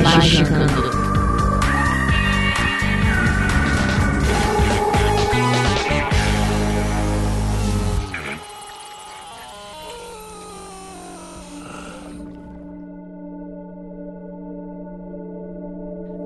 Magicando. 0.00 0.90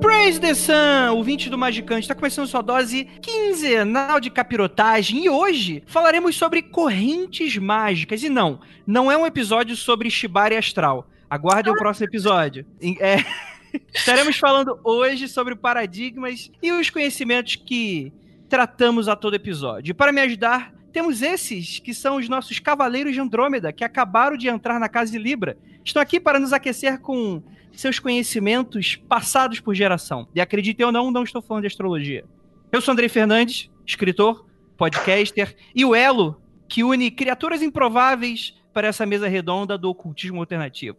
Praise 0.01 0.38
the 0.41 0.55
Sun, 0.55 0.73
ouvinte 1.15 1.51
do 1.51 1.59
Magicante, 1.59 2.02
está 2.02 2.15
começando 2.15 2.46
sua 2.46 2.62
dose 2.62 3.05
quinzenal 3.21 4.21
de 4.21 4.30
capirotagem 4.30 5.24
e 5.24 5.29
hoje 5.29 5.83
falaremos 5.87 6.37
sobre 6.37 6.62
correntes 6.62 7.57
mágicas. 7.57 8.23
E 8.23 8.29
não, 8.29 8.60
não 8.87 9.10
é 9.10 9.16
um 9.16 9.27
episódio 9.27 9.74
sobre 9.74 10.09
Shibari 10.09 10.57
Astral. 10.57 11.09
Aguardem 11.29 11.73
o 11.73 11.77
próximo 11.77 12.07
episódio. 12.07 12.65
É, 13.01 13.16
estaremos 13.95 14.37
falando 14.37 14.79
hoje 14.85 15.29
sobre 15.29 15.55
paradigmas 15.55 16.51
e 16.62 16.73
os 16.73 16.91
conhecimentos 16.91 17.57
que 17.57 18.13
tratamos 18.49 19.09
a 19.09 19.16
todo 19.16 19.35
episódio. 19.35 19.91
E 19.91 19.95
para 19.95 20.13
me 20.13 20.21
ajudar, 20.21 20.73
temos 20.93 21.21
esses 21.23 21.79
que 21.79 21.93
são 21.93 22.16
os 22.16 22.29
nossos 22.29 22.59
cavaleiros 22.59 23.13
de 23.13 23.21
Andrômeda, 23.21 23.73
que 23.73 23.85
acabaram 23.85 24.37
de 24.37 24.49
entrar 24.49 24.80
na 24.80 24.88
casa 24.88 25.13
de 25.13 25.18
Libra. 25.18 25.59
Estão 25.85 26.01
aqui 26.01 26.18
para 26.18 26.41
nos 26.41 26.52
aquecer 26.52 27.01
com 27.01 27.43
seus 27.73 27.99
conhecimentos 27.99 28.96
passados 28.96 29.60
por 29.60 29.74
geração. 29.74 30.29
E 30.35 30.40
acreditem 30.40 30.87
ou 30.87 30.93
não, 30.93 31.11
não 31.11 31.23
estou 31.23 31.43
falando 31.43 31.63
de 31.63 31.68
astrologia. 31.68 32.24
Eu 32.73 32.80
sou 32.80 32.93
Andrei 32.93 33.09
Fernandes, 33.09 33.71
escritor, 33.87 34.46
podcaster 34.77 35.55
e 35.74 35.85
o 35.85 35.95
elo 35.95 36.40
que 36.68 36.83
une 36.83 37.11
criaturas 37.11 37.63
improváveis 37.63 38.55
para 38.73 38.88
essa 38.88 39.07
mesa 39.07 39.29
redonda 39.29 39.79
do 39.79 39.90
ocultismo 39.90 40.40
alternativo. 40.40 40.96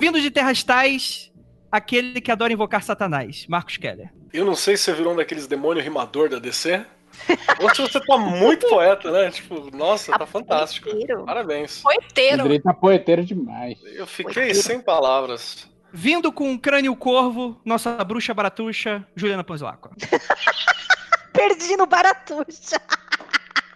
Vindo 0.00 0.20
de 0.20 0.30
terras 0.30 0.62
tais, 0.62 1.32
aquele 1.70 2.20
que 2.20 2.30
adora 2.30 2.52
invocar 2.52 2.82
Satanás, 2.82 3.46
Marcos 3.48 3.76
Keller. 3.76 4.10
Eu 4.32 4.44
não 4.44 4.54
sei 4.54 4.76
se 4.76 4.84
você 4.84 4.92
virou 4.92 5.12
um 5.12 5.16
daqueles 5.16 5.46
demônios 5.46 5.84
rimador 5.84 6.28
da 6.28 6.38
DC. 6.38 6.84
Ou 7.60 7.74
se 7.74 7.80
você 7.80 8.00
tá 8.00 8.18
muito 8.18 8.68
poeta, 8.68 9.10
né? 9.10 9.30
Tipo, 9.30 9.74
nossa, 9.74 10.16
tá 10.16 10.26
fantástico. 10.26 10.90
Poeteiro. 10.90 11.24
Parabéns. 11.24 11.82
Poeteiro. 11.82 12.42
Andrei 12.42 12.60
tá 12.60 12.72
poeteiro 12.74 13.24
demais. 13.24 13.78
Eu 13.84 14.06
fiquei 14.06 14.54
sem 14.54 14.80
palavras. 14.80 15.68
Vindo 15.92 16.30
com 16.30 16.52
o 16.52 16.58
crânio 16.58 16.94
corvo, 16.94 17.58
nossa 17.64 18.04
bruxa 18.04 18.34
baratuxa, 18.34 19.06
Juliana 19.16 19.42
Ponzilacqua. 19.42 19.90
Perdi 21.32 21.76
no 21.76 21.86
Baratuxa. 21.86 22.80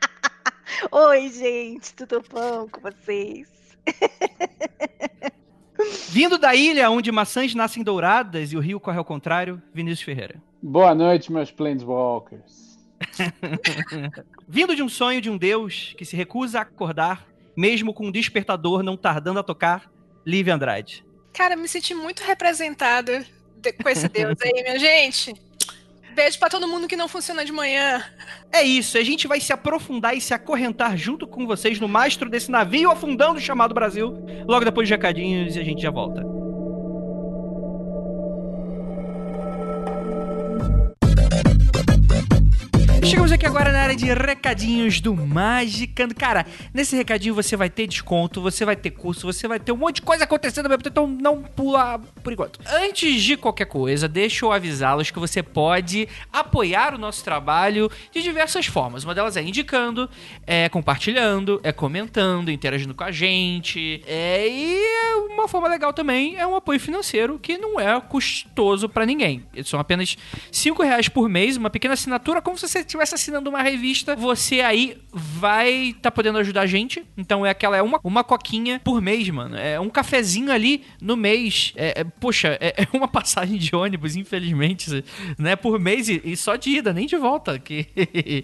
Oi, 0.91 1.29
gente, 1.29 1.95
tudo 1.95 2.23
bom 2.29 2.69
com 2.69 2.81
vocês? 2.81 3.49
Vindo 6.11 6.39
da 6.39 6.55
ilha 6.55 6.91
onde 6.91 7.11
maçãs 7.13 7.55
nascem 7.55 7.83
douradas 7.83 8.53
e 8.53 8.57
o 8.57 8.61
rio 8.61 8.79
corre 8.81 8.99
ao 8.99 9.05
contrário, 9.05 9.61
Vinícius 9.75 10.03
Ferreira. 10.05 10.43
Boa 10.63 10.95
noite, 10.95 11.33
meus 11.33 11.51
Planeswalkers. 11.51 12.79
Vindo 14.49 14.77
de 14.77 14.83
um 14.83 14.89
sonho 14.89 15.21
de 15.21 15.31
um 15.31 15.37
deus 15.37 15.95
que 15.97 16.05
se 16.05 16.17
recusa 16.17 16.59
a 16.59 16.63
acordar, 16.63 17.27
mesmo 17.57 17.93
com 17.93 18.07
um 18.07 18.13
despertador 18.13 18.83
não 18.83 18.97
tardando 18.97 19.41
a 19.41 19.43
tocar, 19.43 19.91
Lívia 20.27 20.55
Andrade. 20.55 21.05
Cara, 21.33 21.57
me 21.57 21.67
senti 21.67 21.95
muito 21.95 22.21
representada 22.23 23.25
de- 23.57 23.73
com 23.73 23.89
esse 23.89 24.09
Deus 24.09 24.39
aí, 24.43 24.63
minha 24.63 24.79
gente. 24.79 25.35
Beijo 26.15 26.39
pra 26.39 26.49
todo 26.49 26.69
mundo 26.69 26.87
que 26.87 26.97
não 26.97 27.09
funciona 27.09 27.45
de 27.45 27.53
manhã. 27.53 28.05
É 28.53 28.63
isso, 28.63 28.99
a 28.99 29.03
gente 29.03 29.27
vai 29.27 29.41
se 29.41 29.53
aprofundar 29.53 30.15
e 30.15 30.21
se 30.21 30.35
acorrentar 30.35 30.97
junto 30.97 31.27
com 31.27 31.47
vocês 31.47 31.81
no 31.81 31.89
mastro 31.89 32.29
desse 32.29 32.51
navio 32.51 32.91
afundando 32.91 33.41
chamado 33.41 33.75
Brasil, 33.75 34.15
logo 34.47 34.65
depois 34.65 34.89
dos 34.89 34.97
recadinhos 34.97 35.57
e 35.57 35.61
a 35.61 35.65
gente 35.65 35.81
já 35.81 35.91
volta. 35.91 36.42
Chegamos 43.05 43.33
aqui 43.33 43.45
agora 43.45 43.73
na 43.73 43.81
área 43.81 43.97
de 43.97 44.07
recadinhos 44.15 45.01
do 45.01 45.15
Magicando. 45.15 46.15
Cara, 46.15 46.47
nesse 46.73 46.95
recadinho 46.95 47.35
você 47.35 47.57
vai 47.57 47.69
ter 47.69 47.89
desconto, 47.89 48.41
você 48.41 48.65
vai 48.65 48.77
ter 48.77 48.91
curso, 48.91 49.27
você 49.27 49.49
vai 49.49 49.59
ter 49.59 49.73
um 49.73 49.77
monte 49.77 49.97
de 49.97 50.03
coisa 50.03 50.23
acontecendo 50.23 50.69
mesmo 50.69 50.85
então 50.87 51.09
não 51.09 51.43
pula 51.43 51.99
por 52.23 52.33
enquanto. 52.33 52.61
Antes 52.65 53.21
de 53.21 53.37
qualquer 53.37 53.65
coisa, 53.65 54.07
deixa 54.07 54.45
eu 54.45 54.53
avisá-los 54.53 55.11
que 55.11 55.19
você 55.19 55.43
pode 55.43 56.09
apoiar 56.33 56.95
o 56.95 56.99
nosso 56.99 57.25
trabalho 57.25 57.91
de 58.13 58.23
diversas 58.23 58.67
formas. 58.67 59.03
Uma 59.03 59.15
delas 59.15 59.37
é 59.37 59.43
indicando, 59.43 60.09
é 60.47 60.69
compartilhando, 60.69 61.61
é 61.65 61.73
comentando, 61.73 62.53
interagindo 62.53 62.95
com 62.95 63.03
a 63.03 63.11
gente. 63.11 64.01
É, 64.07 64.47
e 64.49 64.81
uma 65.29 65.49
forma 65.49 65.67
legal 65.67 65.93
também 65.93 66.37
é 66.37 66.47
um 66.47 66.55
apoio 66.55 66.79
financeiro 66.79 67.37
que 67.39 67.59
não 67.59 67.81
é 67.81 68.01
custoso 68.01 68.89
pra 68.89 69.05
ninguém. 69.05 69.45
São 69.65 69.81
apenas 69.81 70.17
5 70.53 70.83
reais 70.85 71.09
por 71.09 71.29
mês, 71.29 71.57
uma 71.57 71.69
pequena 71.69 71.95
assinatura, 71.95 72.41
como 72.41 72.57
se 72.57 72.69
você 72.69 72.92
estivesse 72.93 73.15
assinando 73.15 73.49
uma 73.49 73.63
revista. 73.63 74.15
Você 74.15 74.61
aí 74.61 74.99
vai 75.13 75.73
estar 75.91 76.11
podendo 76.11 76.39
ajudar 76.39 76.63
a 76.63 76.67
gente. 76.67 77.03
Então 77.17 77.45
é 77.45 77.51
aquela, 77.51 77.77
é 77.77 77.83
uma, 77.83 77.99
uma 78.05 78.23
coquinha 78.23 78.81
por 78.85 79.01
mês, 79.01 79.29
mano. 79.31 79.57
É 79.57 79.81
um 79.81 79.89
cafezinho 79.89 80.53
ali 80.53 80.85
no 81.01 81.17
mês. 81.17 81.73
É, 81.77 82.01
é- 82.01 82.05
poxa, 82.05 82.59
é, 82.61 82.83
é 82.83 82.97
uma 82.97 83.09
passagem 83.09 83.59
de 83.59 83.75
ônibus, 83.75 84.17
infelizmente, 84.17 85.05
né? 85.39 85.57
Por 85.57 85.79
mês 85.81 86.09
e, 86.09 86.21
e 86.25 86.37
só 86.37 86.57
de 86.57 86.71
ida, 86.71 86.93
nem 86.93 87.07
de 87.07 87.17
volta. 87.17 87.59
Que... 87.59 87.87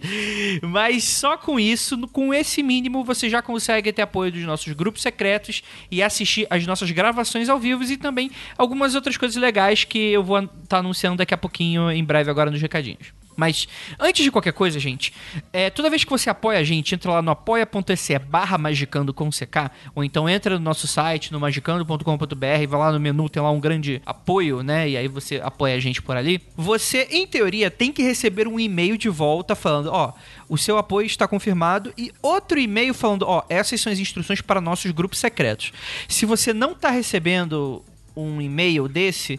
Mas 0.62 1.04
só 1.04 1.36
com 1.36 1.60
isso, 1.60 1.98
com 2.08 2.32
esse 2.32 2.62
mínimo, 2.62 3.04
você 3.04 3.28
já 3.28 3.42
consegue 3.42 3.92
ter 3.92 4.02
apoio 4.02 4.32
dos 4.32 4.42
nossos 4.42 4.72
grupos 4.72 5.02
secretos 5.02 5.62
e 5.90 6.02
assistir 6.02 6.46
as 6.50 6.66
nossas 6.66 6.90
gravações 6.90 7.48
ao 7.48 7.58
vivo 7.58 7.84
e 7.84 7.96
também 7.96 8.30
algumas 8.56 8.94
outras 8.94 9.16
coisas 9.16 9.36
legais 9.36 9.84
que 9.84 9.98
eu 9.98 10.22
vou 10.22 10.38
estar 10.38 10.78
anunciando 10.78 11.16
daqui 11.18 11.34
a 11.34 11.38
pouquinho, 11.38 11.90
em 11.90 12.04
breve, 12.04 12.30
agora 12.30 12.50
nos 12.50 12.60
recadinhos. 12.60 13.17
Mas 13.38 13.68
antes 14.00 14.24
de 14.24 14.32
qualquer 14.32 14.52
coisa, 14.52 14.80
gente, 14.80 15.14
é, 15.52 15.70
toda 15.70 15.88
vez 15.88 16.02
que 16.02 16.10
você 16.10 16.28
apoia 16.28 16.58
a 16.58 16.64
gente, 16.64 16.92
entra 16.92 17.12
lá 17.12 17.22
no 17.22 17.30
apoia.se 17.30 18.18
barra 18.18 18.58
magicando 18.58 19.14
com 19.14 19.30
CK, 19.30 19.70
ou 19.94 20.02
então 20.02 20.28
entra 20.28 20.58
no 20.58 20.64
nosso 20.64 20.88
site, 20.88 21.30
no 21.30 21.38
magicando.com.br, 21.38 22.66
vai 22.68 22.80
lá 22.80 22.90
no 22.90 22.98
menu, 22.98 23.28
tem 23.28 23.40
lá 23.40 23.52
um 23.52 23.60
grande 23.60 24.02
apoio, 24.04 24.64
né? 24.64 24.90
E 24.90 24.96
aí 24.96 25.06
você 25.06 25.36
apoia 25.36 25.76
a 25.76 25.80
gente 25.80 26.02
por 26.02 26.16
ali. 26.16 26.42
Você, 26.56 27.06
em 27.12 27.28
teoria, 27.28 27.70
tem 27.70 27.92
que 27.92 28.02
receber 28.02 28.48
um 28.48 28.58
e-mail 28.58 28.98
de 28.98 29.08
volta 29.08 29.54
falando, 29.54 29.90
ó, 29.92 30.12
o 30.48 30.58
seu 30.58 30.76
apoio 30.76 31.06
está 31.06 31.28
confirmado 31.28 31.92
e 31.96 32.10
outro 32.20 32.58
e-mail 32.58 32.92
falando, 32.92 33.22
ó, 33.22 33.44
essas 33.48 33.80
são 33.80 33.92
as 33.92 34.00
instruções 34.00 34.40
para 34.40 34.60
nossos 34.60 34.90
grupos 34.90 35.20
secretos. 35.20 35.72
Se 36.08 36.26
você 36.26 36.52
não 36.52 36.72
está 36.72 36.90
recebendo 36.90 37.84
um 38.16 38.40
e-mail 38.40 38.88
desse, 38.88 39.38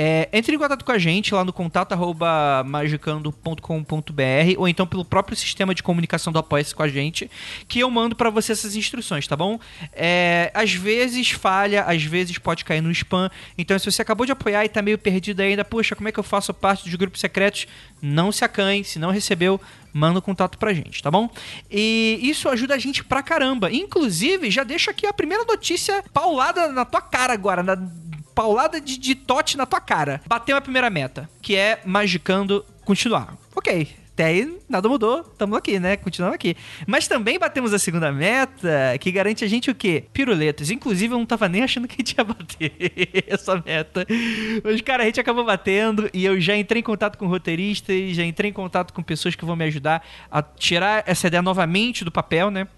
é, 0.00 0.28
entre 0.32 0.54
em 0.54 0.58
contato 0.58 0.84
com 0.84 0.92
a 0.92 0.98
gente 0.98 1.34
lá 1.34 1.44
no 1.44 1.52
contato 1.52 1.92
arroba 1.92 2.62
magicando.com.br 2.64 4.22
ou 4.56 4.68
então 4.68 4.86
pelo 4.86 5.04
próprio 5.04 5.36
sistema 5.36 5.74
de 5.74 5.82
comunicação 5.82 6.32
do 6.32 6.38
Apoia-se 6.38 6.72
com 6.72 6.84
a 6.84 6.88
gente, 6.88 7.28
que 7.66 7.80
eu 7.80 7.90
mando 7.90 8.14
pra 8.14 8.30
você 8.30 8.52
essas 8.52 8.76
instruções, 8.76 9.26
tá 9.26 9.34
bom? 9.34 9.58
É, 9.92 10.52
às 10.54 10.72
vezes 10.72 11.30
falha, 11.30 11.82
às 11.82 12.04
vezes 12.04 12.38
pode 12.38 12.64
cair 12.64 12.80
no 12.80 12.92
spam. 12.92 13.28
Então, 13.58 13.76
se 13.76 13.90
você 13.90 14.00
acabou 14.00 14.24
de 14.24 14.30
apoiar 14.30 14.64
e 14.64 14.68
tá 14.68 14.80
meio 14.80 14.98
perdido 14.98 15.40
ainda, 15.40 15.64
poxa, 15.64 15.96
como 15.96 16.08
é 16.08 16.12
que 16.12 16.20
eu 16.20 16.24
faço 16.24 16.54
parte 16.54 16.84
dos 16.84 16.94
grupos 16.94 17.20
secretos? 17.20 17.66
Não 18.00 18.30
se 18.30 18.44
acanhe, 18.44 18.84
se 18.84 19.00
não 19.00 19.10
recebeu, 19.10 19.60
manda 19.92 20.20
um 20.20 20.22
contato 20.22 20.58
pra 20.58 20.72
gente, 20.72 21.02
tá 21.02 21.10
bom? 21.10 21.28
E 21.68 22.20
isso 22.22 22.48
ajuda 22.48 22.76
a 22.76 22.78
gente 22.78 23.02
pra 23.02 23.20
caramba. 23.20 23.68
Inclusive, 23.72 24.48
já 24.48 24.62
deixa 24.62 24.92
aqui 24.92 25.06
a 25.06 25.12
primeira 25.12 25.44
notícia 25.44 26.04
paulada 26.12 26.68
na 26.68 26.84
tua 26.84 27.00
cara 27.00 27.32
agora, 27.32 27.64
na 27.64 27.74
paulada 28.38 28.80
de, 28.80 28.96
de 28.96 29.16
tote 29.16 29.56
na 29.56 29.66
tua 29.66 29.80
cara. 29.80 30.20
Bateu 30.24 30.56
a 30.56 30.60
primeira 30.60 30.88
meta, 30.88 31.28
que 31.42 31.56
é 31.56 31.80
magicando 31.84 32.64
continuar. 32.84 33.36
Ok. 33.52 33.88
Até 34.12 34.26
aí 34.26 34.58
nada 34.68 34.88
mudou, 34.88 35.20
estamos 35.20 35.58
aqui, 35.58 35.78
né? 35.80 35.96
Continuamos 35.96 36.36
aqui. 36.36 36.56
Mas 36.86 37.08
também 37.08 37.36
batemos 37.38 37.72
a 37.74 37.78
segunda 37.78 38.12
meta, 38.12 38.96
que 39.00 39.10
garante 39.10 39.44
a 39.44 39.48
gente 39.48 39.70
o 39.70 39.74
quê? 39.74 40.04
Piruletas. 40.12 40.70
Inclusive, 40.70 41.14
eu 41.14 41.18
não 41.18 41.26
tava 41.26 41.48
nem 41.48 41.62
achando 41.62 41.88
que 41.88 41.94
a 41.94 41.98
gente 41.98 42.16
ia 42.16 42.24
bater 42.24 42.72
essa 43.26 43.60
meta. 43.64 44.06
Mas, 44.62 44.80
cara, 44.82 45.02
a 45.02 45.06
gente 45.06 45.20
acabou 45.20 45.44
batendo 45.44 46.08
e 46.12 46.24
eu 46.24 46.40
já 46.40 46.56
entrei 46.56 46.80
em 46.80 46.84
contato 46.84 47.16
com 47.16 47.26
roteiristas, 47.26 48.14
já 48.14 48.24
entrei 48.24 48.50
em 48.50 48.54
contato 48.54 48.92
com 48.92 49.02
pessoas 49.02 49.34
que 49.34 49.44
vão 49.44 49.56
me 49.56 49.64
ajudar 49.64 50.04
a 50.30 50.42
tirar 50.42 51.02
essa 51.06 51.26
ideia 51.26 51.42
novamente 51.42 52.04
do 52.04 52.10
papel, 52.10 52.50
né? 52.50 52.68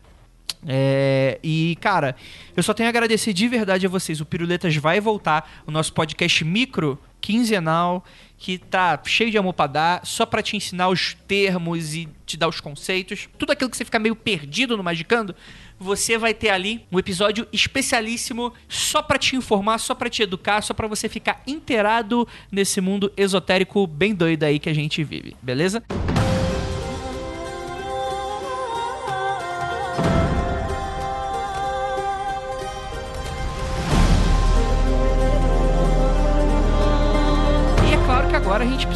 É, 0.67 1.39
e, 1.43 1.77
cara, 1.81 2.15
eu 2.57 2.63
só 2.63 2.75
tenho 2.75 2.89
a 2.89 2.91
agradecer 2.91 3.33
de 3.33 3.49
verdade 3.49 3.87
a 3.87 3.89
vocês. 3.89 4.21
O 4.21 4.27
Piruletas 4.27 4.77
vai 4.77 5.01
voltar, 5.01 5.63
o 5.67 5.71
nosso 5.71 5.93
podcast 5.93 6.45
micro 6.45 6.99
quinzenal 7.21 8.05
que 8.39 8.57
tá 8.57 8.99
cheio 9.05 9.31
de 9.31 9.37
amor 9.37 9.53
pra 9.53 9.67
dar, 9.67 10.07
só 10.07 10.25
pra 10.25 10.43
te 10.43 10.57
ensinar 10.57 10.89
os 10.89 11.15
termos 11.29 11.95
e 11.95 12.09
te 12.25 12.39
dar 12.39 12.49
os 12.49 12.59
conceitos. 12.59 13.29
Tudo 13.37 13.53
aquilo 13.53 13.69
que 13.69 13.77
você 13.77 13.85
fica 13.85 13.99
meio 13.99 14.17
perdido 14.17 14.79
no 14.79 14.83
Magicando, 14.83 15.37
você 15.79 16.17
vai 16.17 16.33
ter 16.33 16.49
ali 16.49 16.87
um 16.91 16.99
episódio 16.99 17.47
especialíssimo 17.53 18.53
só 18.67 19.03
pra 19.03 19.19
te 19.19 19.37
informar, 19.37 19.79
só 19.79 19.95
pra 19.95 20.09
te 20.09 20.23
educar, 20.23 20.63
só 20.63 20.73
pra 20.73 20.87
você 20.87 21.07
ficar 21.07 21.43
inteirado 21.47 22.27
nesse 22.51 22.81
mundo 22.81 23.13
esotérico 23.15 23.87
bem 23.87 24.15
doido 24.15 24.45
aí 24.45 24.59
que 24.59 24.71
a 24.71 24.75
gente 24.75 25.05
vive, 25.05 25.37
beleza? 25.43 25.83
E 25.91 26.20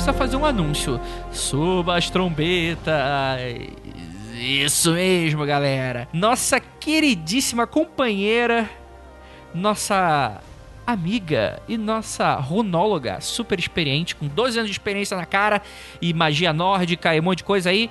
precisa 0.04 0.12
fazer 0.12 0.36
um 0.36 0.44
anúncio. 0.44 1.00
Suba 1.32 1.96
as 1.96 2.10
trombetas. 2.10 2.92
Isso 4.34 4.92
mesmo, 4.92 5.46
galera. 5.46 6.06
Nossa 6.12 6.60
queridíssima 6.60 7.66
companheira, 7.66 8.68
nossa 9.54 10.42
amiga 10.86 11.62
e 11.66 11.78
nossa 11.78 12.34
runóloga 12.34 13.18
super 13.22 13.58
experiente, 13.58 14.14
com 14.14 14.26
12 14.26 14.58
anos 14.58 14.70
de 14.70 14.74
experiência 14.74 15.16
na 15.16 15.24
cara 15.24 15.62
e 16.02 16.12
magia 16.12 16.52
nórdica 16.52 17.14
e 17.16 17.20
um 17.20 17.22
monte 17.22 17.38
de 17.38 17.44
coisa 17.44 17.70
aí. 17.70 17.88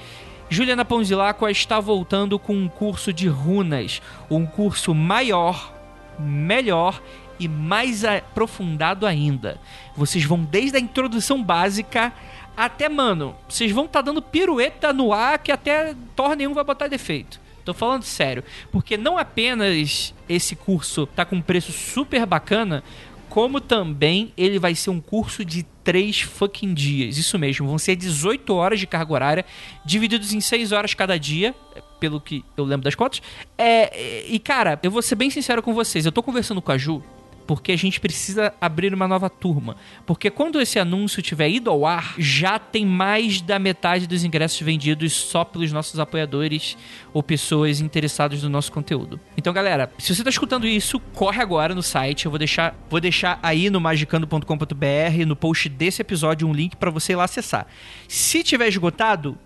Juliana 0.49 0.85
Ponzilacqua 0.85 1.49
está 1.49 1.79
voltando 1.79 2.37
com 2.37 2.53
um 2.53 2.67
curso 2.67 3.11
de 3.11 3.27
runas, 3.27 4.03
um 4.29 4.45
curso 4.45 4.93
maior, 4.93 5.73
melhor 6.19 7.01
e 7.43 7.47
mais 7.47 8.03
aprofundado 8.03 9.05
ainda. 9.05 9.59
Vocês 9.95 10.23
vão 10.23 10.43
desde 10.43 10.77
a 10.77 10.79
introdução 10.79 11.43
básica 11.43 12.13
até, 12.55 12.87
mano, 12.87 13.35
vocês 13.49 13.71
vão 13.71 13.85
estar 13.85 14.01
dando 14.01 14.21
pirueta 14.21 14.93
no 14.93 15.11
ar 15.11 15.39
que 15.39 15.51
até 15.51 15.95
Thor 16.15 16.35
nenhum 16.35 16.53
vai 16.53 16.63
botar 16.63 16.87
defeito. 16.87 17.41
Tô 17.65 17.73
falando 17.73 18.03
sério, 18.03 18.43
porque 18.71 18.97
não 18.97 19.17
apenas 19.17 20.13
esse 20.27 20.55
curso 20.55 21.05
tá 21.07 21.23
com 21.23 21.37
um 21.37 21.41
preço 21.41 21.71
super 21.71 22.25
bacana, 22.25 22.83
como 23.29 23.59
também 23.59 24.31
ele 24.37 24.59
vai 24.59 24.75
ser 24.75 24.89
um 24.89 24.99
curso 24.99 25.43
de 25.43 25.63
3 25.83 26.21
fucking 26.21 26.73
dias. 26.73 27.17
Isso 27.17 27.39
mesmo, 27.39 27.67
vão 27.67 27.79
ser 27.79 27.95
18 27.95 28.53
horas 28.53 28.79
de 28.79 28.85
carga 28.85 29.13
horária, 29.13 29.45
divididos 29.83 30.33
em 30.33 30.41
6 30.41 30.71
horas 30.71 30.93
cada 30.93 31.17
dia, 31.17 31.55
pelo 31.99 32.19
que 32.19 32.43
eu 32.57 32.65
lembro 32.65 32.83
das 32.83 32.95
contas. 32.95 33.21
É, 33.57 34.25
e 34.27 34.37
cara, 34.37 34.77
eu 34.83 34.91
vou 34.91 35.01
ser 35.01 35.15
bem 35.15 35.29
sincero 35.29 35.63
com 35.63 35.73
vocês, 35.73 36.05
eu 36.05 36.11
tô 36.11 36.21
conversando 36.21 36.61
com 36.61 36.71
a 36.71 36.77
Ju, 36.77 37.01
porque 37.45 37.71
a 37.71 37.77
gente 37.77 37.99
precisa 37.99 38.53
abrir 38.59 38.93
uma 38.93 39.07
nova 39.07 39.29
turma. 39.29 39.75
Porque 40.05 40.29
quando 40.29 40.59
esse 40.59 40.79
anúncio 40.79 41.21
tiver 41.21 41.49
ido 41.49 41.69
ao 41.69 41.85
ar, 41.85 42.15
já 42.17 42.57
tem 42.57 42.85
mais 42.85 43.41
da 43.41 43.59
metade 43.59 44.07
dos 44.07 44.23
ingressos 44.23 44.59
vendidos 44.61 45.13
só 45.13 45.43
pelos 45.43 45.71
nossos 45.71 45.99
apoiadores 45.99 46.77
ou 47.13 47.21
pessoas 47.21 47.79
interessadas 47.79 48.41
no 48.43 48.49
nosso 48.49 48.71
conteúdo. 48.71 49.19
Então, 49.37 49.53
galera, 49.53 49.91
se 49.97 50.13
você 50.13 50.23
tá 50.23 50.29
escutando 50.29 50.67
isso, 50.67 50.99
corre 51.13 51.41
agora 51.41 51.75
no 51.75 51.83
site. 51.83 52.25
Eu 52.25 52.31
vou 52.31 52.39
deixar, 52.39 52.75
vou 52.89 52.99
deixar 52.99 53.39
aí 53.43 53.69
no 53.69 53.79
magicando.com.br, 53.79 55.25
no 55.27 55.35
post 55.35 55.69
desse 55.69 56.01
episódio, 56.01 56.47
um 56.47 56.53
link 56.53 56.75
para 56.75 56.89
você 56.89 57.13
ir 57.13 57.15
lá 57.15 57.25
acessar. 57.25 57.67
Se 58.07 58.43
tiver 58.43 58.67
esgotado, 58.67 59.37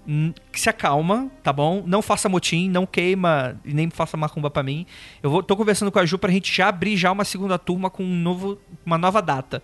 se 0.54 0.70
acalma, 0.70 1.30
tá 1.44 1.52
bom? 1.52 1.84
Não 1.86 2.02
faça 2.02 2.30
motim, 2.30 2.70
não 2.70 2.86
queima 2.86 3.60
e 3.66 3.74
nem 3.74 3.90
faça 3.90 4.18
macumba 4.18 4.50
pra 4.50 4.64
mim. 4.64 4.86
Eu 5.22 5.30
vou, 5.30 5.44
tô 5.44 5.56
conversando 5.56 5.92
com 5.92 6.00
a 6.00 6.06
Ju 6.06 6.18
pra 6.18 6.32
gente 6.32 6.56
já 6.56 6.70
abrir 6.70 6.96
já 6.98 7.12
uma 7.12 7.26
segunda 7.26 7.58
turma 7.58 7.87
com 7.90 8.04
um 8.04 8.16
novo, 8.16 8.60
uma 8.86 8.98
nova 8.98 9.22
data, 9.22 9.62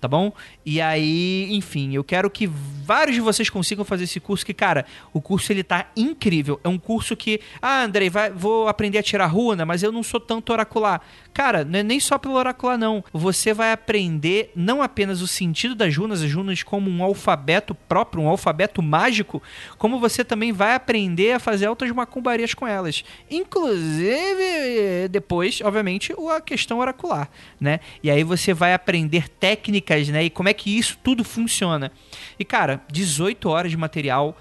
tá 0.00 0.08
bom? 0.08 0.32
E 0.64 0.80
aí, 0.80 1.48
enfim, 1.50 1.94
eu 1.94 2.04
quero 2.04 2.30
que 2.30 2.46
vários 2.46 3.14
de 3.14 3.20
vocês 3.20 3.50
consigam 3.50 3.84
fazer 3.84 4.04
esse 4.04 4.20
curso, 4.20 4.44
que, 4.44 4.54
cara, 4.54 4.84
o 5.12 5.20
curso 5.20 5.52
ele 5.52 5.62
tá 5.62 5.86
incrível. 5.96 6.60
É 6.62 6.68
um 6.68 6.78
curso 6.78 7.16
que, 7.16 7.40
ah, 7.60 7.82
Andrei, 7.84 8.08
vai, 8.08 8.30
vou 8.30 8.68
aprender 8.68 8.98
a 8.98 9.02
tirar 9.02 9.26
runa, 9.26 9.64
mas 9.64 9.82
eu 9.82 9.90
não 9.90 10.02
sou 10.02 10.20
tanto 10.20 10.52
oracular. 10.52 11.00
Cara, 11.36 11.66
não 11.66 11.78
é 11.80 11.82
nem 11.82 12.00
só 12.00 12.16
pelo 12.16 12.32
oracular, 12.32 12.78
não. 12.78 13.04
Você 13.12 13.52
vai 13.52 13.70
aprender 13.70 14.50
não 14.56 14.80
apenas 14.80 15.20
o 15.20 15.26
sentido 15.26 15.74
das 15.74 15.94
runas, 15.94 16.22
as 16.22 16.32
runas 16.32 16.62
como 16.62 16.90
um 16.90 17.04
alfabeto 17.04 17.74
próprio, 17.74 18.22
um 18.22 18.28
alfabeto 18.28 18.80
mágico, 18.80 19.42
como 19.76 20.00
você 20.00 20.24
também 20.24 20.50
vai 20.50 20.74
aprender 20.74 21.32
a 21.32 21.38
fazer 21.38 21.66
altas 21.66 21.90
macumbarias 21.90 22.54
com 22.54 22.66
elas. 22.66 23.04
Inclusive, 23.30 25.08
depois, 25.10 25.60
obviamente, 25.60 26.14
a 26.34 26.40
questão 26.40 26.78
oracular, 26.78 27.28
né? 27.60 27.80
E 28.02 28.10
aí 28.10 28.24
você 28.24 28.54
vai 28.54 28.72
aprender 28.72 29.28
técnicas, 29.28 30.08
né? 30.08 30.24
E 30.24 30.30
como 30.30 30.48
é 30.48 30.54
que 30.54 30.78
isso 30.78 30.96
tudo 31.04 31.22
funciona. 31.22 31.92
E, 32.38 32.46
cara, 32.46 32.80
18 32.90 33.46
horas 33.46 33.70
de 33.70 33.76
material 33.76 34.34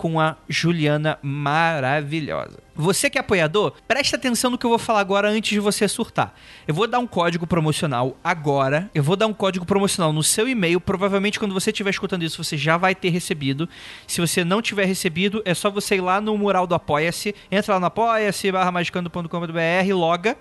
com 0.00 0.18
a 0.18 0.34
Juliana 0.48 1.18
maravilhosa. 1.20 2.58
Você 2.74 3.10
que 3.10 3.18
é 3.18 3.20
apoiador, 3.20 3.74
presta 3.86 4.16
atenção 4.16 4.50
no 4.50 4.56
que 4.56 4.64
eu 4.64 4.70
vou 4.70 4.78
falar 4.78 5.00
agora 5.00 5.28
antes 5.28 5.50
de 5.50 5.60
você 5.60 5.86
surtar. 5.86 6.34
Eu 6.66 6.72
vou 6.72 6.86
dar 6.86 6.98
um 7.00 7.06
código 7.06 7.46
promocional 7.46 8.16
agora. 8.24 8.90
Eu 8.94 9.02
vou 9.02 9.14
dar 9.14 9.26
um 9.26 9.34
código 9.34 9.66
promocional 9.66 10.10
no 10.10 10.22
seu 10.22 10.48
e-mail. 10.48 10.80
Provavelmente 10.80 11.38
quando 11.38 11.52
você 11.52 11.68
estiver 11.68 11.90
escutando 11.90 12.22
isso, 12.22 12.42
você 12.42 12.56
já 12.56 12.78
vai 12.78 12.94
ter 12.94 13.10
recebido. 13.10 13.68
Se 14.06 14.22
você 14.22 14.42
não 14.42 14.62
tiver 14.62 14.86
recebido, 14.86 15.42
é 15.44 15.52
só 15.52 15.68
você 15.68 15.96
ir 15.96 16.00
lá 16.00 16.18
no 16.18 16.38
mural 16.38 16.66
do 16.66 16.74
Apoia-se. 16.74 17.34
Entra 17.52 17.74
lá 17.74 17.80
no 17.80 17.86
apoia-se, 17.86 18.50
barra 18.50 18.72
magicando.com.br, 18.72 19.92
loga. 19.92 20.34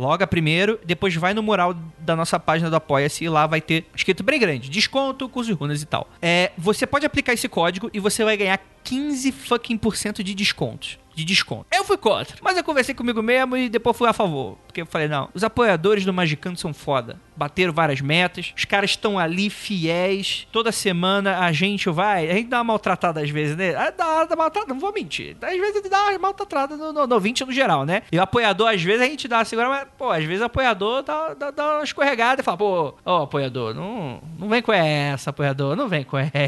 Loga 0.00 0.26
primeiro, 0.26 0.80
depois 0.82 1.14
vai 1.14 1.34
no 1.34 1.42
mural 1.42 1.74
da 1.98 2.16
nossa 2.16 2.40
página 2.40 2.70
do 2.70 2.76
Apoia-se 2.76 3.22
e 3.22 3.28
lá 3.28 3.46
vai 3.46 3.60
ter 3.60 3.84
escrito 3.94 4.22
bem 4.22 4.40
grande: 4.40 4.70
desconto, 4.70 5.28
curso 5.28 5.50
de 5.50 5.54
runas 5.54 5.82
e 5.82 5.84
tal. 5.84 6.08
É, 6.22 6.52
você 6.56 6.86
pode 6.86 7.04
aplicar 7.04 7.34
esse 7.34 7.50
código 7.50 7.90
e 7.92 8.00
você 8.00 8.24
vai 8.24 8.34
ganhar 8.34 8.58
15 8.82 9.30
fucking 9.30 9.76
por 9.76 9.96
cento 9.96 10.24
de 10.24 10.34
descontos. 10.34 10.98
De 11.14 11.22
desconto. 11.22 11.66
Eu 11.70 11.84
fui 11.84 11.98
contra, 11.98 12.36
mas 12.40 12.56
eu 12.56 12.64
conversei 12.64 12.94
comigo 12.94 13.20
mesmo 13.20 13.58
e 13.58 13.68
depois 13.68 13.94
fui 13.94 14.08
a 14.08 14.12
favor. 14.14 14.56
Porque 14.66 14.80
eu 14.80 14.86
falei, 14.86 15.06
não, 15.06 15.28
os 15.34 15.44
apoiadores 15.44 16.02
do 16.02 16.14
Magicando 16.14 16.58
são 16.58 16.72
foda. 16.72 17.20
Bateram 17.36 17.72
várias 17.72 18.00
metas, 18.00 18.52
os 18.56 18.64
caras 18.64 18.90
estão 18.90 19.18
ali 19.18 19.48
fiéis. 19.48 20.46
Toda 20.52 20.72
semana 20.72 21.38
a 21.38 21.52
gente 21.52 21.88
vai. 21.88 22.30
A 22.30 22.34
gente 22.34 22.48
dá 22.48 22.58
uma 22.58 22.64
maltratada 22.64 23.20
às 23.20 23.30
vezes, 23.30 23.56
né? 23.56 23.74
Ah, 23.74 23.90
Dá, 23.90 24.24
dá 24.24 24.36
maltratada, 24.36 24.72
não 24.72 24.80
vou 24.80 24.92
mentir. 24.92 25.36
Às 25.40 25.58
vezes 25.58 25.82
dá 25.88 26.10
uma 26.10 26.18
maltratada 26.18 26.76
no, 26.76 26.92
no, 26.92 27.06
no 27.06 27.20
20 27.20 27.44
no 27.44 27.52
geral, 27.52 27.84
né? 27.84 28.02
E 28.10 28.18
o 28.18 28.22
apoiador, 28.22 28.68
às 28.68 28.82
vezes, 28.82 29.02
a 29.02 29.06
gente 29.06 29.28
dá 29.28 29.44
segura, 29.44 29.68
mas, 29.68 29.86
pô, 29.96 30.10
às 30.10 30.24
vezes 30.24 30.42
o 30.42 30.44
apoiador 30.44 31.02
dá, 31.02 31.34
dá, 31.34 31.50
dá 31.50 31.74
uma 31.76 31.84
escorregada 31.84 32.40
e 32.40 32.44
fala, 32.44 32.56
pô, 32.56 32.94
ó, 33.04 33.24
apoiador, 33.24 33.74
não, 33.74 34.20
não 34.38 34.48
vem 34.48 34.62
com 34.62 34.72
essa, 34.72 35.30
apoiador, 35.30 35.76
não 35.76 35.88
vem 35.88 36.04
com 36.04 36.18
essa. 36.18 36.30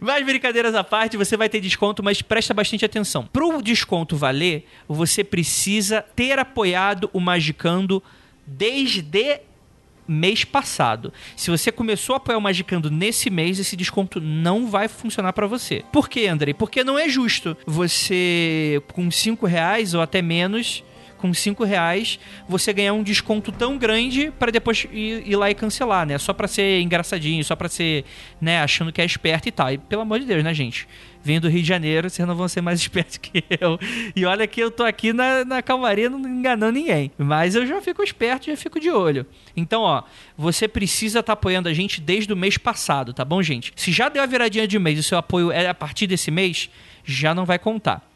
Mas 0.00 0.24
brincadeiras 0.24 0.74
à 0.74 0.84
parte, 0.84 1.16
você 1.16 1.36
vai 1.36 1.48
ter 1.48 1.60
desconto, 1.60 2.02
mas 2.02 2.22
presta 2.22 2.54
bastante 2.54 2.84
atenção. 2.84 3.26
Pro 3.26 3.60
desconto 3.62 4.16
valer, 4.16 4.66
você 4.86 5.24
precisa 5.24 6.02
ter 6.14 6.38
apoiado 6.38 7.10
o 7.12 7.20
Magicando 7.20 8.02
desde 8.48 9.40
mês 10.08 10.42
passado. 10.42 11.12
Se 11.36 11.50
você 11.50 11.70
começou 11.70 12.14
a 12.14 12.16
apoiar 12.16 12.38
o 12.38 12.40
Magicando 12.40 12.90
nesse 12.90 13.28
mês, 13.28 13.58
esse 13.58 13.76
desconto 13.76 14.20
não 14.20 14.66
vai 14.66 14.88
funcionar 14.88 15.34
pra 15.34 15.46
você. 15.46 15.84
Por 15.92 16.08
quê, 16.08 16.26
Andrei? 16.26 16.54
Porque 16.54 16.82
não 16.82 16.98
é 16.98 17.08
justo 17.08 17.56
você, 17.66 18.82
com 18.92 19.10
5 19.10 19.46
reais 19.46 19.92
ou 19.92 20.00
até 20.00 20.22
menos, 20.22 20.82
com 21.18 21.34
5 21.34 21.64
reais, 21.64 22.18
você 22.48 22.72
ganhar 22.72 22.94
um 22.94 23.02
desconto 23.02 23.52
tão 23.52 23.76
grande 23.76 24.30
para 24.30 24.50
depois 24.50 24.86
ir, 24.92 25.28
ir 25.28 25.36
lá 25.36 25.50
e 25.50 25.54
cancelar, 25.54 26.06
né? 26.06 26.16
Só 26.18 26.32
pra 26.32 26.48
ser 26.48 26.80
engraçadinho, 26.80 27.44
só 27.44 27.54
pra 27.54 27.68
ser, 27.68 28.04
né, 28.40 28.62
achando 28.62 28.92
que 28.92 29.00
é 29.00 29.04
esperto 29.04 29.48
e 29.48 29.52
tal. 29.52 29.72
E 29.72 29.78
pelo 29.78 30.02
amor 30.02 30.20
de 30.20 30.26
Deus, 30.26 30.42
né, 30.42 30.54
gente? 30.54 30.88
Vindo 31.22 31.42
do 31.42 31.48
Rio 31.48 31.60
de 31.60 31.68
Janeiro, 31.68 32.08
vocês 32.08 32.26
não 32.26 32.34
vão 32.34 32.48
ser 32.48 32.60
mais 32.60 32.78
espertos 32.80 33.18
que 33.18 33.44
eu. 33.60 33.78
E 34.14 34.24
olha 34.24 34.46
que 34.46 34.60
eu 34.60 34.70
tô 34.70 34.84
aqui 34.84 35.12
na, 35.12 35.44
na 35.44 35.60
calmaria 35.60 36.08
não 36.08 36.20
enganando 36.20 36.78
ninguém. 36.78 37.10
Mas 37.18 37.54
eu 37.54 37.66
já 37.66 37.82
fico 37.82 38.02
esperto, 38.02 38.46
já 38.46 38.56
fico 38.56 38.78
de 38.78 38.90
olho. 38.90 39.26
Então, 39.56 39.82
ó, 39.82 40.04
você 40.36 40.68
precisa 40.68 41.20
estar 41.20 41.32
apoiando 41.32 41.68
a 41.68 41.74
gente 41.74 42.00
desde 42.00 42.32
o 42.32 42.36
mês 42.36 42.56
passado, 42.56 43.12
tá 43.12 43.24
bom, 43.24 43.42
gente? 43.42 43.72
Se 43.76 43.90
já 43.90 44.08
deu 44.08 44.22
a 44.22 44.26
viradinha 44.26 44.66
de 44.66 44.78
mês 44.78 44.96
e 44.96 45.00
o 45.00 45.04
seu 45.04 45.18
apoio 45.18 45.50
é 45.50 45.68
a 45.68 45.74
partir 45.74 46.06
desse 46.06 46.30
mês, 46.30 46.70
já 47.04 47.34
não 47.34 47.44
vai 47.44 47.58
contar. 47.58 48.07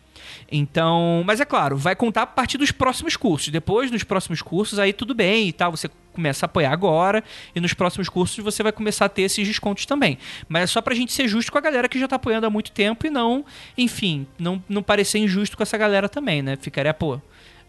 Então, 0.52 1.22
mas 1.24 1.40
é 1.40 1.46
claro, 1.46 1.78
vai 1.78 1.96
contar 1.96 2.22
a 2.22 2.26
partir 2.26 2.58
dos 2.58 2.70
próximos 2.70 3.16
cursos. 3.16 3.48
Depois, 3.48 3.90
nos 3.90 4.04
próximos 4.04 4.42
cursos, 4.42 4.78
aí 4.78 4.92
tudo 4.92 5.14
bem 5.14 5.48
e 5.48 5.52
tal. 5.52 5.70
Você 5.70 5.88
começa 6.12 6.44
a 6.44 6.46
apoiar 6.46 6.70
agora 6.70 7.24
e 7.54 7.60
nos 7.60 7.72
próximos 7.72 8.06
cursos 8.10 8.44
você 8.44 8.62
vai 8.62 8.70
começar 8.70 9.06
a 9.06 9.08
ter 9.08 9.22
esses 9.22 9.48
descontos 9.48 9.86
também. 9.86 10.18
Mas 10.46 10.64
é 10.64 10.66
só 10.66 10.82
pra 10.82 10.94
gente 10.94 11.10
ser 11.10 11.26
justo 11.26 11.50
com 11.50 11.56
a 11.56 11.60
galera 11.62 11.88
que 11.88 11.98
já 11.98 12.06
tá 12.06 12.16
apoiando 12.16 12.46
há 12.46 12.50
muito 12.50 12.70
tempo 12.70 13.06
e 13.06 13.10
não, 13.10 13.46
enfim, 13.78 14.26
não, 14.38 14.62
não 14.68 14.82
parecer 14.82 15.18
injusto 15.20 15.56
com 15.56 15.62
essa 15.62 15.78
galera 15.78 16.06
também, 16.06 16.42
né? 16.42 16.56
Ficaria, 16.60 16.92
pô, 16.92 17.18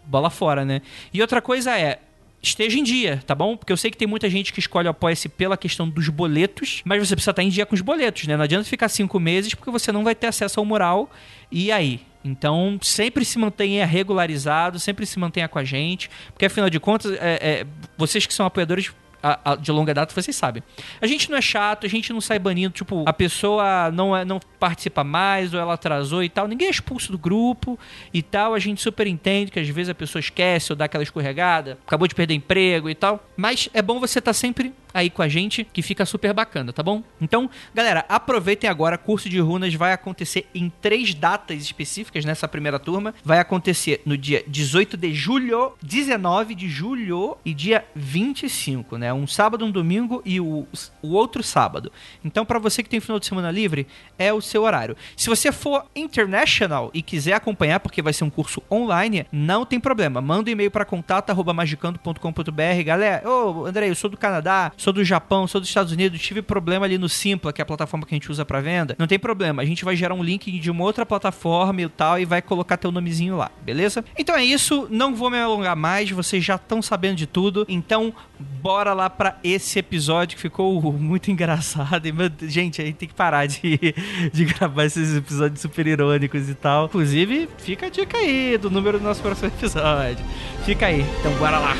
bola 0.05 0.29
fora, 0.29 0.65
né? 0.65 0.81
E 1.13 1.21
outra 1.21 1.41
coisa 1.41 1.79
é, 1.79 1.99
esteja 2.41 2.77
em 2.77 2.83
dia, 2.83 3.23
tá 3.25 3.33
bom? 3.33 3.55
Porque 3.55 3.71
eu 3.71 3.77
sei 3.77 3.89
que 3.89 3.97
tem 3.97 4.07
muita 4.07 4.29
gente 4.29 4.51
que 4.51 4.59
escolhe 4.59 4.89
o 4.89 4.91
Apoia-se 4.91 5.29
pela 5.29 5.55
questão 5.55 5.87
dos 5.87 6.09
boletos, 6.09 6.81
mas 6.83 6.99
você 6.99 7.15
precisa 7.15 7.31
estar 7.31 7.43
em 7.43 7.49
dia 7.49 7.65
com 7.65 7.75
os 7.75 7.81
boletos, 7.81 8.27
né? 8.27 8.35
Não 8.35 8.43
adianta 8.43 8.65
ficar 8.65 8.89
cinco 8.89 9.21
meses 9.21 9.53
porque 9.53 9.71
você 9.71 9.89
não 9.89 10.03
vai 10.03 10.13
ter 10.13 10.27
acesso 10.27 10.59
ao 10.59 10.65
mural. 10.65 11.09
E 11.49 11.71
aí? 11.71 12.01
Então, 12.23 12.77
sempre 12.81 13.25
se 13.25 13.37
mantenha 13.37 13.85
regularizado, 13.85 14.79
sempre 14.79 15.05
se 15.05 15.19
mantenha 15.19 15.47
com 15.47 15.59
a 15.59 15.63
gente, 15.63 16.09
porque 16.31 16.45
afinal 16.45 16.69
de 16.69 16.79
contas, 16.79 17.11
é, 17.13 17.61
é, 17.61 17.65
vocês 17.97 18.25
que 18.25 18.33
são 18.33 18.45
apoiadores 18.45 18.91
a- 19.25 19.53
a- 19.53 19.55
de 19.55 19.71
longa 19.71 19.93
data, 19.93 20.13
vocês 20.13 20.35
sabem. 20.35 20.61
A 21.01 21.07
gente 21.07 21.29
não 21.31 21.37
é 21.37 21.41
chato, 21.41 21.85
a 21.85 21.89
gente 21.89 22.11
não 22.11 22.19
sai 22.19 22.37
banindo, 22.37 22.73
tipo, 22.73 23.05
a 23.07 23.13
pessoa 23.13 23.89
não, 23.89 24.13
é, 24.15 24.25
não 24.25 24.37
participa 24.59 25.01
mais 25.01 25.53
ou 25.53 25.59
ela 25.61 25.75
atrasou 25.75 26.21
e 26.21 26.27
tal. 26.27 26.45
Ninguém 26.45 26.67
é 26.67 26.71
expulso 26.71 27.09
do 27.09 27.17
grupo 27.17 27.79
e 28.13 28.21
tal. 28.21 28.53
A 28.53 28.59
gente 28.59 28.81
super 28.81 29.07
entende 29.07 29.49
que 29.49 29.61
às 29.61 29.69
vezes 29.69 29.89
a 29.89 29.95
pessoa 29.95 30.19
esquece 30.19 30.73
ou 30.73 30.75
dá 30.75 30.85
aquela 30.85 31.03
escorregada, 31.05 31.77
acabou 31.87 32.05
de 32.05 32.13
perder 32.13 32.33
emprego 32.33 32.89
e 32.89 32.95
tal. 32.95 33.23
Mas 33.37 33.69
é 33.73 33.81
bom 33.81 33.97
você 33.97 34.19
estar 34.19 34.33
sempre 34.33 34.73
aí 34.93 35.09
com 35.09 35.21
a 35.21 35.27
gente, 35.27 35.63
que 35.63 35.81
fica 35.81 36.05
super 36.05 36.33
bacana, 36.33 36.71
tá 36.71 36.83
bom? 36.83 37.03
Então, 37.19 37.49
galera, 37.73 38.05
aproveitem 38.07 38.69
agora. 38.69 38.97
Curso 38.97 39.29
de 39.29 39.39
runas 39.39 39.73
vai 39.73 39.93
acontecer 39.93 40.47
em 40.53 40.69
três 40.81 41.13
datas 41.13 41.61
específicas 41.61 42.25
nessa 42.25 42.47
primeira 42.47 42.77
turma. 42.77 43.13
Vai 43.23 43.39
acontecer 43.39 44.01
no 44.05 44.17
dia 44.17 44.43
18 44.47 44.95
de 44.97 45.13
julho, 45.13 45.73
19 45.81 46.53
de 46.55 46.69
julho 46.69 47.37
e 47.43 47.53
dia 47.53 47.85
25, 47.95 48.97
né? 48.97 49.13
Um 49.13 49.25
sábado, 49.25 49.65
um 49.65 49.71
domingo 49.71 50.21
e 50.25 50.39
o, 50.39 50.67
o 51.01 51.09
outro 51.09 51.41
sábado. 51.41 51.91
Então, 52.23 52.45
pra 52.45 52.59
você 52.59 52.83
que 52.83 52.89
tem 52.89 52.99
final 52.99 53.19
de 53.19 53.25
semana 53.25 53.49
livre, 53.51 53.87
é 54.17 54.31
o 54.31 54.41
seu 54.41 54.63
horário. 54.63 54.95
Se 55.15 55.29
você 55.29 55.51
for 55.51 55.85
international 55.95 56.91
e 56.93 57.01
quiser 57.01 57.33
acompanhar, 57.33 57.79
porque 57.79 58.01
vai 58.01 58.13
ser 58.13 58.23
um 58.23 58.29
curso 58.29 58.61
online, 58.69 59.25
não 59.31 59.65
tem 59.65 59.79
problema. 59.79 60.21
Manda 60.21 60.49
um 60.49 60.53
e-mail 60.53 60.71
para 60.71 60.85
contato@magicando.com.br. 60.85 62.83
Galera, 62.85 63.27
ô, 63.29 63.65
André, 63.65 63.89
eu 63.89 63.95
sou 63.95 64.09
do 64.09 64.17
Canadá, 64.17 64.71
sou 64.83 64.93
do 64.93 65.03
Japão, 65.03 65.47
sou 65.47 65.61
dos 65.61 65.69
Estados 65.69 65.93
Unidos, 65.93 66.21
tive 66.21 66.41
problema 66.41 66.85
ali 66.85 66.97
no 66.97 67.07
Simpla, 67.07 67.53
que 67.53 67.61
é 67.61 67.63
a 67.63 67.65
plataforma 67.65 68.05
que 68.05 68.13
a 68.13 68.17
gente 68.17 68.29
usa 68.29 68.43
para 68.43 68.59
venda. 68.59 68.95
Não 68.99 69.07
tem 69.07 69.17
problema, 69.17 69.61
a 69.61 69.65
gente 69.65 69.85
vai 69.85 69.95
gerar 69.95 70.13
um 70.13 70.23
link 70.23 70.51
de 70.59 70.69
uma 70.69 70.83
outra 70.83 71.05
plataforma 71.05 71.81
e 71.81 71.87
tal 71.87 72.19
e 72.19 72.25
vai 72.25 72.41
colocar 72.41 72.75
teu 72.75 72.91
nomezinho 72.91 73.37
lá, 73.37 73.49
beleza? 73.61 74.03
Então 74.17 74.35
é 74.35 74.43
isso, 74.43 74.87
não 74.91 75.15
vou 75.15 75.29
me 75.29 75.39
alongar 75.39 75.75
mais, 75.75 76.11
vocês 76.11 76.43
já 76.43 76.55
estão 76.55 76.81
sabendo 76.81 77.15
de 77.15 77.25
tudo. 77.25 77.65
Então, 77.69 78.13
bora 78.61 78.93
lá 78.93 79.09
para 79.09 79.37
esse 79.43 79.79
episódio 79.79 80.35
que 80.35 80.41
ficou 80.41 80.81
muito 80.91 81.31
engraçado. 81.31 82.05
E, 82.05 82.11
meu 82.11 82.29
gente, 82.41 82.81
a 82.81 82.85
gente 82.85 82.95
tem 82.95 83.07
que 83.07 83.15
parar 83.15 83.45
de, 83.45 83.95
de 84.33 84.45
gravar 84.45 84.85
esses 84.85 85.15
episódios 85.15 85.61
super 85.61 85.87
irônicos 85.87 86.49
e 86.49 86.55
tal. 86.55 86.85
Inclusive, 86.85 87.47
fica 87.57 87.85
a 87.85 87.89
dica 87.89 88.17
aí 88.17 88.57
do 88.57 88.69
número 88.69 88.99
do 88.99 89.03
nosso 89.03 89.21
próximo 89.21 89.47
episódio. 89.47 90.25
Fica 90.65 90.87
aí, 90.87 91.05
então 91.19 91.31
bora 91.35 91.57
lá. 91.57 91.73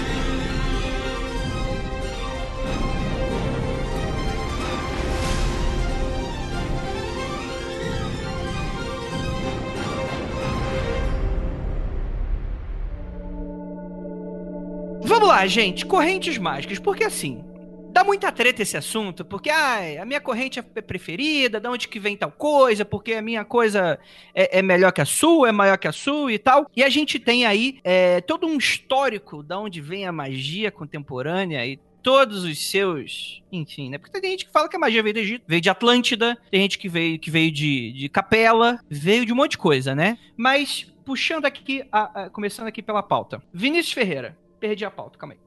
Lá, 15.33 15.47
gente. 15.47 15.85
Correntes 15.85 16.37
mágicas. 16.37 16.79
Porque 16.79 17.03
assim, 17.03 17.43
dá 17.91 18.03
muita 18.03 18.31
treta 18.31 18.61
esse 18.61 18.77
assunto, 18.77 19.23
porque 19.25 19.49
ai, 19.49 19.97
a 19.97 20.05
minha 20.05 20.21
corrente 20.21 20.59
é 20.59 20.81
preferida, 20.81 21.59
da 21.59 21.69
onde 21.71 21.87
que 21.87 21.99
vem 21.99 22.15
tal 22.17 22.31
coisa, 22.31 22.83
porque 22.85 23.13
a 23.13 23.21
minha 23.21 23.43
coisa 23.43 23.99
é, 24.33 24.59
é 24.59 24.61
melhor 24.61 24.91
que 24.91 25.01
a 25.01 25.05
sua, 25.05 25.49
é 25.49 25.51
maior 25.51 25.77
que 25.77 25.87
a 25.87 25.91
sua 25.91 26.31
e 26.33 26.39
tal. 26.39 26.69
E 26.75 26.83
a 26.83 26.89
gente 26.89 27.19
tem 27.19 27.45
aí 27.45 27.79
é, 27.83 28.21
todo 28.21 28.47
um 28.47 28.57
histórico 28.57 29.41
da 29.43 29.59
onde 29.59 29.81
vem 29.81 30.05
a 30.05 30.11
magia 30.11 30.71
contemporânea 30.71 31.65
e 31.65 31.79
todos 32.01 32.43
os 32.43 32.69
seus. 32.69 33.41
Enfim, 33.51 33.89
né? 33.89 33.97
Porque 33.97 34.19
tem 34.19 34.31
gente 34.31 34.45
que 34.45 34.51
fala 34.51 34.67
que 34.67 34.75
a 34.75 34.79
magia 34.79 35.01
veio 35.01 35.13
do 35.13 35.19
Egito, 35.19 35.43
veio 35.47 35.61
de 35.61 35.69
Atlântida, 35.69 36.37
tem 36.51 36.61
gente 36.61 36.77
que 36.77 36.89
veio, 36.89 37.17
que 37.17 37.31
veio 37.31 37.51
de, 37.51 37.91
de 37.93 38.09
Capela, 38.09 38.79
veio 38.89 39.25
de 39.25 39.31
um 39.31 39.35
monte 39.35 39.51
de 39.51 39.57
coisa, 39.57 39.95
né? 39.95 40.17
Mas, 40.35 40.91
puxando 41.05 41.45
aqui, 41.45 41.83
a- 41.91 42.23
a- 42.23 42.29
começando 42.29 42.67
aqui 42.67 42.81
pela 42.81 43.01
pauta. 43.01 43.41
Vinícius 43.53 43.93
Ferreira. 43.93 44.37
Perdi 44.63 44.85
a 44.85 44.89
pauta, 44.89 45.17
calma 45.19 45.35
aí. 45.35 45.39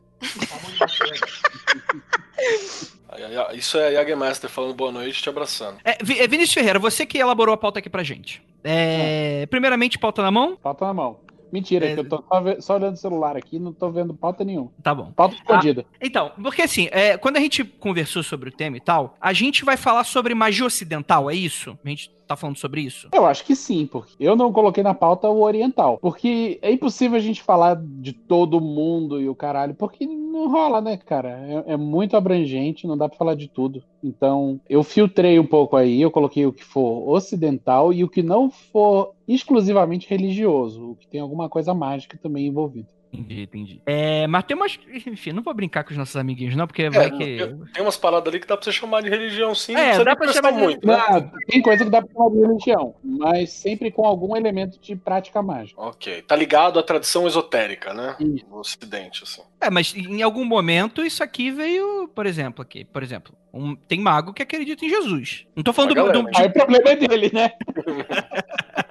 Isso 3.54 3.78
é 3.78 3.88
a 3.88 3.92
Jagmaster 3.92 4.50
falando 4.50 4.74
boa 4.74 4.92
noite, 4.92 5.22
te 5.22 5.28
abraçando. 5.30 5.78
É, 5.82 5.92
é, 5.92 6.28
Vinícius 6.28 6.52
Ferreira, 6.52 6.78
você 6.78 7.06
que 7.06 7.16
elaborou 7.16 7.54
a 7.54 7.56
pauta 7.56 7.78
aqui 7.78 7.88
pra 7.88 8.02
gente. 8.02 8.42
É, 8.62 9.46
Primeiramente, 9.46 9.98
pauta 9.98 10.20
na 10.20 10.30
mão? 10.30 10.54
Pauta 10.56 10.84
na 10.84 10.92
mão. 10.92 11.20
Mentira, 11.50 11.86
É. 11.86 11.94
que 11.94 12.00
eu 12.00 12.08
tô 12.08 12.22
só, 12.28 12.60
só 12.60 12.74
olhando 12.74 12.92
o 12.94 12.98
celular 12.98 13.38
aqui, 13.38 13.58
não 13.58 13.72
tô 13.72 13.88
vendo 13.90 14.12
pauta 14.12 14.44
nenhuma. 14.44 14.70
Tá 14.82 14.94
bom. 14.94 15.12
Pauta 15.12 15.36
escondida. 15.36 15.86
Então, 15.98 16.32
porque 16.42 16.60
assim, 16.60 16.88
é, 16.90 17.16
quando 17.16 17.38
a 17.38 17.40
gente 17.40 17.64
conversou 17.64 18.22
sobre 18.22 18.50
o 18.50 18.52
tema 18.52 18.76
e 18.76 18.80
tal, 18.80 19.16
a 19.18 19.32
gente 19.32 19.64
vai 19.64 19.78
falar 19.78 20.04
sobre 20.04 20.34
magia 20.34 20.66
ocidental, 20.66 21.30
é 21.30 21.34
isso? 21.34 21.78
A 21.82 21.88
gente 21.88 22.10
tá 22.26 22.36
falando 22.36 22.56
sobre 22.56 22.80
isso? 22.80 23.08
Eu 23.12 23.26
acho 23.26 23.44
que 23.44 23.54
sim, 23.54 23.86
porque 23.86 24.14
eu 24.18 24.36
não 24.36 24.52
coloquei 24.52 24.82
na 24.82 24.94
pauta 24.94 25.28
o 25.28 25.42
oriental. 25.42 25.98
Porque 25.98 26.58
é 26.62 26.70
impossível 26.70 27.16
a 27.16 27.20
gente 27.20 27.42
falar 27.42 27.76
de 27.76 28.12
todo 28.12 28.60
mundo 28.60 29.20
e 29.20 29.28
o 29.28 29.34
caralho, 29.34 29.74
porque 29.74 30.06
não 30.06 30.48
rola, 30.48 30.80
né, 30.80 30.96
cara? 30.96 31.64
É, 31.66 31.72
é 31.72 31.76
muito 31.76 32.16
abrangente, 32.16 32.86
não 32.86 32.96
dá 32.96 33.08
pra 33.08 33.18
falar 33.18 33.34
de 33.34 33.48
tudo. 33.48 33.82
Então, 34.02 34.60
eu 34.68 34.82
filtrei 34.82 35.38
um 35.38 35.46
pouco 35.46 35.76
aí, 35.76 36.00
eu 36.00 36.10
coloquei 36.10 36.46
o 36.46 36.52
que 36.52 36.64
for 36.64 37.08
ocidental 37.08 37.92
e 37.92 38.04
o 38.04 38.08
que 38.08 38.22
não 38.22 38.50
for 38.50 39.14
exclusivamente 39.26 40.08
religioso, 40.08 40.90
o 40.90 40.96
que 40.96 41.08
tem 41.08 41.20
alguma 41.20 41.48
coisa 41.48 41.74
mágica 41.74 42.18
também 42.22 42.46
envolvida. 42.46 42.88
Entendi, 43.12 43.42
entendi. 43.42 43.82
É, 43.86 44.26
mas 44.26 44.44
tem 44.44 44.56
umas. 44.56 44.78
Enfim, 45.06 45.32
não 45.32 45.42
vou 45.42 45.54
brincar 45.54 45.84
com 45.84 45.90
os 45.92 45.96
nossos 45.96 46.16
amiguinhos, 46.16 46.54
não, 46.54 46.66
porque 46.66 46.90
vai 46.90 47.06
É, 47.06 47.10
que. 47.10 47.38
Tem 47.72 47.82
umas 47.82 47.96
paradas 47.96 48.28
ali 48.28 48.40
que 48.40 48.46
dá 48.46 48.56
pra 48.56 48.64
você 48.64 48.72
chamar 48.72 49.00
de 49.02 49.08
religião, 49.08 49.54
sim. 49.54 49.74
É, 49.74 50.02
dá 50.04 50.14
pra 50.14 50.32
chamar 50.32 50.50
de- 50.52 50.58
muito. 50.58 50.86
né? 50.86 50.96
Não, 50.96 51.30
tem 51.48 51.62
coisa 51.62 51.84
que 51.84 51.90
dá 51.90 52.02
pra 52.02 52.12
chamar 52.12 52.30
de 52.30 52.40
religião, 52.40 52.94
mas 53.02 53.50
sempre 53.52 53.90
com 53.90 54.04
algum 54.04 54.36
elemento 54.36 54.78
de 54.80 54.94
prática 54.96 55.40
mágica. 55.42 55.80
Ok. 55.80 56.22
Tá 56.22 56.36
ligado 56.36 56.78
à 56.78 56.82
tradição 56.82 57.26
esotérica, 57.26 57.94
né? 57.94 58.16
Isso. 58.20 58.44
No 58.50 58.58
ocidente, 58.58 59.22
assim. 59.22 59.42
É, 59.60 59.70
mas 59.70 59.94
em 59.94 60.22
algum 60.22 60.44
momento 60.44 61.02
isso 61.04 61.22
aqui 61.22 61.50
veio, 61.50 62.08
por 62.14 62.26
exemplo, 62.26 62.60
aqui, 62.62 62.84
por 62.84 63.02
exemplo, 63.02 63.34
um- 63.54 63.74
tem 63.74 63.98
mago 64.00 64.34
que 64.34 64.42
acredita 64.42 64.84
em 64.84 64.88
Jesus. 64.90 65.46
Não 65.56 65.62
tô 65.62 65.72
falando 65.72 65.94
do, 65.94 66.12
do- 66.12 66.22
né? 66.24 66.30
de- 66.32 66.42
Aí 66.42 66.48
o 66.48 66.52
problema 66.52 66.90
é 66.90 66.96
dele, 66.96 67.30
né? 67.32 67.50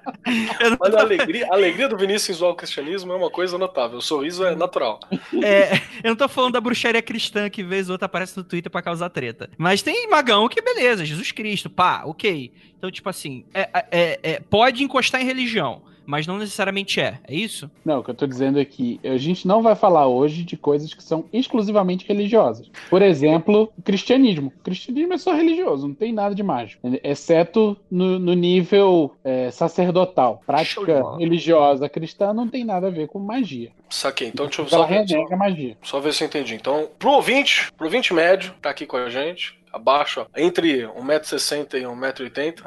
Mas 0.79 0.95
a 0.95 0.99
alegria, 1.01 1.47
a 1.51 1.55
alegria 1.55 1.87
do 1.87 1.97
Vinícius 1.97 2.41
ao 2.41 2.55
cristianismo 2.55 3.13
é 3.13 3.15
uma 3.15 3.29
coisa 3.29 3.57
notável. 3.57 3.99
O 3.99 4.01
sorriso 4.01 4.43
é 4.45 4.55
natural. 4.55 4.99
É, 5.43 5.75
eu 6.03 6.09
não 6.09 6.15
tô 6.15 6.27
falando 6.27 6.53
da 6.53 6.61
bruxaria 6.61 7.01
cristã 7.01 7.49
que 7.49 7.63
vez 7.63 7.87
ou 7.89 7.93
outra 7.93 8.05
aparece 8.07 8.35
no 8.37 8.43
Twitter 8.43 8.71
pra 8.71 8.81
causar 8.81 9.09
treta. 9.09 9.49
Mas 9.57 9.81
tem 9.81 10.07
magão 10.09 10.47
que 10.47 10.61
beleza, 10.61 11.05
Jesus 11.05 11.31
Cristo, 11.31 11.69
pá, 11.69 12.03
ok. 12.05 12.51
Então, 12.77 12.89
tipo 12.91 13.09
assim, 13.09 13.45
é- 13.53 13.69
é- 13.91 14.19
é- 14.23 14.39
pode 14.39 14.83
encostar 14.83 15.21
em 15.21 15.25
religião, 15.25 15.83
mas 16.05 16.27
não 16.27 16.37
necessariamente 16.37 16.99
é. 16.99 17.19
É 17.27 17.33
isso? 17.33 17.69
Não, 17.83 17.99
o 17.99 18.03
que 18.03 18.11
eu 18.11 18.15
tô 18.15 18.27
dizendo 18.27 18.59
é 18.59 18.65
que 18.65 18.99
a 19.03 19.17
gente 19.17 19.47
não 19.47 19.61
vai 19.61 19.75
falar 19.75 20.07
hoje 20.07 20.43
de 20.43 20.55
coisas 20.57 20.93
que 20.93 21.03
são 21.03 21.25
exclusivamente 21.33 22.07
religiosas. 22.07 22.69
Por 22.89 23.01
exemplo, 23.01 23.71
o 23.77 23.81
cristianismo. 23.81 24.51
O 24.59 24.63
cristianismo 24.63 25.13
é 25.13 25.17
só 25.17 25.33
religioso, 25.33 25.87
não 25.87 25.95
tem 25.95 26.13
nada 26.13 26.35
de 26.35 26.43
mágico. 26.43 26.81
Exceto 27.03 27.77
no, 27.89 28.19
no 28.19 28.33
nível 28.33 29.15
é, 29.23 29.51
sacerdotal. 29.51 30.41
Prática 30.45 31.17
religiosa 31.17 31.89
cristã 31.89 32.33
não 32.33 32.47
tem 32.47 32.63
nada 32.63 32.87
a 32.87 32.91
ver 32.91 33.07
com 33.07 33.19
magia. 33.19 33.71
Saquei. 33.89 34.27
Então 34.27 34.45
deixa 34.47 34.61
eu 34.61 34.67
só 34.67 34.85
ver, 34.85 35.07
só, 35.07 35.15
renega 35.15 35.37
magia. 35.37 35.77
só 35.81 35.99
ver 35.99 36.13
se 36.13 36.23
eu 36.23 36.27
entendi. 36.27 36.55
Então, 36.55 36.89
pro 36.97 37.11
ouvinte, 37.11 37.71
pro 37.73 37.85
ouvinte 37.85 38.13
médio, 38.13 38.53
tá 38.61 38.69
aqui 38.69 38.85
com 38.85 38.97
a 38.97 39.09
gente, 39.09 39.57
abaixo, 39.71 40.21
ó, 40.21 40.25
entre 40.35 40.83
1,60m 40.83 41.73
e 41.75 41.83
1,80m, 41.83 42.63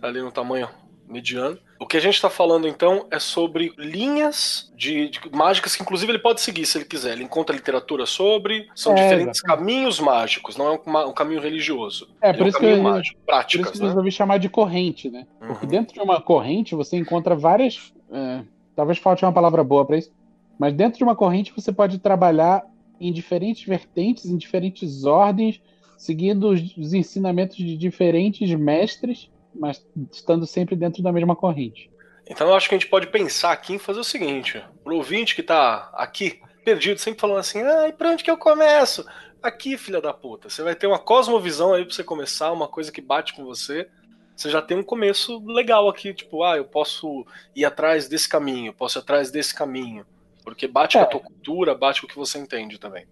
tá 0.00 0.08
ali 0.08 0.20
no 0.20 0.30
tamanho 0.30 0.68
mediano. 1.08 1.58
O 1.80 1.86
que 1.86 1.96
a 1.96 2.00
gente 2.00 2.20
tá 2.20 2.28
falando 2.28 2.66
então 2.66 3.06
é 3.10 3.18
sobre 3.18 3.72
linhas 3.78 4.70
de, 4.76 5.08
de 5.10 5.20
mágicas 5.32 5.76
que 5.76 5.82
inclusive 5.82 6.10
ele 6.12 6.18
pode 6.18 6.40
seguir 6.40 6.66
se 6.66 6.76
ele 6.78 6.84
quiser. 6.84 7.12
Ele 7.12 7.24
encontra 7.24 7.54
literatura 7.54 8.04
sobre, 8.06 8.68
são 8.74 8.92
É, 8.92 8.96
diferentes 8.96 9.38
exatamente. 9.38 9.64
caminhos 9.66 10.00
mágicos, 10.00 10.56
não 10.56 10.66
é 10.66 10.70
um, 10.72 11.08
um 11.08 11.12
caminho 11.12 11.40
religioso. 11.40 12.08
É, 12.20 12.32
por 12.32 12.46
um 12.46 12.48
isso 12.48 12.58
eu- 12.64 12.82
mágico, 12.82 13.14
Por 13.14 13.20
isso 13.20 13.24
práticas, 13.26 13.70
que 13.72 13.78
eu 13.78 13.82
né? 13.82 13.88
resolvi 13.88 14.10
chamar 14.10 14.38
de 14.38 14.48
corrente, 14.48 15.08
né? 15.10 15.26
Porque 15.38 15.64
Uhum. 15.66 15.70
dentro 15.70 15.94
de 15.94 16.00
uma 16.00 16.20
corrente 16.20 16.74
você 16.74 16.96
encontra 16.96 17.34
várias. 17.36 17.92
é, 18.10 18.42
talvez 18.74 18.98
falte 18.98 19.24
uma 19.24 19.32
palavra 19.32 19.62
boa 19.62 19.84
para 19.84 19.98
isso. 19.98 20.10
Mas 20.58 20.72
dentro 20.74 20.98
de 20.98 21.04
uma 21.04 21.14
corrente 21.14 21.52
você 21.54 21.70
pode 21.72 21.98
trabalhar 21.98 22.64
em 23.00 23.12
diferentes 23.12 23.64
vertentes, 23.64 24.24
em 24.26 24.36
diferentes 24.36 25.04
ordens, 25.04 25.60
seguindo 25.96 26.48
os, 26.50 26.76
os 26.76 26.92
ensinamentos 26.94 27.56
de 27.56 27.76
diferentes 27.76 28.52
mestres, 28.54 29.30
mas 29.54 29.84
estando 30.12 30.46
sempre 30.46 30.76
dentro 30.76 31.02
da 31.02 31.12
mesma 31.12 31.36
corrente. 31.36 31.90
Então 32.26 32.48
eu 32.48 32.54
acho 32.54 32.68
que 32.68 32.74
a 32.74 32.78
gente 32.78 32.90
pode 32.90 33.06
pensar 33.06 33.52
aqui 33.52 33.74
em 33.74 33.78
fazer 33.78 34.00
o 34.00 34.04
seguinte: 34.04 34.62
pro 34.84 34.96
ouvinte 34.96 35.34
que 35.34 35.42
tá 35.42 35.90
aqui, 35.94 36.40
perdido, 36.64 36.98
sempre 37.00 37.20
falando 37.20 37.38
assim, 37.38 37.62
ai, 37.62 37.92
pra 37.92 38.10
onde 38.10 38.22
que 38.22 38.30
eu 38.30 38.36
começo? 38.36 39.04
Aqui, 39.42 39.78
filha 39.78 40.00
da 40.00 40.12
puta, 40.12 40.50
você 40.50 40.62
vai 40.62 40.74
ter 40.74 40.86
uma 40.86 40.98
cosmovisão 40.98 41.72
aí 41.72 41.84
pra 41.84 41.94
você 41.94 42.04
começar, 42.04 42.52
uma 42.52 42.68
coisa 42.68 42.90
que 42.92 43.00
bate 43.00 43.32
com 43.34 43.44
você. 43.44 43.88
Você 44.36 44.50
já 44.50 44.62
tem 44.62 44.76
um 44.76 44.82
começo 44.84 45.44
legal 45.46 45.88
aqui, 45.88 46.14
tipo, 46.14 46.44
ah, 46.44 46.56
eu 46.56 46.64
posso 46.64 47.26
ir 47.56 47.64
atrás 47.64 48.08
desse 48.08 48.28
caminho, 48.28 48.72
posso 48.72 48.98
ir 48.98 49.00
atrás 49.00 49.30
desse 49.30 49.54
caminho. 49.54 50.06
Porque 50.44 50.68
bate 50.68 50.96
É. 50.96 51.00
com 51.00 51.06
a 51.06 51.08
tua 51.10 51.20
cultura, 51.20 51.74
bate 51.74 52.00
com 52.00 52.06
o 52.06 52.10
que 52.10 52.16
você 52.16 52.38
entende 52.38 52.78
também. 52.78 53.06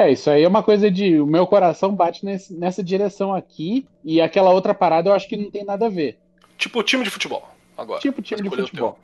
É, 0.00 0.12
isso 0.12 0.30
aí 0.30 0.42
é 0.42 0.48
uma 0.48 0.62
coisa 0.62 0.90
de. 0.90 1.20
O 1.20 1.26
meu 1.26 1.46
coração 1.46 1.94
bate 1.94 2.24
nesse- 2.24 2.54
nessa 2.54 2.82
direção 2.82 3.34
aqui, 3.34 3.86
e 4.04 4.20
aquela 4.20 4.50
outra 4.50 4.72
parada 4.74 5.10
eu 5.10 5.14
acho 5.14 5.28
que 5.28 5.36
não 5.36 5.50
tem 5.50 5.64
nada 5.64 5.86
a 5.86 5.90
ver. 5.90 6.18
Tipo 6.56 6.82
time 6.82 7.04
de 7.04 7.10
futebol, 7.10 7.46
agora. 7.76 8.00
Tipo 8.00 8.22
time 8.22 8.42
de 8.42 8.48
futebol. 8.56 8.98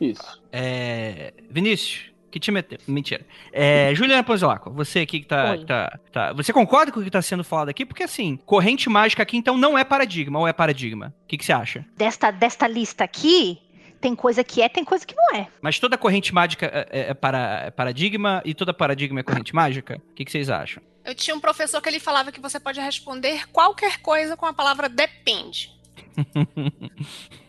Isso. 0.00 0.42
É, 0.52 1.32
Vinícius, 1.50 2.12
Que 2.30 2.40
te 2.40 2.50
meteu. 2.50 2.78
Mentira. 2.88 3.24
É, 3.52 3.92
Juliana 3.94 4.24
Ponzolaco, 4.24 4.68
você 4.70 4.98
aqui 5.00 5.20
que 5.20 5.26
tá, 5.26 5.56
tá, 5.58 5.98
tá- 6.12 6.32
Você 6.32 6.52
concorda 6.52 6.90
com 6.90 6.98
o 6.98 7.04
que 7.04 7.08
tá 7.10 7.22
sendo 7.22 7.44
falado 7.44 7.68
aqui? 7.68 7.86
Porque 7.86 8.02
assim, 8.02 8.36
corrente 8.44 8.90
mágica 8.90 9.22
aqui 9.22 9.36
então 9.36 9.56
não 9.56 9.78
é 9.78 9.84
paradigma, 9.84 10.40
ou 10.40 10.48
é 10.48 10.52
paradigma? 10.52 11.14
O 11.22 11.26
que, 11.28 11.38
que 11.38 11.44
você 11.44 11.52
acha? 11.52 11.86
Desta, 11.96 12.32
desta 12.32 12.66
lista 12.66 13.04
aqui, 13.04 13.58
tem 14.04 14.14
coisa 14.14 14.44
que 14.44 14.60
é, 14.60 14.68
tem 14.68 14.84
coisa 14.84 15.06
que 15.06 15.14
não 15.16 15.34
é. 15.34 15.46
Mas 15.62 15.78
toda 15.78 15.96
corrente 15.96 16.34
mágica 16.34 16.66
é, 16.66 16.88
é- 16.90 17.10
é 17.10 17.14
para, 17.14 17.62
é 17.66 17.70
paradigma 17.70 18.42
e 18.44 18.52
toda 18.52 18.74
paradigma 18.74 19.20
é 19.20 19.22
corrente 19.22 19.54
mágica? 19.54 19.98
O 20.10 20.14
que, 20.14 20.26
que 20.26 20.30
vocês 20.30 20.50
acham? 20.50 20.82
Eu 21.02 21.14
tinha 21.14 21.34
um 21.34 21.40
professor 21.40 21.80
que 21.80 21.88
ele 21.88 21.98
falava 21.98 22.30
que 22.30 22.38
você 22.38 22.60
pode 22.60 22.78
responder 22.80 23.48
qualquer 23.50 24.00
coisa 24.02 24.36
com 24.36 24.44
a 24.44 24.52
palavra 24.52 24.90
depende. 24.90 25.72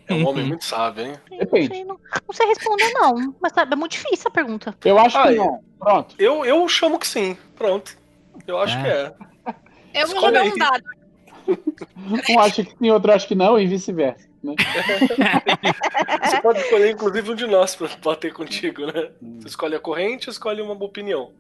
É 0.08 0.14
um 0.14 0.26
homem 0.28 0.46
muito 0.46 0.64
sábio, 0.64 1.08
hein? 1.08 1.14
Depende. 1.40 1.68
Não 1.68 1.76
sei, 1.76 1.84
não, 1.86 2.00
não 2.28 2.34
sei 2.34 2.48
responder, 2.48 2.92
não. 2.94 3.36
Mas 3.42 3.52
sabe, 3.52 3.74
é 3.74 3.76
muito 3.76 3.92
difícil 3.92 4.28
a 4.28 4.32
pergunta. 4.32 4.74
Eu 4.86 4.98
acho 4.98 5.18
Ah, 5.18 5.24
que 5.24 5.34
é. 5.34 5.36
não. 5.36 5.64
Pronto. 5.78 6.16
Eu, 6.18 6.46
eu 6.46 6.70
chamo 6.70 6.98
que 6.98 7.08
sim. 7.08 7.36
Pronto. 7.56 7.98
Eu 8.48 8.60
acho 8.60 8.78
É. 8.78 8.82
que 8.82 8.88
é. 8.88 10.02
Eu 10.04 10.08
vou 10.08 10.22
jogar 10.22 10.42
aí. 10.42 10.50
um 10.50 10.58
dado. 10.58 10.84
Um 11.48 12.40
acha 12.40 12.64
que 12.64 12.76
sim, 12.78 12.92
outro 12.92 13.12
acha 13.12 13.28
que 13.28 13.36
não, 13.36 13.60
e 13.60 13.68
vice-versa. 13.68 14.28
Né? 14.44 14.56
Você 16.24 16.42
pode 16.42 16.60
escolher, 16.60 16.92
inclusive, 16.92 17.32
um 17.32 17.36
de 17.36 17.48
nós 17.48 17.76
pra 17.76 17.90
bater 18.04 18.34
contigo, 18.34 18.86
né? 18.86 19.10
Você 19.40 19.48
escolhe 19.48 19.76
a 19.76 19.80
corrente, 19.80 20.30
escolhe 20.30 20.62
uma 20.62 20.74
opinião. 20.74 21.32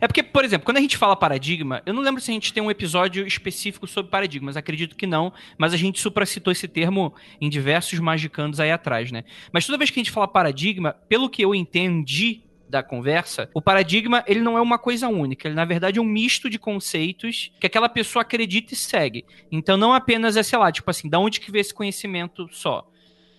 É 0.00 0.06
porque, 0.06 0.22
por 0.22 0.44
exemplo, 0.44 0.64
quando 0.64 0.76
a 0.76 0.80
gente 0.80 0.96
fala 0.96 1.16
paradigma, 1.16 1.82
eu 1.86 1.94
não 1.94 2.02
lembro 2.02 2.20
se 2.20 2.30
a 2.30 2.34
gente 2.34 2.52
tem 2.52 2.62
um 2.62 2.70
episódio 2.70 3.26
específico 3.26 3.86
sobre 3.86 4.10
paradigmas, 4.10 4.56
acredito 4.56 4.96
que 4.96 5.06
não, 5.06 5.32
mas 5.56 5.72
a 5.72 5.76
gente 5.76 6.00
supracitou 6.00 6.52
esse 6.52 6.68
termo 6.68 7.14
em 7.40 7.48
diversos 7.48 7.98
magicandos 7.98 8.60
aí 8.60 8.70
atrás, 8.70 9.10
né? 9.10 9.24
Mas 9.52 9.64
toda 9.64 9.78
vez 9.78 9.90
que 9.90 9.98
a 9.98 10.02
gente 10.02 10.12
fala 10.12 10.28
paradigma, 10.28 10.92
pelo 11.08 11.30
que 11.30 11.42
eu 11.42 11.54
entendi 11.54 12.42
da 12.68 12.82
conversa, 12.82 13.48
o 13.54 13.62
paradigma, 13.62 14.24
ele 14.26 14.40
não 14.40 14.56
é 14.56 14.60
uma 14.60 14.78
coisa 14.78 15.08
única, 15.08 15.48
ele 15.48 15.54
na 15.54 15.64
verdade 15.64 15.98
é 15.98 16.02
um 16.02 16.04
misto 16.04 16.50
de 16.50 16.58
conceitos 16.58 17.52
que 17.60 17.66
aquela 17.66 17.88
pessoa 17.88 18.22
acredita 18.22 18.74
e 18.74 18.76
segue. 18.76 19.24
Então 19.50 19.76
não 19.76 19.92
apenas 19.92 20.36
é, 20.36 20.42
sei 20.42 20.58
lá, 20.58 20.70
tipo 20.72 20.90
assim, 20.90 21.08
da 21.08 21.18
onde 21.18 21.40
que 21.40 21.50
vê 21.50 21.60
esse 21.60 21.74
conhecimento 21.74 22.48
só? 22.50 22.88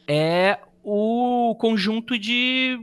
É 0.07 0.57
o 0.83 1.55
conjunto 1.59 2.17
de 2.17 2.79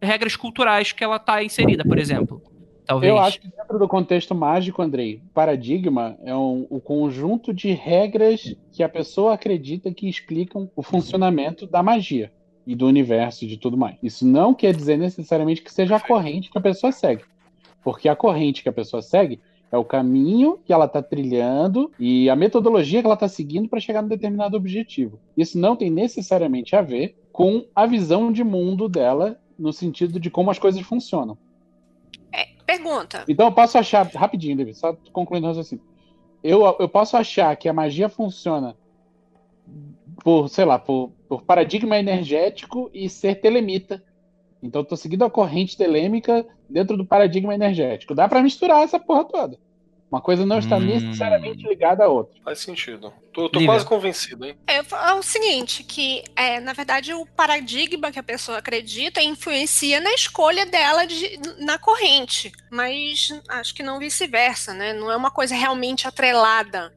regras 0.00 0.36
culturais 0.36 0.92
que 0.92 1.02
ela 1.02 1.18
tá 1.18 1.42
inserida, 1.42 1.84
por 1.84 1.98
exemplo. 1.98 2.42
Talvez. 2.86 3.12
Eu 3.12 3.18
acho 3.18 3.40
que 3.40 3.48
dentro 3.48 3.78
do 3.78 3.86
contexto 3.86 4.34
mágico, 4.34 4.82
Andrei, 4.82 5.22
paradigma 5.32 6.16
é 6.24 6.34
um, 6.34 6.66
o 6.68 6.80
conjunto 6.80 7.52
de 7.52 7.70
regras 7.70 8.56
que 8.72 8.82
a 8.82 8.88
pessoa 8.88 9.34
acredita 9.34 9.92
que 9.92 10.08
explicam 10.08 10.68
o 10.74 10.82
funcionamento 10.82 11.66
da 11.66 11.82
magia 11.82 12.32
e 12.70 12.76
do 12.76 12.86
universo 12.86 13.44
e 13.44 13.48
de 13.48 13.56
tudo 13.56 13.76
mais. 13.76 13.96
Isso 14.00 14.24
não 14.24 14.54
quer 14.54 14.72
dizer 14.72 14.96
necessariamente 14.96 15.60
que 15.60 15.72
seja 15.72 15.96
a 15.96 16.00
corrente 16.00 16.48
que 16.48 16.56
a 16.56 16.60
pessoa 16.60 16.92
segue. 16.92 17.24
Porque 17.82 18.08
a 18.08 18.14
corrente 18.14 18.62
que 18.62 18.68
a 18.68 18.72
pessoa 18.72 19.02
segue 19.02 19.40
é 19.72 19.76
o 19.76 19.84
caminho 19.84 20.56
que 20.64 20.72
ela 20.72 20.84
está 20.84 21.02
trilhando 21.02 21.90
e 21.98 22.30
a 22.30 22.36
metodologia 22.36 23.00
que 23.00 23.06
ela 23.06 23.14
está 23.14 23.26
seguindo 23.26 23.68
para 23.68 23.80
chegar 23.80 24.02
num 24.02 24.08
determinado 24.08 24.56
objetivo. 24.56 25.18
Isso 25.36 25.58
não 25.58 25.74
tem 25.74 25.90
necessariamente 25.90 26.76
a 26.76 26.80
ver 26.80 27.16
com 27.32 27.66
a 27.74 27.86
visão 27.86 28.30
de 28.30 28.44
mundo 28.44 28.88
dela 28.88 29.40
no 29.58 29.72
sentido 29.72 30.20
de 30.20 30.30
como 30.30 30.48
as 30.48 30.58
coisas 30.58 30.80
funcionam. 30.82 31.36
Pergunta. 32.64 33.24
Então 33.28 33.46
eu 33.46 33.52
posso 33.52 33.76
achar, 33.78 34.06
rapidinho, 34.06 34.56
David, 34.56 34.78
só 34.78 34.96
concluindo 35.12 35.46
o 35.46 35.50
raciocínio. 35.50 35.84
Eu, 36.40 36.76
eu 36.78 36.88
posso 36.88 37.16
achar 37.16 37.56
que 37.56 37.68
a 37.68 37.72
magia 37.72 38.08
funciona 38.08 38.76
por, 40.22 40.48
sei 40.48 40.64
lá, 40.64 40.78
por, 40.78 41.10
por 41.30 41.42
paradigma 41.44 41.96
energético 41.96 42.90
e 42.92 43.08
ser 43.08 43.36
telemita. 43.36 44.02
Então 44.60 44.80
eu 44.80 44.84
tô 44.84 44.96
seguindo 44.96 45.24
a 45.24 45.30
corrente 45.30 45.76
telêmica 45.76 46.44
dentro 46.68 46.96
do 46.96 47.06
paradigma 47.06 47.54
energético. 47.54 48.16
Dá 48.16 48.28
pra 48.28 48.42
misturar 48.42 48.82
essa 48.82 48.98
porra 48.98 49.24
toda. 49.24 49.56
Uma 50.10 50.20
coisa 50.20 50.44
não 50.44 50.58
está 50.58 50.76
Hum. 50.76 50.80
necessariamente 50.80 51.62
ligada 51.68 52.04
à 52.04 52.08
outra. 52.08 52.36
Faz 52.42 52.58
sentido. 52.58 53.12
Tô, 53.32 53.48
tô 53.48 53.64
quase 53.64 53.86
convencido, 53.86 54.44
hein? 54.44 54.56
É, 54.66 54.78
é 54.78 55.14
o 55.14 55.22
seguinte, 55.22 55.84
que 55.84 56.24
é, 56.34 56.58
na 56.58 56.72
verdade 56.72 57.14
o 57.14 57.24
paradigma 57.24 58.10
que 58.10 58.18
a 58.18 58.22
pessoa 58.24 58.58
acredita 58.58 59.22
influencia 59.22 60.00
na 60.00 60.12
escolha 60.12 60.66
dela 60.66 61.06
de- 61.06 61.38
na 61.64 61.78
corrente, 61.78 62.50
mas 62.72 63.28
acho 63.50 63.72
que 63.72 63.84
não 63.84 64.00
vice-versa, 64.00 64.74
né? 64.74 64.92
Não 64.92 65.12
é 65.12 65.16
uma 65.16 65.30
coisa 65.30 65.54
realmente 65.54 66.08
atrelada 66.08 66.92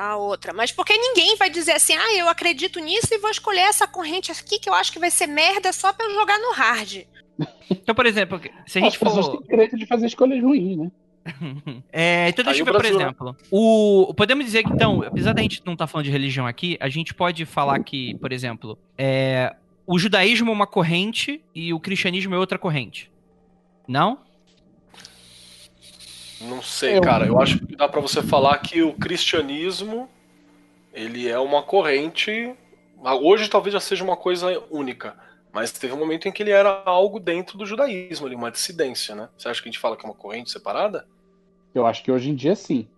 à 0.00 0.16
outra. 0.16 0.52
Mas 0.52 0.72
porque 0.72 0.96
ninguém 0.96 1.36
vai 1.36 1.50
dizer 1.50 1.72
assim, 1.72 1.94
ah, 1.94 2.14
eu 2.14 2.28
acredito 2.28 2.80
nisso 2.80 3.08
e 3.12 3.18
vou 3.18 3.30
escolher 3.30 3.60
essa 3.60 3.86
corrente 3.86 4.32
aqui 4.32 4.58
que 4.58 4.68
eu 4.68 4.74
acho 4.74 4.92
que 4.92 4.98
vai 4.98 5.10
ser 5.10 5.26
merda 5.26 5.72
só 5.72 5.92
pra 5.92 6.06
eu 6.06 6.14
jogar 6.14 6.38
no 6.38 6.52
hard. 6.52 7.04
Então, 7.70 7.94
por 7.94 8.04
exemplo, 8.04 8.38
se 8.66 8.78
a 8.78 8.82
As 8.82 8.92
gente 8.92 8.98
pessoas 8.98 9.26
for. 9.26 9.38
têm 9.38 9.46
direito 9.46 9.76
de 9.76 9.86
fazer 9.86 10.06
escolhas 10.06 10.42
ruins, 10.42 10.76
né? 10.76 10.90
É, 11.92 12.28
então, 12.28 12.44
deixa 12.44 12.60
eu 12.60 12.64
o 12.64 12.66
ver, 12.66 12.72
por 12.72 12.84
exemplo. 12.84 13.36
O, 13.50 14.12
podemos 14.14 14.44
dizer 14.44 14.64
que, 14.64 14.72
então, 14.72 15.02
apesar 15.02 15.32
da 15.32 15.40
gente 15.40 15.62
não 15.64 15.74
estar 15.74 15.86
falando 15.86 16.04
de 16.04 16.10
religião 16.10 16.46
aqui, 16.46 16.76
a 16.80 16.88
gente 16.88 17.14
pode 17.14 17.46
falar 17.46 17.78
que, 17.82 18.14
por 18.16 18.32
exemplo, 18.32 18.76
é, 18.98 19.54
o 19.86 19.98
judaísmo 19.98 20.50
é 20.50 20.52
uma 20.52 20.66
corrente 20.66 21.42
e 21.54 21.72
o 21.72 21.80
cristianismo 21.80 22.34
é 22.34 22.38
outra 22.38 22.58
corrente. 22.58 23.10
Não? 23.88 24.18
Não 26.40 26.62
sei, 26.62 26.96
Eu- 26.96 27.02
cara. 27.02 27.26
Eu 27.26 27.40
acho 27.40 27.58
que 27.66 27.76
dá 27.76 27.88
pra 27.88 28.00
você 28.00 28.22
falar 28.22 28.56
que 28.58 28.82
o 28.82 28.94
cristianismo 28.94 30.08
ele 30.92 31.28
é 31.28 31.38
uma 31.38 31.62
corrente. 31.62 32.54
Hoje 33.22 33.48
talvez 33.48 33.72
já 33.72 33.80
seja 33.80 34.04
uma 34.04 34.16
coisa 34.16 34.62
única, 34.70 35.16
mas 35.52 35.72
teve 35.72 35.92
um 35.92 35.98
momento 35.98 36.28
em 36.28 36.32
que 36.32 36.42
ele 36.42 36.50
era 36.50 36.82
algo 36.84 37.18
dentro 37.18 37.56
do 37.56 37.64
judaísmo, 37.64 38.26
ali, 38.26 38.34
uma 38.34 38.50
dissidência, 38.50 39.14
né? 39.14 39.28
Você 39.36 39.48
acha 39.48 39.62
que 39.62 39.68
a 39.68 39.72
gente 39.72 39.80
fala 39.80 39.96
que 39.96 40.04
é 40.04 40.08
uma 40.08 40.14
corrente 40.14 40.50
separada? 40.50 41.06
Eu 41.74 41.86
acho 41.86 42.02
que 42.02 42.10
hoje 42.10 42.30
em 42.30 42.34
dia 42.34 42.54
sim. 42.54 42.88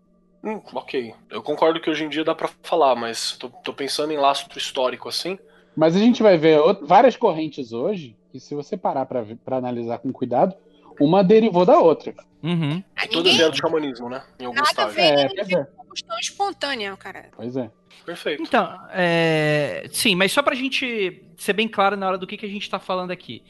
Hum, 0.42 0.61
ok. 0.72 1.14
Eu 1.31 1.42
concordo 1.42 1.81
que 1.81 1.88
hoje 1.88 2.05
em 2.05 2.09
dia 2.09 2.24
dá 2.24 2.35
pra 2.35 2.50
falar, 2.62 2.96
mas 2.96 3.37
tô, 3.37 3.48
tô 3.48 3.72
pensando 3.72 4.12
em 4.12 4.16
lastro 4.16 4.59
histórico 4.59 5.09
assim. 5.09 5.38
Mas 5.76 5.94
a 5.94 5.98
gente 5.98 6.22
vai 6.22 6.37
ver 6.37 6.59
várias 6.83 7.16
correntes 7.16 7.72
hoje, 7.72 8.16
que 8.33 8.40
se 8.40 8.55
você 8.55 8.76
parar 8.76 9.07
pra 9.07 9.24
analisar 9.57 9.98
com 9.98 10.12
cuidado, 10.12 10.55
uma 11.04 11.22
derivou 11.22 11.64
da 11.64 11.78
outra. 11.78 12.14
Uhum. 12.42 12.82
Ah, 12.96 13.06
Todas 13.06 13.16
Ninguém 13.16 13.36
vieram 13.36 13.50
do 13.50 13.56
xamanismo, 13.56 14.08
né? 14.08 14.22
Em 14.38 14.46
algum 14.46 14.56
nada 14.56 14.70
estágio. 14.70 14.94
vem 14.94 15.04
É, 15.04 15.26
de 15.28 15.34
pois 15.34 15.50
é. 15.50 15.64
combustão 15.76 16.18
espontânea, 16.18 16.96
cara. 16.96 17.28
Pois 17.36 17.56
é. 17.56 17.70
Perfeito. 18.04 18.42
Então, 18.42 18.68
é, 18.92 19.86
sim, 19.92 20.16
mas 20.16 20.32
só 20.32 20.42
pra 20.42 20.54
gente 20.54 21.24
ser 21.36 21.52
bem 21.52 21.68
claro 21.68 21.96
na 21.96 22.08
hora 22.08 22.18
do 22.18 22.26
que, 22.26 22.36
que 22.36 22.46
a 22.46 22.48
gente 22.48 22.68
tá 22.68 22.80
falando 22.80 23.12
aqui. 23.12 23.44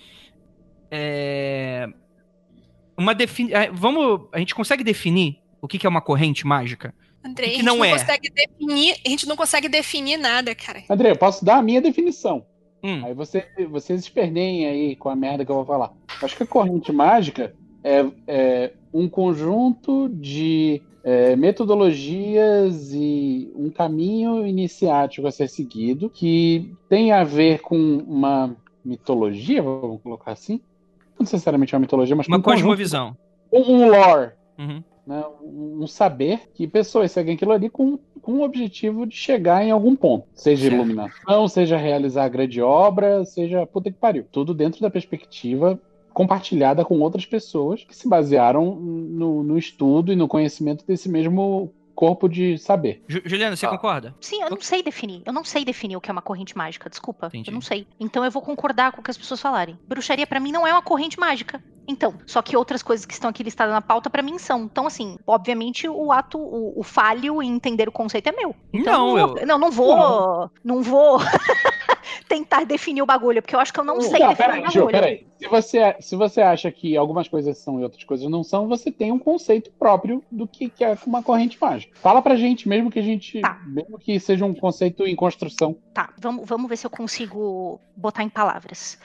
É, 0.91 1.89
uma 2.97 3.15
defini... 3.15 3.55
é, 3.55 3.71
Vamos. 3.71 4.29
A 4.33 4.39
gente 4.39 4.55
consegue 4.55 4.85
definir 4.85 5.39
o 5.61 5.67
que, 5.67 5.79
que 5.79 5.87
é 5.87 5.89
uma 5.89 6.03
corrente 6.03 6.47
mágica? 6.47 6.95
Andrei, 7.25 7.51
que 7.51 7.55
a 7.55 7.59
gente 7.59 7.67
não 7.67 7.79
não, 7.79 7.85
é? 7.85 7.93
consegue 7.93 8.31
definir, 8.31 8.97
a 9.07 9.09
gente 9.09 9.29
não 9.29 9.37
consegue 9.37 9.69
definir 9.69 10.17
nada, 10.17 10.55
cara. 10.55 10.83
André, 10.91 11.13
eu 11.13 11.17
posso 11.17 11.45
dar 11.45 11.59
a 11.59 11.63
minha 11.63 11.81
definição. 11.81 12.45
Hum. 12.83 13.05
Aí 13.05 13.15
você, 13.15 13.45
vocês 13.71 14.01
esperneiem 14.01 14.67
aí 14.67 14.97
com 14.97 15.09
a 15.09 15.17
merda 15.17 15.45
que 15.45 15.51
eu 15.51 15.57
vou 15.57 15.65
falar. 15.65 15.93
Acho 16.23 16.37
que 16.37 16.43
a 16.43 16.47
corrente 16.47 16.93
mágica 16.93 17.55
é, 17.85 18.05
é 18.27 18.73
um 18.93 19.09
conjunto 19.09 20.09
de 20.09 20.83
é, 21.05 21.35
metodologias 21.37 22.93
e 22.93 23.51
um 23.57 23.71
caminho 23.71 24.47
iniciático 24.47 25.27
a 25.27 25.31
ser 25.31 25.49
seguido 25.49 26.09
que 26.11 26.73
tem 26.89 27.13
a 27.13 27.25
ver 27.25 27.61
com 27.61 27.77
uma 27.77 28.55
mitologia, 28.85 29.63
vamos 29.63 30.01
colocar 30.03 30.33
assim. 30.33 30.61
Não 31.19 31.21
necessariamente 31.25 31.75
uma 31.75 31.81
mitologia, 31.81 32.17
mas 32.17 32.27
com 32.27 32.33
Uma 32.33 32.39
um, 32.39 32.43
conjunto, 32.43 32.63
cosmovisão. 32.63 33.17
um, 33.53 33.61
um 33.61 33.89
lore, 33.89 34.33
Uhum. 34.59 34.83
Né, 35.07 35.23
um 35.43 35.87
saber 35.87 36.51
que 36.55 36.67
pessoas 36.67 37.11
seguem 37.11 37.35
aquilo 37.35 37.53
ali 37.53 37.69
com, 37.69 37.99
com 38.21 38.35
o 38.35 38.43
objetivo 38.43 39.07
de 39.07 39.17
chegar 39.17 39.65
em 39.65 39.71
algum 39.71 39.97
ponto. 39.97 40.27
Seja 40.35 40.63
Certo. 40.63 40.75
iluminação, 40.75 41.49
seja 41.49 41.77
realizar 41.77 42.29
grande 42.29 42.61
obra, 42.61 43.25
seja 43.25 43.67
puta 43.67 43.91
que 43.91 43.99
pariu. 43.99 44.25
Tudo 44.31 44.55
dentro 44.55 44.81
da 44.81 44.91
perspectiva 44.91 45.81
compartilhada 46.13 46.85
com 46.85 47.01
outras 47.01 47.25
pessoas 47.25 47.85
que 47.85 47.97
se 47.97 48.09
basearam 48.09 48.75
no, 48.77 49.43
no 49.43 49.59
estudo 49.59 50.13
e 50.13 50.17
no 50.17 50.29
conhecimento 50.29 50.87
desse 50.87 51.09
mesmo 51.09 51.73
corpo 51.95 52.29
de 52.29 52.59
saber. 52.59 53.03
Ju- 53.07 53.23
Juliana, 53.25 53.55
você 53.57 53.67
Ah. 53.67 53.71
concorda? 53.71 54.15
Sim, 54.21 54.43
eu 54.43 54.51
não 54.51 54.61
sei 54.61 54.83
definir. 54.83 55.23
Eu 55.27 55.33
não 55.33 55.45
sei 55.45 55.65
definir 55.65 55.97
o 55.97 56.01
que 56.01 56.11
é 56.11 56.13
uma 56.13 56.23
corrente 56.23 56.57
mágica, 56.57 56.89
desculpa. 56.91 57.27
Entendi. 57.29 57.51
Eu 57.51 57.55
não 57.55 57.61
sei. 57.61 57.87
Então 58.01 58.25
eu 58.25 58.31
vou 58.31 58.43
concordar 58.43 58.93
com 58.93 59.01
o 59.01 59.05
que 59.05 59.11
as 59.11 59.19
pessoas 59.19 59.41
falarem. 59.41 59.79
Bruxaria 59.87 60.27
pra 60.27 60.41
mim 60.41 60.53
não 60.53 60.67
é 60.67 60.73
uma 60.73 60.83
corrente 60.83 61.19
mágica. 61.19 61.63
Então, 61.89 62.15
só 62.27 62.41
que 62.41 62.57
outras 62.57 62.81
coisas 62.81 63.05
que 63.05 63.13
estão 63.13 63.29
aqui 63.29 63.43
listadas 63.43 63.75
na 63.75 63.81
pauta 63.83 64.09
para 64.09 64.23
mim 64.23 64.39
são. 64.39 64.63
Então, 64.65 64.87
assim, 64.87 65.19
obviamente 65.27 65.89
o 65.89 66.13
ato, 66.13 66.39
o, 66.39 66.79
o 66.79 66.83
falho 66.85 67.43
em 67.43 67.51
entender 67.51 67.89
o 67.89 67.93
conceito 67.93 68.29
é 68.29 68.33
meu. 68.33 68.55
Então, 68.73 69.09
Não, 69.09 69.17
não, 69.17 69.27
vou, 69.29 69.39
eu- 69.39 69.47
não, 69.47 69.59
não 69.59 69.71
vou, 69.71 70.51
não 70.65 70.83
vou 70.83 71.19
tentar 72.29 72.65
definir 72.65 73.03
o 73.03 73.07
bagulho, 73.07 73.43
porque 73.43 73.55
eu 73.55 73.61
acho 73.61 73.73
que 73.73 73.81
eu 73.81 73.85
não 73.85 74.01
sei 74.01 74.21
Não, 74.21 74.29
definir 74.29 74.37
peraí, 74.37 74.61
o 74.63 74.71
Ju, 74.71 74.79
bagulho. 74.81 74.93
peraí. 74.93 75.27
Se 75.39 75.49
você, 75.49 75.97
se 76.01 76.15
você 76.17 76.41
acha 76.41 76.71
que 76.71 76.97
algumas 76.97 77.27
coisas 77.27 77.59
são 77.59 77.81
e 77.81 77.83
outras 77.83 78.05
coisas 78.05 78.29
não 78.31 78.45
são, 78.45 78.69
você 78.69 78.93
tem 78.93 79.11
um 79.11 79.19
conceito 79.19 79.71
próprio 79.77 80.23
do 80.31 80.47
que, 80.47 80.69
que 80.69 80.85
é 80.85 80.97
uma 81.05 81.21
corrente 81.23 81.59
mágica. 81.61 81.82
Fala 81.95 82.23
pra 82.23 82.37
gente, 82.37 82.69
mesmo 82.69 82.91
que 82.91 82.99
a 82.99 83.03
gente. 83.03 83.41
Tá. 83.41 83.61
Mesmo 83.67 83.99
que 83.99 84.19
seja 84.21 84.45
um 84.45 84.55
conceito 84.55 85.07
em 85.07 85.17
construção. 85.17 85.77
Tá, 85.95 86.13
vamos, 86.19 86.49
vamos 86.49 86.69
ver 86.69 86.77
se 86.77 86.87
eu 86.87 86.91
consigo 86.91 87.81
botar 87.97 88.23
em 88.23 88.29
palavras. 88.29 88.99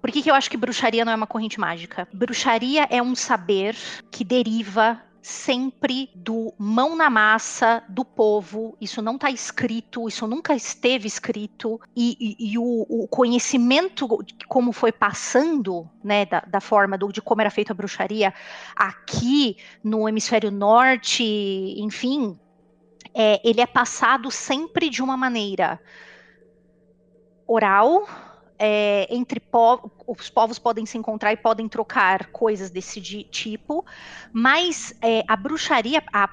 Por 0.00 0.10
que, 0.10 0.22
que 0.22 0.30
eu 0.30 0.34
acho 0.34 0.50
que 0.50 0.56
bruxaria 0.56 1.04
não 1.04 1.12
é 1.12 1.16
uma 1.16 1.26
corrente 1.26 1.60
mágica? 1.60 2.08
Bruxaria 2.12 2.86
é 2.90 3.02
um 3.02 3.14
saber 3.14 3.76
que 4.10 4.24
deriva 4.24 5.00
sempre 5.22 6.10
do 6.14 6.54
mão 6.58 6.96
na 6.96 7.10
massa 7.10 7.82
do 7.88 8.04
povo. 8.04 8.76
Isso 8.80 9.02
não 9.02 9.16
está 9.16 9.30
escrito, 9.30 10.08
isso 10.08 10.26
nunca 10.26 10.54
esteve 10.54 11.06
escrito. 11.06 11.80
E, 11.94 12.16
e- 12.20 12.52
e 12.52 12.58
o, 12.58 12.86
o 12.88 13.06
conhecimento 13.08 14.08
como 14.48 14.72
foi 14.72 14.92
passando, 14.92 15.88
né, 16.02 16.24
da, 16.26 16.40
da 16.40 16.60
forma 16.60 16.96
do- 16.96 17.12
de 17.12 17.20
como 17.20 17.40
era 17.40 17.50
feita 17.50 17.72
a 17.72 17.76
bruxaria 17.76 18.32
aqui 18.74 19.56
no 19.84 20.08
hemisfério 20.08 20.50
norte, 20.50 21.22
enfim, 21.78 22.38
é, 23.14 23.40
ele 23.48 23.60
é 23.60 23.66
passado 23.66 24.30
sempre 24.30 24.88
de 24.88 25.02
uma 25.02 25.16
maneira 25.16 25.80
oral. 27.46 28.06
É, 28.60 29.06
entre 29.14 29.40
po- 29.40 29.90
os 30.06 30.30
povos 30.30 30.58
podem 30.58 30.86
se 30.86 30.98
encontrar 30.98 31.32
e 31.32 31.36
podem 31.38 31.68
trocar 31.68 32.30
coisas 32.32 32.70
desse 32.70 33.00
di- 33.00 33.24
tipo, 33.32 33.84
mas 34.32 34.92
é, 35.02 35.22
a 35.28 35.36
bruxaria, 35.36 36.02
a- 36.12 36.28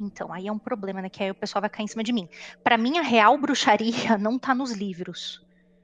então 0.00 0.32
aí 0.32 0.46
é 0.46 0.52
um 0.52 0.58
problema, 0.58 1.00
né? 1.02 1.08
Que 1.10 1.22
aí 1.22 1.30
o 1.30 1.34
pessoal 1.34 1.60
vai 1.60 1.70
cair 1.70 1.84
em 1.84 1.88
cima 1.88 2.02
de 2.04 2.12
mim. 2.12 2.28
Para 2.62 2.78
mim, 2.78 2.98
a 2.98 3.02
real 3.02 3.38
bruxaria 3.38 4.16
não 4.18 4.36
está 4.36 4.54
nos 4.54 4.72
livros. 4.72 5.40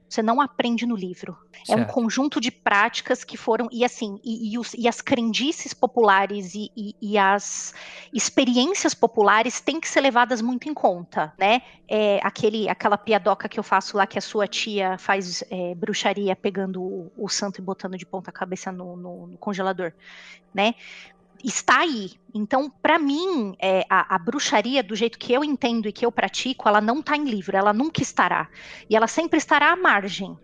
Você 0.09 0.23
não 0.23 0.41
aprende 0.41 0.87
no 0.87 0.95
livro. 0.95 1.37
É 1.67 1.73
um 1.73 1.79
Certo. 1.79 1.93
conjunto 1.93 2.41
de 2.41 2.49
práticas 2.49 3.23
que 3.23 3.37
foram. 3.37 3.67
E 3.71 3.85
assim, 3.85 4.19
e, 4.23 4.53
e 4.53 4.57
os- 4.57 4.73
e 4.73 4.87
as 4.87 5.01
crendices 5.01 5.71
populares 5.73 6.55
e, 6.55 6.71
e- 6.75 6.95
e 6.99 7.17
as 7.17 7.75
experiências 8.11 8.95
populares 8.95 9.61
têm 9.61 9.79
que 9.79 9.87
ser 9.87 10.01
levadas 10.01 10.41
muito 10.41 10.67
em 10.67 10.73
conta, 10.73 11.31
né? 11.37 11.61
É, 11.87 12.19
aquele, 12.23 12.67
aquela 12.67 12.97
piadoca 12.97 13.47
que 13.47 13.59
eu 13.59 13.63
faço 13.63 13.95
lá 13.97 14.07
que 14.07 14.17
a 14.17 14.21
sua 14.21 14.47
tia 14.47 14.97
faz 14.97 15.43
é, 15.51 15.75
bruxaria 15.75 16.35
pegando 16.35 16.81
o, 16.81 17.11
o 17.15 17.29
santo 17.29 17.59
e 17.59 17.63
botando 17.63 17.95
de 17.97 18.05
ponta 18.05 18.31
cabeça 18.31 18.71
no, 18.71 18.95
no- 18.97 19.27
no 19.27 19.37
congelador, 19.37 19.93
né? 20.53 20.73
Está 21.43 21.79
aí. 21.79 22.11
Então, 22.33 22.69
para 22.69 22.99
mim, 22.99 23.55
é, 23.59 23.85
a, 23.89 24.15
a 24.15 24.19
bruxaria, 24.19 24.83
do 24.83 24.95
jeito 24.95 25.17
que 25.17 25.31
eu 25.33 25.43
entendo 25.43 25.87
e 25.87 25.91
que 25.91 26.05
eu 26.05 26.11
pratico, 26.11 26.67
ela 26.67 26.81
não 26.81 26.99
está 26.99 27.15
em 27.15 27.23
livro, 27.23 27.55
ela 27.55 27.73
nunca 27.73 28.01
estará. 28.01 28.49
E 28.89 28.95
ela 28.95 29.07
sempre 29.07 29.37
estará 29.37 29.71
à 29.71 29.75
margem. 29.75 30.37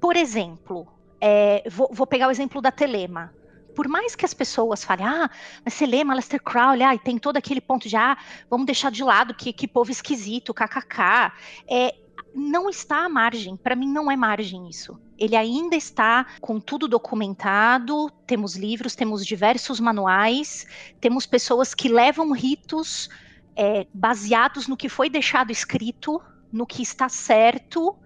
Por 0.00 0.16
exemplo, 0.16 0.88
é, 1.20 1.62
vou, 1.68 1.90
vou 1.92 2.06
pegar 2.06 2.28
o 2.28 2.30
exemplo 2.30 2.62
da 2.62 2.72
Telema. 2.72 3.34
Por 3.74 3.86
mais 3.86 4.16
que 4.16 4.24
as 4.24 4.34
pessoas 4.34 4.82
falem, 4.82 5.06
ah, 5.06 5.30
mas 5.64 5.78
Telema, 5.78 6.14
Lester 6.14 6.42
Crowley, 6.42 6.82
ah, 6.82 6.94
e 6.94 6.98
tem 6.98 7.18
todo 7.18 7.36
aquele 7.36 7.60
ponto 7.60 7.88
de, 7.88 7.96
ah, 7.96 8.16
vamos 8.48 8.66
deixar 8.66 8.90
de 8.90 9.04
lado, 9.04 9.34
que, 9.34 9.52
que 9.52 9.68
povo 9.68 9.90
esquisito, 9.90 10.52
kkk. 10.54 11.32
É, 11.68 11.94
não 12.34 12.68
está 12.68 13.04
à 13.04 13.08
margem. 13.08 13.56
Para 13.56 13.76
mim, 13.76 13.88
não 13.88 14.10
é 14.10 14.16
margem 14.16 14.68
isso. 14.68 14.98
Ele 15.18 15.36
ainda 15.36 15.76
está 15.76 16.26
com 16.40 16.58
tudo 16.58 16.88
documentado. 16.88 18.10
Temos 18.26 18.56
livros, 18.56 18.94
temos 18.94 19.24
diversos 19.24 19.80
manuais, 19.80 20.66
temos 21.00 21.26
pessoas 21.26 21.74
que 21.74 21.88
levam 21.88 22.32
ritos 22.32 23.08
é, 23.56 23.86
baseados 23.92 24.66
no 24.66 24.76
que 24.76 24.88
foi 24.88 25.10
deixado 25.10 25.50
escrito, 25.50 26.20
no 26.52 26.66
que 26.66 26.82
está 26.82 27.08
certo. 27.08 27.96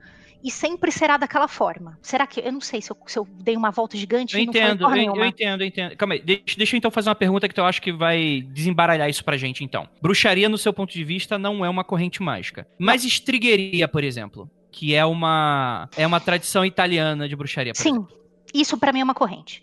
E 0.44 0.50
sempre 0.50 0.92
será 0.92 1.16
daquela 1.16 1.48
forma. 1.48 1.98
Será 2.02 2.26
que. 2.26 2.38
Eu 2.38 2.52
não 2.52 2.60
sei 2.60 2.82
se 2.82 2.92
eu, 2.92 2.96
se 3.06 3.18
eu 3.18 3.26
dei 3.42 3.56
uma 3.56 3.70
volta 3.70 3.96
gigante 3.96 4.34
Eu 4.36 4.42
entendo, 4.42 4.84
eu, 4.84 4.94
eu 4.94 5.24
entendo, 5.24 5.62
eu 5.62 5.66
entendo. 5.66 5.96
Calma 5.96 6.12
aí, 6.12 6.20
deixa, 6.20 6.58
deixa 6.58 6.76
eu 6.76 6.78
então 6.78 6.90
fazer 6.90 7.08
uma 7.08 7.14
pergunta 7.14 7.48
que 7.48 7.58
eu 7.58 7.64
acho 7.64 7.80
que 7.80 7.90
vai 7.90 8.42
desembaralhar 8.52 9.08
isso 9.08 9.24
pra 9.24 9.38
gente, 9.38 9.64
então. 9.64 9.88
Bruxaria, 10.02 10.46
no 10.46 10.58
seu 10.58 10.70
ponto 10.70 10.92
de 10.92 11.02
vista, 11.02 11.38
não 11.38 11.64
é 11.64 11.68
uma 11.70 11.82
corrente 11.82 12.22
mágica. 12.22 12.68
Mas 12.78 13.04
estrigueria, 13.04 13.88
por 13.88 14.04
exemplo, 14.04 14.50
que 14.70 14.94
é 14.94 15.04
uma 15.06 15.88
é 15.96 16.06
uma 16.06 16.20
tradição 16.20 16.62
italiana 16.62 17.26
de 17.26 17.34
bruxaria, 17.34 17.72
Sim, 17.74 17.88
exemplo. 17.88 18.08
isso 18.52 18.76
para 18.76 18.92
mim 18.92 19.00
é 19.00 19.04
uma 19.04 19.14
corrente. 19.14 19.62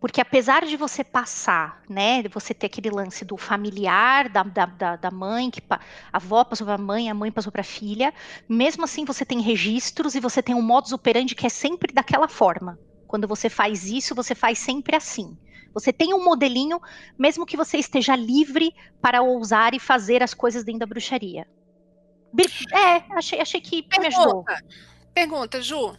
Porque 0.00 0.20
apesar 0.20 0.64
de 0.64 0.76
você 0.76 1.02
passar, 1.02 1.82
né, 1.88 2.22
de 2.22 2.28
você 2.28 2.54
ter 2.54 2.66
aquele 2.66 2.88
lance 2.88 3.24
do 3.24 3.36
familiar, 3.36 4.28
da, 4.28 4.44
da, 4.44 4.96
da, 4.96 5.10
mãe, 5.10 5.50
que 5.50 5.60
a 5.68 5.80
avó 6.12 6.44
passou 6.44 6.64
para 6.64 6.76
a 6.76 6.78
mãe, 6.78 7.10
a 7.10 7.14
mãe 7.14 7.32
passou 7.32 7.50
para 7.50 7.62
a 7.62 7.64
filha, 7.64 8.14
mesmo 8.48 8.84
assim 8.84 9.04
você 9.04 9.24
tem 9.24 9.40
registros 9.40 10.14
e 10.14 10.20
você 10.20 10.40
tem 10.40 10.54
um 10.54 10.62
modus 10.62 10.92
operandi 10.92 11.34
que 11.34 11.46
é 11.46 11.50
sempre 11.50 11.92
daquela 11.92 12.28
forma. 12.28 12.78
Quando 13.08 13.26
você 13.26 13.48
faz 13.48 13.86
isso, 13.86 14.14
você 14.14 14.34
faz 14.34 14.58
sempre 14.58 14.94
assim. 14.94 15.36
Você 15.74 15.92
tem 15.92 16.14
um 16.14 16.24
modelinho, 16.24 16.80
mesmo 17.18 17.44
que 17.44 17.56
você 17.56 17.78
esteja 17.78 18.14
livre 18.14 18.72
para 19.00 19.22
ousar 19.22 19.74
e 19.74 19.80
fazer 19.80 20.22
as 20.22 20.32
coisas 20.32 20.62
dentro 20.62 20.80
da 20.80 20.86
bruxaria. 20.86 21.46
É, 22.72 23.16
achei, 23.16 23.40
achei 23.40 23.60
que 23.60 23.84
me 23.98 24.06
ajudou. 24.06 24.44
Pergunta, 24.44 24.64
pergunta, 25.14 25.62
Ju. 25.62 25.96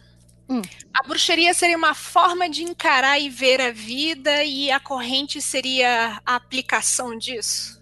Hum. 0.50 0.62
A 0.92 1.06
bruxaria 1.06 1.54
seria 1.54 1.76
uma 1.76 1.94
forma 1.94 2.50
de 2.50 2.64
encarar 2.64 3.20
e 3.20 3.28
ver 3.28 3.60
a 3.60 3.70
vida 3.70 4.42
e 4.42 4.70
a 4.70 4.80
corrente 4.80 5.40
seria 5.40 6.20
a 6.26 6.34
aplicação 6.34 7.16
disso? 7.16 7.80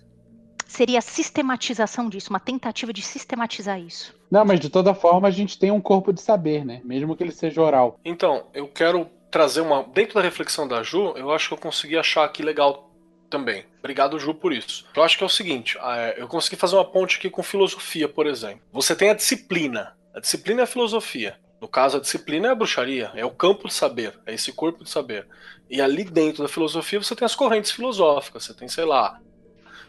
Seria 0.66 0.98
a 0.98 1.02
sistematização 1.02 2.10
disso, 2.10 2.28
uma 2.28 2.38
tentativa 2.38 2.92
de 2.92 3.00
sistematizar 3.00 3.80
isso. 3.80 4.14
Não, 4.30 4.44
mas 4.44 4.60
de 4.60 4.68
toda 4.68 4.92
forma 4.92 5.26
a 5.26 5.30
gente 5.30 5.58
tem 5.58 5.70
um 5.70 5.80
corpo 5.80 6.12
de 6.12 6.20
saber, 6.20 6.62
né? 6.62 6.82
Mesmo 6.84 7.16
que 7.16 7.22
ele 7.22 7.32
seja 7.32 7.62
oral. 7.62 7.98
Então, 8.04 8.46
eu 8.52 8.68
quero 8.68 9.08
trazer 9.30 9.62
uma. 9.62 9.82
Dentro 9.82 10.16
da 10.16 10.20
reflexão 10.20 10.68
da 10.68 10.82
Ju, 10.82 11.14
eu 11.16 11.32
acho 11.32 11.48
que 11.48 11.54
eu 11.54 11.58
consegui 11.58 11.96
achar 11.96 12.24
aqui 12.24 12.42
legal 12.42 12.92
também. 13.30 13.64
Obrigado, 13.78 14.18
Ju, 14.18 14.34
por 14.34 14.52
isso. 14.52 14.86
Eu 14.94 15.02
acho 15.02 15.16
que 15.16 15.24
é 15.24 15.26
o 15.26 15.30
seguinte: 15.30 15.78
é, 15.78 16.16
eu 16.18 16.28
consegui 16.28 16.56
fazer 16.56 16.76
uma 16.76 16.84
ponte 16.84 17.16
aqui 17.16 17.30
com 17.30 17.42
filosofia, 17.42 18.06
por 18.06 18.26
exemplo. 18.26 18.60
Você 18.70 18.94
tem 18.94 19.08
a 19.08 19.14
disciplina. 19.14 19.96
A 20.14 20.20
disciplina 20.20 20.60
é 20.60 20.64
a 20.64 20.66
filosofia. 20.66 21.38
No 21.60 21.66
caso, 21.66 21.96
a 21.96 22.00
disciplina 22.00 22.48
é 22.48 22.50
a 22.50 22.54
bruxaria, 22.54 23.10
é 23.14 23.24
o 23.24 23.30
campo 23.30 23.66
de 23.66 23.74
saber, 23.74 24.18
é 24.24 24.32
esse 24.32 24.52
corpo 24.52 24.84
de 24.84 24.90
saber. 24.90 25.26
E 25.68 25.80
ali 25.80 26.04
dentro 26.04 26.42
da 26.42 26.48
filosofia 26.48 27.02
você 27.02 27.16
tem 27.16 27.26
as 27.26 27.34
correntes 27.34 27.72
filosóficas, 27.72 28.44
você 28.44 28.54
tem, 28.54 28.68
sei 28.68 28.84
lá, 28.84 29.20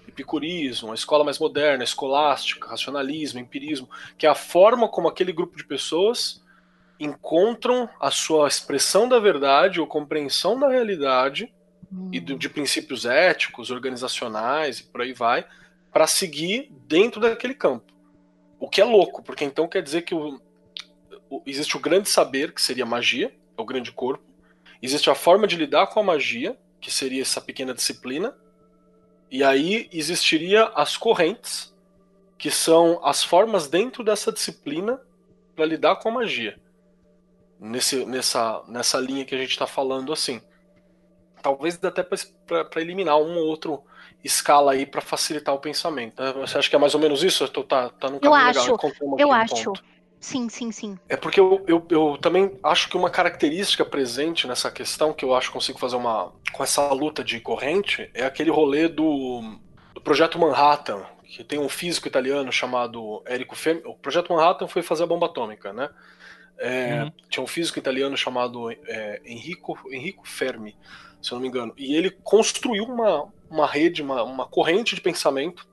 epicurismo, 0.08 0.92
a 0.92 0.96
escola 0.96 1.24
mais 1.24 1.38
moderna, 1.38 1.84
escolástica, 1.84 2.68
racionalismo, 2.68 3.40
empirismo, 3.40 3.88
que 4.18 4.26
é 4.26 4.30
a 4.30 4.36
forma 4.36 4.90
como 4.90 5.08
aquele 5.08 5.32
grupo 5.32 5.56
de 5.56 5.64
pessoas 5.64 6.42
encontram 7.00 7.88
a 8.00 8.12
sua 8.12 8.48
expressão 8.48 9.08
da 9.08 9.20
verdade 9.20 9.80
ou 9.80 9.88
compreensão 9.88 10.60
da 10.60 10.68
realidade 10.68 11.54
e 12.12 12.20
do- 12.20 12.38
de 12.38 12.50
princípios 12.50 13.06
éticos, 13.06 13.72
organizacionais 13.72 14.80
e 14.80 14.84
por 14.86 15.02
aí 15.02 15.14
vai, 15.14 15.46
para 15.94 16.08
seguir 16.08 16.70
dentro 16.88 17.22
daquele 17.22 17.54
campo. 17.54 17.94
O 18.60 18.68
que 18.68 18.82
é 18.82 18.84
louco, 18.84 19.24
porque 19.24 19.46
então 19.46 19.68
quer 19.68 19.82
dizer 19.82 20.02
que 20.02 20.14
o- 20.14 20.42
existe 21.46 21.78
o 21.78 21.80
grande 21.80 22.10
saber, 22.10 22.54
que 22.54 22.62
seria 22.62 22.86
magia, 22.86 23.34
é 23.58 23.62
o 23.62 23.66
grande 23.66 23.92
corpo, 23.92 24.24
existe 24.82 25.10
a 25.10 25.16
forma 25.16 25.48
de 25.48 25.56
lidar 25.56 25.88
com 25.88 26.00
a 26.00 26.04
magia, 26.04 26.58
que 26.80 26.92
seria 26.92 27.22
essa 27.22 27.42
pequena 27.42 27.74
disciplina, 27.74 28.36
e 29.30 29.44
aí 29.44 29.90
existiria 29.92 30.66
as 30.76 30.98
correntes, 30.98 31.76
que 32.38 32.50
são 32.50 33.00
as 33.06 33.24
formas 33.24 33.68
dentro 33.68 34.04
dessa 34.04 34.32
disciplina 34.32 35.00
para 35.56 35.66
lidar 35.66 35.98
com 35.98 36.10
a 36.10 36.12
magia. 36.12 36.60
Nesse, 37.60 38.06
nessa, 38.06 38.64
nessa 38.68 38.98
linha 38.98 39.26
que 39.26 39.36
a 39.36 39.38
gente 39.38 39.52
está 39.52 39.68
falando 39.68 40.14
assim. 40.14 40.42
Talvez 41.42 41.78
dê 41.78 41.88
até 41.88 42.02
para 42.04 42.82
eliminar 42.82 43.18
um 43.18 43.38
ou 43.38 43.46
outro 43.48 43.84
escala 44.24 44.72
aí 44.74 44.86
para 44.86 45.02
facilitar 45.02 45.54
o 45.54 45.60
pensamento. 45.60 46.22
né? 46.22 46.34
Você 46.34 46.58
acha 46.58 46.70
que 46.70 46.76
é 46.76 46.80
mais 46.80 46.96
ou 46.96 47.02
menos 47.02 47.24
isso? 47.24 47.44
Eu 47.44 47.50
tô, 47.50 47.64
tá, 47.64 47.90
tá 47.90 48.08
Eu 48.08 48.20
caminho 48.20 48.34
acho, 48.34 48.72
legal. 48.72 49.18
Eu 49.18 49.28
um 49.28 49.34
acho. 49.34 49.64
ponto. 49.66 49.84
Sim, 50.20 50.50
sim, 50.50 50.72
sim. 50.72 50.98
É 51.08 51.16
porque 51.16 51.40
eu, 51.40 51.64
eu, 51.66 51.86
eu 51.90 52.18
também 52.22 52.58
acho 52.62 52.90
que 52.90 52.98
uma 52.98 53.10
característica 53.10 53.86
presente 53.86 54.48
nessa 54.48 54.70
questão, 54.70 55.14
que 55.14 55.24
eu 55.24 55.34
acho 55.34 55.48
que 55.48 55.54
consigo 55.54 55.80
fazer 55.80 55.96
uma. 55.96 56.34
com 56.52 56.64
essa 56.64 56.92
luta 56.92 57.24
de 57.24 57.40
corrente, 57.40 58.10
é 58.14 58.26
aquele 58.26 58.52
rolê 58.52 58.88
do, 58.90 59.42
do 59.94 60.02
Projeto 60.02 60.38
Manhattan, 60.38 61.06
que 61.24 61.44
tem 61.44 61.58
um 61.58 61.70
físico 61.70 62.08
italiano 62.08 62.52
chamado 62.52 63.24
Enrico 63.30 63.56
Fermi. 63.56 63.82
O 63.86 63.96
Projeto 63.96 64.34
Manhattan 64.34 64.68
foi 64.68 64.82
fazer 64.82 65.04
a 65.04 65.08
bomba 65.08 65.28
atômica, 65.28 65.72
né? 65.72 65.90
É, 66.58 67.04
Uhum. 67.04 67.12
Tinha 67.30 67.44
um 67.44 67.48
físico 67.48 67.80
italiano 67.80 68.18
chamado 68.18 68.70
é, 68.72 69.22
Enrico, 69.26 69.78
Enrico 69.90 70.28
Fermi, 70.28 70.76
se 71.22 71.32
eu 71.32 71.36
não 71.38 71.42
me 71.42 71.48
engano. 71.48 71.74
E 71.78 71.96
ele 71.96 72.12
construiu 72.12 72.84
uma, 72.84 73.32
uma 73.50 73.66
rede, 73.66 74.02
uma, 74.02 74.24
uma 74.24 74.46
corrente 74.46 74.94
de 74.96 75.02
pensamento 75.02 75.66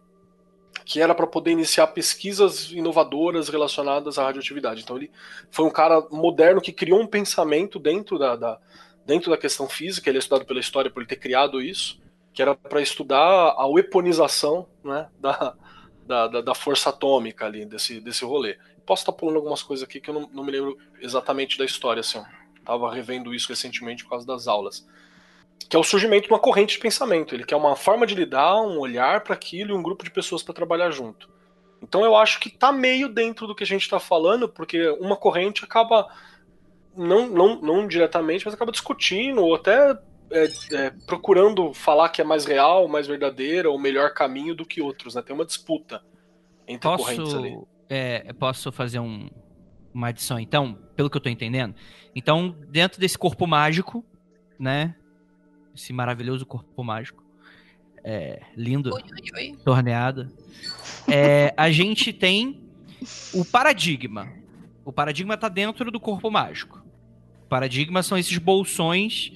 que 0.87 1.01
era 1.01 1.17
para 1.17 1.27
poder 1.27 1.51
iniciar 1.51 1.89
pesquisas 1.89 2.71
inovadoras 2.71 3.49
relacionadas 3.49 4.19
à 4.19 4.25
radioatividade. 4.25 4.83
Então 4.83 4.97
ele 4.97 5.11
foi 5.51 5.67
um 5.67 5.71
cara 5.71 6.01
moderno 6.13 6.61
que 6.61 6.73
criou 6.73 7.01
um 7.01 7.07
pensamento 7.09 7.77
dentro 7.81 8.17
da, 8.17 8.37
da, 8.37 8.61
dentro 9.05 9.29
da 9.29 9.37
questão 9.37 9.69
física, 9.69 10.09
ele 10.09 10.19
é 10.19 10.21
estudado 10.21 10.47
pela 10.47 10.61
história 10.61 10.89
por 10.89 11.01
ele 11.01 11.09
ter 11.09 11.17
criado 11.17 11.61
isso, 11.61 12.01
que 12.33 12.41
era 12.41 12.55
para 12.55 12.81
estudar 12.81 13.19
a 13.19 13.67
weaponização 13.67 14.69
né, 14.85 15.09
da, 15.19 15.57
da, 16.07 16.41
da, 16.41 16.55
força 16.55 16.91
atômica 16.91 17.47
ali, 17.47 17.67
desse, 17.67 18.01
desse 18.01 18.25
rolê. 18.25 18.57
Posso 18.87 19.03
estar 19.03 19.13
pulando 19.13 19.37
algumas 19.37 19.65
coisas 19.65 19.83
aqui 19.83 20.01
que 20.01 20.09
eu 20.09 20.15
não, 20.15 20.31
não 20.33 20.45
me 20.45 20.53
lembro 20.53 20.79
exatamente 21.01 21.59
da 21.59 21.65
história, 21.65 21.99
assim, 21.99 22.23
estava 22.61 22.95
revendo 22.95 23.35
isso 23.35 23.49
recentemente 23.49 24.05
por 24.05 24.11
causa 24.11 24.25
das 24.25 24.47
aulas. 24.47 24.87
Que 25.69 25.77
é 25.77 25.79
o 25.79 25.85
surgimento 25.85 26.29
de 26.29 26.33
uma 26.33 26.39
corrente 26.39 26.75
de 26.75 26.81
pensamento. 26.81 27.35
Ele 27.35 27.45
quer 27.45 27.57
uma 27.57 27.75
forma 27.75 28.07
de 28.07 28.15
lidar, 28.15 28.61
um 28.61 28.79
olhar 28.79 29.23
para 29.23 29.35
aquilo 29.35 29.73
e 29.73 29.75
um 29.75 29.83
grupo 29.83 30.05
de 30.05 30.11
pessoas 30.11 30.43
para 30.43 30.55
trabalhar 30.55 30.91
junto. 30.91 31.29
Então 31.83 32.05
eu 32.05 32.17
acho 32.17 32.41
que 32.41 32.51
tá 32.51 32.73
meio 32.73 33.09
dentro 33.09 33.47
do 33.47 33.55
que 33.55 33.65
a 33.65 33.67
gente 33.67 33.83
está 33.83 34.01
falando, 34.01 34.49
porque 34.49 34.89
uma 35.01 35.17
corrente 35.17 35.65
acaba 35.65 36.09
não, 36.97 37.29
não, 37.29 37.61
não 37.61 37.87
diretamente, 37.87 38.45
mas 38.45 38.55
acaba 38.55 38.73
discutindo 38.73 39.43
ou 39.43 39.55
até 39.55 39.99
é, 40.31 40.49
é, 40.73 40.91
procurando 41.07 41.73
falar 41.73 42.09
que 42.09 42.21
é 42.21 42.25
mais 42.25 42.45
real, 42.45 42.89
mais 42.89 43.07
verdadeira, 43.07 43.71
ou 43.71 43.79
melhor 43.79 44.13
caminho 44.15 44.55
do 44.55 44.65
que 44.65 44.81
outros, 44.81 45.15
né? 45.15 45.23
Tem 45.23 45.35
uma 45.35 45.45
disputa 45.45 46.03
entre 46.67 46.89
posso, 46.89 47.05
correntes 47.05 47.35
ali. 47.35 47.59
É, 47.89 48.33
posso 48.33 48.73
fazer 48.73 48.99
um, 48.99 49.29
uma 49.95 50.09
adição, 50.09 50.39
então, 50.41 50.75
pelo 50.97 51.09
que 51.09 51.17
eu 51.17 51.21
tô 51.21 51.29
entendendo? 51.29 51.75
Então, 52.15 52.57
dentro 52.69 53.01
desse 53.01 53.17
corpo 53.17 53.47
mágico, 53.47 54.05
né? 54.59 54.95
Esse 55.77 55.93
maravilhoso 55.93 56.47
corpo 56.47 56.83
mágico. 56.83 57.23
É, 58.03 58.41
lindo, 58.57 58.95
oi, 58.95 59.03
oi, 59.03 59.51
oi. 59.51 59.57
torneado. 59.63 60.33
É, 61.07 61.53
a 61.57 61.71
gente 61.71 62.13
tem 62.13 62.63
o 63.35 63.45
paradigma. 63.45 64.33
O 64.85 64.93
paradigma 64.93 65.35
está 65.35 65.49
dentro 65.49 65.91
do 65.91 66.01
corpo 66.01 66.31
mágico. 66.31 66.83
Paradigmas 67.49 68.07
são 68.07 68.17
esses 68.17 68.39
bolsões 68.39 69.33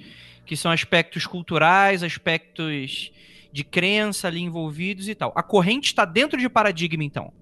que 0.47 0.57
são 0.57 0.71
aspectos 0.71 1.27
culturais, 1.27 2.03
aspectos 2.03 3.13
de 3.53 3.63
crença 3.63 4.29
ali 4.29 4.41
envolvidos 4.41 5.09
e 5.09 5.15
tal. 5.15 5.33
A 5.37 5.43
corrente 5.43 5.87
está 5.87 6.05
dentro 6.05 6.41
de 6.41 6.49
paradigma, 6.49 7.05
então. 7.05 7.33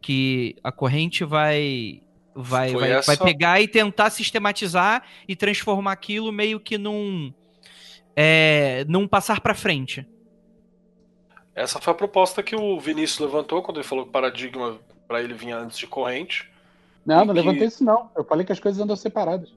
Que 0.00 0.56
a 0.62 0.70
corrente 0.70 1.24
vai 1.24 2.02
vai, 2.34 2.72
vai, 2.72 2.92
essa... 2.92 3.16
vai 3.16 3.32
pegar 3.32 3.60
e 3.60 3.66
tentar 3.66 4.10
sistematizar 4.10 5.02
e 5.26 5.34
transformar 5.34 5.92
aquilo 5.92 6.30
meio 6.30 6.60
que 6.60 6.78
num 6.78 7.32
é, 8.20 8.84
num 8.88 9.06
passar 9.06 9.40
para 9.40 9.54
frente. 9.54 10.04
Essa 11.54 11.80
foi 11.80 11.92
a 11.92 11.96
proposta 11.96 12.42
que 12.42 12.56
o 12.56 12.80
Vinícius 12.80 13.20
levantou 13.20 13.62
quando 13.62 13.76
ele 13.76 13.86
falou 13.86 14.06
que 14.06 14.10
paradigma 14.10 14.76
para 15.06 15.22
ele 15.22 15.34
vinha 15.34 15.56
antes 15.56 15.78
de 15.78 15.86
corrente. 15.86 16.50
Não, 17.06 17.24
não 17.24 17.32
levantei 17.32 17.68
isso 17.68 17.84
não. 17.84 18.10
Eu 18.16 18.24
falei 18.24 18.44
que 18.44 18.50
as 18.50 18.58
coisas 18.58 18.82
andam 18.82 18.96
separadas. 18.96 19.54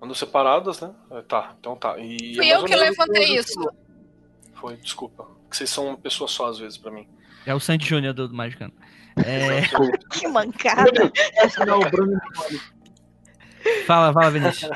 Andam 0.00 0.14
separadas, 0.14 0.80
né? 0.80 0.92
É, 1.10 1.22
tá, 1.22 1.56
então 1.58 1.74
tá. 1.74 1.98
E 1.98 2.36
Fui 2.36 2.46
eu 2.46 2.64
que 2.64 2.76
levantei 2.76 3.36
isso. 3.36 3.72
Foi, 4.54 4.76
desculpa. 4.76 5.26
Que 5.50 5.56
vocês 5.56 5.70
são 5.70 5.88
uma 5.88 5.98
pessoa 5.98 6.28
só 6.28 6.46
às 6.46 6.60
vezes 6.60 6.78
para 6.78 6.92
mim. 6.92 7.08
É 7.44 7.52
o 7.52 7.58
Sandy 7.58 7.86
Júnior 7.86 8.14
do, 8.14 8.28
do 8.28 8.34
Magicano. 8.34 8.72
É... 9.16 9.62
que 10.16 10.28
mancada. 10.28 11.10
fala, 13.84 14.12
fala, 14.12 14.30
Vinícius. 14.30 14.70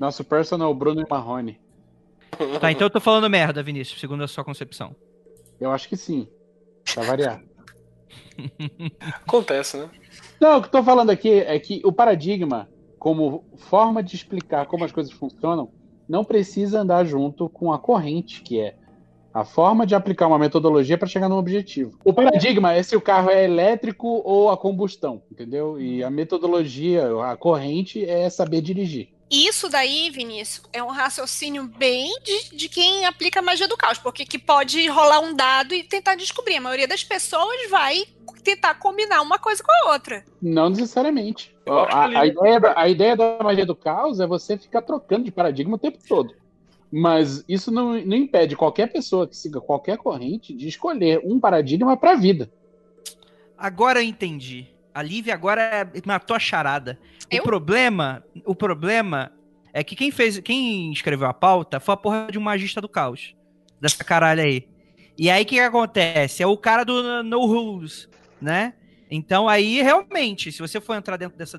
Nosso 0.00 0.24
personal 0.24 0.74
Bruno 0.74 1.00
e 1.00 1.06
Marrone. 1.08 1.64
Tá, 2.60 2.70
então 2.70 2.86
eu 2.86 2.90
tô 2.90 3.00
falando 3.00 3.28
merda, 3.28 3.62
Vinícius, 3.62 4.00
segundo 4.00 4.24
a 4.24 4.28
sua 4.28 4.44
concepção. 4.44 4.94
Eu 5.60 5.70
acho 5.72 5.88
que 5.88 5.96
sim. 5.96 6.28
Pra 6.94 7.02
variar. 7.02 7.42
Acontece, 9.26 9.76
né? 9.78 9.90
Não, 10.40 10.58
o 10.58 10.60
que 10.60 10.68
eu 10.68 10.72
tô 10.72 10.82
falando 10.82 11.10
aqui 11.10 11.30
é 11.30 11.58
que 11.58 11.80
o 11.84 11.92
paradigma, 11.92 12.68
como 12.98 13.44
forma 13.56 14.02
de 14.02 14.14
explicar 14.14 14.66
como 14.66 14.84
as 14.84 14.92
coisas 14.92 15.12
funcionam, 15.12 15.70
não 16.08 16.24
precisa 16.24 16.80
andar 16.80 17.04
junto 17.04 17.48
com 17.48 17.72
a 17.72 17.78
corrente, 17.78 18.42
que 18.42 18.60
é 18.60 18.76
a 19.36 19.44
forma 19.44 19.86
de 19.86 19.94
aplicar 19.94 20.28
uma 20.28 20.38
metodologia 20.38 20.96
para 20.96 21.08
chegar 21.08 21.28
num 21.28 21.36
objetivo. 21.36 21.98
O 22.04 22.12
paradigma 22.12 22.72
é 22.72 22.82
se 22.82 22.96
o 22.96 23.00
carro 23.00 23.28
é 23.28 23.44
elétrico 23.44 24.22
ou 24.24 24.50
a 24.50 24.56
combustão, 24.56 25.22
entendeu? 25.30 25.78
E 25.78 26.02
a 26.02 26.08
metodologia, 26.08 27.06
a 27.22 27.36
corrente 27.36 28.02
é 28.02 28.30
saber 28.30 28.62
dirigir. 28.62 29.10
Isso 29.30 29.68
daí, 29.68 30.08
Vinícius, 30.10 30.64
é 30.72 30.82
um 30.82 30.88
raciocínio 30.88 31.64
bem 31.64 32.16
de, 32.22 32.56
de 32.56 32.68
quem 32.68 33.04
aplica 33.04 33.42
magia 33.42 33.66
do 33.66 33.76
caos, 33.76 33.98
porque 33.98 34.24
que 34.24 34.38
pode 34.38 34.86
rolar 34.88 35.18
um 35.20 35.34
dado 35.34 35.74
e 35.74 35.82
tentar 35.82 36.14
descobrir. 36.14 36.56
A 36.56 36.60
maioria 36.60 36.86
das 36.86 37.02
pessoas 37.02 37.68
vai 37.68 38.04
tentar 38.44 38.74
combinar 38.74 39.22
uma 39.22 39.38
coisa 39.38 39.62
com 39.62 39.72
a 39.72 39.92
outra. 39.92 40.24
Não 40.40 40.70
necessariamente. 40.70 41.52
A, 41.66 42.20
a, 42.20 42.26
ideia 42.26 42.60
da, 42.60 42.80
a 42.80 42.88
ideia 42.88 43.16
da 43.16 43.38
magia 43.42 43.66
do 43.66 43.74
caos 43.74 44.20
é 44.20 44.26
você 44.26 44.56
ficar 44.56 44.82
trocando 44.82 45.24
de 45.24 45.32
paradigma 45.32 45.74
o 45.74 45.78
tempo 45.78 45.98
todo. 46.08 46.32
Mas 46.92 47.44
isso 47.48 47.72
não, 47.72 47.94
não 47.94 48.16
impede 48.16 48.54
qualquer 48.54 48.92
pessoa 48.92 49.26
que 49.26 49.36
siga 49.36 49.60
qualquer 49.60 49.98
corrente 49.98 50.54
de 50.54 50.68
escolher 50.68 51.20
um 51.24 51.40
paradigma 51.40 51.96
para 51.96 52.12
a 52.12 52.16
vida. 52.16 52.48
Agora 53.58 53.98
eu 53.98 54.04
entendi. 54.04 54.68
A 54.96 55.02
Lívia 55.02 55.34
agora 55.34 55.92
matou 56.06 56.34
a 56.34 56.38
charada. 56.38 56.98
Eu? 57.30 57.42
O 57.42 57.44
problema, 57.44 58.24
o 58.46 58.54
problema 58.54 59.30
é 59.70 59.84
que 59.84 59.94
quem 59.94 60.10
fez, 60.10 60.38
quem 60.38 60.90
escreveu 60.90 61.26
a 61.26 61.34
pauta 61.34 61.78
foi 61.78 61.92
a 61.92 61.98
porra 61.98 62.28
de 62.30 62.38
um 62.38 62.40
magista 62.40 62.80
do 62.80 62.88
caos. 62.88 63.36
Dessa 63.78 64.02
caralho 64.02 64.40
aí. 64.40 64.66
E 65.18 65.28
aí 65.28 65.42
o 65.42 65.46
que, 65.46 65.56
que, 65.56 65.60
acontece? 65.60 66.42
É 66.42 66.46
o 66.46 66.56
cara 66.56 66.82
do 66.82 67.22
No 67.22 67.44
Rules, 67.44 68.08
né? 68.40 68.72
Então 69.10 69.50
aí 69.50 69.82
realmente, 69.82 70.50
se 70.50 70.60
você 70.60 70.80
for 70.80 70.94
entrar 70.94 71.18
dentro 71.18 71.36
dessa, 71.36 71.58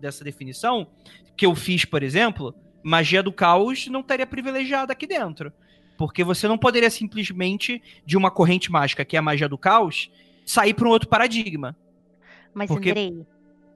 dessa 0.00 0.22
definição, 0.22 0.86
que 1.36 1.44
eu 1.44 1.56
fiz, 1.56 1.84
por 1.84 2.04
exemplo, 2.04 2.54
magia 2.84 3.20
do 3.20 3.32
caos 3.32 3.88
não 3.88 3.98
estaria 3.98 4.28
privilegiada 4.28 4.92
aqui 4.92 5.08
dentro. 5.08 5.52
Porque 5.98 6.22
você 6.22 6.46
não 6.46 6.56
poderia 6.56 6.88
simplesmente, 6.88 7.82
de 8.04 8.16
uma 8.16 8.30
corrente 8.30 8.70
mágica, 8.70 9.04
que 9.04 9.16
é 9.16 9.18
a 9.18 9.22
magia 9.22 9.48
do 9.48 9.58
caos, 9.58 10.08
sair 10.44 10.72
para 10.72 10.86
um 10.86 10.92
outro 10.92 11.08
paradigma. 11.08 11.76
Mas, 12.56 12.68
Porque... 12.68 12.88
Andrei, 12.88 13.26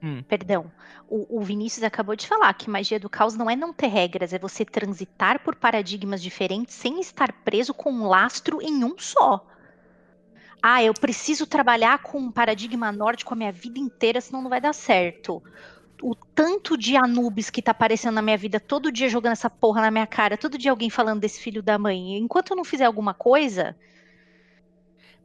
hum. 0.03 0.23
perdão, 0.23 0.73
o, 1.07 1.39
o, 1.39 1.43
Vinícius 1.43 1.85
acabou 1.85 2.17
de 2.17 2.27
falar 2.27 2.55
que 2.55 2.71
magia 2.71 2.99
do 2.99 3.11
caos 3.11 3.37
não 3.37 3.51
é 3.51 3.55
não 3.55 3.75
ter 3.75 3.89
regras, 3.89 4.33
é 4.33 4.39
você 4.39 4.65
transitar 4.65 5.45
por 5.45 5.55
paradigmas 5.55 6.23
diferentes 6.23 6.77
sem 6.77 6.99
estar 6.99 7.31
preso 7.45 7.75
com 7.75 7.93
um 7.93 8.07
lastro 8.07 8.59
em 8.63 8.83
um 8.83 8.99
só. 8.99 9.47
Ah, 10.63 10.83
eu 10.83 10.95
preciso 10.95 11.47
trabalhar 11.47 11.99
com 11.99 12.19
um 12.19 12.33
paradigma 12.33 12.91
nórdico 12.91 13.35
a 13.35 13.37
minha 13.37 13.53
vida 13.53 13.79
inteira, 13.79 14.19
senão 14.19 14.41
não 14.41 14.49
vai 14.49 14.63
dar 14.63 14.73
certo. 14.73 15.43
O 16.03 16.15
tanto 16.15 16.79
de 16.79 16.97
Anubis 16.97 17.51
que 17.51 17.61
tá 17.61 17.73
aparecendo 17.73 18.15
na 18.15 18.23
minha 18.23 18.39
vida, 18.39 18.59
todo 18.59 18.91
dia 18.91 19.11
jogando 19.11 19.33
essa 19.33 19.51
porra 19.51 19.83
na 19.83 19.91
minha 19.91 20.07
cara, 20.07 20.39
todo 20.39 20.57
dia 20.57 20.71
alguém 20.71 20.89
falando 20.89 21.21
desse 21.21 21.39
filho 21.39 21.63
da 21.63 21.79
mãe. 21.79 22.17
Enquanto 22.17 22.53
eu 22.53 22.57
não 22.57 22.65
fizer 22.65 22.87
alguma 22.87 23.13
coisa. 23.13 23.77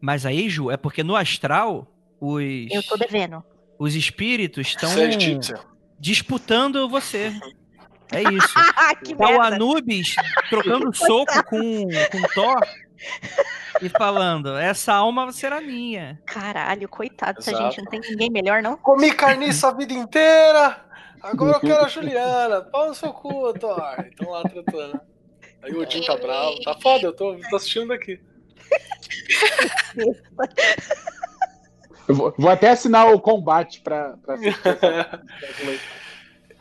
Mas 0.02 0.26
aí, 0.26 0.50
Ju, 0.50 0.70
é 0.70 0.76
porque 0.76 1.06
no 1.06 1.16
astral 1.16 1.95
os. 2.26 2.72
Eu 2.72 2.84
tô 2.84 2.98
devendo. 2.98 3.44
Os 3.78 3.96
espíritos 3.96 4.68
estão 4.68 4.90
disputando 6.00 6.88
você. 6.88 7.34
É 8.12 8.22
isso. 8.22 8.54
que 9.04 9.16
tá 9.16 9.30
o 9.30 9.42
Anubis 9.42 10.16
trocando 10.50 10.96
soco 10.96 11.44
com, 11.46 11.88
com 12.12 12.22
Thor 12.34 12.62
e 13.82 13.90
falando: 13.90 14.58
essa 14.58 14.94
alma 14.94 15.32
será 15.32 15.62
minha. 15.62 16.22
Caralho, 16.26 16.88
coitado 16.88 17.38
dessa 17.38 17.56
gente, 17.56 17.82
não 17.82 17.90
tem 17.90 18.02
ninguém 18.02 18.30
melhor, 18.30 18.62
não? 18.62 18.78
Comi 18.78 19.14
carniça 19.14 19.70
a 19.70 19.74
vida 19.74 19.94
inteira! 19.94 20.84
Agora 21.22 21.58
eu 21.58 21.60
quero 21.60 21.84
a 21.84 21.88
Juliana. 21.88 22.62
Pau 22.62 22.88
no 22.88 22.94
seu 22.94 23.12
cu, 23.12 23.52
Thor. 23.54 24.06
Estão 24.08 24.30
lá 24.30 24.44
tratando. 24.44 25.02
Aí 25.64 25.74
o 25.74 25.82
Odin 25.82 26.04
tá 26.04 26.16
bravo. 26.16 26.62
Tá 26.62 26.78
foda, 26.80 27.08
eu 27.08 27.14
tô, 27.14 27.36
tô 27.50 27.56
assistindo 27.56 27.88
daqui. 27.88 28.22
Eu 32.08 32.16
vou, 32.16 32.34
vou, 32.38 32.50
até 32.50 32.70
assinar 32.70 33.12
o 33.14 33.20
combate 33.20 33.82
pra. 33.82 34.16
pra 34.18 34.38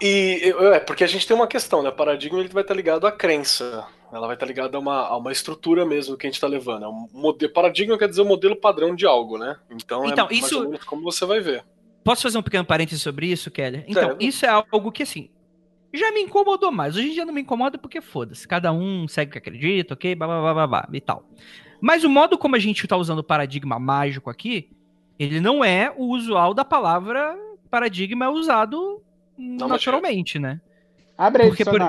e 0.01 0.55
é 0.73 0.81
porque 0.81 1.05
a 1.05 1.07
gente 1.07 1.27
tem 1.27 1.37
uma 1.37 1.47
questão, 1.47 1.83
né? 1.83 1.91
O 1.91 1.93
paradigma 1.93 2.41
ele 2.41 2.49
vai 2.49 2.63
estar 2.63 2.75
ligado 2.75 3.07
à 3.07 3.13
crença. 3.13 3.87
Ela 4.13 4.27
vai 4.27 4.37
estar 4.37 4.47
ligada 4.47 4.77
a 4.77 4.81
uma, 4.81 5.09
a 5.09 5.17
uma 5.17 5.33
estrutura 5.33 5.85
mesmo 5.85 6.17
que 6.17 6.27
a 6.27 6.29
gente 6.29 6.37
está 6.37 6.47
levando. 6.47 6.85
É 6.85 6.89
um 6.89 7.09
modelo, 7.13 7.53
paradigma 7.53 7.99
quer 7.99 8.09
dizer 8.09 8.23
o 8.23 8.25
um 8.25 8.29
modelo 8.29 8.57
padrão 8.57 8.95
de 8.95 9.05
algo, 9.07 9.37
né? 9.37 9.57
Então, 9.71 10.07
então 10.07 10.29
é 10.31 10.35
isso... 10.35 10.71
como 10.87 11.03
você 11.03 11.27
vai 11.27 11.41
ver. 11.41 11.65
Posso 12.05 12.23
fazer 12.23 12.39
um 12.39 12.43
pequeno 12.43 12.65
parênteses 12.65 13.03
sobre 13.03 13.27
isso, 13.27 13.51
Kelly? 13.51 13.85
Então, 13.89 14.17
isso 14.21 14.45
é 14.45 14.49
algo 14.49 14.93
que, 14.93 15.03
assim, 15.03 15.31
já 15.93 16.13
me 16.13 16.21
incomodou 16.21 16.71
mais. 16.71 16.97
Hoje 16.97 17.09
em 17.09 17.13
dia 17.13 17.25
não 17.25 17.33
me 17.33 17.41
incomoda 17.41 17.79
porque 17.79 18.01
foda-se. 18.01 18.47
Cada 18.47 18.73
um 18.73 19.09
segue 19.09 19.31
o 19.31 19.33
que 19.33 19.39
acredita, 19.39 19.95
ok? 19.95 20.15
Blá, 20.15 20.27
blá, 20.27 20.55
blá, 20.55 20.67
blá, 20.67 20.89
e 20.93 21.01
tal. 21.01 21.25
Mas 21.81 22.05
o 22.05 22.11
modo 22.11 22.37
como 22.37 22.57
a 22.57 22.59
gente 22.59 22.85
está 22.85 22.97
usando 22.97 23.21
o 23.21 23.25
paradigma 23.25 23.79
mágico 23.79 24.29
aqui 24.29 24.71
ele 25.19 25.41
não 25.41 25.65
é 25.65 25.93
o 25.97 26.07
usual 26.07 26.55
da 26.55 26.65
palavra 26.65 27.37
paradigma 27.71 28.31
usado 28.31 29.03
não 29.37 29.69
naturalmente, 29.69 30.39
né? 30.39 30.61
Abre 31.17 31.45
aí, 31.45 31.49
Porque 31.49 31.65
por... 31.65 31.81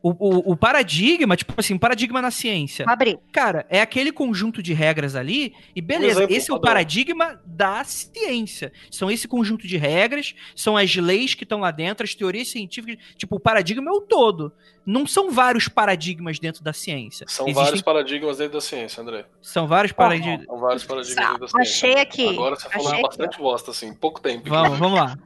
O, 0.00 0.10
o, 0.10 0.52
o 0.52 0.56
paradigma, 0.56 1.36
tipo 1.36 1.52
assim, 1.56 1.76
paradigma 1.76 2.22
na 2.22 2.30
ciência. 2.30 2.84
Abrir. 2.88 3.18
Cara, 3.32 3.66
é 3.68 3.80
aquele 3.80 4.12
conjunto 4.12 4.62
de 4.62 4.72
regras 4.72 5.16
ali, 5.16 5.52
e 5.74 5.80
beleza, 5.80 6.20
exemplo, 6.20 6.36
esse 6.36 6.50
é 6.50 6.54
o 6.54 6.60
paradigma 6.60 7.40
da 7.44 7.82
ciência. 7.82 8.72
São 8.90 9.10
esse 9.10 9.26
conjunto 9.26 9.66
de 9.66 9.76
regras, 9.76 10.36
são 10.54 10.76
as 10.76 10.94
leis 10.94 11.34
que 11.34 11.42
estão 11.42 11.60
lá 11.60 11.72
dentro, 11.72 12.04
as 12.04 12.14
teorias 12.14 12.48
científicas. 12.48 12.96
Tipo, 13.16 13.36
o 13.36 13.40
paradigma 13.40 13.90
é 13.90 13.92
o 13.92 14.00
todo. 14.00 14.52
Não 14.86 15.04
são 15.06 15.30
vários 15.32 15.68
paradigmas 15.68 16.38
dentro 16.38 16.62
da 16.62 16.72
ciência. 16.72 17.26
São 17.28 17.46
Existem- 17.46 17.64
vários 17.64 17.82
paradigmas 17.82 18.38
dentro 18.38 18.54
da 18.54 18.60
ciência, 18.60 19.02
André. 19.02 19.26
São 19.42 19.66
vários 19.66 19.92
paradigmas. 19.92 20.46
São 20.46 20.58
vários 20.58 20.84
paradigmas 20.84 21.26
dentro 21.26 21.40
da 21.40 21.48
ciência. 21.48 21.88
Achei 21.88 22.00
aqui. 22.00 22.28
Agora 22.28 22.56
você 22.56 22.68
falou 22.70 22.88
Achei 22.88 23.02
bastante 23.02 23.38
bosta, 23.38 23.70
assim, 23.72 23.92
pouco 23.92 24.20
tempo. 24.20 24.48
Vamos, 24.48 24.78
vamos 24.78 24.98
lá. 24.98 25.18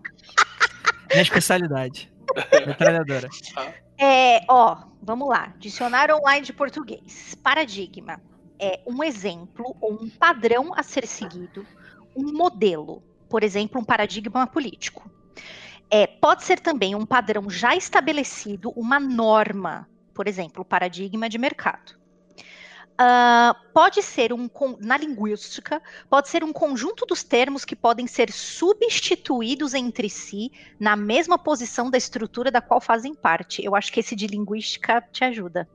Minha 1.10 1.22
especialidade. 1.22 2.10
Metralhadora. 2.66 3.28
É, 4.04 4.44
ó, 4.48 4.78
vamos 5.00 5.28
lá. 5.28 5.54
Dicionário 5.60 6.16
online 6.16 6.44
de 6.44 6.52
português. 6.52 7.36
Paradigma 7.40 8.20
é 8.58 8.80
um 8.84 9.00
exemplo 9.04 9.76
ou 9.80 9.92
um 9.92 10.10
padrão 10.10 10.72
a 10.74 10.82
ser 10.82 11.06
seguido, 11.06 11.64
um 12.16 12.32
modelo, 12.32 13.00
por 13.28 13.44
exemplo, 13.44 13.80
um 13.80 13.84
paradigma 13.84 14.44
político. 14.44 15.08
É, 15.88 16.04
pode 16.04 16.42
ser 16.42 16.58
também 16.58 16.96
um 16.96 17.06
padrão 17.06 17.48
já 17.48 17.76
estabelecido, 17.76 18.72
uma 18.74 18.98
norma, 18.98 19.88
por 20.12 20.26
exemplo, 20.26 20.64
paradigma 20.64 21.28
de 21.28 21.38
mercado. 21.38 21.96
Ah, 22.98 23.56
pode 23.72 24.02
ser 24.02 24.32
um, 24.32 24.48
na 24.78 24.96
linguística, 24.96 25.82
pode 26.08 26.28
ser 26.28 26.44
um 26.44 26.52
conjunto 26.52 27.06
dos 27.06 27.22
termos 27.24 27.64
que 27.64 27.74
podem 27.74 28.06
ser 28.06 28.30
substituídos 28.30 29.74
entre 29.74 30.08
si 30.08 30.52
na 30.78 30.94
mesma 30.94 31.38
posição 31.38 31.90
da 31.90 31.98
estrutura 31.98 32.50
da 32.50 32.60
qual 32.60 32.80
fazem 32.80 33.14
parte. 33.14 33.64
Eu 33.64 33.74
acho 33.74 33.92
que 33.92 34.00
esse 34.00 34.14
de 34.14 34.26
linguística 34.26 35.02
te 35.10 35.24
ajuda. 35.24 35.68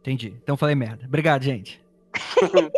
Entendi. 0.00 0.36
Então 0.42 0.56
falei 0.56 0.74
merda. 0.74 1.04
Obrigado, 1.06 1.42
gente. 1.42 1.84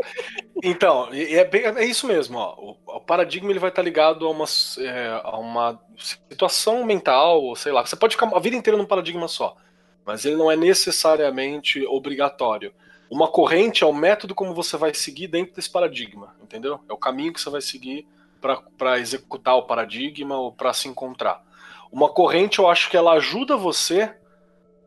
Então, 0.60 1.08
é, 1.12 1.44
bem- 1.44 1.62
é 1.62 1.84
isso 1.84 2.04
mesmo, 2.06 2.36
ó. 2.36 2.54
O, 2.58 2.96
o 2.96 3.00
paradigma 3.00 3.48
ele 3.50 3.60
vai 3.60 3.70
estar 3.70 3.80
ligado 3.82 4.26
a 4.26 4.30
uma, 4.30 4.44
é, 4.78 5.20
a 5.22 5.38
uma 5.38 5.80
situação 5.96 6.84
mental, 6.84 7.42
ou 7.44 7.54
sei 7.54 7.70
lá. 7.70 7.86
Você 7.86 7.94
pode 7.94 8.16
ficar 8.16 8.34
a 8.34 8.40
vida 8.40 8.56
inteira 8.56 8.76
num 8.76 8.84
paradigma 8.84 9.28
só, 9.28 9.56
mas 10.08 10.24
ele 10.24 10.36
não 10.36 10.50
é 10.50 10.56
necessariamente 10.56 11.86
obrigatório. 11.86 12.72
Uma 13.10 13.28
corrente 13.28 13.84
é 13.84 13.86
o 13.86 13.92
método 13.92 14.34
como 14.34 14.54
você 14.54 14.74
vai 14.74 14.94
seguir 14.94 15.28
dentro 15.28 15.54
desse 15.54 15.68
paradigma, 15.68 16.34
entendeu? 16.42 16.80
É 16.88 16.92
o 16.94 16.96
caminho 16.96 17.30
que 17.30 17.38
você 17.38 17.50
vai 17.50 17.60
seguir 17.60 18.08
para 18.78 18.98
executar 18.98 19.56
o 19.56 19.66
paradigma 19.66 20.34
ou 20.38 20.50
para 20.50 20.72
se 20.72 20.88
encontrar. 20.88 21.44
Uma 21.92 22.08
corrente, 22.08 22.58
eu 22.58 22.66
acho 22.70 22.88
que 22.88 22.96
ela 22.96 23.12
ajuda 23.12 23.54
você 23.54 24.16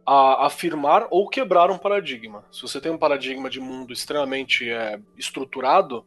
a 0.03 0.47
afirmar 0.47 1.05
ou 1.11 1.29
quebrar 1.29 1.69
um 1.69 1.77
paradigma. 1.77 2.43
Se 2.51 2.63
você 2.63 2.81
tem 2.81 2.91
um 2.91 2.97
paradigma 2.97 3.47
de 3.47 3.59
mundo 3.59 3.93
extremamente 3.93 4.71
é, 4.71 4.99
estruturado, 5.15 6.03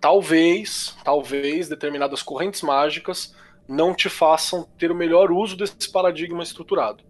talvez, 0.00 0.96
talvez 1.04 1.68
determinadas 1.68 2.24
correntes 2.24 2.62
mágicas 2.62 3.36
não 3.68 3.94
te 3.94 4.08
façam 4.08 4.68
ter 4.76 4.90
o 4.90 4.96
melhor 4.96 5.30
uso 5.30 5.56
desse 5.56 5.92
paradigma 5.92 6.42
estruturado. 6.42 7.04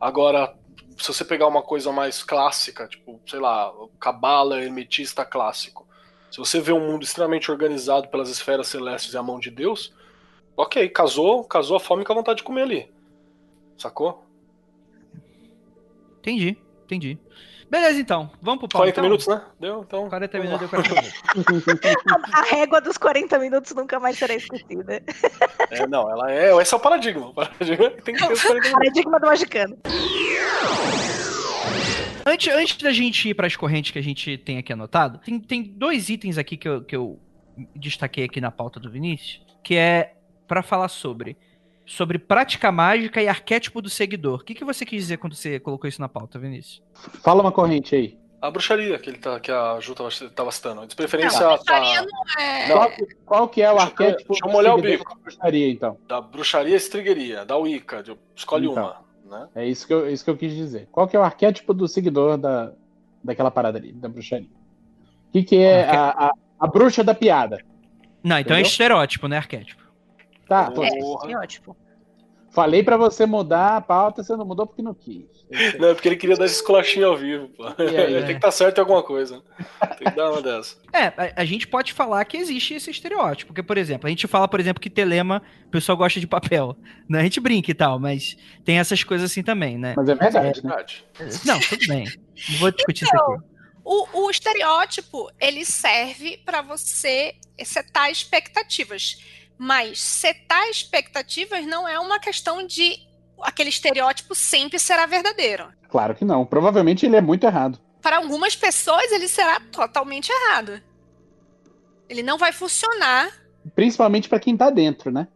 Agora, 0.00 0.58
se 1.00 1.12
você 1.12 1.24
pegar 1.24 1.46
uma 1.46 1.62
coisa 1.62 1.90
mais 1.90 2.22
clássica, 2.22 2.86
tipo, 2.86 3.20
sei 3.26 3.40
lá, 3.40 3.72
cabala 3.98 4.62
hermetista 4.62 5.24
clássico, 5.24 5.86
se 6.30 6.38
você 6.38 6.60
vê 6.60 6.72
um 6.72 6.86
mundo 6.86 7.02
extremamente 7.02 7.50
organizado 7.50 8.08
pelas 8.08 8.28
esferas 8.28 8.68
celestes 8.68 9.14
e 9.14 9.16
a 9.16 9.22
mão 9.22 9.40
de 9.40 9.50
Deus, 9.50 9.92
ok, 10.56 10.88
casou, 10.90 11.44
casou 11.44 11.76
a 11.76 11.80
fome 11.80 12.04
com 12.04 12.12
a 12.12 12.16
vontade 12.16 12.38
de 12.38 12.44
comer 12.44 12.62
ali. 12.62 12.92
Sacou? 13.76 14.24
Entendi, 16.18 16.56
entendi. 16.84 17.18
Beleza, 17.70 18.00
então. 18.00 18.28
Vamos 18.42 18.58
pro 18.58 18.68
pau. 18.68 18.80
40 18.80 18.90
então? 18.90 19.04
minutos, 19.04 19.26
né? 19.28 19.40
Deu, 19.60 19.82
então. 19.86 20.08
40 20.08 20.38
vamos 20.38 20.52
minutos, 20.52 20.72
lá. 20.72 20.82
deu 20.82 20.94
40 21.34 21.52
minutos. 21.52 22.34
A 22.34 22.42
régua 22.42 22.80
dos 22.80 22.98
40 22.98 23.38
minutos 23.38 23.72
nunca 23.74 24.00
mais 24.00 24.18
será 24.18 24.34
esquecida. 24.34 25.00
É, 25.70 25.86
não, 25.86 26.10
ela 26.10 26.32
é. 26.32 26.52
Esse 26.60 26.74
é 26.74 26.76
o 26.76 26.80
paradigma. 26.80 27.28
O 27.28 27.34
paradigma 27.34 27.90
tem 27.90 28.16
que 28.16 28.26
ter 28.26 28.32
os 28.32 28.42
40 28.42 28.52
minutos. 28.52 28.72
Paradigma 28.72 29.20
do 29.20 29.26
magicano. 29.26 29.78
Antes, 32.26 32.52
antes 32.52 32.76
da 32.76 32.92
gente 32.92 33.28
ir 33.28 33.34
para 33.34 33.46
as 33.46 33.54
correntes 33.54 33.92
que 33.92 33.98
a 33.98 34.02
gente 34.02 34.36
tem 34.38 34.58
aqui 34.58 34.72
anotado, 34.72 35.18
tem, 35.18 35.38
tem 35.38 35.62
dois 35.62 36.08
itens 36.08 36.38
aqui 36.38 36.56
que 36.56 36.68
eu, 36.68 36.82
que 36.82 36.96
eu 36.96 37.20
destaquei 37.76 38.24
aqui 38.24 38.40
na 38.40 38.50
pauta 38.50 38.80
do 38.80 38.90
Vinícius, 38.90 39.40
que 39.62 39.76
é 39.76 40.14
para 40.48 40.62
falar 40.62 40.88
sobre 40.88 41.36
sobre 41.90 42.18
prática 42.20 42.70
mágica 42.70 43.20
e 43.20 43.26
arquétipo 43.26 43.82
do 43.82 43.90
seguidor. 43.90 44.40
O 44.40 44.44
que, 44.44 44.54
que 44.54 44.64
você 44.64 44.86
quis 44.86 45.02
dizer 45.02 45.16
quando 45.16 45.34
você 45.34 45.58
colocou 45.58 45.88
isso 45.88 46.00
na 46.00 46.08
pauta, 46.08 46.38
Vinícius? 46.38 46.80
Fala 47.20 47.40
uma 47.42 47.50
corrente 47.50 47.96
aí. 47.96 48.16
A 48.40 48.48
bruxaria 48.48 48.96
que, 48.98 49.10
ele 49.10 49.18
tá, 49.18 49.40
que 49.40 49.50
a 49.50 49.78
Ju 49.80 49.92
tava, 49.94 50.08
tava 50.34 50.52
citando. 50.52 50.86
De 50.86 50.94
preferência 50.94 51.40
Não, 51.40 51.54
a 51.54 51.58
tá, 51.58 51.78
bruxaria 51.80 52.02
não 52.02 52.42
é. 52.44 52.68
Não. 52.68 52.76
Qual, 52.76 52.90
que- 52.90 53.14
qual 53.26 53.48
que 53.48 53.62
é 53.62 53.70
o 53.70 53.74
Deixa 53.74 53.86
eu- 53.86 53.90
arquétipo 53.90 54.28
deixa 54.32 54.46
eu 54.46 54.52
molhar 54.52 54.74
o 54.76 54.80
bico. 54.80 55.04
da 55.04 55.14
bruxaria, 55.20 55.68
então? 55.70 55.98
da 56.06 56.20
bruxaria 56.20 56.76
estrigueria, 56.76 57.44
da 57.44 57.56
Wicca. 57.56 58.02
de- 58.04 58.16
Escolhe 58.36 58.68
Então. 58.68 58.84
uma. 59.28 59.38
Né? 59.40 59.48
É 59.56 59.66
isso 59.66 59.84
que, 59.86 59.92
eu, 59.92 60.08
isso 60.10 60.24
que 60.24 60.30
eu 60.30 60.36
quis 60.36 60.54
dizer. 60.54 60.88
Qual 60.92 61.08
que 61.08 61.16
é 61.16 61.18
o 61.20 61.22
arquétipo 61.24 61.74
do 61.74 61.86
seguidor 61.88 62.38
da, 62.38 62.72
daquela 63.22 63.50
parada 63.50 63.78
ali, 63.78 63.92
da 63.92 64.08
bruxaria? 64.08 64.46
O 65.28 65.32
que, 65.32 65.42
que 65.42 65.56
é 65.56 65.84
a, 65.90 66.08
a, 66.28 66.32
a 66.60 66.66
bruxa 66.68 67.02
da 67.04 67.14
piada? 67.14 67.58
Não, 68.22 68.38
então 68.38 68.56
é 68.56 68.60
Entendeu? 68.60 68.70
estereótipo, 68.70 69.26
né, 69.28 69.36
arquétipo. 69.36 69.79
Tá, 70.50 70.68
Porra. 70.68 70.88
É, 70.88 70.98
estereótipo. 70.98 71.76
falei 72.50 72.82
pra 72.82 72.96
você 72.96 73.24
mudar 73.24 73.76
a 73.76 73.80
pauta, 73.80 74.24
você 74.24 74.34
não 74.34 74.44
mudou 74.44 74.66
porque 74.66 74.82
não 74.82 74.92
quis. 74.92 75.24
Não, 75.80 75.88
é 75.88 75.94
porque 75.94 76.08
ele 76.08 76.16
queria 76.16 76.36
dar 76.36 76.46
esse 76.46 76.56
esculachinho 76.56 77.08
ao 77.08 77.16
vivo, 77.16 77.48
pô. 77.48 77.64
E 77.82 77.96
aí? 77.96 78.14
Tem 78.22 78.26
que 78.26 78.32
estar 78.34 78.50
certo 78.52 78.78
em 78.78 78.80
alguma 78.80 79.02
coisa. 79.02 79.42
Tem 79.98 80.08
que 80.08 80.16
dar 80.16 80.30
uma 80.30 80.42
dessa. 80.42 80.76
É, 80.92 81.06
a, 81.06 81.42
a 81.42 81.44
gente 81.44 81.68
pode 81.68 81.92
falar 81.92 82.24
que 82.24 82.36
existe 82.36 82.74
esse 82.74 82.90
estereótipo. 82.90 83.52
Porque, 83.52 83.62
por 83.62 83.78
exemplo, 83.78 84.06
a 84.06 84.10
gente 84.10 84.26
fala, 84.26 84.46
por 84.48 84.58
exemplo, 84.58 84.80
que 84.80 84.90
telema, 84.90 85.42
o 85.66 85.70
pessoal 85.70 85.96
gosta 85.96 86.18
de 86.20 86.26
papel. 86.26 86.76
Né? 87.08 87.20
A 87.20 87.22
gente 87.22 87.40
brinca 87.40 87.70
e 87.70 87.74
tal, 87.74 87.98
mas 87.98 88.36
tem 88.64 88.78
essas 88.78 89.02
coisas 89.04 89.30
assim 89.30 89.42
também, 89.42 89.78
né? 89.78 89.94
Mas 89.96 90.08
é 90.08 90.14
verdade, 90.14 90.64
né? 90.64 90.70
Verdade. 90.70 91.04
Não, 91.44 91.60
tudo 91.60 91.86
bem. 91.86 92.04
Não 92.50 92.58
vou 92.58 92.70
discutir 92.72 93.04
isso 93.04 93.16
aqui. 93.16 93.44
O, 93.84 94.24
o 94.26 94.30
estereótipo, 94.30 95.28
ele 95.40 95.64
serve 95.64 96.38
para 96.44 96.62
você 96.62 97.34
setar 97.64 98.10
expectativas. 98.10 99.18
Mas 99.62 100.00
setar 100.00 100.70
expectativas 100.70 101.66
não 101.66 101.86
é 101.86 102.00
uma 102.00 102.18
questão 102.18 102.66
de 102.66 102.96
aquele 103.42 103.68
estereótipo 103.68 104.34
sempre 104.34 104.78
será 104.78 105.04
verdadeiro. 105.04 105.68
Claro 105.90 106.14
que 106.14 106.24
não. 106.24 106.46
Provavelmente 106.46 107.04
ele 107.04 107.16
é 107.16 107.20
muito 107.20 107.44
errado. 107.44 107.78
Para 108.00 108.16
algumas 108.16 108.56
pessoas, 108.56 109.12
ele 109.12 109.28
será 109.28 109.60
totalmente 109.60 110.30
errado. 110.30 110.80
Ele 112.08 112.22
não 112.22 112.38
vai 112.38 112.52
funcionar. 112.52 113.30
Principalmente 113.74 114.30
pra 114.30 114.40
quem 114.40 114.56
tá 114.56 114.70
dentro, 114.70 115.10
né? 115.10 115.28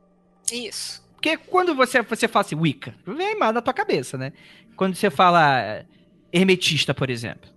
Isso. 0.50 1.06
Porque 1.16 1.36
quando 1.36 1.74
você, 1.74 2.00
você 2.00 2.26
fala 2.26 2.46
assim, 2.46 2.56
Wicca, 2.56 2.94
vem 3.06 3.32
imagem 3.32 3.54
na 3.56 3.60
tua 3.60 3.74
cabeça, 3.74 4.16
né? 4.16 4.32
Quando 4.74 4.94
você 4.94 5.10
fala 5.10 5.60
é, 5.60 5.84
hermetista, 6.32 6.94
por 6.94 7.10
exemplo. 7.10 7.50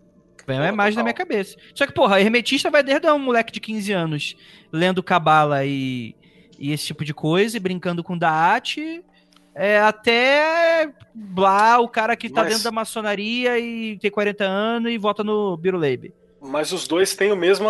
Vem 0.46 0.60
uma 0.60 0.68
imagem 0.68 0.98
na 0.98 1.04
minha 1.04 1.14
cabeça. 1.14 1.58
Só 1.74 1.88
que, 1.88 1.94
porra, 1.94 2.20
hermetista 2.20 2.70
vai 2.70 2.84
desde 2.84 3.10
um 3.10 3.20
moleque 3.20 3.54
de 3.54 3.62
15 3.62 3.94
anos 3.94 4.36
lendo 4.70 5.02
cabala 5.02 5.66
e, 5.66 6.14
e 6.60 6.72
esse 6.72 6.86
tipo 6.86 7.06
de 7.06 7.14
coisa, 7.14 7.58
e 7.58 7.60
brincando 7.60 8.04
com 8.04 8.18
Daat, 8.18 9.04
é, 9.54 9.80
até 9.80 10.92
lá 11.36 11.80
o 11.80 11.88
cara 11.88 12.16
que 12.16 12.30
tá 12.30 12.42
Mas- 12.42 12.50
dentro 12.50 12.64
da 12.66 12.72
maçonaria 12.72 13.58
e 13.58 13.98
tem 13.98 14.12
40 14.12 14.44
anos 14.44 14.92
e 14.92 14.98
vota 14.98 15.24
no 15.24 15.58
Biruleibe. 15.58 16.14
Mas 16.40 16.72
os 16.72 16.88
dois 16.88 17.16
têm 17.16 17.32
o 17.32 17.36
mesmo. 17.36 17.68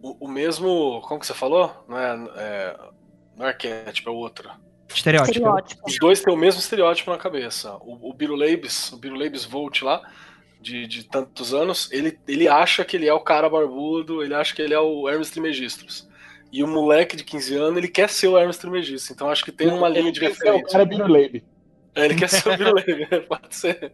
O, 0.00 0.26
o 0.26 0.28
mesmo. 0.28 1.00
Como 1.02 1.18
que 1.18 1.26
você 1.26 1.34
falou? 1.34 1.84
Não 1.88 1.98
é, 1.98 2.28
é, 2.36 2.76
não 3.36 3.46
é 3.46 3.48
arquétipo, 3.48 4.08
é 4.08 4.12
outro. 4.12 4.48
Estereótipo. 4.88 5.32
Estereótipo. 5.32 5.82
Os 5.84 5.98
dois 5.98 6.20
têm 6.20 6.32
o 6.32 6.36
mesmo 6.36 6.60
estereótipo 6.60 7.10
na 7.10 7.18
cabeça. 7.18 7.76
O, 7.80 8.10
o 8.10 8.14
Biruleibes, 8.14 8.92
o 8.92 8.96
Biruleibes 8.96 9.44
Volt 9.44 9.82
lá, 9.82 10.00
de, 10.60 10.86
de 10.86 11.04
tantos 11.04 11.52
anos, 11.52 11.90
ele, 11.90 12.16
ele 12.28 12.46
acha 12.46 12.84
que 12.84 12.96
ele 12.96 13.08
é 13.08 13.12
o 13.12 13.20
cara 13.20 13.48
barbudo, 13.50 14.22
ele 14.22 14.34
acha 14.34 14.54
que 14.54 14.62
ele 14.62 14.72
é 14.72 14.78
o 14.80 15.08
Hermes 15.08 15.30
Trismegistus. 15.30 16.08
E 16.56 16.62
o 16.62 16.68
moleque 16.68 17.16
de 17.16 17.24
15 17.24 17.56
anos, 17.56 17.76
ele 17.78 17.88
quer 17.88 18.08
ser 18.08 18.28
o 18.28 18.38
Hermes 18.38 18.56
Trismegistus. 18.56 19.10
Então 19.10 19.28
acho 19.28 19.44
que 19.44 19.50
tem 19.50 19.66
uma 19.72 19.88
linha 19.88 20.12
de 20.12 20.24
Esse 20.24 20.46
é 20.46 20.50
o 20.52 20.54
referência. 20.54 20.70
cara 20.70 20.84
Biruleibe. 20.84 21.44
É, 21.96 22.04
ele 22.04 22.14
quer 22.14 22.28
ser 22.28 22.48
o 22.48 22.56
Biruleibe, 22.56 23.06
pode 23.26 23.56
ser. 23.56 23.92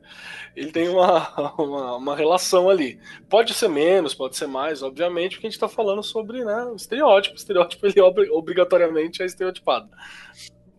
Ele 0.54 0.70
tem 0.70 0.86
uma, 0.90 1.54
uma, 1.58 1.96
uma 1.96 2.14
relação 2.16 2.68
ali. 2.68 3.00
Pode 3.30 3.54
ser 3.54 3.68
menos, 3.68 4.14
pode 4.14 4.36
ser 4.36 4.46
mais, 4.46 4.82
obviamente, 4.82 5.36
porque 5.36 5.46
a 5.46 5.48
gente 5.50 5.56
está 5.56 5.68
falando 5.68 6.02
sobre 6.02 6.44
né, 6.44 6.64
o 6.64 6.76
estereótipo. 6.76 7.34
O 7.34 7.38
estereótipo 7.38 7.86
ele 7.86 7.98
obri- 8.02 8.30
obrigatoriamente 8.30 9.22
é 9.22 9.24
estereotipado. 9.24 9.88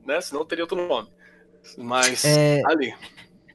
Né? 0.06 0.22
Senão 0.22 0.46
teria 0.46 0.64
outro 0.66 0.88
nome. 0.88 1.08
Mas 1.80 2.24
É, 2.26 2.62
ali. 2.68 2.94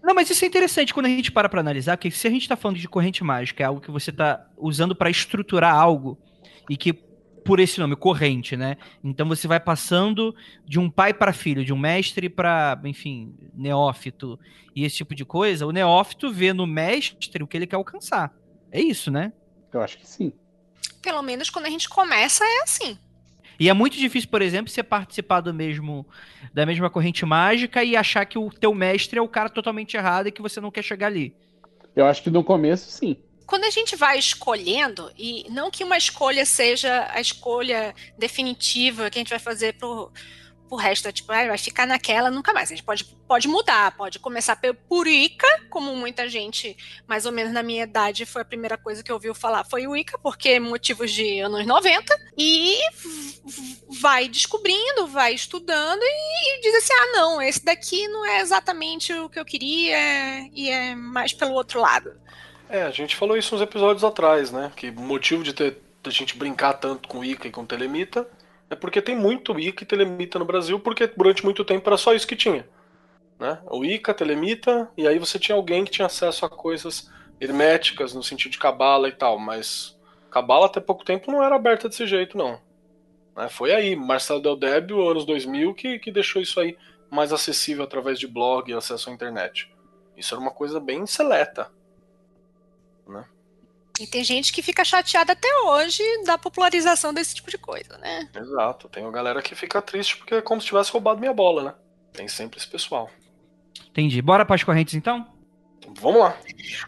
Não, 0.02 0.14
mas 0.16 0.28
isso 0.30 0.44
é 0.44 0.48
interessante 0.48 0.92
quando 0.92 1.06
a 1.06 1.10
gente 1.10 1.30
para 1.30 1.48
pra 1.48 1.60
analisar, 1.60 1.96
porque 1.96 2.10
se 2.10 2.26
a 2.26 2.30
gente 2.30 2.48
tá 2.48 2.56
falando 2.56 2.78
de 2.78 2.88
corrente 2.88 3.22
mágica, 3.22 3.62
é 3.62 3.66
algo 3.66 3.80
que 3.80 3.90
você 3.90 4.10
tá 4.10 4.48
usando 4.56 4.96
pra 4.96 5.10
estruturar 5.10 5.74
algo 5.76 6.18
e 6.68 6.76
que 6.76 7.06
por 7.46 7.61
esse 7.61 7.78
nome, 7.78 7.94
corrente, 7.94 8.56
né? 8.56 8.76
Então 9.02 9.28
você 9.28 9.46
vai 9.46 9.61
passando 9.61 10.35
de 10.66 10.78
um 10.78 10.90
pai 10.90 11.14
para 11.14 11.32
filho, 11.32 11.64
de 11.64 11.72
um 11.72 11.78
mestre 11.78 12.28
para, 12.28 12.78
enfim, 12.85 13.35
neófito 13.54 14.38
e 14.75 14.85
esse 14.85 14.96
tipo 14.96 15.14
de 15.14 15.25
coisa. 15.25 15.66
O 15.66 15.71
neófito 15.71 16.31
vê 16.31 16.52
no 16.52 16.66
mestre 16.66 17.42
o 17.42 17.46
que 17.46 17.56
ele 17.56 17.66
quer 17.66 17.77
alcançar. 17.77 18.35
É 18.71 18.81
isso, 18.81 19.10
né? 19.10 19.33
Eu 19.73 19.81
acho 19.81 19.96
que 19.96 20.06
sim. 20.06 20.33
Pelo 21.00 21.23
menos 21.23 21.48
quando 21.48 21.66
a 21.66 21.71
gente 21.71 21.88
começa 21.88 22.44
é 22.44 22.62
assim. 22.62 22.98
E 23.58 23.71
é 23.71 23.73
muito 23.73 23.96
difícil, 23.96 24.29
por 24.29 24.42
exemplo, 24.42 24.71
você 24.71 24.83
participar 24.83 25.40
do 25.40 25.54
mesmo 25.54 26.06
da 26.52 26.66
mesma 26.66 26.90
corrente 26.90 27.25
mágica 27.25 27.83
e 27.83 27.96
achar 27.96 28.25
que 28.27 28.38
o 28.38 28.50
teu 28.50 28.75
mestre 28.75 29.18
é 29.18 29.23
o 29.23 29.29
cara 29.29 29.48
totalmente 29.48 29.96
errado 29.96 30.27
e 30.27 30.33
que 30.33 30.42
você 30.42 30.60
não 30.60 30.71
quer 30.71 30.83
chegar 30.83 31.06
ali. 31.06 31.35
Eu 31.94 32.04
acho 32.06 32.23
que 32.23 32.31
no 32.31 32.44
começo, 32.44 32.90
sim. 32.90 33.16
Quando 33.47 33.65
a 33.65 33.71
gente 33.71 33.94
vai 33.94 34.19
escolhendo, 34.19 35.13
e 35.17 35.47
não 35.51 35.71
que 35.71 35.85
uma 35.85 35.97
escolha 35.97 36.44
seja 36.44 37.09
a 37.13 37.21
escolha 37.21 37.94
definitiva 38.19 39.09
que 39.09 39.19
a 39.19 39.21
gente 39.21 39.31
vai 39.31 39.38
fazer 39.38 39.75
pro, 39.75 40.13
pro 40.67 40.77
resto, 40.77 41.11
tipo, 41.13 41.29
vai 41.29 41.57
ficar 41.57 41.87
naquela 41.87 42.31
nunca 42.31 42.53
mais. 42.53 42.71
A 42.71 42.75
gente 42.75 42.85
pode, 42.85 43.05
pode 43.05 43.49
mudar, 43.49 43.97
pode 43.97 44.19
começar 44.19 44.59
por 44.88 45.07
Ica, 45.07 45.47
como 45.71 45.94
muita 45.94 46.29
gente, 46.29 46.77
mais 47.07 47.25
ou 47.25 47.33
menos 47.33 47.53
na 47.53 47.63
minha 47.63 47.85
idade, 47.85 48.27
foi 48.27 48.42
a 48.42 48.44
primeira 48.44 48.77
coisa 48.77 49.03
que 49.03 49.13
ouviu 49.13 49.35
falar, 49.35 49.65
foi 49.65 49.87
o 49.87 49.97
Ica, 49.97 50.19
porque 50.19 50.59
motivos 50.59 51.13
de 51.13 51.40
anos 51.40 51.65
90, 51.65 52.21
e 52.37 52.77
vai 54.01 54.29
descobrindo, 54.29 55.07
vai 55.07 55.35
estudando 55.35 56.03
e, 56.03 56.59
e 56.59 56.61
diz 56.61 56.75
assim, 56.75 56.92
ah, 56.92 57.13
não, 57.13 57.40
esse 57.40 57.65
daqui 57.65 58.09
não 58.09 58.25
é 58.25 58.40
exatamente 58.40 59.13
o 59.13 59.29
que 59.29 59.38
eu 59.38 59.44
queria, 59.44 59.97
e 60.53 60.69
é 60.69 60.94
mais 60.94 61.33
pelo 61.33 61.53
outro 61.53 61.81
lado. 61.81 62.13
É, 62.69 62.83
a 62.83 62.90
gente 62.90 63.17
falou 63.17 63.37
isso 63.37 63.54
uns 63.54 63.60
episódios 63.60 64.04
atrás, 64.04 64.50
né? 64.50 64.73
Que 64.75 64.90
o 64.90 65.00
motivo 65.00 65.42
de 65.42 65.52
ter 65.52 65.79
a 66.04 66.10
gente 66.10 66.37
brincar 66.37 66.75
tanto 66.75 67.08
com 67.08 67.25
Ica 67.25 67.48
e 67.48 67.50
com 67.50 67.64
Telemita 67.64 68.29
é 68.69 68.75
porque 68.75 69.02
tem 69.02 69.17
muito 69.17 69.58
Ica 69.58 69.85
e 69.85 69.87
Telemita 69.87 70.38
no 70.38 70.44
Brasil, 70.44 70.79
porque 70.81 71.06
durante 71.06 71.44
muito 71.44 71.64
tempo 71.64 71.88
era 71.88 71.96
só 71.96 72.12
isso 72.14 72.27
que 72.27 72.37
tinha. 72.37 72.67
Né? 73.38 73.58
O 73.67 73.85
Ica, 73.85 74.14
Telemita, 74.14 74.90
e 74.96 75.06
aí 75.06 75.19
você 75.19 75.38
tinha 75.38 75.56
alguém 75.56 75.85
que 75.85 75.90
tinha 75.90 76.06
acesso 76.06 76.44
a 76.44 76.48
coisas 76.48 77.10
herméticas 77.40 78.14
no 78.14 78.23
sentido 78.23 78.52
de 78.52 78.58
cabala 78.58 79.08
e 79.08 79.12
tal, 79.12 79.38
mas 79.38 79.96
cabala 80.31 80.67
até 80.67 80.81
pouco 80.81 81.04
tempo 81.04 81.31
não 81.31 81.42
era 81.42 81.54
aberta 81.54 81.88
desse 81.88 82.06
jeito, 82.06 82.37
não. 82.37 82.60
Né? 83.37 83.48
Foi 83.48 83.73
aí, 83.73 83.94
Marcelo 83.94 84.40
Del 84.40 84.56
Débio, 84.56 85.08
anos 85.08 85.27
2000, 85.27 85.75
que, 85.75 85.98
que 85.98 86.10
deixou 86.10 86.40
isso 86.40 86.58
aí 86.58 86.77
mais 87.10 87.33
acessível 87.33 87.85
através 87.85 88.19
de 88.19 88.27
blog 88.27 88.71
e 88.71 88.75
acesso 88.75 89.10
à 89.10 89.12
internet. 89.12 89.71
Isso 90.17 90.35
era 90.35 90.40
uma 90.40 90.50
coisa 90.50 90.81
bem 90.81 91.06
seleta. 91.06 91.71
Né? 93.07 93.25
E 93.98 94.07
tem 94.07 94.23
gente 94.23 94.52
que 94.52 94.63
fica 94.63 94.85
chateada 94.85 95.33
até 95.33 95.48
hoje 95.65 96.02
da 96.25 96.37
popularização 96.37 97.15
desse 97.15 97.35
tipo 97.35 97.50
de 97.50 97.57
coisa, 97.57 97.96
né? 97.98 98.29
Exato. 98.35 98.88
Tem 98.88 99.02
uma 99.02 99.13
galera 99.13 99.40
que 99.40 99.54
fica 99.54 99.81
triste 99.81 100.17
porque 100.17 100.35
é 100.35 100.42
como 100.42 100.61
se 100.61 100.67
tivesse 100.67 100.90
roubado 100.90 101.19
minha 101.19 101.33
bola, 101.33 101.63
né? 101.63 101.75
Tem 102.13 102.29
sempre 102.29 102.59
esse 102.59 102.69
pessoal. 102.69 103.11
Entendi. 103.88 104.21
Bora 104.21 104.44
para 104.44 104.54
as 104.54 104.65
correntes 104.65 104.94
então? 104.94 105.27
Vamos 105.98 106.21
lá. 106.21 106.37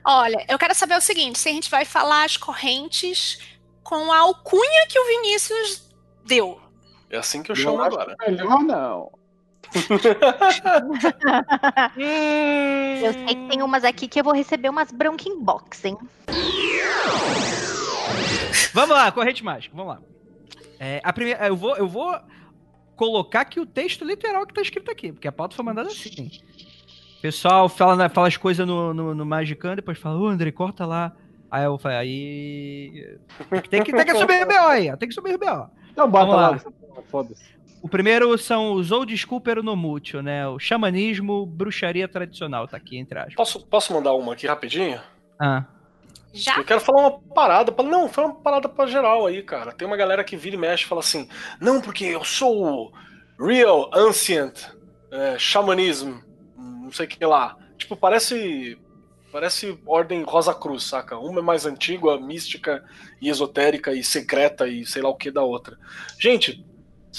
Olha, 0.04 0.44
eu 0.48 0.58
quero 0.58 0.74
saber 0.74 0.96
o 0.96 1.00
seguinte: 1.00 1.38
se 1.38 1.48
a 1.48 1.52
gente 1.52 1.70
vai 1.70 1.84
falar 1.84 2.24
as 2.24 2.36
correntes 2.36 3.38
com 3.82 4.12
a 4.12 4.18
alcunha 4.18 4.86
que 4.88 4.98
o 4.98 5.06
Vinícius 5.06 5.90
deu. 6.26 6.60
É 7.10 7.16
assim 7.16 7.42
que 7.42 7.50
eu 7.50 7.56
chamo 7.56 7.80
agora. 7.80 8.14
Melhor 8.26 8.60
não. 8.62 9.10
eu 13.02 13.12
sei 13.12 13.26
que 13.26 13.48
tem 13.48 13.62
umas 13.62 13.84
aqui 13.84 14.08
que 14.08 14.20
eu 14.20 14.24
vou 14.24 14.32
receber 14.32 14.68
umas 14.68 14.90
bronca 14.90 15.28
inbox, 15.28 15.84
hein? 15.84 15.96
Vamos 18.72 18.96
lá, 18.96 19.12
corrente 19.12 19.44
mágica, 19.44 19.76
vamos 19.76 19.94
lá. 19.94 20.00
É, 20.80 21.00
a 21.02 21.12
primeira, 21.12 21.46
eu 21.46 21.56
vou, 21.56 21.76
eu 21.76 21.88
vou 21.88 22.16
colocar 22.96 23.42
aqui 23.42 23.60
o 23.60 23.66
texto 23.66 24.04
literal 24.04 24.46
que 24.46 24.54
tá 24.54 24.62
escrito 24.62 24.90
aqui, 24.90 25.12
porque 25.12 25.28
a 25.28 25.32
pauta 25.32 25.54
foi 25.54 25.64
mandada 25.64 25.88
assim. 25.88 26.30
Pessoal 27.20 27.68
fala, 27.68 28.08
fala 28.08 28.28
as 28.28 28.36
coisas 28.36 28.66
no, 28.66 28.94
no, 28.94 29.14
no 29.14 29.26
Magicando, 29.26 29.76
depois 29.76 29.98
fala, 29.98 30.18
ô 30.18 30.26
André, 30.26 30.52
corta 30.52 30.86
lá. 30.86 31.12
Aí 31.50 31.64
eu 31.64 31.78
falei, 31.78 31.98
aí. 31.98 33.18
Tem 33.68 33.82
que, 33.82 33.92
tem 33.92 34.04
que 34.04 34.14
subir 34.14 34.42
o 34.42 34.46
BO 34.46 34.68
aí, 34.68 34.96
tem 34.96 35.08
que 35.08 35.14
subir 35.14 35.34
o 35.34 35.38
BO. 35.38 35.68
Então 35.90 36.08
bota 36.08 36.34
lá, 36.34 36.60
foda-se. 37.10 37.57
O 37.82 37.88
primeiro 37.88 38.36
são 38.38 38.72
os 38.72 38.90
old 38.90 39.16
school 39.16 39.40
peronomútil, 39.40 40.22
né? 40.22 40.46
O 40.48 40.58
xamanismo, 40.58 41.46
bruxaria 41.46 42.08
tradicional, 42.08 42.66
tá 42.66 42.76
aqui 42.76 42.98
entre 42.98 43.18
aspas. 43.18 43.34
Posso, 43.34 43.66
posso 43.66 43.92
mandar 43.92 44.14
uma 44.14 44.32
aqui 44.32 44.46
rapidinho? 44.46 45.00
Ah. 45.38 45.64
Já? 46.32 46.56
Eu 46.56 46.64
quero 46.64 46.80
falar 46.80 47.00
uma 47.00 47.18
parada. 47.34 47.72
Pra... 47.72 47.84
Não, 47.84 48.08
foi 48.08 48.24
uma 48.24 48.34
parada 48.34 48.68
pra 48.68 48.86
geral 48.86 49.26
aí, 49.26 49.42
cara. 49.42 49.72
Tem 49.72 49.86
uma 49.86 49.96
galera 49.96 50.24
que 50.24 50.36
vira 50.36 50.56
e 50.56 50.58
mexe 50.58 50.84
e 50.84 50.86
fala 50.86 51.00
assim: 51.00 51.28
não, 51.60 51.80
porque 51.80 52.04
eu 52.04 52.24
sou 52.24 52.90
o 53.38 53.46
Real 53.46 53.90
Ancient 53.94 54.66
é, 55.10 55.38
Shamanism, 55.38 56.18
não 56.56 56.92
sei 56.92 57.06
o 57.06 57.08
que 57.08 57.24
lá. 57.24 57.56
Tipo, 57.76 57.96
parece. 57.96 58.78
Parece 59.30 59.78
Ordem 59.84 60.22
Rosa 60.22 60.54
Cruz, 60.54 60.84
saca? 60.84 61.18
Uma 61.18 61.40
é 61.40 61.42
mais 61.42 61.66
antiga, 61.66 62.18
mística 62.18 62.82
e 63.20 63.28
esotérica 63.28 63.92
e 63.92 64.02
secreta 64.02 64.66
e 64.66 64.86
sei 64.86 65.02
lá 65.02 65.10
o 65.10 65.14
que 65.14 65.30
da 65.30 65.42
outra. 65.42 65.78
Gente, 66.18 66.64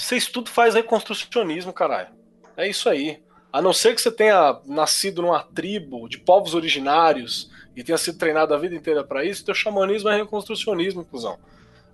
vocês 0.00 0.26
tudo 0.26 0.48
faz 0.48 0.74
reconstrucionismo, 0.74 1.74
caralho. 1.74 2.08
É 2.56 2.66
isso 2.66 2.88
aí. 2.88 3.22
A 3.52 3.60
não 3.60 3.72
ser 3.72 3.94
que 3.94 4.00
você 4.00 4.10
tenha 4.10 4.58
nascido 4.64 5.20
numa 5.20 5.42
tribo 5.42 6.08
de 6.08 6.18
povos 6.18 6.54
originários 6.54 7.50
e 7.76 7.84
tenha 7.84 7.98
sido 7.98 8.18
treinado 8.18 8.54
a 8.54 8.58
vida 8.58 8.74
inteira 8.74 9.04
para 9.04 9.24
isso, 9.24 9.44
teu 9.44 9.54
xamanismo 9.54 10.08
é 10.08 10.16
reconstrucionismo, 10.16 11.04
cuzão. 11.04 11.38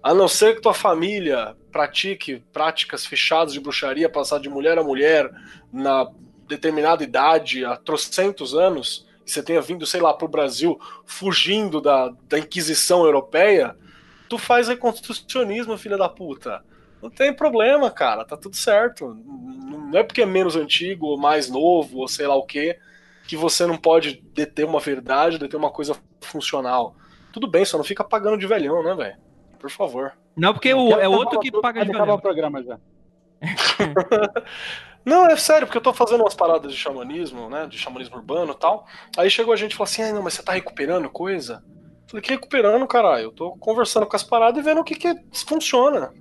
A 0.01 0.15
não 0.15 0.29
ser 0.29 0.55
que 0.55 0.61
tua 0.61 0.73
família 0.73 1.57
pratique 1.73 2.45
práticas 2.53 3.05
fechadas 3.05 3.53
de 3.53 3.61
bruxaria, 3.61 4.09
passar 4.09 4.39
de 4.39 4.49
mulher 4.49 4.79
a 4.79 4.85
mulher 4.85 5.29
na 5.73 6.09
determinada 6.47 7.03
idade, 7.03 7.65
há 7.65 7.77
trocentos 7.77 8.55
anos, 8.55 9.05
e 9.27 9.31
você 9.31 9.43
tenha 9.43 9.61
vindo, 9.61 9.85
sei 9.85 10.01
lá, 10.01 10.15
pro 10.15 10.29
Brasil 10.29 10.79
fugindo 11.05 11.81
da, 11.81 12.13
da 12.29 12.39
Inquisição 12.39 13.05
Europeia, 13.05 13.77
tu 14.29 14.39
faz 14.39 14.69
reconstrucionismo, 14.69 15.77
filha 15.77 15.99
da 15.99 16.09
puta. 16.09 16.63
Não 17.03 17.11
tem 17.11 17.33
problema, 17.33 17.91
cara, 17.91 18.25
tá 18.25 18.37
tudo 18.37 18.57
certo. 18.57 19.15
Não 19.15 19.99
é 19.99 20.03
porque 20.03 20.23
é 20.23 20.27
menos 20.27 20.57
antigo, 20.57 21.07
ou 21.07 21.19
mais 21.19 21.49
novo, 21.51 21.99
ou 21.99 22.09
sei 22.09 22.27
lá 22.27 22.35
o 22.35 22.45
que, 22.47 22.79
que 23.27 23.37
você 23.37 23.67
não 23.67 23.77
pode 23.77 24.23
deter 24.33 24.65
uma 24.65 24.81
verdade, 24.81 25.39
deter 25.39 25.57
uma 25.57 25.71
coisa 25.71 25.97
funcional. 26.21 26.97
Tudo 27.33 27.47
bem, 27.47 27.65
só 27.65 27.77
não 27.77 27.85
fica 27.85 28.03
pagando 28.03 28.39
de 28.39 28.47
velhão, 28.47 28.83
né, 28.83 28.95
velho? 28.95 29.17
Por 29.59 29.71
favor. 29.71 30.13
Não, 30.37 30.53
porque 30.53 30.73
o, 30.73 30.93
é 30.93 31.09
outro 31.09 31.41
que 31.41 31.51
paga 31.51 31.85
de 31.85 31.93
velhão. 31.93 32.15
o 32.15 32.21
programa 32.21 32.63
já. 32.63 32.79
não, 35.05 35.27
é 35.27 35.37
sério, 35.37 35.67
porque 35.67 35.79
eu 35.79 35.83
tô 35.83 35.93
fazendo 35.93 36.23
umas 36.23 36.35
paradas 36.35 36.73
de 36.73 36.79
xamanismo, 36.79 37.49
né? 37.49 37.67
De 37.67 37.79
xamanismo 37.79 38.17
urbano 38.17 38.53
e 38.53 38.57
tal. 38.57 38.87
Aí 39.17 39.31
chegou 39.31 39.53
a 39.53 39.57
gente 39.57 39.73
e 39.73 39.77
falou 39.77 39.91
assim: 39.91 40.03
ah, 40.03 40.13
não, 40.13 40.23
mas 40.23 40.35
você 40.35 40.43
tá 40.43 40.53
recuperando 40.53 41.09
coisa? 41.11 41.63
falei, 42.07 42.23
que 42.23 42.33
recuperando, 42.33 42.87
caralho? 42.87 43.25
Eu 43.25 43.33
tô 43.33 43.53
conversando 43.57 44.07
com 44.07 44.17
as 44.17 44.23
paradas 44.23 44.59
e 44.59 44.65
vendo 44.65 44.81
o 44.81 44.85
que, 44.85 44.95
que 44.95 45.15
funciona. 45.47 46.13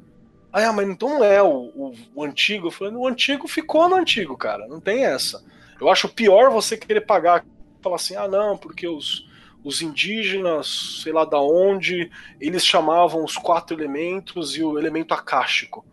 Ah, 0.57 0.71
mas 0.71 0.87
então 0.87 1.09
não 1.09 1.23
é 1.25 1.43
o, 1.43 1.69
o, 1.75 1.93
o, 2.15 2.23
antigo. 2.23 2.67
Eu 2.67 2.71
falei, 2.71 2.93
o 2.93 3.05
antigo 3.05 3.45
ficou 3.45 3.89
no 3.89 3.95
antigo, 3.97 4.37
cara. 4.37 4.65
Não 4.69 4.79
tem 4.79 5.03
essa. 5.03 5.43
Eu 5.81 5.89
acho 5.89 6.07
pior 6.07 6.49
você 6.49 6.77
querer 6.77 7.01
pagar, 7.01 7.43
falar 7.81 7.97
assim, 7.97 8.15
ah, 8.15 8.25
não, 8.25 8.57
porque 8.57 8.87
os, 8.87 9.27
os 9.65 9.81
indígenas, 9.81 11.01
sei 11.03 11.11
lá 11.11 11.25
da 11.25 11.41
onde, 11.41 12.09
eles 12.39 12.65
chamavam 12.65 13.21
os 13.21 13.35
quatro 13.35 13.75
elementos 13.75 14.55
e 14.55 14.63
o 14.63 14.79
elemento 14.79 15.13
acástico. 15.13 15.85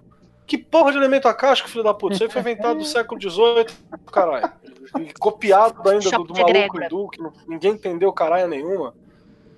Que 0.46 0.56
porra 0.56 0.92
de 0.92 0.98
elemento 0.98 1.26
acástico, 1.26 1.68
filho 1.68 1.82
da 1.82 1.92
puta? 1.92 2.14
Isso 2.14 2.22
aí 2.22 2.30
foi 2.30 2.40
inventado 2.40 2.76
no 2.76 2.84
século 2.84 3.20
XVIII, 3.20 3.66
caralho. 4.12 4.52
E 5.00 5.12
copiado 5.14 5.88
ainda 5.90 6.08
do, 6.08 6.22
do 6.22 6.34
maluco 6.34 6.80
Edu, 6.80 7.08
que 7.08 7.20
ninguém 7.48 7.72
entendeu 7.72 8.12
caralho 8.12 8.46
nenhuma. 8.46 8.94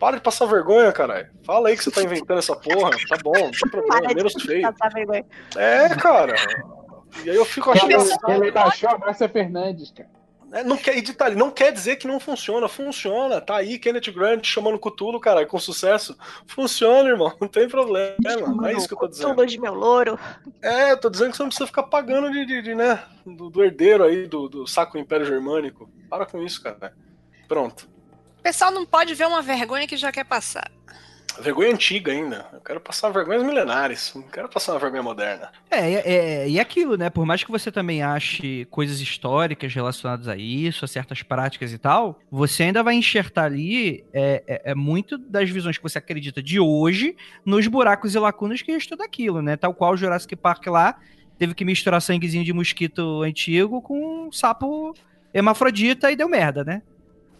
Para 0.04 0.18
de 0.18 0.22
passar 0.22 0.44
vergonha, 0.44 0.92
caralho. 0.92 1.30
Fala 1.46 1.70
aí 1.70 1.76
que 1.78 1.82
você 1.82 1.90
tá 1.90 2.02
inventando 2.02 2.36
essa 2.36 2.54
porra. 2.54 2.90
Tá 3.08 3.16
bom, 3.24 3.32
não 3.32 3.50
tem 3.50 3.70
problema, 3.70 4.10
é 4.10 4.14
menos 4.14 4.34
feio. 4.34 4.68
É, 5.56 5.88
cara. 5.96 6.34
E 7.24 7.30
aí 7.30 7.34
eu 7.34 7.44
fico 7.46 7.70
achando. 7.70 7.90
Ele 7.90 8.58
achou 8.58 8.90
a 8.90 8.98
Márcia 8.98 9.30
Fernandes, 9.30 9.92
cara. 9.92 10.10
É, 10.52 10.62
não 10.62 10.76
quer, 10.76 10.98
e 10.98 11.00
detalhe, 11.00 11.34
não 11.34 11.50
quer 11.50 11.72
dizer 11.72 11.96
que 11.96 12.06
não 12.06 12.20
funciona, 12.20 12.68
funciona. 12.68 13.40
Tá 13.40 13.56
aí 13.56 13.78
Kenneth 13.78 14.12
Grant 14.14 14.44
chamando 14.44 14.78
Cutulo, 14.78 15.18
cara, 15.18 15.46
com 15.46 15.58
sucesso. 15.58 16.14
Funciona, 16.46 17.08
irmão, 17.08 17.32
não 17.40 17.48
tem 17.48 17.66
problema. 17.66 18.14
Não 18.18 18.66
é 18.66 18.74
isso 18.74 18.86
que 18.86 18.92
eu 18.92 18.98
tô 18.98 19.08
dizendo. 19.08 19.30
Cutulo 19.30 19.46
de 19.46 19.58
meu 19.58 19.72
louro. 19.72 20.18
É, 20.60 20.92
eu 20.92 21.00
tô 21.00 21.08
dizendo 21.08 21.30
que 21.30 21.38
você 21.38 21.42
não 21.44 21.48
precisa 21.48 21.66
ficar 21.66 21.84
pagando 21.84 22.30
de, 22.30 22.44
de, 22.44 22.60
de 22.60 22.74
né, 22.74 23.02
do, 23.24 23.48
do, 23.48 23.64
herdeiro 23.64 24.04
aí, 24.04 24.26
do, 24.26 24.50
do 24.50 24.66
saco 24.66 24.98
Império 24.98 25.24
Germânico. 25.24 25.88
Para 26.10 26.26
com 26.26 26.42
isso, 26.42 26.62
cara. 26.62 26.92
Pronto 27.48 27.93
pessoal 28.44 28.70
não 28.70 28.84
pode 28.84 29.14
ver 29.14 29.26
uma 29.26 29.40
vergonha 29.40 29.86
que 29.88 29.96
já 29.96 30.12
quer 30.12 30.24
passar. 30.24 30.70
Vergonha 31.40 31.72
antiga 31.72 32.12
ainda. 32.12 32.46
Eu 32.52 32.60
quero 32.60 32.78
passar 32.78 33.08
vergonhas 33.08 33.42
milenares. 33.42 34.12
Não 34.14 34.22
quero 34.22 34.48
passar 34.48 34.72
uma 34.72 34.78
vergonha 34.78 35.02
moderna. 35.02 35.50
É, 35.68 35.92
é, 35.94 36.02
é, 36.06 36.48
e 36.48 36.60
aquilo, 36.60 36.96
né? 36.96 37.08
Por 37.08 37.24
mais 37.24 37.42
que 37.42 37.50
você 37.50 37.72
também 37.72 38.02
ache 38.02 38.66
coisas 38.66 39.00
históricas 39.00 39.74
relacionadas 39.74 40.28
a 40.28 40.36
isso, 40.36 40.84
a 40.84 40.88
certas 40.88 41.22
práticas 41.22 41.72
e 41.72 41.78
tal, 41.78 42.20
você 42.30 42.64
ainda 42.64 42.82
vai 42.82 42.94
enxertar 42.94 43.46
ali 43.46 44.04
é, 44.12 44.44
é, 44.46 44.62
é 44.72 44.74
muito 44.74 45.18
das 45.18 45.50
visões 45.50 45.78
que 45.78 45.82
você 45.82 45.98
acredita 45.98 46.40
de 46.40 46.60
hoje 46.60 47.16
nos 47.44 47.66
buracos 47.66 48.14
e 48.14 48.18
lacunas 48.18 48.62
que 48.62 48.70
restou 48.70 48.96
daquilo, 48.96 49.40
né? 49.40 49.56
Tal 49.56 49.74
qual 49.74 49.94
o 49.94 49.96
Jurassic 49.96 50.36
Park 50.36 50.66
lá 50.66 50.96
teve 51.36 51.54
que 51.54 51.64
misturar 51.64 52.00
sanguezinho 52.00 52.44
de 52.44 52.52
mosquito 52.52 53.22
antigo 53.22 53.82
com 53.82 54.28
um 54.28 54.30
sapo 54.30 54.94
hermafrodita 55.32 56.12
e 56.12 56.16
deu 56.16 56.28
merda, 56.28 56.62
né? 56.62 56.82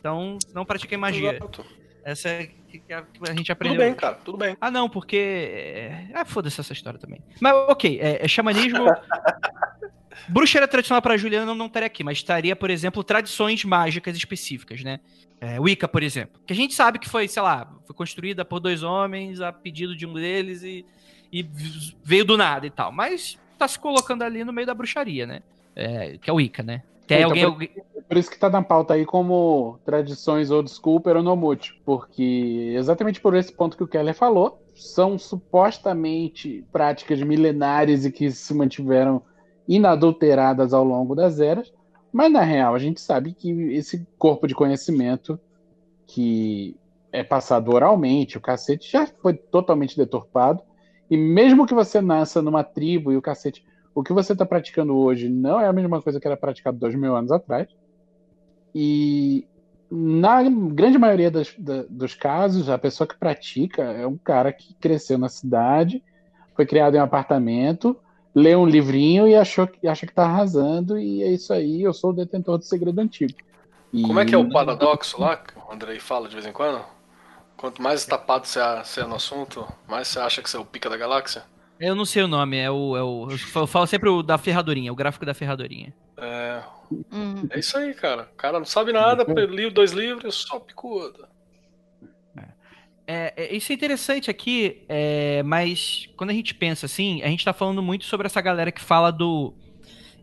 Então, 0.05 0.39
não 0.53 0.67
pratiquem 0.67 0.99
magia. 0.99 1.31
Exato. 1.31 1.65
Essa 2.05 2.29
é 2.29 2.51
que 2.69 2.93
a 2.93 3.01
que 3.01 3.09
a 3.23 3.33
gente 3.33 3.47
Tudo 3.47 3.53
aprendeu. 3.53 3.79
bem, 3.81 3.95
cara, 3.95 4.15
tudo 4.17 4.37
bem. 4.37 4.55
Ah, 4.61 4.71
não, 4.71 4.87
porque. 4.87 5.17
é, 5.17 6.09
Ah, 6.13 6.27
foda-se 6.27 6.61
essa 6.61 6.75
história 6.75 6.99
também. 7.01 7.23
Mas, 7.41 7.55
ok, 7.71 7.99
é, 7.99 8.23
é 8.23 8.29
xamanismo. 8.29 8.85
Bruxaria 10.29 10.69
tradicional 10.69 11.01
para 11.01 11.17
Juliana 11.17 11.47
não, 11.47 11.55
não 11.55 11.67
estaria 11.67 11.87
aqui, 11.87 12.05
mas 12.05 12.19
estaria, 12.19 12.55
por 12.55 12.69
exemplo, 12.69 13.03
tradições 13.03 13.65
mágicas 13.65 14.15
específicas, 14.15 14.83
né? 14.83 15.01
É, 15.41 15.59
Wicca, 15.59 15.89
por 15.89 16.03
exemplo. 16.03 16.39
Que 16.47 16.53
a 16.53 16.57
gente 16.57 16.75
sabe 16.75 16.99
que 16.99 17.09
foi, 17.09 17.27
sei 17.27 17.43
lá, 17.43 17.67
foi 17.87 17.97
construída 17.97 18.45
por 18.45 18.61
dois 18.61 18.83
homens 18.83 19.41
a 19.41 19.53
pedido 19.53 19.97
de 19.97 20.07
um 20.07 20.13
deles 20.13 20.63
e, 20.63 20.85
e 21.33 21.43
veio 22.05 22.27
do 22.27 22.37
nada 22.37 22.67
e 22.67 22.71
tal. 22.71 22.93
Mas 22.93 23.39
tá 23.59 23.67
se 23.67 23.79
colocando 23.79 24.23
ali 24.23 24.45
no 24.45 24.53
meio 24.53 24.67
da 24.67 24.75
bruxaria, 24.75 25.27
né? 25.27 25.41
É, 25.75 26.19
que 26.19 26.29
é 26.29 26.33
o 26.33 26.37
Wicca, 26.37 26.63
né? 26.63 26.83
Tem 27.07 27.19
Então, 27.19 27.31
alguém, 27.31 27.45
por- 27.45 27.53
alguém- 27.53 27.71
Por 28.07 28.19
isso 28.19 28.31
que 28.31 28.39
tá 28.39 28.51
na 28.51 28.63
pauta 28.63 28.95
aí 28.95 29.05
como 29.07 29.79
tradições 29.85 30.51
old 30.51 30.71
school 30.71 31.01
peronomútil. 31.01 31.75
Porque 31.85 32.75
exatamente 32.77 33.21
por 33.21 33.35
esse 33.35 33.53
ponto 33.53 33.77
que 33.77 33.83
o 33.83 33.89
Keller 33.89 34.15
falou, 34.15 34.61
são 34.75 35.19
supostamente 35.19 36.65
práticas 36.71 37.21
milenares 37.23 38.05
e 38.05 38.13
que 38.13 38.31
se 38.31 38.53
mantiveram 38.55 39.23
inadulteradas 39.67 40.75
ao 40.75 40.85
longo 40.85 41.15
das 41.15 41.41
eras, 41.41 41.73
mas 42.13 42.31
na 42.31 42.43
real 42.43 42.75
a 42.75 42.79
gente 42.79 43.01
sabe 43.01 43.33
que 43.33 43.51
esse 43.73 44.07
corpo 44.19 44.47
de 44.47 44.55
conhecimento 44.55 45.41
que 46.07 46.77
é 47.11 47.25
passado 47.25 47.73
oralmente, 47.73 48.37
o 48.37 48.41
cacete 48.41 48.91
já 48.93 49.07
foi 49.23 49.35
totalmente 49.35 49.97
deturpado, 49.97 50.63
e 51.11 51.17
mesmo 51.17 51.67
que 51.67 51.73
você 51.75 52.01
nasça 52.01 52.43
numa 52.43 52.63
tribo 52.63 53.13
e 53.13 53.17
o 53.17 53.23
cacete 53.23 53.65
o 53.95 54.03
que 54.03 54.13
você 54.13 54.33
está 54.33 54.45
praticando 54.45 54.97
hoje 54.97 55.29
não 55.29 55.61
é 55.61 55.67
a 55.67 55.73
mesma 55.73 56.03
coisa 56.03 56.21
que 56.21 56.27
era 56.27 56.37
praticado 56.37 56.79
dois 56.79 56.95
mil 56.95 57.17
anos 57.17 57.31
atrás. 57.33 57.69
E 58.75 59.47
na 59.91 60.43
grande 60.43 60.99
maioria 60.99 61.31
das- 61.31 61.55
da- 61.57 61.85
dos 61.89 62.15
casos, 62.15 62.69
a 62.69 62.79
pessoa 62.79 63.07
que 63.07 63.19
pratica 63.19 63.83
é 63.83 64.07
um 64.07 64.19
cara 64.19 64.53
que 64.53 64.75
cresceu 64.81 65.17
na 65.19 65.29
cidade, 65.29 66.03
foi 66.57 66.67
criado 66.67 66.97
em 66.97 66.99
um 67.01 67.05
apartamento, 67.05 67.97
leu 68.35 68.61
um 68.61 68.67
livrinho 68.67 69.29
e 69.29 69.35
achou 69.37 69.67
que, 69.67 69.87
acha 69.87 70.07
que 70.07 70.13
está 70.13 70.25
arrasando, 70.25 70.99
e 70.99 71.23
é 71.23 71.31
isso 71.31 71.53
aí, 71.53 71.83
eu 71.83 71.93
sou 71.93 72.11
o 72.11 72.15
detentor 72.15 72.59
do 72.59 72.65
segredo 72.65 73.01
antigo. 73.01 73.33
E- 73.93 74.03
Como 74.03 74.19
é 74.19 74.25
que 74.25 74.35
é 74.35 74.39
o 74.39 74.51
paradoxo 74.51 75.21
lá, 75.21 75.37
que 75.37 75.57
o 75.57 75.73
Andrei 75.73 76.01
fala 76.01 76.29
de 76.29 76.35
vez 76.35 76.47
em 76.47 76.53
quando? 76.53 76.85
Quanto 77.57 77.81
mais 77.81 78.05
tapado 78.05 78.47
você 78.47 78.59
é, 78.59 78.83
você 78.83 79.01
é 79.03 79.07
no 79.07 79.15
assunto, 79.15 79.67
mais 79.89 80.09
você 80.09 80.19
acha 80.19 80.43
que 80.43 80.51
você 80.51 80.57
é 80.57 80.61
o 80.61 80.65
pica 80.65 80.91
da 80.91 80.97
galáxia? 80.97 81.45
Eu 81.81 81.95
não 81.95 82.05
sei 82.05 82.23
o 82.23 82.29
nome, 82.29 82.57
é 82.57 82.71
o. 82.71 82.97
É 82.97 83.03
o 83.03 83.29
eu 83.31 83.67
falo- 83.67 83.87
sempre 83.87 84.09
o 84.09 84.23
da 84.23 84.39
ferradorinha, 84.39 84.93
o 84.93 84.97
gráfico 84.97 85.27
da 85.27 85.35
ferradorinha. 85.35 85.93
É, 86.17 86.63
Hum. 87.11 87.47
é 87.51 87.59
isso 87.59 87.77
aí, 87.77 87.93
cara. 87.95 88.31
O 88.33 88.37
cara 88.37 88.59
não 88.59 88.67
sabe 88.67 88.93
nada, 88.93 89.25
li 89.47 89.69
dois 89.71 89.93
livros, 89.93 90.35
só 90.37 90.59
picuda. 90.61 91.29
É, 93.07 93.35
é, 93.37 93.55
isso 93.55 93.71
é 93.71 93.75
interessante 93.75 94.31
aqui, 94.31 94.83
é, 94.89 95.43
mas 95.43 96.09
quando 96.17 96.31
a 96.31 96.33
gente 96.33 96.55
pensa 96.55 96.87
assim, 96.87 97.23
a 97.23 97.27
gente 97.27 97.45
tá 97.45 97.53
falando 97.53 97.83
muito 97.83 98.07
sobre 98.07 98.27
essa 98.27 98.41
galera 98.41 98.73
que 98.73 98.81
fala 98.81 99.11
do. 99.11 99.53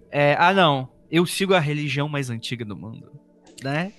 é, 0.09 0.35
ah, 0.39 0.51
não, 0.51 0.89
eu 1.11 1.23
sigo 1.27 1.53
a 1.53 1.59
religião 1.59 2.09
mais 2.09 2.29
antiga 2.31 2.65
do 2.65 2.75
mundo. 2.75 3.11
Né? 3.63 3.93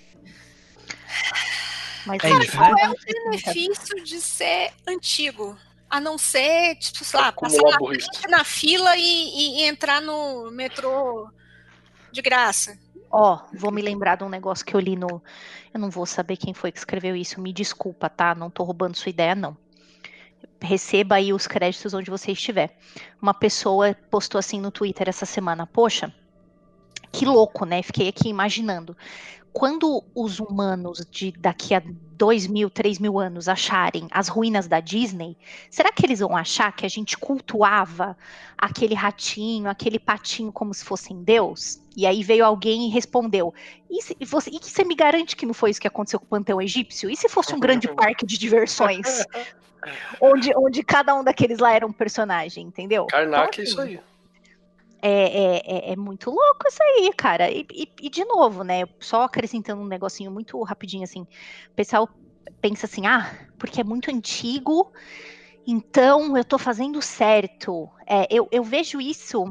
Mas 2.06 2.24
É 2.24 2.28
cara, 2.30 2.44
isso, 2.44 2.56
qual 2.56 2.74
né? 2.74 2.82
é 2.82 2.90
o 2.90 2.94
benefício 3.30 4.02
de 4.02 4.20
ser 4.20 4.72
antigo. 4.88 5.56
A 5.92 6.00
não 6.00 6.16
ser, 6.16 6.76
tipo, 6.76 7.04
sei 7.04 7.20
lá, 7.20 7.28
Acumular 7.28 7.60
passar 7.62 7.70
na, 7.72 7.78
burrice. 7.78 8.08
na 8.28 8.44
fila 8.44 8.96
e, 8.96 9.00
e- 9.02 9.58
e 9.60 9.62
entrar 9.64 10.00
no 10.00 10.50
metrô 10.50 11.28
de 12.10 12.22
graça. 12.22 12.78
Ó, 13.10 13.40
vou 13.52 13.70
me 13.70 13.82
lembrar 13.82 14.16
de 14.16 14.24
um 14.24 14.28
negócio 14.30 14.64
que 14.64 14.74
eu 14.74 14.80
li 14.80 14.96
no. 14.96 15.22
Eu 15.74 15.78
não 15.78 15.90
vou 15.90 16.06
saber 16.06 16.38
quem 16.38 16.54
foi 16.54 16.72
que 16.72 16.78
escreveu 16.78 17.14
isso, 17.14 17.40
me 17.42 17.52
desculpa, 17.52 18.08
tá? 18.08 18.34
Não 18.34 18.48
tô 18.48 18.62
roubando 18.64 18.96
sua 18.96 19.10
ideia, 19.10 19.34
não. 19.34 19.54
Receba 20.62 21.16
aí 21.16 21.32
os 21.32 21.46
créditos 21.46 21.92
onde 21.92 22.10
você 22.10 22.32
estiver. 22.32 22.74
Uma 23.20 23.34
pessoa 23.34 23.94
postou 24.10 24.38
assim 24.38 24.60
no 24.60 24.70
Twitter 24.70 25.08
essa 25.10 25.26
semana: 25.26 25.66
Poxa, 25.66 26.10
que 27.12 27.26
louco, 27.26 27.66
né? 27.66 27.82
Fiquei 27.82 28.08
aqui 28.08 28.28
imaginando. 28.30 28.96
Quando 29.52 30.02
os 30.14 30.40
humanos 30.40 31.06
de 31.10 31.32
daqui 31.32 31.74
a 31.74 31.82
dois 32.16 32.46
mil, 32.46 32.70
três 32.70 32.98
mil 32.98 33.18
anos 33.18 33.48
acharem 33.48 34.06
as 34.10 34.28
ruínas 34.28 34.66
da 34.68 34.80
Disney, 34.80 35.36
será 35.70 35.92
que 35.92 36.06
eles 36.06 36.20
vão 36.20 36.36
achar 36.36 36.72
que 36.72 36.86
a 36.86 36.88
gente 36.88 37.18
cultuava 37.18 38.16
aquele 38.56 38.94
ratinho, 38.94 39.68
aquele 39.68 39.98
patinho 39.98 40.52
como 40.52 40.72
se 40.72 40.84
fossem 40.84 41.22
Deus? 41.22 41.80
E 41.96 42.06
aí 42.06 42.22
veio 42.22 42.44
alguém 42.44 42.86
e 42.86 42.90
respondeu: 42.90 43.52
e, 43.90 44.00
se, 44.02 44.16
você, 44.24 44.50
e 44.50 44.58
você 44.58 44.84
me 44.84 44.94
garante 44.94 45.36
que 45.36 45.44
não 45.44 45.52
foi 45.52 45.70
isso 45.70 45.80
que 45.80 45.88
aconteceu 45.88 46.18
com 46.18 46.26
o 46.26 46.28
Panteão 46.28 46.62
Egípcio? 46.62 47.10
E 47.10 47.16
se 47.16 47.28
fosse 47.28 47.54
um 47.54 47.60
grande 47.60 47.88
parque 47.94 48.24
de 48.24 48.38
diversões? 48.38 49.24
onde, 50.20 50.52
onde 50.56 50.82
cada 50.82 51.14
um 51.14 51.24
daqueles 51.24 51.58
lá 51.58 51.72
era 51.72 51.86
um 51.86 51.92
personagem, 51.92 52.66
entendeu? 52.66 53.06
Karnak 53.06 53.60
é 53.60 53.64
Então, 53.64 53.64
isso 53.64 53.80
assim, 53.80 53.90
aí. 53.96 54.00
É, 55.02 55.08
é, 55.58 55.90
é, 55.90 55.92
é 55.92 55.96
muito 55.96 56.30
louco 56.30 56.68
isso 56.68 56.82
aí, 56.82 57.12
cara. 57.16 57.50
E, 57.50 57.66
e- 57.72 57.88
e, 58.02 58.10
de 58.10 58.24
novo, 58.24 58.64
né? 58.64 58.84
Só 59.00 59.22
acrescentando 59.24 59.82
um 59.82 59.86
negocinho 59.86 60.30
muito 60.30 60.62
rapidinho 60.62 61.04
assim. 61.04 61.22
O 61.22 61.74
pessoal 61.76 62.08
pensa 62.60 62.86
assim, 62.86 63.06
ah, 63.06 63.30
porque 63.58 63.80
é 63.80 63.84
muito 63.84 64.10
antigo, 64.10 64.90
então 65.66 66.36
eu 66.36 66.44
tô 66.44 66.58
fazendo 66.58 67.00
certo. 67.02 67.90
É, 68.08 68.26
eu, 68.30 68.48
eu 68.52 68.64
vejo 68.64 69.00
isso 69.00 69.44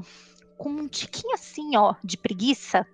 com 0.57 0.69
um 0.71 0.87
tiquinho 0.87 1.33
assim, 1.35 1.77
ó, 1.77 1.95
de 2.03 2.17
preguiça. 2.17 2.87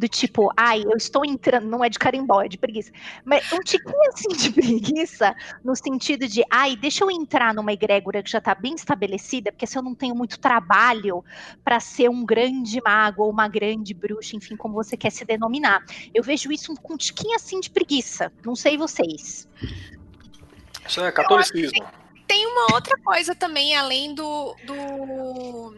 Do 0.00 0.08
tipo, 0.08 0.50
ai, 0.56 0.82
eu 0.82 0.96
estou 0.96 1.26
entrando, 1.26 1.66
não 1.68 1.84
é 1.84 1.90
de 1.90 1.98
carimbó, 1.98 2.40
é 2.40 2.48
de 2.48 2.56
preguiça. 2.56 2.90
Mas 3.22 3.52
um 3.52 3.58
tiquinho 3.58 4.00
assim 4.10 4.28
de 4.30 4.48
preguiça, 4.50 5.36
no 5.62 5.76
sentido 5.76 6.26
de, 6.26 6.42
ai, 6.50 6.74
deixa 6.74 7.04
eu 7.04 7.10
entrar 7.10 7.52
numa 7.52 7.70
egrégora 7.70 8.22
que 8.22 8.30
já 8.30 8.40
tá 8.40 8.54
bem 8.54 8.74
estabelecida, 8.74 9.52
porque 9.52 9.66
se 9.66 9.76
eu 9.76 9.82
não 9.82 9.94
tenho 9.94 10.14
muito 10.14 10.40
trabalho, 10.40 11.22
para 11.62 11.78
ser 11.80 12.08
um 12.08 12.24
grande 12.24 12.80
mago 12.82 13.24
ou 13.24 13.30
uma 13.30 13.46
grande 13.46 13.92
bruxa, 13.92 14.36
enfim, 14.36 14.56
como 14.56 14.72
você 14.72 14.96
quer 14.96 15.10
se 15.10 15.22
denominar. 15.22 15.84
Eu 16.14 16.22
vejo 16.22 16.50
isso 16.50 16.74
com 16.76 16.94
um 16.94 16.96
tiquinho 16.96 17.36
assim 17.36 17.60
de 17.60 17.68
preguiça. 17.68 18.32
Não 18.42 18.56
sei 18.56 18.78
vocês. 18.78 19.46
Isso 20.88 21.00
é 21.02 21.12
catolicismo. 21.12 21.86
Tem 22.26 22.46
uma 22.46 22.72
outra 22.74 22.96
coisa 23.04 23.34
também, 23.34 23.76
além 23.76 24.14
do. 24.14 24.56
do- 24.64 25.74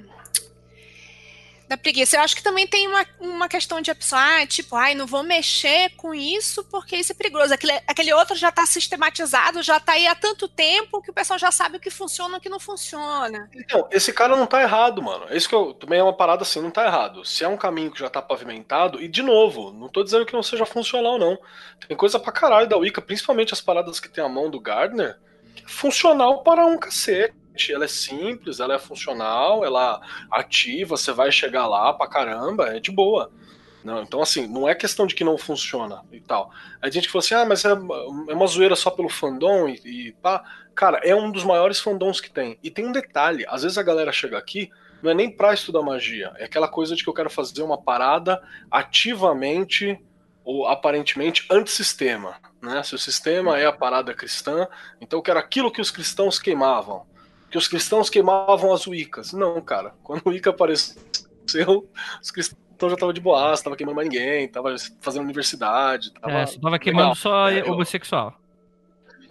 da 1.72 1.76
preguiça. 1.76 2.16
Eu 2.16 2.20
acho 2.20 2.36
que 2.36 2.42
também 2.42 2.66
tem 2.66 2.86
uma, 2.86 3.06
uma 3.18 3.48
questão 3.48 3.80
de 3.80 3.90
opção, 3.90 4.18
ah, 4.18 4.46
tipo, 4.46 4.76
ai, 4.76 4.94
não 4.94 5.06
vou 5.06 5.22
mexer 5.22 5.90
com 5.96 6.14
isso 6.14 6.62
porque 6.64 6.96
isso 6.96 7.12
é 7.12 7.14
perigoso. 7.14 7.52
Aquele, 7.52 7.72
aquele 7.86 8.12
outro 8.12 8.36
já 8.36 8.50
está 8.50 8.66
sistematizado, 8.66 9.62
já 9.62 9.78
está 9.78 9.92
aí 9.92 10.06
há 10.06 10.14
tanto 10.14 10.46
tempo 10.46 11.00
que 11.00 11.10
o 11.10 11.14
pessoal 11.14 11.38
já 11.38 11.50
sabe 11.50 11.78
o 11.78 11.80
que 11.80 11.90
funciona 11.90 12.36
e 12.36 12.38
o 12.38 12.40
que 12.40 12.48
não 12.48 12.60
funciona. 12.60 13.48
Então, 13.54 13.88
esse 13.90 14.12
cara 14.12 14.36
não 14.36 14.46
tá 14.46 14.62
errado, 14.62 15.02
mano. 15.02 15.26
É 15.28 15.36
isso 15.36 15.48
que 15.48 15.54
eu. 15.54 15.72
Também 15.72 15.98
é 15.98 16.02
uma 16.02 16.16
parada 16.16 16.42
assim, 16.42 16.60
não 16.60 16.70
tá 16.70 16.84
errado. 16.84 17.24
Se 17.24 17.42
é 17.42 17.48
um 17.48 17.56
caminho 17.56 17.90
que 17.90 18.00
já 18.00 18.10
tá 18.10 18.20
pavimentado, 18.20 19.02
e 19.02 19.08
de 19.08 19.22
novo, 19.22 19.72
não 19.72 19.88
tô 19.88 20.04
dizendo 20.04 20.26
que 20.26 20.34
não 20.34 20.42
seja 20.42 20.66
funcional, 20.66 21.18
não. 21.18 21.38
Tem 21.88 21.96
coisa 21.96 22.20
pra 22.20 22.32
caralho 22.32 22.68
da 22.68 22.76
Wicca, 22.76 23.00
principalmente 23.00 23.54
as 23.54 23.60
paradas 23.60 23.98
que 23.98 24.08
tem 24.08 24.22
a 24.22 24.28
mão 24.28 24.50
do 24.50 24.60
Gardner, 24.60 25.18
que 25.54 25.64
é 25.64 25.68
funcional 25.68 26.42
para 26.42 26.66
um 26.66 26.76
cacete. 26.76 27.41
Ela 27.70 27.84
é 27.84 27.88
simples, 27.88 28.60
ela 28.60 28.74
é 28.74 28.78
funcional, 28.78 29.64
ela 29.64 30.00
ativa, 30.30 30.96
você 30.96 31.12
vai 31.12 31.30
chegar 31.30 31.66
lá 31.66 31.92
pra 31.92 32.08
caramba, 32.08 32.76
é 32.76 32.80
de 32.80 32.90
boa. 32.90 33.30
Não, 33.84 34.02
então, 34.02 34.22
assim, 34.22 34.46
não 34.46 34.68
é 34.68 34.74
questão 34.74 35.06
de 35.06 35.14
que 35.14 35.24
não 35.24 35.36
funciona 35.36 36.04
e 36.12 36.20
tal. 36.20 36.52
A 36.80 36.88
gente 36.88 37.08
fala 37.08 37.24
assim, 37.24 37.34
ah, 37.34 37.44
mas 37.44 37.64
é, 37.64 37.70
é 37.70 38.34
uma 38.34 38.46
zoeira 38.46 38.76
só 38.76 38.90
pelo 38.90 39.08
fandom 39.08 39.68
e, 39.68 39.80
e 39.84 40.12
pá. 40.12 40.44
Cara, 40.74 41.00
é 41.02 41.14
um 41.14 41.30
dos 41.30 41.44
maiores 41.44 41.80
fandoms 41.80 42.20
que 42.20 42.30
tem. 42.30 42.58
E 42.62 42.70
tem 42.70 42.86
um 42.86 42.92
detalhe: 42.92 43.44
às 43.48 43.62
vezes 43.62 43.76
a 43.76 43.82
galera 43.82 44.12
chega 44.12 44.38
aqui, 44.38 44.70
não 45.02 45.10
é 45.10 45.14
nem 45.14 45.30
pra 45.30 45.52
estudar 45.52 45.82
magia, 45.82 46.32
é 46.36 46.44
aquela 46.44 46.68
coisa 46.68 46.94
de 46.94 47.02
que 47.02 47.10
eu 47.10 47.14
quero 47.14 47.28
fazer 47.28 47.62
uma 47.62 47.76
parada 47.76 48.40
ativamente 48.70 50.00
ou 50.44 50.66
aparentemente 50.66 51.46
antissistema. 51.50 52.36
Né? 52.60 52.82
Se 52.82 52.94
o 52.94 52.98
sistema 52.98 53.58
é 53.58 53.66
a 53.66 53.72
parada 53.72 54.14
cristã, 54.14 54.68
então 55.00 55.18
eu 55.18 55.22
quero 55.22 55.38
aquilo 55.38 55.72
que 55.72 55.80
os 55.80 55.90
cristãos 55.90 56.38
queimavam. 56.38 57.04
Que 57.52 57.58
os 57.58 57.68
cristãos 57.68 58.08
queimavam 58.08 58.72
as 58.72 58.86
Wiccas. 58.86 59.34
Não, 59.34 59.60
cara. 59.60 59.92
Quando 60.02 60.22
o 60.24 60.30
Wicca 60.30 60.48
apareceu, 60.48 60.96
os 62.22 62.30
cristãos 62.30 62.58
já 62.80 62.94
estavam 62.94 63.12
de 63.12 63.20
boas, 63.20 63.60
tava 63.60 63.76
queimando 63.76 63.96
mais 63.96 64.08
ninguém, 64.08 64.48
tava 64.48 64.74
fazendo 65.02 65.24
universidade. 65.24 66.12
Tava... 66.14 66.32
É, 66.32 66.46
tava 66.46 66.78
queimando 66.78 67.10
legal. 67.10 67.14
só 67.14 67.50
É, 67.50 67.62
homossexual. 67.62 68.34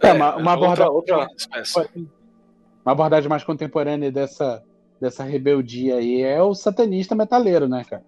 É, 0.00 0.12
uma, 0.12 0.36
uma 0.36 0.54
outra, 0.54 0.84
abordagem, 0.84 1.26
outra 1.26 1.26
uma 2.84 2.92
abordagem 2.92 3.28
mais 3.28 3.42
contemporânea 3.42 4.12
dessa, 4.12 4.62
dessa 5.00 5.24
rebeldia 5.24 5.96
aí 5.96 6.22
é 6.22 6.40
o 6.40 6.54
satanista 6.54 7.16
metaleiro, 7.16 7.68
né, 7.68 7.82
cara? 7.82 8.04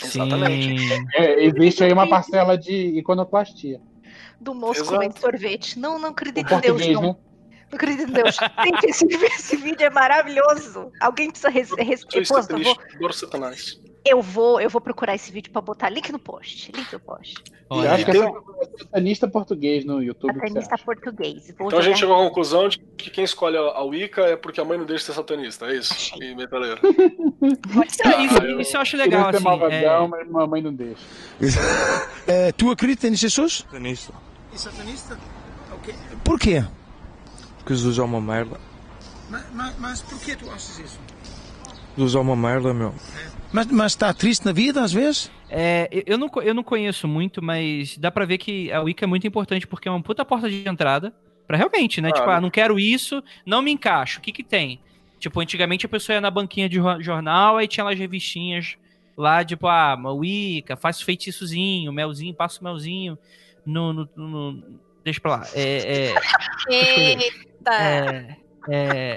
Exatamente. 0.00 0.78
Sim. 0.78 1.06
É, 1.14 1.44
existe 1.44 1.82
aí 1.82 1.92
uma 1.92 2.08
parcela 2.08 2.56
de 2.56 2.72
iconoclastia. 2.98 3.80
Do 4.40 4.54
moço 4.54 4.82
Exato. 4.82 4.92
comendo 4.92 5.18
sorvete. 5.18 5.76
Não, 5.76 5.98
não 5.98 6.10
acredito 6.10 6.54
em 6.54 6.60
Deus, 6.60 6.86
não. 6.86 7.02
né? 7.02 7.16
Não 7.72 7.76
acredito 7.76 8.10
em 8.10 8.12
Deus. 8.12 8.36
Gente, 8.64 8.84
esse, 8.86 9.06
esse 9.26 9.56
vídeo 9.56 9.84
é 9.86 9.90
maravilhoso. 9.90 10.92
Alguém 11.00 11.30
precisa 11.30 11.48
res, 11.48 11.70
res, 11.72 12.00
Sou 12.00 12.36
pô, 12.44 12.54
eu, 12.54 12.62
vou, 13.00 13.12
satanás. 13.12 13.80
eu 14.04 14.20
vou, 14.20 14.60
eu 14.60 14.68
vou 14.68 14.80
procurar 14.80 15.14
esse 15.14 15.32
vídeo 15.32 15.50
pra 15.50 15.62
botar 15.62 15.88
link 15.88 16.12
no 16.12 16.18
post. 16.18 16.70
Link 16.76 16.92
no 16.92 17.00
post. 17.00 17.34
Eu 17.70 17.78
Olha, 17.78 17.92
acho 17.94 18.04
que 18.04 18.12
tem 18.12 18.20
é 18.22 18.32
satanista 18.78 19.26
português 19.28 19.84
no 19.86 20.02
YouTube. 20.02 20.34
Satanista 20.34 20.76
português. 20.84 21.54
Vou 21.58 21.68
Então 21.68 21.78
a 21.78 21.82
gente 21.82 21.98
chegou 21.98 22.14
à 22.14 22.18
conclusão 22.28 22.68
de 22.68 22.78
que 22.78 23.08
quem 23.08 23.24
escolhe 23.24 23.56
a 23.56 23.60
a 23.62 23.82
Wicca 23.82 24.20
é 24.26 24.36
porque 24.36 24.60
a 24.60 24.64
mãe 24.66 24.76
não 24.76 24.84
deixa 24.84 25.06
ser 25.06 25.14
satanista, 25.14 25.64
é 25.66 25.76
isso? 25.78 25.94
Achei. 25.94 26.32
E 26.32 26.34
metaleiro. 26.34 26.78
isso, 26.86 27.88
isso- 27.88 28.02
Ah, 28.04 28.44
eu- 28.44 28.60
isso 28.60 28.76
eu 28.76 28.80
acho 28.82 28.96
legal, 28.98 29.30
assim. 29.30 29.42
malvadão, 29.42 30.04
é- 30.04 30.08
mas 30.08 30.28
mamãe 30.28 30.60
não 30.60 30.74
deixa. 30.74 31.00
Eh, 32.28 32.52
tu 32.56 32.70
acreditas 32.70 33.10
em 33.10 33.16
Jesus? 33.16 33.64
Satanista. 33.66 34.12
Em 34.52 34.58
satanista? 34.58 35.18
Ok. 35.72 35.94
Porquê? 36.22 36.62
Porque 37.62 37.74
Jesus 37.74 37.98
é 37.98 38.02
uma 38.02 38.20
merda. 38.20 38.60
Mas, 39.30 39.44
mas, 39.52 39.78
mas 39.78 40.02
porquê 40.02 40.34
tu 40.36 40.50
achas 40.50 40.78
isso? 40.78 40.98
Jesus 41.96 42.14
é 42.14 42.18
uma 42.18 42.34
merda, 42.36 42.72
meu. 42.74 42.94
Mas, 43.52 43.66
mas 43.66 43.92
está 43.92 44.12
triste 44.14 44.44
na 44.44 44.52
vida 44.52 44.82
às 44.82 44.92
vezes? 44.92 45.30
É, 45.50 45.88
eu- 46.06 46.16
não, 46.18 46.30
eu 46.42 46.54
não 46.54 46.62
conheço 46.62 47.06
muito, 47.06 47.42
mas 47.42 47.96
dá 47.98 48.10
pra 48.10 48.24
ver 48.24 48.38
que 48.38 48.72
a 48.72 48.80
Wicca 48.80 49.04
é 49.04 49.06
muito 49.06 49.26
importante 49.26 49.66
porque 49.66 49.88
é 49.88 49.90
uma 49.90 50.02
puta 50.02 50.24
porta 50.24 50.48
de 50.48 50.66
entrada 50.66 51.14
pra 51.46 51.56
realmente, 51.58 52.00
né? 52.00 52.08
Claro. 52.08 52.24
Tipo, 52.24 52.36
ah, 52.36 52.40
não 52.40 52.50
quero 52.50 52.78
isso, 52.80 53.22
não 53.44 53.60
me 53.60 53.70
encaixo. 53.70 54.18
O 54.18 54.22
que 54.22 54.32
que 54.32 54.42
tem? 54.42 54.80
Tipo, 55.18 55.40
antigamente 55.40 55.84
a 55.86 55.88
pessoa 55.88 56.14
ia 56.14 56.20
na 56.20 56.30
banquinha 56.30 56.68
de 56.68 56.76
jornal, 57.00 57.58
aí 57.58 57.68
tinha 57.68 57.84
lá 57.84 57.92
as 57.92 57.98
revistinhas 57.98 58.76
lá, 59.16 59.44
tipo, 59.44 59.66
ah, 59.68 59.94
Wicca, 60.14 60.74
faço 60.76 61.04
feitiçozinho, 61.04 61.92
melzinho, 61.92 62.34
passo 62.34 62.64
melzinho 62.64 63.18
no... 63.64 63.92
no, 63.92 64.08
no- 64.16 64.62
deixa 65.04 65.20
pra 65.20 65.30
lá. 65.36 65.46
É... 65.54 66.14
é. 66.70 67.42
É. 67.70 68.36
É. 68.68 69.14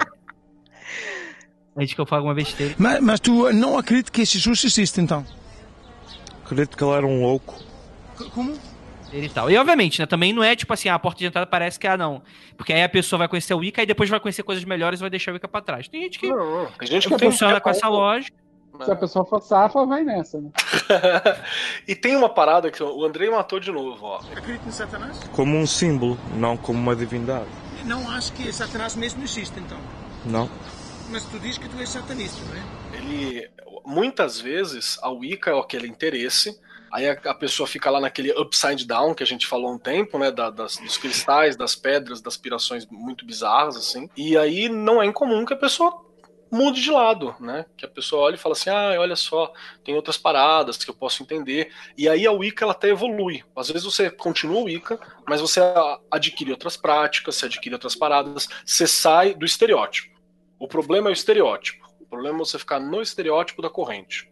Antes 1.76 1.94
que 1.94 2.00
eu 2.00 2.06
falo 2.06 2.24
uma 2.24 2.34
besteira. 2.34 2.74
Mas, 2.78 3.00
mas 3.00 3.20
tu 3.20 3.52
não 3.52 3.76
acreditas 3.76 4.10
que 4.10 4.24
Jesus 4.24 4.64
existe 4.64 5.00
então? 5.00 5.24
Acredito 6.44 6.76
que 6.76 6.82
ele 6.82 6.92
era 6.92 7.06
um 7.06 7.22
louco. 7.22 7.54
Como? 8.32 8.54
E 9.12 9.28
tal. 9.28 9.50
E 9.50 9.56
obviamente, 9.56 10.00
né? 10.00 10.06
Também 10.06 10.32
não 10.32 10.42
é 10.42 10.56
tipo 10.56 10.72
assim, 10.72 10.88
a 10.88 10.98
porta 10.98 11.18
de 11.18 11.26
entrada 11.26 11.46
parece 11.46 11.78
que, 11.78 11.86
ah, 11.86 11.96
não. 11.96 12.22
Porque 12.56 12.72
aí 12.72 12.82
a 12.82 12.88
pessoa 12.88 13.18
vai 13.18 13.28
conhecer 13.28 13.54
o 13.54 13.58
Wicca 13.58 13.82
e 13.82 13.86
depois 13.86 14.08
vai 14.08 14.18
conhecer 14.18 14.42
coisas 14.42 14.64
melhores 14.64 15.00
e 15.00 15.02
vai 15.02 15.10
deixar 15.10 15.32
o 15.32 15.34
Wicca 15.34 15.48
pra 15.48 15.60
trás. 15.60 15.88
Tem 15.88 16.02
gente 16.02 16.18
que 16.18 16.28
Não. 16.28 16.66
Tem 16.78 16.88
gente 16.88 17.08
que 17.08 17.18
funciona 17.18 17.60
com 17.60 17.70
essa 17.70 17.88
lógica. 17.88 18.36
Se 18.84 18.90
a 18.90 18.96
pessoa 18.96 19.24
for 19.24 19.40
safa, 19.40 19.86
vai 19.86 20.04
nessa, 20.04 20.38
né? 20.38 20.50
e 21.88 21.94
tem 21.94 22.14
uma 22.14 22.28
parada 22.28 22.70
que 22.70 22.82
o 22.82 23.04
Andrei 23.04 23.30
matou 23.30 23.58
de 23.58 23.72
novo, 23.72 24.04
ó. 24.04 24.16
Acredita 24.18 24.68
em 24.68 24.70
Satanás? 24.70 25.18
Como 25.32 25.56
um 25.56 25.66
símbolo, 25.66 26.18
não 26.34 26.58
como 26.58 26.78
uma 26.78 26.94
divindade. 26.94 27.48
Não 27.86 28.08
acho 28.10 28.32
que 28.32 28.52
Satanás 28.52 28.94
mesmo 28.96 29.22
existe 29.22 29.58
então. 29.58 29.78
Não. 30.24 30.50
Mas 31.10 31.24
tu 31.24 31.38
dizes 31.38 31.58
que 31.58 31.68
tu 31.68 31.78
és 31.78 31.88
satanista, 31.88 32.40
não 32.44 32.54
é? 32.56 32.96
Ele. 32.98 33.50
Muitas 33.84 34.40
vezes 34.40 34.98
a 35.02 35.08
Wicca 35.10 35.50
é 35.52 35.58
aquele 35.58 35.86
interesse. 35.86 36.58
Aí 36.90 37.08
a, 37.08 37.12
a 37.12 37.34
pessoa 37.34 37.66
fica 37.66 37.90
lá 37.90 38.00
naquele 38.00 38.32
upside 38.32 38.84
down 38.86 39.14
que 39.14 39.22
a 39.22 39.26
gente 39.26 39.46
falou 39.46 39.68
há 39.68 39.72
um 39.74 39.78
tempo, 39.78 40.18
né? 40.18 40.30
da- 40.30 40.50
das, 40.50 40.76
dos 40.76 40.96
cristais, 40.98 41.56
das 41.56 41.74
pedras, 41.76 42.20
das 42.20 42.36
pirações 42.36 42.86
muito 42.90 43.24
bizarras, 43.24 43.76
assim. 43.76 44.08
E 44.16 44.36
aí 44.36 44.68
não 44.68 45.00
é 45.02 45.06
incomum 45.06 45.44
que 45.44 45.52
a 45.52 45.56
pessoa 45.56 46.04
mude 46.56 46.80
de 46.82 46.90
lado, 46.90 47.34
né? 47.38 47.66
Que 47.76 47.84
a 47.84 47.88
pessoa 47.88 48.22
olha 48.22 48.34
e 48.34 48.38
fala 48.38 48.54
assim, 48.54 48.70
ah, 48.70 48.94
olha 48.98 49.14
só, 49.16 49.52
tem 49.84 49.94
outras 49.94 50.16
paradas 50.16 50.76
que 50.78 50.90
eu 50.90 50.94
posso 50.94 51.22
entender. 51.22 51.70
E 51.96 52.08
aí 52.08 52.26
a 52.26 52.32
Wicca 52.32 52.64
ela 52.64 52.72
até 52.72 52.88
evolui. 52.88 53.44
Às 53.54 53.68
vezes 53.68 53.84
você 53.84 54.10
continua 54.10 54.62
Wicca, 54.64 54.98
mas 55.28 55.40
você 55.40 55.60
adquire 56.10 56.50
outras 56.50 56.76
práticas, 56.76 57.36
você 57.36 57.46
adquire 57.46 57.74
outras 57.74 57.94
paradas, 57.94 58.48
você 58.64 58.86
sai 58.86 59.34
do 59.34 59.44
estereótipo. 59.44 60.16
O 60.58 60.66
problema 60.66 61.08
é 61.08 61.10
o 61.10 61.12
estereótipo. 61.12 61.86
O 62.00 62.06
problema 62.06 62.36
é 62.36 62.38
você 62.38 62.58
ficar 62.58 62.80
no 62.80 63.02
estereótipo 63.02 63.60
da 63.60 63.68
corrente. 63.70 64.30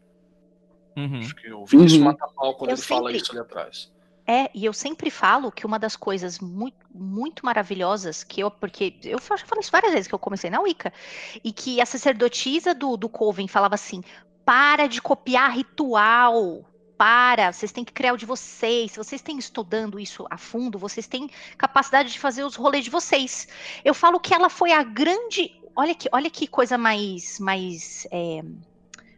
Uhum. 0.96 1.18
Acho 1.20 1.34
que 1.34 1.52
o 1.52 1.66
Vinícius 1.66 1.98
Uhum. 1.98 2.04
mata 2.06 2.26
pau 2.34 2.54
quando 2.54 2.70
Eu 2.70 2.76
ele 2.76 2.82
fala 2.82 3.10
sempre- 3.10 3.16
isso 3.22 3.32
ali 3.32 3.40
atrás. 3.40 3.92
É, 4.26 4.50
e 4.54 4.64
eu 4.64 4.72
sempre 4.72 5.10
falo 5.10 5.52
que 5.52 5.66
uma 5.66 5.78
das 5.78 5.96
coisas 5.96 6.38
muito, 6.38 6.78
muito 6.94 7.44
maravilhosas 7.44 8.24
que 8.24 8.40
eu, 8.40 8.50
porque 8.50 8.96
eu 9.04 9.18
fa- 9.18 9.36
já 9.36 9.44
falei 9.44 9.60
isso 9.60 9.70
várias 9.70 9.92
vezes 9.92 10.08
que 10.08 10.14
eu 10.14 10.18
comecei 10.18 10.48
na 10.48 10.60
Wicca, 10.60 10.92
e 11.42 11.52
que 11.52 11.78
a 11.80 11.84
sacerdotisa 11.86 12.74
do, 12.74 12.96
do 12.96 13.08
Coven 13.08 13.46
falava 13.46 13.74
assim: 13.74 14.02
para 14.44 14.86
de 14.86 15.00
copiar 15.02 15.50
ritual. 15.54 16.64
Para, 16.96 17.52
vocês 17.52 17.72
têm 17.72 17.84
que 17.84 17.92
criar 17.92 18.12
o 18.14 18.16
de 18.16 18.24
vocês. 18.24 18.92
Se 18.92 18.98
vocês 18.98 19.20
têm 19.20 19.36
estudando 19.36 19.98
isso 19.98 20.24
a 20.30 20.38
fundo, 20.38 20.78
vocês 20.78 21.08
têm 21.08 21.28
capacidade 21.58 22.12
de 22.12 22.20
fazer 22.20 22.44
os 22.44 22.54
rolês 22.54 22.84
de 22.84 22.90
vocês. 22.90 23.48
Eu 23.84 23.92
falo 23.94 24.20
que 24.20 24.32
ela 24.32 24.48
foi 24.48 24.70
a 24.72 24.82
grande. 24.84 25.60
Olha 25.74 25.92
que, 25.94 26.08
olha 26.12 26.30
que 26.30 26.46
coisa 26.46 26.78
mais, 26.78 27.40
mais 27.40 28.06
é, 28.12 28.42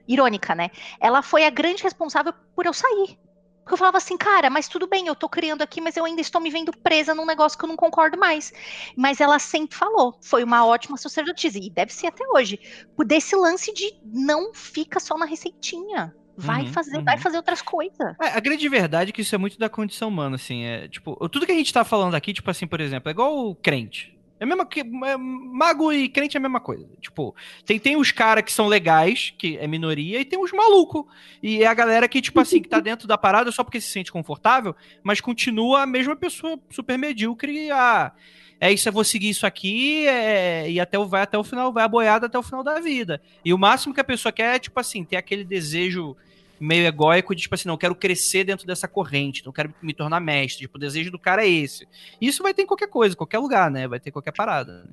irônica, 0.08 0.54
né? 0.54 0.70
Ela 0.98 1.20
foi 1.22 1.44
a 1.44 1.50
grande 1.50 1.82
responsável 1.82 2.32
por 2.54 2.64
eu 2.64 2.72
sair. 2.72 3.18
Porque 3.66 3.74
eu 3.74 3.78
falava 3.78 3.98
assim, 3.98 4.16
cara, 4.16 4.48
mas 4.48 4.68
tudo 4.68 4.86
bem, 4.86 5.08
eu 5.08 5.14
tô 5.16 5.28
criando 5.28 5.60
aqui, 5.60 5.80
mas 5.80 5.96
eu 5.96 6.04
ainda 6.04 6.20
estou 6.20 6.40
me 6.40 6.50
vendo 6.50 6.70
presa 6.84 7.16
num 7.16 7.26
negócio 7.26 7.58
que 7.58 7.64
eu 7.64 7.68
não 7.68 7.74
concordo 7.74 8.16
mais. 8.16 8.52
Mas 8.96 9.20
ela 9.20 9.40
sempre 9.40 9.76
falou, 9.76 10.16
foi 10.22 10.44
uma 10.44 10.64
ótima 10.64 10.96
sacerdotisa, 10.96 11.58
e 11.58 11.68
deve 11.68 11.92
ser 11.92 12.06
até 12.06 12.22
hoje, 12.32 12.60
desse 13.04 13.34
lance 13.34 13.74
de 13.74 13.90
não 14.04 14.54
fica 14.54 15.00
só 15.00 15.18
na 15.18 15.26
receitinha. 15.26 16.14
Vai 16.36 16.62
Uhum, 16.62 16.72
fazer, 16.72 16.98
uhum. 16.98 17.04
vai 17.04 17.18
fazer 17.18 17.38
outras 17.38 17.60
coisas. 17.60 18.14
É, 18.20 18.28
a 18.28 18.40
grande 18.40 18.68
verdade 18.68 19.10
é 19.10 19.12
que 19.12 19.22
isso 19.22 19.34
é 19.34 19.38
muito 19.38 19.58
da 19.58 19.68
condição 19.68 20.08
humana, 20.08 20.36
assim. 20.36 20.62
É, 20.64 20.88
tipo, 20.88 21.16
tudo 21.28 21.44
que 21.44 21.52
a 21.52 21.56
gente 21.56 21.72
tá 21.72 21.84
falando 21.84 22.14
aqui, 22.14 22.32
tipo 22.32 22.48
assim, 22.48 22.68
por 22.68 22.80
exemplo, 22.80 23.08
é 23.08 23.12
igual 23.12 23.36
o 23.36 23.56
crente. 23.56 24.15
É 24.38 24.44
a 24.44 24.46
mesma 24.46 24.66
que. 24.66 24.80
é, 24.80 25.16
mago 25.16 25.92
e 25.92 26.08
crente 26.08 26.36
é 26.36 26.38
a 26.38 26.42
mesma 26.42 26.60
coisa. 26.60 26.86
Tipo, 27.00 27.34
tem, 27.64 27.78
tem 27.78 27.96
os 27.96 28.12
caras 28.12 28.44
que 28.44 28.52
são 28.52 28.66
legais, 28.66 29.34
que 29.38 29.56
é 29.58 29.66
minoria, 29.66 30.20
e 30.20 30.24
tem 30.24 30.38
os 30.38 30.52
malucos. 30.52 31.04
E 31.42 31.62
é 31.62 31.66
a 31.66 31.74
galera 31.74 32.08
que, 32.08 32.20
tipo 32.20 32.40
assim, 32.40 32.60
que 32.60 32.68
tá 32.68 32.80
dentro 32.80 33.08
da 33.08 33.16
parada 33.16 33.50
só 33.50 33.64
porque 33.64 33.80
se 33.80 33.88
sente 33.88 34.12
confortável, 34.12 34.74
mas 35.02 35.20
continua 35.20 35.82
a 35.82 35.86
mesma 35.86 36.14
pessoa 36.14 36.58
super 36.70 36.98
medíocre. 36.98 37.70
Ah, 37.70 38.12
é 38.60 38.72
isso, 38.72 38.88
eu 38.88 38.92
vou 38.92 39.04
seguir 39.04 39.28
isso 39.28 39.46
aqui, 39.46 40.06
é, 40.06 40.70
e 40.70 40.80
até 40.80 40.98
o, 40.98 41.06
vai 41.06 41.22
até 41.22 41.36
o 41.36 41.44
final, 41.44 41.72
vai 41.72 41.84
a 41.84 41.88
boiada 41.88 42.26
até 42.26 42.38
o 42.38 42.42
final 42.42 42.62
da 42.62 42.80
vida. 42.80 43.20
E 43.44 43.52
o 43.52 43.58
máximo 43.58 43.92
que 43.92 44.00
a 44.00 44.04
pessoa 44.04 44.32
quer 44.32 44.56
é, 44.56 44.58
tipo 44.58 44.78
assim, 44.80 45.04
ter 45.04 45.16
aquele 45.16 45.44
desejo 45.44 46.16
meio 46.60 46.86
egóico 46.86 47.34
de, 47.34 47.42
tipo 47.42 47.54
assim, 47.54 47.66
não, 47.68 47.74
eu 47.74 47.78
quero 47.78 47.94
crescer 47.94 48.44
dentro 48.44 48.66
dessa 48.66 48.86
corrente, 48.88 49.44
não 49.44 49.52
quero 49.52 49.74
me 49.82 49.92
tornar 49.94 50.20
mestre. 50.20 50.62
Tipo, 50.62 50.76
o 50.78 50.80
desejo 50.80 51.10
do 51.10 51.18
cara 51.18 51.44
é 51.44 51.48
esse. 51.48 51.86
Isso 52.20 52.42
vai 52.42 52.54
ter 52.54 52.62
em 52.62 52.66
qualquer 52.66 52.88
coisa, 52.88 53.14
qualquer 53.16 53.38
lugar, 53.38 53.70
né? 53.70 53.86
Vai 53.88 54.00
ter 54.00 54.08
em 54.10 54.12
qualquer 54.12 54.32
parada. 54.32 54.84
né? 54.84 54.90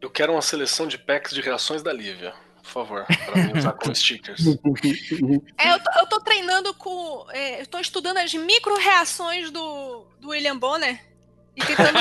Eu 0.00 0.10
quero 0.10 0.32
uma 0.32 0.42
seleção 0.42 0.86
de 0.86 0.98
packs 0.98 1.32
de 1.32 1.40
reações 1.40 1.82
da 1.82 1.92
Lívia, 1.92 2.34
por 2.62 2.70
favor, 2.70 3.04
pra 3.06 3.42
mim 3.44 3.58
usar 3.58 3.72
como 3.72 3.94
stickers. 3.96 4.44
É, 4.46 5.72
eu, 5.72 5.78
tô, 5.82 5.90
eu 6.00 6.06
tô 6.08 6.20
treinando 6.20 6.74
com. 6.74 7.26
é, 7.30 7.62
eu 7.62 7.66
tô 7.66 7.78
estudando 7.78 8.18
as 8.18 8.32
micro-reações 8.34 9.50
do, 9.50 10.06
do 10.20 10.28
William 10.30 10.58
Bonner 10.58 11.00
e 11.56 11.60
tentando 11.64 12.00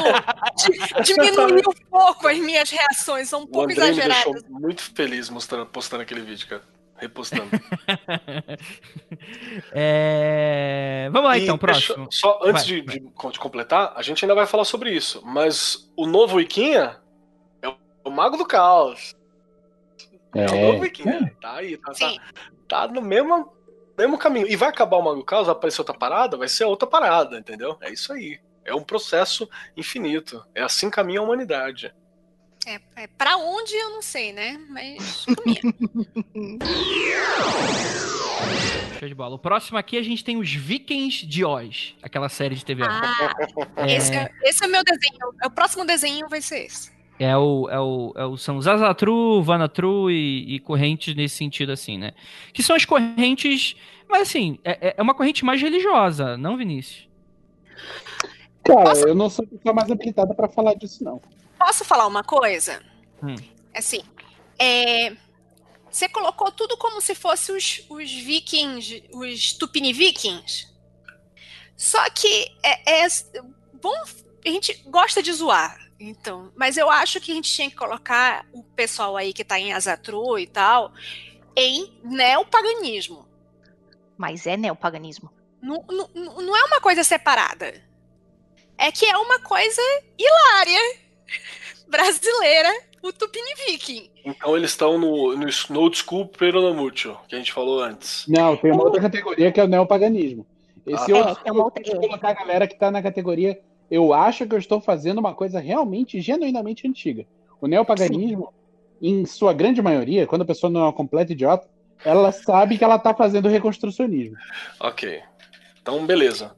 di- 0.57 1.03
diminuir 1.13 1.63
um 1.67 1.89
pouco 1.89 2.27
as 2.27 2.37
minhas 2.39 2.69
reações. 2.71 3.29
São 3.29 3.41
um 3.41 3.43
O 3.43 3.47
pouco 3.47 3.71
Andrei 3.71 3.85
me 3.85 3.91
exageradas. 3.91 4.33
deixou 4.41 4.59
muito 4.59 4.81
feliz 4.95 5.29
mostrando, 5.29 5.65
postando 5.67 6.01
aquele 6.03 6.21
vídeo, 6.21 6.47
cara. 6.47 6.63
Repostando. 7.03 7.49
É... 9.71 11.09
Vamos 11.11 11.27
lá, 11.29 11.37
E 11.37 11.43
então, 11.43 11.57
deixa- 11.57 11.93
próximo. 11.93 12.07
Só 12.11 12.39
antes 12.43 12.63
Vai, 12.67 12.81
de, 12.81 12.81
de- 12.81 12.99
de 13.31 13.39
completar, 13.39 13.93
a 13.95 14.01
gente 14.01 14.23
ainda 14.23 14.35
vai 14.35 14.45
falar 14.45 14.65
sobre 14.65 14.91
isso. 14.91 15.21
Mas 15.25 15.91
o 15.97 16.05
novo 16.05 16.39
Iquinha 16.39 16.99
é 17.61 17.67
o, 18.03 18.09
Mago 18.09 18.37
do 18.37 18.45
Caos. 18.45 19.13
É, 20.35 20.45
o 20.49 20.71
novo 20.71 20.83
É. 20.85 20.87
Iquinha. 20.87 21.35
Tá 21.41 21.55
aí, 21.55 21.77
tá, 21.77 21.91
tá, 21.93 22.13
tá 22.67 22.87
no 22.87 23.01
mesmo, 23.01 23.51
mesmo 23.97 24.17
caminho. 24.17 24.47
E 24.47 24.55
vai 24.55 24.69
acabar 24.69 24.97
o 24.97 25.01
Mago 25.03 25.17
do 25.17 25.25
Caos, 25.25 25.47
vai 25.47 25.55
aparecer 25.55 25.81
outra 25.81 25.97
parada, 25.97 26.37
vai 26.37 26.47
ser 26.47 26.65
outra 26.65 26.87
parada, 26.87 27.37
entendeu? 27.37 27.77
É 27.81 27.91
isso 27.91 28.13
aí. 28.13 28.39
É 28.65 28.73
um 28.73 28.81
processo 28.83 29.49
infinito. 29.75 30.43
É 30.55 30.61
assim 30.63 30.89
que 30.89 30.95
caminha 30.95 31.19
a 31.19 31.23
humanidade. 31.23 31.93
É, 32.65 32.79
é, 32.95 33.07
pra 33.07 33.35
onde 33.37 33.73
eu 33.75 33.89
não 33.91 34.01
sei, 34.01 34.31
né? 34.31 34.57
Mas 34.69 35.25
caminha. 35.25 35.61
Show 38.99 39.07
de 39.07 39.15
bola. 39.15 39.35
O 39.35 39.39
próximo 39.39 39.77
aqui 39.77 39.97
a 39.97 40.03
gente 40.03 40.23
tem 40.23 40.37
os 40.37 40.51
Vikings 40.53 41.25
de 41.25 41.43
Oz, 41.43 41.95
aquela 42.01 42.29
série 42.29 42.55
de 42.55 42.63
TV. 42.63 42.83
Ah, 42.85 43.33
é, 43.77 43.95
esse, 43.95 44.13
é, 44.15 44.29
esse 44.43 44.63
é 44.63 44.67
o 44.67 44.71
meu 44.71 44.83
desenho. 44.83 45.19
O 45.45 45.49
próximo 45.49 45.85
desenho 45.85 46.27
vai 46.29 46.41
ser 46.41 46.65
esse. 46.65 46.91
é 47.19 47.35
o, 47.37 47.69
é 47.69 47.79
o, 47.79 48.13
é 48.15 48.25
o 48.25 48.37
são 48.37 48.61
Zazatru, 48.61 49.41
Vanatru 49.43 50.09
e, 50.09 50.55
e 50.55 50.59
correntes 50.59 51.15
nesse 51.15 51.35
sentido, 51.35 51.71
assim, 51.71 51.97
né? 51.97 52.13
Que 52.53 52.63
são 52.63 52.75
as 52.75 52.85
correntes. 52.85 53.75
Mas 54.09 54.23
assim, 54.29 54.59
é, 54.63 54.95
é 54.97 55.01
uma 55.01 55.15
corrente 55.15 55.43
mais 55.43 55.61
religiosa, 55.61 56.37
não, 56.37 56.55
Vinícius? 56.55 57.09
Cara, 58.63 58.83
Posso- 58.83 59.07
eu 59.07 59.15
não 59.15 59.29
sou 59.29 59.43
a 59.43 59.47
pessoa 59.47 59.73
mais 59.73 59.91
habilitada 59.91 60.33
pra 60.33 60.47
falar 60.47 60.75
disso, 60.75 61.03
não. 61.03 61.21
Posso 61.65 61.85
falar 61.85 62.07
uma 62.07 62.25
coisa? 62.25 62.83
Hum. 63.23 63.35
Assim, 63.73 64.01
é, 64.59 65.15
você 65.89 66.09
colocou 66.09 66.51
tudo 66.51 66.75
como 66.75 66.99
se 66.99 67.15
fosse 67.15 67.53
os, 67.53 67.85
os 67.89 68.11
vikings, 68.11 69.01
os 69.13 69.53
Tupini 69.53 69.93
vikings. 69.93 70.67
Só 71.77 72.09
que 72.09 72.51
é, 72.61 73.05
é 73.05 73.07
bom, 73.81 73.95
a 74.45 74.49
gente 74.49 74.73
gosta 74.87 75.23
de 75.23 75.31
zoar, 75.31 75.79
então, 75.97 76.51
mas 76.53 76.75
eu 76.75 76.89
acho 76.89 77.21
que 77.21 77.31
a 77.31 77.35
gente 77.35 77.49
tinha 77.49 77.69
que 77.69 77.77
colocar 77.77 78.45
o 78.51 78.61
pessoal 78.61 79.15
aí 79.15 79.31
que 79.31 79.45
tá 79.45 79.57
em 79.57 79.71
Azatru 79.71 80.37
e 80.37 80.45
tal 80.45 80.91
em 81.55 81.97
neopaganismo. 82.03 83.25
Mas 84.17 84.45
é 84.45 84.57
neopaganismo. 84.57 85.31
Não, 85.61 85.81
não, 85.87 86.09
não 86.41 86.57
é 86.57 86.65
uma 86.65 86.81
coisa 86.81 87.05
separada. 87.05 87.81
É 88.77 88.91
que 88.91 89.05
é 89.05 89.17
uma 89.17 89.39
coisa 89.39 89.81
hilária 90.17 91.02
brasileira, 91.87 92.69
o 93.01 93.11
Tupini 93.11 93.53
Viking. 93.67 94.09
Então 94.25 94.55
eles 94.55 94.71
estão 94.71 94.97
no, 94.97 95.35
no, 95.35 95.47
no 95.69 95.79
Old 95.79 95.97
School 95.97 96.27
Peronomútil, 96.27 97.17
que 97.27 97.35
a 97.35 97.37
gente 97.37 97.51
falou 97.53 97.81
antes. 97.81 98.25
Não, 98.27 98.55
tem 98.57 98.71
uma 98.71 98.83
outra 98.83 99.01
categoria 99.01 99.51
que 99.51 99.59
é 99.59 99.63
o 99.63 99.67
neopaganismo. 99.67 100.45
Esse 100.85 101.11
Ah, 101.11 101.17
outro, 101.17 101.31
é, 101.31 101.43
tem 101.43 101.51
uma 101.51 101.63
outra- 101.63 101.83
eu 101.85 101.91
vou 101.99 102.09
colocar 102.09 102.29
a 102.29 102.33
galera 102.33 102.67
que 102.67 102.77
tá 102.77 102.91
na 102.91 103.01
categoria. 103.01 103.59
Eu 103.89 104.13
acho 104.13 104.45
que 104.47 104.53
eu 104.53 104.59
estou 104.59 104.81
fazendo 104.81 105.19
uma 105.19 105.33
coisa 105.33 105.59
realmente, 105.59 106.19
genuinamente 106.19 106.87
antiga. 106.87 107.25
O 107.61 107.67
neopaganismo, 107.67 108.53
em 109.01 109.25
sua 109.25 109.53
grande 109.53 109.81
maioria, 109.81 110.25
quando 110.27 110.41
a 110.41 110.45
pessoa 110.45 110.69
não 110.69 110.81
é 110.81 110.83
uma 110.85 110.93
completa 110.93 111.31
idiota, 111.31 111.69
ela 112.03 112.31
sabe 112.31 112.77
que 112.77 112.83
ela 112.83 112.99
tá 112.99 113.13
fazendo 113.13 113.47
reconstrucionismo. 113.47 114.35
Ok. 114.79 115.21
Então, 115.81 116.05
beleza. 116.05 116.55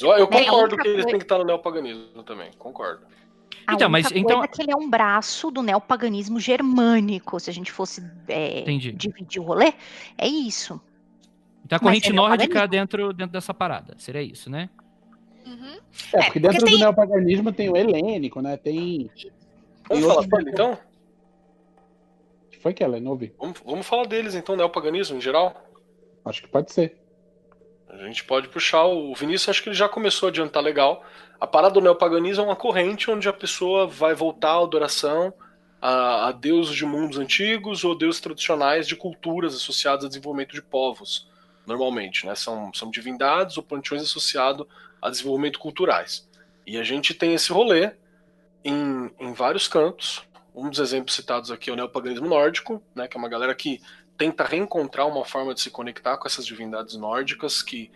Eu, 0.00 0.10
eu 0.10 0.24
É, 0.24 0.26
concordo 0.26 0.76
que 0.76 0.86
eles 0.86 1.06
têm 1.06 1.18
que 1.18 1.24
estar 1.24 1.38
no 1.38 1.44
neopaganismo 1.44 2.22
também, 2.22 2.50
concordo. 2.58 3.02
A 3.68 3.74
Então, 3.74 3.86
única 3.86 3.88
mas- 3.90 4.06
coisa 4.08 4.18
então- 4.18 4.42
é 4.42 4.48
que 4.48 4.62
ele 4.62 4.72
é 4.72 4.76
um 4.76 4.88
braço 4.88 5.50
do 5.50 5.62
neopaganismo 5.62 6.40
germânico, 6.40 7.38
se 7.38 7.50
a 7.50 7.52
gente 7.52 7.70
fosse 7.70 8.02
é, 8.26 8.62
dividir 8.94 9.40
o 9.40 9.44
rolê, 9.44 9.74
é 10.16 10.26
isso. 10.26 10.80
Então 11.64 11.76
a 11.76 11.80
corrente 11.80 12.08
é 12.08 12.12
nórdica 12.14 12.66
dentro, 12.66 13.12
dentro 13.12 13.32
dessa 13.32 13.52
parada. 13.52 13.94
Seria 13.98 14.22
isso, 14.22 14.48
né? 14.48 14.70
Uhum. 15.46 15.76
É, 16.14 16.18
É, 16.18 16.22
porque 16.24 16.40
dentro 16.40 16.56
porque 16.58 16.58
do 16.60 16.66
tem- 16.66 16.78
neopaganismo 16.78 17.52
tem 17.52 17.68
o 17.68 17.76
helênico, 17.76 18.40
né? 18.40 18.56
Tem. 18.56 19.10
Vamos 19.86 20.02
Tem 20.06 20.14
falar 20.14 20.26
dele, 20.26 20.50
então? 20.50 20.78
Foi 22.60 22.72
que 22.72 22.82
ela 22.82 22.98
não 22.98 23.10
ouvi. 23.12 23.32
Vamos, 23.38 23.60
vamos 23.64 23.86
falar 23.86 24.06
deles, 24.06 24.34
então, 24.34 24.56
neopaganismo 24.56 25.18
em 25.18 25.20
geral? 25.20 25.62
Acho 26.24 26.42
que 26.42 26.48
pode 26.48 26.72
ser. 26.72 26.96
A 27.88 27.96
gente 27.96 28.24
pode 28.24 28.48
puxar 28.48 28.84
o 28.84 29.14
Vinícius, 29.14 29.48
acho 29.48 29.62
que 29.62 29.70
ele 29.70 29.76
já 29.76 29.88
começou 29.88 30.26
a 30.26 30.30
adiantar 30.30 30.62
legal. 30.62 31.04
A 31.40 31.46
parada 31.46 31.74
do 31.74 31.80
neopaganismo 31.80 32.42
é 32.42 32.46
uma 32.46 32.56
corrente 32.56 33.10
onde 33.10 33.28
a 33.28 33.32
pessoa 33.32 33.86
vai 33.86 34.14
voltar 34.14 34.52
à 34.52 34.62
adoração 34.62 35.32
a, 35.80 36.28
a 36.28 36.32
deuses 36.32 36.74
de 36.74 36.84
mundos 36.84 37.18
antigos 37.18 37.84
ou 37.84 37.96
deuses 37.96 38.20
tradicionais 38.20 38.86
de 38.86 38.96
culturas 38.96 39.54
associadas 39.54 40.04
ao 40.04 40.08
desenvolvimento 40.08 40.52
de 40.52 40.62
povos, 40.62 41.28
normalmente, 41.66 42.26
né? 42.26 42.34
São, 42.34 42.72
são 42.74 42.90
divindades 42.90 43.56
ou 43.56 43.62
panteões 43.62 44.02
associados 44.02 44.66
a 45.00 45.08
desenvolvimento 45.08 45.58
culturais. 45.58 46.28
E 46.66 46.76
a 46.76 46.82
gente 46.82 47.14
tem 47.14 47.34
esse 47.34 47.52
rolê 47.52 47.92
em, 48.64 49.10
em 49.18 49.32
vários 49.32 49.68
cantos. 49.68 50.22
Um 50.54 50.68
dos 50.68 50.80
exemplos 50.80 51.14
citados 51.14 51.50
aqui 51.50 51.70
é 51.70 51.72
o 51.72 51.76
neopaganismo 51.76 52.26
nórdico, 52.26 52.82
né? 52.94 53.06
Que 53.06 53.16
é 53.16 53.20
uma 53.20 53.28
galera 53.28 53.54
que 53.54 53.80
tenta 54.18 54.44
reencontrar 54.44 55.06
uma 55.06 55.24
forma 55.24 55.54
de 55.54 55.60
se 55.60 55.70
conectar 55.70 56.18
com 56.18 56.26
essas 56.26 56.44
divindades 56.44 56.96
nórdicas 56.96 57.62
que 57.62 57.90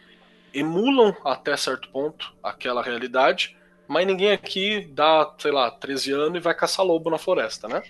emulam 0.54 1.14
até 1.24 1.56
certo 1.56 1.90
ponto 1.90 2.32
aquela 2.42 2.82
realidade, 2.82 3.56
mas 3.88 4.06
ninguém 4.06 4.30
aqui 4.30 4.86
dá, 4.92 5.34
sei 5.38 5.50
lá, 5.50 5.70
13 5.70 6.12
anos 6.12 6.36
e 6.36 6.40
vai 6.40 6.54
caçar 6.54 6.86
lobo 6.86 7.10
na 7.10 7.18
floresta, 7.18 7.68
né? 7.68 7.82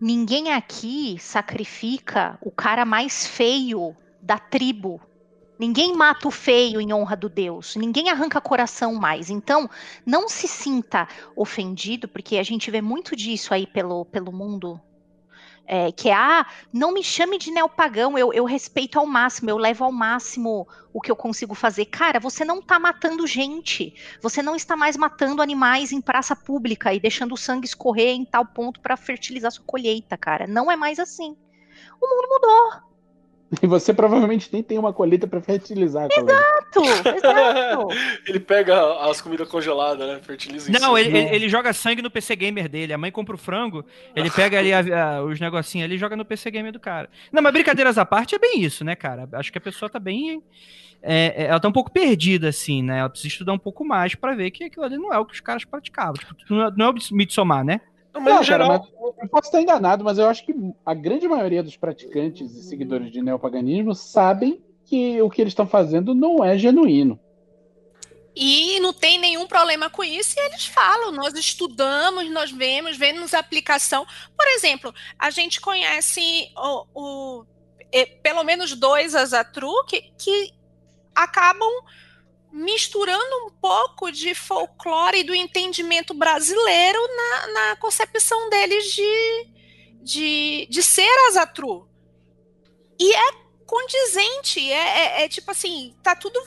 Ninguém 0.00 0.52
aqui 0.52 1.16
sacrifica 1.18 2.36
o 2.42 2.50
cara 2.50 2.84
mais 2.84 3.26
feio 3.26 3.96
da 4.20 4.38
tribo. 4.38 5.00
Ninguém 5.58 5.94
mata 5.94 6.28
o 6.28 6.30
feio 6.30 6.80
em 6.80 6.92
honra 6.92 7.16
do 7.16 7.30
Deus. 7.30 7.76
Ninguém 7.76 8.10
arranca 8.10 8.40
coração 8.40 8.94
mais. 8.94 9.30
Então, 9.30 9.70
não 10.04 10.28
se 10.28 10.46
sinta 10.46 11.08
ofendido, 11.34 12.06
porque 12.06 12.36
a 12.36 12.42
gente 12.42 12.70
vê 12.70 12.82
muito 12.82 13.16
disso 13.16 13.54
aí 13.54 13.66
pelo, 13.66 14.04
pelo 14.04 14.30
mundo. 14.32 14.78
É, 15.68 15.90
que 15.90 16.08
é, 16.08 16.14
ah, 16.14 16.46
não 16.72 16.92
me 16.92 17.02
chame 17.02 17.38
de 17.38 17.50
neopagão, 17.50 18.16
eu, 18.16 18.32
eu 18.32 18.44
respeito 18.44 18.98
ao 19.00 19.06
máximo, 19.06 19.50
eu 19.50 19.56
levo 19.56 19.84
ao 19.84 19.90
máximo 19.90 20.66
o 20.92 21.00
que 21.00 21.10
eu 21.10 21.16
consigo 21.16 21.54
fazer. 21.54 21.86
Cara, 21.86 22.20
você 22.20 22.44
não 22.44 22.62
tá 22.62 22.78
matando 22.78 23.26
gente. 23.26 23.92
Você 24.22 24.42
não 24.42 24.54
está 24.54 24.76
mais 24.76 24.96
matando 24.96 25.42
animais 25.42 25.92
em 25.92 26.00
praça 26.00 26.36
pública 26.36 26.94
e 26.94 27.00
deixando 27.00 27.32
o 27.32 27.36
sangue 27.36 27.66
escorrer 27.66 28.14
em 28.14 28.24
tal 28.24 28.46
ponto 28.46 28.80
para 28.80 28.96
fertilizar 28.96 29.50
sua 29.50 29.64
colheita, 29.64 30.16
cara. 30.16 30.46
Não 30.46 30.70
é 30.70 30.76
mais 30.76 30.98
assim. 30.98 31.36
O 32.00 32.08
mundo 32.08 32.28
mudou. 32.30 32.85
E 33.62 33.66
você 33.66 33.94
provavelmente 33.94 34.48
nem 34.52 34.60
tem 34.62 34.76
uma 34.76 34.92
colheita 34.92 35.26
pra 35.26 35.40
fertilizar. 35.40 36.08
Exato, 36.10 36.80
exato. 37.16 37.88
Ele 38.26 38.40
pega 38.40 39.08
as 39.08 39.20
comidas 39.20 39.48
congeladas, 39.48 40.06
né? 40.06 40.18
Fertiliza 40.20 40.70
Não, 40.72 40.98
ele, 40.98 41.16
ele, 41.16 41.34
ele 41.34 41.48
joga 41.48 41.72
sangue 41.72 42.02
no 42.02 42.10
PC 42.10 42.34
Gamer 42.34 42.68
dele. 42.68 42.92
A 42.92 42.98
mãe 42.98 43.12
compra 43.12 43.36
o 43.36 43.38
frango, 43.38 43.84
ele 44.16 44.30
pega 44.30 44.58
ali 44.58 44.72
a- 44.72 44.80
a- 45.18 45.22
os 45.22 45.38
negocinhos 45.38 45.84
ali 45.84 45.94
e 45.94 45.98
joga 45.98 46.16
no 46.16 46.24
PC 46.24 46.50
Gamer 46.50 46.72
do 46.72 46.80
cara. 46.80 47.08
Não, 47.32 47.40
mas 47.40 47.52
brincadeiras 47.52 47.96
à 47.98 48.04
parte 48.04 48.34
é 48.34 48.38
bem 48.38 48.62
isso, 48.62 48.84
né, 48.84 48.96
cara? 48.96 49.28
Acho 49.32 49.52
que 49.52 49.58
a 49.58 49.60
pessoa 49.60 49.88
tá 49.88 50.00
bem. 50.00 50.42
é, 51.02 51.44
é, 51.44 51.46
ela 51.46 51.60
tá 51.60 51.68
um 51.68 51.72
pouco 51.72 51.90
perdida, 51.92 52.48
assim, 52.48 52.82
né? 52.82 52.98
Ela 52.98 53.08
precisa 53.08 53.28
estudar 53.28 53.52
um 53.52 53.58
pouco 53.58 53.84
mais 53.84 54.16
pra 54.16 54.34
ver 54.34 54.50
que 54.50 54.64
aquilo 54.64 54.84
ali 54.84 54.96
não 54.96 55.12
é 55.12 55.18
o 55.18 55.24
que 55.24 55.34
os 55.34 55.40
caras 55.40 55.64
praticavam. 55.64 56.14
Tipo, 56.14 56.34
não 56.52 56.66
é, 56.66 56.70
não 56.76 56.86
é 56.86 56.90
o 56.90 56.94
Midsommar, 57.12 57.64
né? 57.64 57.80
Não, 58.16 58.22
mas 58.22 58.32
Não, 58.34 58.44
cara, 58.44 58.44
geral, 58.44 58.68
mas 58.68 59.14
eu 59.22 59.28
posso 59.28 59.48
estar 59.48 59.60
enganado, 59.62 60.04
mas 60.04 60.18
eu 60.18 60.28
acho 60.28 60.44
que 60.44 60.54
a 60.84 60.94
grande 60.94 61.28
maioria 61.28 61.62
dos 61.62 61.76
praticantes 61.76 62.52
e 62.54 62.62
seguidores 62.62 63.10
de 63.10 63.22
neopaganismo 63.22 63.94
sabem 63.94 64.62
que 64.84 65.20
o 65.20 65.28
que 65.30 65.40
eles 65.40 65.50
estão 65.52 65.66
fazendo 65.66 66.14
não 66.14 66.44
é 66.44 66.56
genuíno. 66.56 67.18
E 68.34 68.78
não 68.80 68.92
tem 68.92 69.18
nenhum 69.18 69.46
problema 69.46 69.88
com 69.88 70.04
isso, 70.04 70.34
e 70.38 70.42
eles 70.42 70.66
falam, 70.66 71.10
nós 71.10 71.32
estudamos, 71.34 72.30
nós 72.30 72.50
vemos, 72.50 72.96
vemos 72.96 73.32
a 73.32 73.38
aplicação. 73.38 74.06
Por 74.36 74.46
exemplo, 74.48 74.94
a 75.18 75.30
gente 75.30 75.58
conhece 75.60 76.20
o, 76.54 76.86
o- 76.94 77.44
eh, 77.90 78.04
pelo 78.22 78.44
menos 78.44 78.74
dois 78.74 79.14
Azatru 79.14 79.72
que, 79.86 80.02
que 80.18 80.52
acabam 81.14 81.70
misturando 82.56 83.46
um 83.46 83.50
pouco 83.60 84.10
de 84.10 84.34
folclore 84.34 85.20
e 85.20 85.24
do 85.24 85.34
entendimento 85.34 86.14
brasileiro 86.14 86.98
na, 87.16 87.46
na 87.52 87.76
concepção 87.76 88.48
deles 88.50 88.92
de, 88.94 89.48
de, 90.02 90.66
de 90.70 90.82
ser 90.82 91.10
Azatru. 91.28 91.88
E 92.98 93.14
é 93.14 93.32
condizente, 93.66 94.60
é, 94.72 95.20
é- 95.22 95.24
é 95.24 95.28
tipo 95.28 95.50
assim, 95.50 95.94
tá 96.02 96.14
tudo 96.16 96.40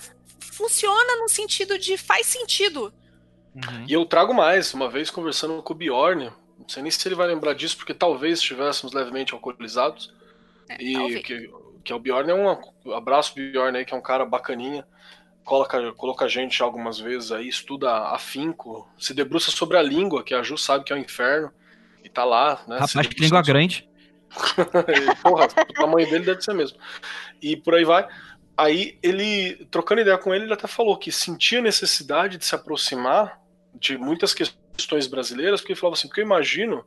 funciona 0.53 1.15
no 1.17 1.29
sentido 1.29 1.77
de 1.77 1.97
faz 1.97 2.27
sentido. 2.27 2.93
E 3.87 3.93
eu 3.93 4.05
trago 4.05 4.33
mais, 4.33 4.73
uma 4.73 4.89
vez 4.89 5.09
conversando 5.09 5.61
com 5.61 5.73
o 5.73 5.75
Bjorn, 5.75 6.31
não 6.57 6.67
sei 6.69 6.81
nem 6.83 6.91
se 6.91 7.07
ele 7.07 7.15
vai 7.15 7.27
lembrar 7.27 7.53
disso, 7.53 7.77
porque 7.77 7.93
talvez 7.93 8.39
estivéssemos 8.39 8.93
levemente 8.93 9.33
alcoolizados. 9.33 10.13
É, 10.69 10.81
e 10.81 11.21
que, 11.21 11.49
que 11.83 11.91
é 11.91 11.95
o 11.95 11.99
Bjorn 11.99 12.29
é 12.31 12.35
um 12.35 12.93
abraço 12.93 13.33
Bjorn 13.35 13.77
aí, 13.77 13.85
que 13.85 13.93
é 13.93 13.97
um 13.97 14.01
cara 14.01 14.25
bacaninha. 14.25 14.85
Coloca, 15.43 15.91
coloca 15.93 16.25
a 16.25 16.27
gente 16.27 16.61
algumas 16.61 16.99
vezes 16.99 17.31
aí, 17.31 17.47
estuda 17.47 18.09
afinco, 18.09 18.87
se 18.97 19.13
debruça 19.13 19.49
sobre 19.49 19.77
a 19.77 19.81
língua, 19.81 20.23
que 20.23 20.33
a 20.33 20.43
Ju 20.43 20.57
sabe 20.57 20.83
que 20.83 20.93
é 20.93 20.95
o 20.95 20.99
inferno, 20.99 21.51
e 22.03 22.09
tá 22.09 22.23
lá, 22.23 22.61
né? 22.67 22.77
Rapaz, 22.79 23.07
que 23.07 23.21
língua 23.21 23.39
sobre- 23.39 23.53
grande. 23.53 23.89
Porra, 25.23 25.45
o 25.45 25.73
tamanho 25.73 26.09
dele 26.09 26.25
deve 26.25 26.41
ser 26.41 26.53
mesmo. 26.53 26.77
E 27.41 27.57
por 27.57 27.73
aí 27.73 27.83
vai. 27.83 28.07
Aí 28.55 28.99
ele, 29.01 29.65
trocando 29.71 30.01
ideia 30.01 30.17
com 30.17 30.35
ele, 30.35 30.43
ele 30.43 30.53
até 30.53 30.67
falou 30.67 30.97
que 30.97 31.11
sentia 31.11 31.61
necessidade 31.61 32.37
de 32.37 32.45
se 32.45 32.53
aproximar 32.53 33.39
de 33.73 33.97
muitas 33.97 34.33
questões 34.33 35.07
brasileiras, 35.07 35.61
porque 35.61 35.73
ele 35.73 35.79
falava 35.79 35.95
assim, 35.95 36.07
porque 36.07 36.21
eu 36.21 36.25
imagino 36.25 36.85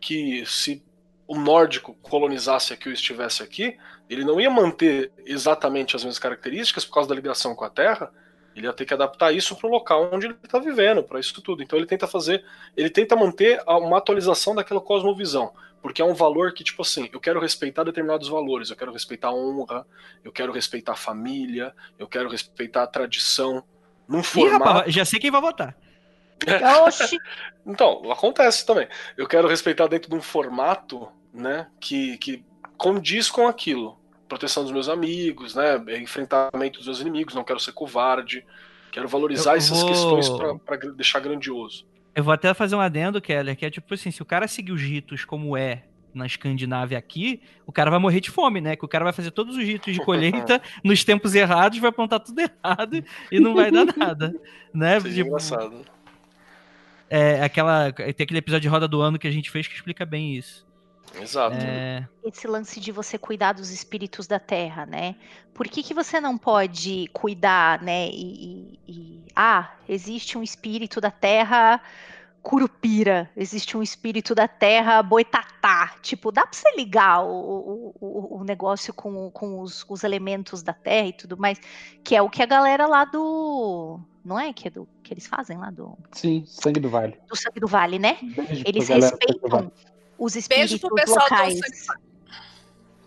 que 0.00 0.44
se 0.46 0.82
o 1.28 1.38
nórdico 1.38 1.94
colonizasse 2.02 2.72
aqui 2.72 2.88
ou 2.88 2.94
estivesse 2.94 3.42
aqui, 3.42 3.78
ele 4.08 4.24
não 4.24 4.40
ia 4.40 4.50
manter 4.50 5.12
exatamente 5.26 5.94
as 5.94 6.02
mesmas 6.02 6.18
características 6.18 6.84
por 6.86 6.94
causa 6.94 7.08
da 7.10 7.14
ligação 7.14 7.54
com 7.54 7.64
a 7.64 7.70
Terra, 7.70 8.10
ele 8.56 8.66
ia 8.66 8.72
ter 8.72 8.86
que 8.86 8.94
adaptar 8.94 9.32
isso 9.32 9.54
para 9.54 9.68
o 9.68 9.70
local 9.70 10.10
onde 10.12 10.26
ele 10.26 10.36
está 10.42 10.58
vivendo, 10.58 11.04
para 11.04 11.20
isso 11.20 11.40
tudo. 11.42 11.62
Então 11.62 11.78
ele 11.78 11.86
tenta 11.86 12.06
fazer, 12.08 12.44
ele 12.76 12.90
tenta 12.90 13.14
manter 13.14 13.62
a- 13.66 13.78
uma 13.78 13.98
atualização 13.98 14.54
daquela 14.54 14.80
cosmovisão, 14.80 15.52
porque 15.82 16.02
é 16.02 16.04
um 16.04 16.14
valor 16.14 16.52
que, 16.52 16.64
tipo 16.64 16.82
assim, 16.82 17.08
eu 17.12 17.20
quero 17.20 17.38
respeitar 17.38 17.84
determinados 17.84 18.28
valores, 18.28 18.70
eu 18.70 18.76
quero 18.76 18.92
respeitar 18.92 19.28
a 19.28 19.34
honra, 19.34 19.86
eu 20.24 20.32
quero 20.32 20.50
respeitar 20.50 20.92
a 20.92 20.96
família, 20.96 21.74
eu 21.98 22.08
quero 22.08 22.28
respeitar 22.28 22.82
a 22.84 22.86
tradição, 22.86 23.62
num 24.08 24.20
Ih, 24.20 24.24
formato... 24.24 24.64
rapaz, 24.64 24.94
já 24.94 25.04
sei 25.04 25.20
quem 25.20 25.30
vai 25.30 25.40
votar. 25.42 25.76
Então, 27.66 28.10
acontece 28.10 28.64
também. 28.64 28.88
Eu 29.16 29.26
quero 29.26 29.46
respeitar 29.48 29.86
dentro 29.86 30.08
de 30.10 30.16
um 30.16 30.22
formato, 30.22 31.08
né, 31.38 31.68
que, 31.80 32.16
que 32.18 32.44
condiz 32.76 33.30
com 33.30 33.46
aquilo. 33.48 33.98
Proteção 34.28 34.62
dos 34.62 34.72
meus 34.72 34.88
amigos, 34.88 35.54
né, 35.54 35.76
enfrentamento 36.00 36.78
dos 36.78 36.86
meus 36.86 37.00
inimigos, 37.00 37.34
não 37.34 37.44
quero 37.44 37.58
ser 37.60 37.72
covarde. 37.72 38.44
Quero 38.92 39.08
valorizar 39.08 39.52
Eu 39.52 39.56
essas 39.58 39.78
vou- 39.80 39.88
questões 39.88 40.28
pra, 40.28 40.54
pra 40.56 40.76
deixar 40.92 41.20
grandioso. 41.20 41.86
Eu 42.14 42.24
vou 42.24 42.32
até 42.34 42.52
fazer 42.52 42.74
um 42.74 42.80
adendo, 42.80 43.20
Keller, 43.20 43.56
que 43.56 43.64
é 43.64 43.70
tipo 43.70 43.92
assim, 43.94 44.10
se 44.10 44.20
o 44.20 44.24
cara 44.26 44.48
seguir 44.48 44.72
os 44.72 44.82
ritos 44.82 45.24
como 45.24 45.56
é 45.56 45.84
na 46.12 46.26
Escandinávia 46.26 46.98
aqui, 46.98 47.40
o 47.64 47.70
cara 47.70 47.90
vai 47.90 47.98
morrer 48.00 48.20
de 48.20 48.30
fome, 48.30 48.60
né? 48.60 48.74
Que 48.74 48.84
o 48.84 48.88
cara 48.88 49.04
vai 49.04 49.12
fazer 49.12 49.30
todos 49.30 49.56
os 49.56 49.62
ritos 49.62 49.92
de 49.94 50.00
colheita 50.04 50.60
nos 50.82 51.04
tempos 51.04 51.34
errados, 51.34 51.78
vai 51.78 51.92
plantar 51.92 52.18
tudo 52.20 52.40
errado 52.40 53.04
e 53.30 53.38
não 53.38 53.54
vai 53.54 53.70
dar 53.70 53.84
nada, 53.96 54.34
né? 54.74 54.98
Seria 55.00 55.14
Tipo, 55.16 55.28
engraçado. 55.28 55.84
é, 57.08 57.42
aquela, 57.42 57.92
tem 57.92 58.08
aquele 58.24 58.38
episódio 58.38 58.62
de 58.62 58.68
Roda 58.68 58.88
do 58.88 59.00
Ano 59.00 59.18
que 59.18 59.28
a 59.28 59.30
gente 59.30 59.50
fez 59.50 59.66
que 59.68 59.74
explica 59.74 60.04
bem 60.04 60.34
isso. 60.34 60.66
Exato. 61.20 61.56
É, 61.56 62.06
esse 62.24 62.46
lance 62.46 62.78
de 62.80 62.92
você 62.92 63.16
cuidar 63.18 63.52
dos 63.52 63.70
espíritos 63.70 64.26
da 64.26 64.38
terra, 64.38 64.86
né? 64.86 65.16
Por 65.54 65.66
que, 65.68 65.82
que 65.82 65.94
você 65.94 66.20
não 66.20 66.36
pode 66.38 67.08
cuidar, 67.12 67.82
né? 67.82 68.08
E, 68.10 68.78
e- 68.86 68.92
e- 68.92 69.24
ah, 69.34 69.72
existe 69.88 70.36
um 70.38 70.42
espírito 70.42 71.00
da 71.00 71.10
terra 71.10 71.80
curupira, 72.42 73.28
existe 73.36 73.76
um 73.76 73.82
espírito 73.82 74.34
da 74.34 74.46
terra 74.48 75.02
boitatá. 75.02 75.94
Tipo, 76.00 76.30
dá 76.32 76.42
pra 76.46 76.52
você 76.52 76.70
ligar 76.76 77.22
o, 77.24 77.94
o, 78.00 78.38
o- 78.40 78.44
negócio 78.44 78.94
com, 78.94 79.30
com 79.30 79.60
os, 79.60 79.84
os 79.88 80.04
elementos 80.04 80.62
da 80.62 80.72
terra 80.72 81.08
e 81.08 81.12
tudo 81.12 81.36
mais, 81.36 81.60
que 82.02 82.14
é 82.16 82.22
o 82.22 82.30
que 82.30 82.42
a 82.42 82.46
galera 82.46 82.86
lá 82.86 83.04
do. 83.04 84.00
Não 84.24 84.38
é? 84.38 84.52
Que, 84.52 84.68
é 84.68 84.70
do, 84.70 84.88
que 85.02 85.12
eles 85.12 85.26
fazem 85.26 85.58
lá 85.58 85.70
do, 85.70 85.96
Sim, 86.12 86.44
sangue 86.46 86.80
do 86.80 86.88
vale. 86.88 87.18
do 87.28 87.36
Sangue 87.36 87.60
do 87.60 87.66
Vale, 87.66 87.98
né? 87.98 88.18
Beijo 88.22 88.62
Eles 88.66 88.88
respeitam 88.88 89.72
os 90.18 90.32
Beijo 90.34 90.38
espíritos 90.38 90.80
pro 90.80 90.94
pessoal 90.94 91.18
do 91.28 91.32
locais 91.34 91.60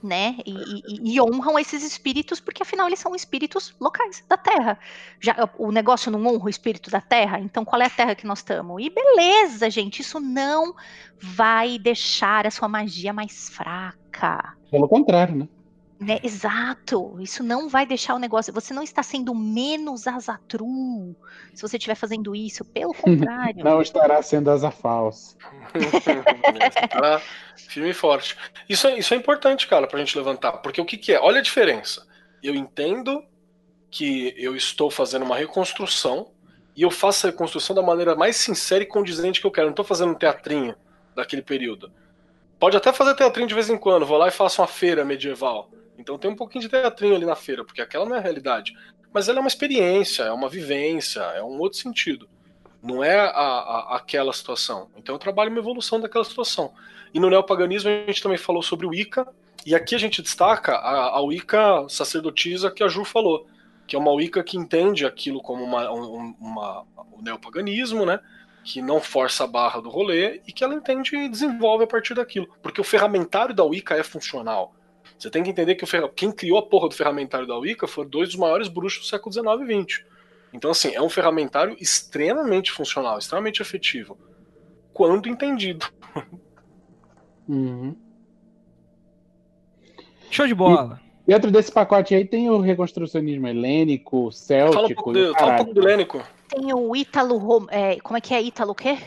né? 0.04 0.38
E, 0.46 0.52
e- 0.52 1.14
e 1.14 1.22
honram 1.22 1.60
esses 1.60 1.84
espíritos 1.84 2.40
porque 2.40 2.64
afinal 2.64 2.88
eles 2.88 3.00
são 3.00 3.14
espíritos 3.16 3.76
locais 3.80 4.24
da 4.28 4.36
Terra. 4.36 4.80
Já 5.20 5.50
o 5.58 5.72
negócio 5.72 6.12
não 6.12 6.26
honra 6.26 6.46
o 6.46 6.50
espírito 6.50 6.90
da 6.90 7.00
Terra, 7.00 7.40
então 7.40 7.64
qual 7.64 7.82
é 7.82 7.86
a 7.86 7.90
Terra 7.90 8.16
que 8.16 8.26
nós 8.26 8.40
estamos? 8.40 8.82
E 8.84 8.90
beleza, 8.90 9.70
gente, 9.70 10.00
isso 10.02 10.20
não 10.20 10.74
vai 11.22 11.78
deixar 11.78 12.48
a 12.48 12.52
sua 12.52 12.68
magia 12.68 13.14
mais 13.14 13.50
fraca. 13.50 14.56
Pelo 14.72 14.88
contrário, 14.88 15.36
né? 15.36 15.48
Né? 16.02 16.20
Exato, 16.24 17.16
isso 17.22 17.44
não 17.44 17.70
vai 17.70 17.86
deixar 17.86 18.16
o 18.16 18.20
negócio. 18.20 18.52
Você 18.52 18.74
não 18.74 18.82
está 18.82 19.04
sendo 19.04 19.36
menos 19.36 20.08
azatru 20.08 21.16
se 21.54 21.62
você 21.62 21.78
estiver 21.78 21.94
fazendo 21.94 22.36
isso, 22.36 22.66
pelo 22.66 22.92
contrário. 22.98 23.64
Não 23.64 23.80
estará 23.80 24.20
sendo 24.24 24.50
asa 24.50 24.72
falsa. 24.72 25.38
Tá 26.90 27.22
firme 27.56 27.92
e 27.92 27.94
forte. 27.94 28.36
Isso 28.68 28.88
é, 28.88 28.98
isso 28.98 29.14
é 29.14 29.18
importante, 29.18 29.68
cara, 29.68 29.86
pra 29.86 30.00
gente 30.00 30.18
levantar. 30.18 30.54
Porque 30.54 30.82
o 30.82 30.86
que, 30.86 30.98
que 30.98 31.14
é? 31.14 31.20
Olha 31.20 31.38
a 31.38 31.44
diferença. 31.44 32.08
Eu 32.42 32.56
entendo 32.56 33.24
que 33.92 34.34
eu 34.38 34.56
estou 34.56 34.90
fazendo 34.90 35.24
uma 35.24 35.38
reconstrução 35.38 36.32
e 36.76 36.82
eu 36.82 36.90
faço 36.90 37.28
a 37.28 37.30
reconstrução 37.30 37.76
da 37.76 37.84
maneira 37.84 38.16
mais 38.16 38.38
sincera 38.38 38.82
e 38.84 38.88
condizente 38.88 39.40
que 39.40 39.46
eu 39.46 39.52
quero. 39.52 39.68
Eu 39.68 39.70
não 39.70 39.76
tô 39.76 39.84
fazendo 39.84 40.14
um 40.14 40.18
teatrinho 40.18 40.74
daquele 41.16 41.44
período. 41.44 41.92
Pode 42.60 42.76
até 42.76 42.92
fazer 42.92 43.14
teatrinho 43.14 43.48
de 43.48 43.54
vez 43.54 43.70
em 43.70 43.78
quando. 43.78 44.04
Vou 44.04 44.18
lá 44.18 44.30
e 44.30 44.32
faço 44.32 44.64
uma 44.64 44.68
feira 44.68 45.06
medieval. 45.06 45.70
Então 46.02 46.18
tem 46.18 46.30
um 46.32 46.36
pouquinho 46.36 46.64
de 46.64 46.70
teatrinho 46.70 47.16
ali 47.16 47.26
na 47.26 47.36
feira, 47.36 47.64
porque 47.66 47.82
aquela 47.82 48.06
não 48.06 48.16
é 48.16 48.20
a 48.20 48.22
realidade. 48.22 48.74
Mas 49.14 49.28
ela 49.30 49.40
é 49.40 49.42
uma 49.42 49.48
experiência, 49.48 50.24
é 50.24 50.32
uma 50.32 50.50
vivência, 50.50 51.22
é 51.22 51.44
um 51.44 51.60
outro 51.60 51.80
sentido. 51.80 52.30
Não 52.82 53.04
é 53.04 53.20
a, 53.20 53.28
a- 53.30 53.96
aquela 53.98 54.34
situação. 54.34 54.90
Então 54.98 55.14
eu 55.16 55.20
trabalho 55.20 55.52
uma 55.52 55.60
evolução 55.60 56.00
daquela 56.00 56.24
situação. 56.26 56.74
E 57.14 57.20
no 57.20 57.30
neopaganismo 57.30 57.90
a 57.90 58.06
gente 58.08 58.24
também 58.24 58.38
falou 58.38 58.64
sobre 58.64 58.86
o 58.86 58.90
Wicca, 58.90 59.28
e 59.66 59.76
aqui 59.76 59.94
a 59.94 59.98
gente 60.00 60.22
destaca 60.22 60.74
a, 60.76 61.18
a 61.18 61.22
Wicca 61.22 61.88
sacerdotisa 61.90 62.72
que 62.72 62.84
a 62.84 62.88
Ju 62.88 63.06
falou, 63.06 63.48
que 63.86 63.96
é 63.96 64.00
uma 64.00 64.12
Wicca 64.12 64.44
que 64.44 64.58
entende 64.58 65.06
aquilo 65.06 65.42
como 65.42 65.64
uma, 65.64 65.92
um- 65.92 66.36
uma, 66.40 66.82
o 67.12 67.22
neopaganismo, 67.22 68.06
né? 68.06 68.20
Que 68.64 68.82
não 68.82 69.02
força 69.02 69.44
a 69.44 69.48
barra 69.48 69.82
do 69.82 69.90
rolê 69.90 70.42
e 70.48 70.54
que 70.54 70.64
ela 70.64 70.74
entende 70.76 71.16
e 71.16 71.30
desenvolve 71.30 71.84
a 71.84 71.88
partir 71.88 72.14
daquilo. 72.14 72.48
Porque 72.62 72.80
o 72.82 72.84
ferramentário 72.84 73.54
da 73.56 73.64
Wicca 73.64 73.96
é 73.96 74.04
funcional. 74.04 74.74
Você 75.22 75.30
tem 75.30 75.44
que 75.44 75.52
entender 75.52 75.76
que 75.76 75.86
ferra... 75.86 76.10
quem 76.10 76.32
criou 76.32 76.58
a 76.58 76.64
porra 76.64 76.90
do 76.90 76.96
ferramentário 76.96 77.46
da 77.46 77.56
Wicca 77.56 77.86
foram 77.88 78.10
dois 78.10 78.30
dos 78.30 78.38
maiores 78.38 78.68
bruxos 78.68 79.02
do 79.04 79.08
século 79.08 79.32
XIX 79.32 79.70
e 79.70 79.84
XX. 79.84 80.04
Então, 80.52 80.72
assim, 80.72 80.96
é 80.96 81.02
um 81.02 81.10
ferramentário 81.10 81.78
extremamente 81.80 82.72
funcional, 82.72 83.20
extremamente 83.20 83.62
efetivo. 83.62 84.18
Quando 84.92 85.30
entendido. 85.30 85.86
Uhum. 87.48 87.96
show 90.32 90.48
de 90.48 90.56
bola. 90.56 91.00
Dentro 91.28 91.52
desse 91.52 91.72
pacote 91.72 92.16
aí 92.16 92.26
tem 92.26 92.50
o 92.50 92.60
reconstrucionismo 92.60 93.48
helênico, 93.48 94.18
Fala 94.18 94.28
um 94.28 94.32
céltico. 94.32 95.04
pouco, 95.04 95.12
e 95.12 95.14
de, 95.24 95.30
o 95.30 95.34
fala 95.34 95.54
um 95.54 95.58
pouco 95.58 95.74
do 95.74 95.82
Lênico. 95.82 96.24
Tem 96.50 96.74
o 96.74 96.96
Ítalo, 96.96 97.38
Rom- 97.38 97.68
é, 97.70 98.00
como 98.00 98.18
é 98.18 98.22
que 98.22 98.34
é 98.34 98.42
Ítalo 98.42 98.72
o 98.72 98.76
quê? 98.76 98.98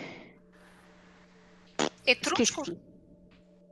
Etrusco? 2.06 2.40
Esqueci. 2.62 2.93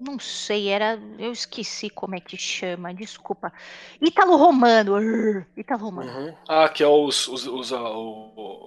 Não 0.04 0.18
sei, 0.18 0.68
era. 0.68 0.98
Eu 1.18 1.32
esqueci 1.32 1.88
como 1.90 2.14
é 2.14 2.20
que 2.20 2.36
chama, 2.36 2.92
desculpa. 2.92 3.52
Ítalo 4.00 4.36
Romano. 4.36 5.44
Ítalo 5.56 5.84
Romano. 5.84 6.10
Uhum. 6.10 6.34
Ah, 6.48 6.68
que 6.68 6.82
é 6.82 6.86
os, 6.86 7.28
os, 7.28 7.46
os, 7.46 7.72
ah, 7.72 7.90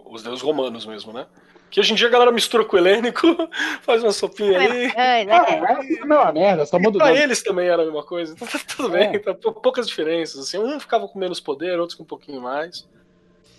os 0.05 0.23
deuses 0.23 0.41
romanos 0.41 0.85
mesmo, 0.85 1.11
né? 1.11 1.25
Que 1.69 1.79
hoje 1.79 1.91
em 1.91 1.95
dia 1.95 2.07
a 2.07 2.11
galera 2.11 2.31
mistura 2.31 2.63
com 2.63 2.75
o 2.75 2.79
helênico, 2.79 3.27
faz 3.81 4.01
uma 4.01 4.11
sopinha 4.13 4.57
ali. 4.59 4.85
É, 4.95 5.21
Ah, 5.23 5.25
né? 5.25 5.59
é 5.67 5.73
a 5.73 5.83
mesma 5.83 6.31
merda, 6.31 6.65
só 6.65 6.79
muda 6.79 6.99
pra 6.99 7.11
eles 7.13 7.43
também 7.43 7.67
era 7.67 7.81
a 7.81 7.85
mesma 7.85 8.03
coisa. 8.03 8.33
Então 8.33 8.47
tá 8.47 8.59
tudo 8.59 8.95
É. 8.95 9.07
bem, 9.09 9.19
tá 9.21 9.33
pou- 9.33 9.51
poucas 9.53 9.87
diferenças. 9.87 10.39
Assim, 10.39 10.57
um 10.57 10.79
ficava 10.79 11.07
com 11.07 11.19
menos 11.19 11.39
poder, 11.41 11.77
outros 11.79 11.97
com 11.97 12.03
um 12.03 12.07
pouquinho 12.07 12.39
mais. 12.39 12.87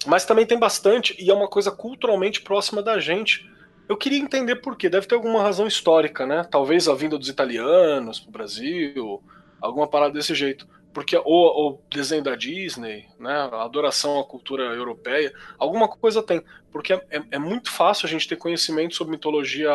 Mas 0.07 0.25
também 0.25 0.47
tem 0.47 0.59
bastante, 0.59 1.17
e 1.19 1.31
é 1.31 1.35
uma 1.35 1.49
coisa 1.49 1.71
culturalmente 1.71 2.41
próxima 2.41 2.81
da 2.81 2.99
gente. 2.99 3.51
Eu 3.89 3.97
queria 3.97 4.19
entender 4.19 4.57
por 4.57 4.77
quê. 4.77 4.89
Deve 4.89 5.07
ter 5.07 5.15
alguma 5.15 5.43
razão 5.43 5.67
histórica, 5.67 6.27
né? 6.27 6.45
Talvez 6.51 6.89
a 6.89 6.95
vinda 6.95 7.17
dos 7.19 7.29
italianos 7.29 8.19
pro 8.21 8.31
Brasil, 8.33 9.23
alguma 9.61 9.87
parada 9.87 10.13
desse 10.15 10.35
jeito. 10.35 10.67
Porque 10.93 11.17
o, 11.17 11.25
o 11.27 11.81
desenho 11.91 12.23
da 12.23 12.35
Disney, 12.35 13.07
né? 13.19 13.33
A 13.53 13.65
adoração 13.65 14.19
à 14.19 14.25
cultura 14.25 14.65
europeia, 14.75 15.33
alguma 15.59 15.87
coisa 15.89 16.23
tem. 16.23 16.43
Porque 16.73 16.93
é, 16.95 17.01
é- 17.11 17.23
é 17.33 17.39
muito 17.39 17.71
fácil 17.71 18.07
a 18.07 18.11
gente 18.11 18.27
ter 18.27 18.37
conhecimento 18.37 18.95
sobre 18.95 19.13
mitologia 19.13 19.71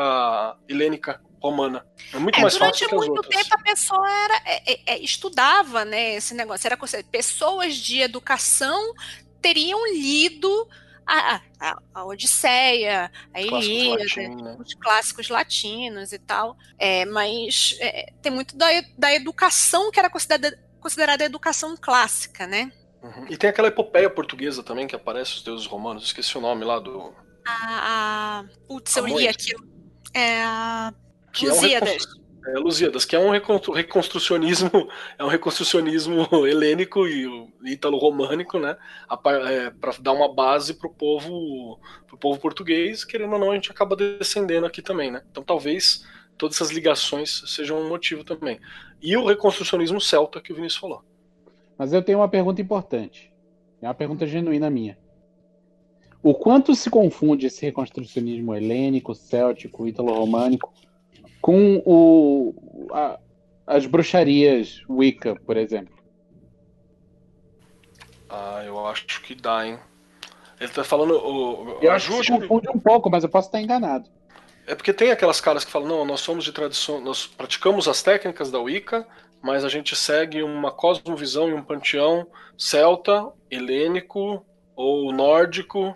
helênica 0.68 1.22
romana. 1.42 1.86
É 2.14 2.18
muito 2.20 2.38
É, 2.38 2.42
mais 2.42 2.54
durante 2.54 2.72
fácil 2.74 2.90
que 2.90 2.96
as 2.96 3.00
muito 3.00 3.18
outras. 3.18 3.44
tempo 3.44 3.56
a 3.56 3.64
pessoa 3.64 4.12
era, 4.24 4.36
é, 4.46 4.74
é, 4.74 4.80
é, 4.94 5.00
estudava 5.00 5.86
né, 5.86 6.16
esse 6.16 6.34
negócio. 6.34 6.68
Era 6.68 6.78
pessoas 7.12 7.76
de 7.76 8.02
educação 8.02 8.94
teriam 9.42 9.80
lido 9.94 10.68
a, 11.12 11.42
a, 11.60 11.78
a 11.94 12.06
Odisseia, 12.06 13.12
a 13.34 13.42
Ilíada, 13.42 14.04
né? 14.16 14.58
os 14.60 14.74
clássicos 14.74 15.30
latinos 15.30 16.14
e 16.14 16.20
tal. 16.20 16.58
É, 16.80 17.06
mas 17.06 17.78
é, 17.82 18.14
tem 18.22 18.32
muito 18.32 18.56
da, 18.56 18.68
da 18.98 19.14
educação 19.14 19.92
que 19.92 20.00
era 20.00 20.10
considerada, 20.10 20.58
considerada 20.80 21.24
educação 21.24 21.76
clássica, 21.76 22.48
né? 22.48 22.72
Uhum. 23.04 23.26
E 23.30 23.36
tem 23.36 23.50
aquela 23.50 23.68
epopeia 23.68 24.10
portuguesa 24.10 24.64
também 24.64 24.88
que 24.88 24.96
aparece 24.96 25.36
os 25.36 25.44
deuses 25.44 25.66
romanos. 25.66 26.04
Esqueci 26.04 26.38
o 26.38 26.42
nome 26.42 26.64
lá 26.64 26.80
do. 26.80 27.14
A, 27.46 28.40
a, 28.40 28.46
putz, 28.68 28.96
eu 28.96 29.06
li 29.06 29.28
aquilo. 29.28 29.68
É 30.14 30.44
a 30.44 30.94
Que 31.34 31.48
é 31.48 31.52
um 31.52 31.56
Lusíadas. 31.56 32.21
É, 32.48 32.58
Lusíadas, 32.58 33.06
que 33.06 33.16
é 33.16 33.20
um 33.20 33.30
reconstru- 33.30 33.74
reconstrucionismo, 33.74 34.70
é 35.18 35.24
um 35.24 35.28
reconstrucionismo 35.28 36.28
helênico 36.48 37.08
e 37.08 37.28
o 37.28 37.50
ítalo-românico, 37.64 38.58
né? 38.58 38.78
Para 39.22 39.94
dar 40.00 40.14
uma 40.14 40.34
base 40.34 40.74
pro 40.74 40.90
povo, 40.90 41.80
pro 42.08 42.18
povo 42.18 42.40
português, 42.40 43.04
querendo 43.04 43.34
ou 43.34 43.40
não, 43.40 43.52
a 43.52 43.56
gente 43.56 43.72
acaba 43.72 43.96
descendendo 43.96 44.66
aqui 44.66 44.82
também, 44.82 45.12
né? 45.12 45.22
Então 45.30 45.44
talvez 45.44 46.06
todas 46.38 46.56
essas 46.56 46.72
ligações 46.72 47.44
sejam 47.46 47.80
um 47.80 47.88
motivo 47.88 48.24
também. 48.24 48.60
E 49.02 49.16
o 49.16 49.26
reconstrucionismo 49.26 50.02
celta 50.02 50.42
que 50.42 50.52
o 50.52 50.56
Vinícius 50.56 50.82
falou. 50.82 51.04
Mas 51.78 51.94
eu 51.94 52.02
tenho 52.02 52.20
uma 52.20 52.30
pergunta 52.30 52.62
importante. 52.62 53.32
É 53.82 53.88
uma 53.88 53.94
pergunta 53.94 54.26
genuína 54.26 54.70
minha. 54.70 54.98
O 56.24 56.36
quanto 56.36 56.76
se 56.76 56.90
confunde 56.90 57.48
esse 57.48 57.66
reconstrucionismo 57.66 58.54
helênico, 58.54 59.16
céltico, 59.16 59.88
ítalo-românico 59.88 60.72
com 61.42 61.82
o, 61.86 62.88
a- 62.94 63.20
as 63.68 63.86
bruxarias 63.86 64.82
Wicca, 64.90 65.36
por 65.46 65.58
exemplo? 65.58 65.96
Ah, 68.30 68.64
eu 68.66 68.86
acho 68.88 69.22
que 69.22 69.36
dá, 69.36 69.66
hein? 69.66 69.80
Ele 70.60 70.72
tá 70.72 70.84
falando. 70.84 71.16
O, 71.16 71.80
Eu 71.82 71.92
acho 71.92 72.22
que 72.22 72.28
confunde 72.32 72.70
um 72.70 72.80
pouco, 72.80 73.10
mas 73.10 73.24
eu 73.24 73.30
posso 73.30 73.48
estar 73.48 73.62
enganado. 73.62 74.10
É 74.68 74.76
porque 74.76 74.94
tem 74.94 75.12
aquelas 75.12 75.42
caras 75.42 75.66
que 75.66 75.72
falam, 75.72 75.88
não, 75.88 76.06
nós 76.06 76.22
somos 76.22 76.44
de 76.46 76.52
tradição, 76.52 77.02
nós 77.02 77.26
praticamos 77.26 77.88
as 77.88 78.02
técnicas 78.04 78.52
da 78.52 78.60
Wicca, 78.60 79.08
mas 79.42 79.66
a 79.66 79.70
gente 79.70 79.96
segue 79.96 80.44
uma 80.44 80.72
cosmovisão 80.72 81.50
e 81.50 81.54
um 81.54 81.64
panteão 81.64 82.28
celta, 82.58 83.28
helênico 83.50 84.46
ou 84.76 85.12
nórdico, 85.12 85.96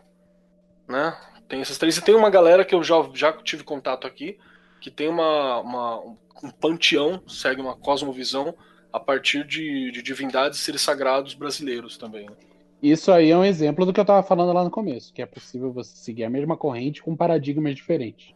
né? 0.87 1.15
Tem 1.47 1.61
esses 1.61 1.77
três. 1.77 1.95
E 1.95 2.01
tem 2.01 2.15
uma 2.15 2.29
galera 2.29 2.65
que 2.65 2.73
eu 2.73 2.83
já, 2.83 2.95
já 3.13 3.31
tive 3.33 3.63
contato 3.63 4.07
aqui, 4.07 4.37
que 4.85 4.91
tem 4.91 5.07
uma, 5.09 5.61
uma- 5.61 5.99
um 6.43 6.51
panteão, 6.61 7.19
segue 7.27 7.59
uma 7.59 7.75
cosmovisão 7.75 8.53
a 8.93 8.99
partir 8.99 9.43
de, 9.43 9.89
de 9.91 10.03
divindades 10.03 10.59
e 10.59 10.61
seres 10.61 10.79
sagrados 10.81 11.33
brasileiros 11.33 11.97
também. 11.97 12.27
né? 12.29 12.35
Isso 12.83 13.11
aí 13.11 13.31
é 13.31 13.35
um 13.37 13.43
exemplo 13.43 13.83
do 13.83 13.91
que 13.91 13.99
eu 13.99 14.05
tava 14.05 14.21
falando 14.21 14.53
lá 14.53 14.63
no 14.63 14.69
começo, 14.69 15.11
que 15.11 15.23
é 15.23 15.25
possível 15.25 15.73
você 15.73 15.95
seguir 15.97 16.23
a 16.23 16.29
mesma 16.29 16.55
corrente 16.55 17.01
com 17.01 17.15
paradigmas 17.15 17.73
diferentes. 17.73 18.31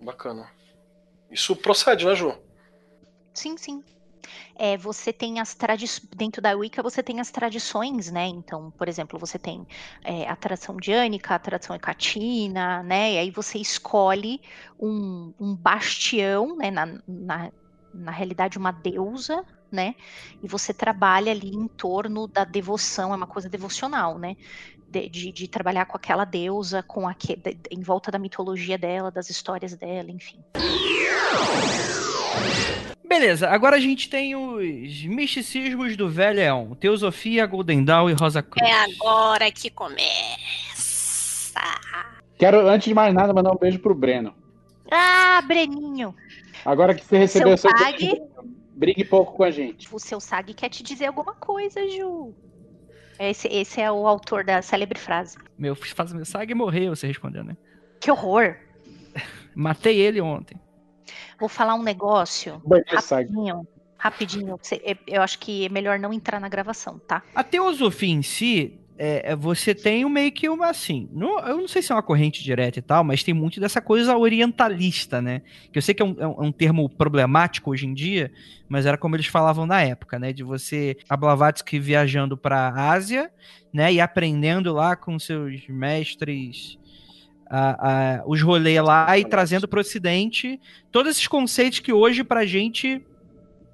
Bacana. 0.00 0.48
Isso 1.30 1.54
procede, 1.54 2.06
né, 2.06 2.14
Ju? 2.14 2.32
Sim, 3.34 3.58
sim. 3.58 3.84
É, 4.64 4.76
você 4.76 5.12
tem 5.12 5.40
as 5.40 5.54
tradições. 5.54 6.08
Dentro 6.16 6.40
da 6.40 6.52
Wicca, 6.52 6.84
você 6.84 7.02
tem 7.02 7.18
as 7.18 7.32
tradições, 7.32 8.12
né? 8.12 8.28
Então, 8.28 8.70
por 8.70 8.88
exemplo, 8.88 9.18
você 9.18 9.36
tem 9.36 9.66
é, 10.04 10.28
a 10.28 10.36
tradição 10.36 10.76
diânica, 10.76 11.34
a 11.34 11.38
tradição 11.40 11.74
hecatina, 11.74 12.80
né? 12.84 13.14
E 13.14 13.18
aí 13.18 13.30
você 13.32 13.58
escolhe 13.58 14.40
um, 14.78 15.34
um 15.40 15.56
bastião, 15.56 16.56
né? 16.56 16.70
Na, 16.70 16.86
na, 17.08 17.50
na 17.92 18.12
realidade, 18.12 18.56
uma 18.56 18.70
deusa, 18.70 19.44
né? 19.68 19.96
E 20.40 20.46
você 20.46 20.72
trabalha 20.72 21.32
ali 21.32 21.50
em 21.50 21.66
torno 21.66 22.28
da 22.28 22.44
devoção, 22.44 23.12
é 23.12 23.16
uma 23.16 23.26
coisa 23.26 23.48
devocional, 23.48 24.16
né? 24.16 24.36
De, 24.88 25.08
de, 25.08 25.32
de 25.32 25.48
trabalhar 25.48 25.86
com 25.86 25.96
aquela 25.96 26.24
deusa, 26.24 26.84
com 26.84 27.08
aque, 27.08 27.34
de, 27.34 27.58
em 27.68 27.80
volta 27.80 28.12
da 28.12 28.18
mitologia 28.18 28.78
dela, 28.78 29.10
das 29.10 29.28
histórias 29.28 29.74
dela, 29.74 30.12
enfim. 30.12 30.38
Beleza, 33.12 33.50
agora 33.50 33.76
a 33.76 33.78
gente 33.78 34.08
tem 34.08 34.34
os 34.34 35.04
misticismos 35.04 35.98
do 35.98 36.08
Velho 36.08 36.40
Eon. 36.40 36.74
Teosofia, 36.74 37.44
Golden 37.44 37.84
Dawn 37.84 38.08
e 38.08 38.14
Rosa 38.14 38.42
Cruz. 38.42 38.66
É 38.66 38.72
agora 38.72 39.52
que 39.52 39.68
começa. 39.68 40.00
Quero, 42.38 42.66
antes 42.66 42.88
de 42.88 42.94
mais 42.94 43.12
nada, 43.12 43.34
mandar 43.34 43.52
um 43.52 43.58
beijo 43.58 43.78
pro 43.80 43.94
Breno. 43.94 44.32
Ah, 44.90 45.42
Breninho! 45.46 46.14
Agora 46.64 46.94
que 46.94 47.04
você 47.04 47.18
recebeu 47.18 47.54
Seu 47.58 47.70
seu 47.70 47.90
beijo, 47.92 48.16
brigue 48.76 49.04
pouco 49.04 49.34
com 49.34 49.44
a 49.44 49.50
gente. 49.50 49.94
O 49.94 49.98
seu 49.98 50.18
SAG 50.18 50.54
quer 50.54 50.70
te 50.70 50.82
dizer 50.82 51.04
alguma 51.04 51.34
coisa, 51.34 51.86
Ju. 51.90 52.32
Esse, 53.18 53.46
esse 53.48 53.78
é 53.78 53.92
o 53.92 54.06
autor 54.06 54.42
da 54.42 54.62
célebre 54.62 54.98
frase. 54.98 55.36
Meu, 55.58 55.76
faz 55.76 56.14
meu 56.14 56.24
sag 56.24 56.54
morreu, 56.54 56.96
você 56.96 57.06
respondeu, 57.08 57.44
né? 57.44 57.58
Que 58.00 58.10
horror! 58.10 58.56
Matei 59.54 60.00
ele 60.00 60.18
ontem. 60.18 60.58
Vou 61.38 61.48
falar 61.48 61.74
um 61.74 61.82
negócio 61.82 62.62
rapidinho. 62.88 63.66
Rapidinho. 63.98 64.58
É- 64.84 64.96
Eu 65.06 65.22
acho 65.22 65.38
que 65.38 65.66
é 65.66 65.68
melhor 65.68 65.98
não 65.98 66.12
entrar 66.12 66.40
na 66.40 66.48
gravação, 66.48 66.98
tá? 66.98 67.22
A 67.34 67.44
teosofia 67.44 68.12
em 68.12 68.22
si, 68.22 68.78
é, 68.98 69.30
é, 69.32 69.36
você 69.36 69.74
tem 69.74 70.04
um 70.04 70.08
meio 70.08 70.30
que 70.32 70.48
uma 70.48 70.68
assim. 70.68 71.08
não- 71.12 71.38
eu 71.46 71.56
não 71.58 71.68
sei 71.68 71.82
se 71.82 71.92
é 71.92 71.94
uma 71.94 72.02
corrente 72.02 72.42
direta 72.42 72.78
e 72.78 72.82
tal, 72.82 73.02
mas 73.04 73.22
tem 73.22 73.32
muito 73.32 73.60
dessa 73.60 73.80
coisa 73.80 74.16
orientalista, 74.16 75.22
né? 75.22 75.42
Que 75.72 75.78
eu 75.78 75.82
sei 75.82 75.94
que 75.94 76.02
é 76.02 76.04
um, 76.04 76.16
é 76.18 76.26
um- 76.26 76.48
é 76.48 76.52
termo 76.52 76.88
problemático 76.88 77.70
hoje 77.70 77.86
em 77.86 77.94
dia, 77.94 78.30
mas 78.68 78.86
era 78.86 78.98
como 78.98 79.14
eles 79.16 79.26
falavam 79.26 79.66
na 79.66 79.80
época, 79.82 80.18
né? 80.18 80.32
De 80.32 80.42
você, 80.42 80.96
a 81.08 81.16
Blavatsky 81.16 81.78
viajando 81.78 82.36
para 82.36 82.68
Ásia, 82.90 83.30
né? 83.72 83.92
E 83.92 84.00
aprendendo 84.00 84.72
lá 84.72 84.96
com 84.96 85.16
seus 85.18 85.66
mestres. 85.68 86.76
A- 87.54 88.16
a- 88.20 88.22
os 88.26 88.40
rolês 88.40 88.82
lá 88.82 89.18
e 89.18 89.24
trazendo 89.26 89.68
para 89.68 89.76
o 89.76 89.80
Ocidente 89.82 90.58
todos 90.90 91.10
esses 91.12 91.26
conceitos 91.28 91.80
que 91.80 91.92
hoje 91.92 92.24
pra 92.24 92.46
gente 92.46 93.04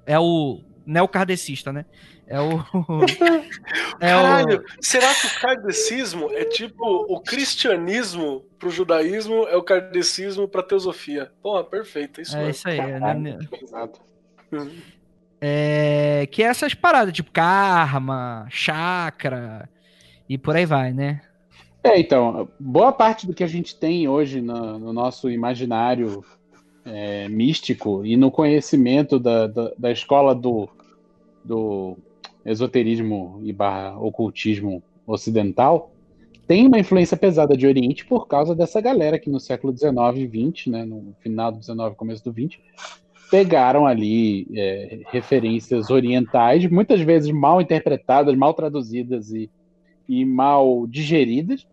é 0.05 0.19
o 0.19 0.61
neocardecista, 0.85 1.71
né? 1.71 1.85
É 2.27 2.39
o. 2.39 2.59
é 4.01 4.15
o- 4.15 4.21
Caralho, 4.21 4.63
será 4.81 5.07
que 5.15 5.27
o 5.27 5.39
kardecismo 5.39 6.29
é 6.31 6.43
tipo 6.45 6.83
o 6.85 7.19
cristianismo 7.21 8.45
pro 8.59 8.69
judaísmo 8.69 9.47
é 9.47 9.55
o 9.55 9.63
kardecismo 9.63 10.47
pra 10.47 10.61
teosofia? 10.61 11.31
Porra, 11.41 11.63
perfeito, 11.63 12.19
é 12.19 12.23
isso 12.23 12.35
É 12.35 12.39
mesmo. 12.39 12.51
isso 12.51 12.69
aí. 12.69 12.79
é, 12.79 12.99
Caralho, 12.99 13.19
né? 13.21 13.39
Exato. 13.63 14.01
É, 15.41 16.27
que 16.31 16.43
é 16.43 16.47
essas 16.47 16.73
paradas, 16.73 17.13
tipo 17.13 17.31
karma, 17.31 18.45
chakra 18.49 19.69
e 20.27 20.37
por 20.37 20.55
aí 20.55 20.65
vai, 20.65 20.91
né? 20.91 21.21
É, 21.83 21.99
então, 21.99 22.49
boa 22.59 22.91
parte 22.91 23.25
do 23.25 23.33
que 23.33 23.43
a 23.43 23.47
gente 23.47 23.75
tem 23.75 24.07
hoje 24.07 24.41
no, 24.41 24.77
no 24.77 24.93
nosso 24.93 25.29
imaginário 25.29 26.23
é, 26.85 27.29
místico 27.29 28.05
e 28.05 28.17
no 28.17 28.29
conhecimento 28.29 29.19
da, 29.19 29.47
da, 29.47 29.71
da 29.77 29.91
escola 29.91 30.35
do, 30.35 30.67
do 31.43 31.97
esoterismo 32.45 33.39
e 33.43 33.53
barra 33.53 33.97
ocultismo 33.97 34.83
ocidental 35.07 35.91
tem 36.49 36.65
uma 36.65 36.79
influência 36.79 37.15
pesada 37.15 37.55
de 37.55 37.67
Oriente 37.67 38.03
por 38.03 38.27
causa 38.27 38.55
dessa 38.55 38.81
galera 38.81 39.19
que 39.19 39.29
no 39.29 39.39
século 39.39 39.71
XIX 39.71 39.93
e 40.17 40.51
XX, 40.51 40.67
né, 40.71 40.83
no 40.83 41.13
final 41.19 41.51
do 41.51 41.61
XIX 41.61 41.95
começo 41.95 42.23
do 42.23 42.33
XX, 42.33 42.59
pegaram 43.29 43.85
ali 43.85 44.47
é, 44.55 45.01
referências 45.11 45.91
orientais, 45.91 46.65
muitas 46.65 47.01
vezes 47.01 47.29
mal 47.29 47.61
interpretadas, 47.61 48.35
mal 48.35 48.55
traduzidas 48.55 49.31
e, 49.31 49.47
e 50.09 50.25
mal 50.25 50.87
digeridas, 50.87 51.65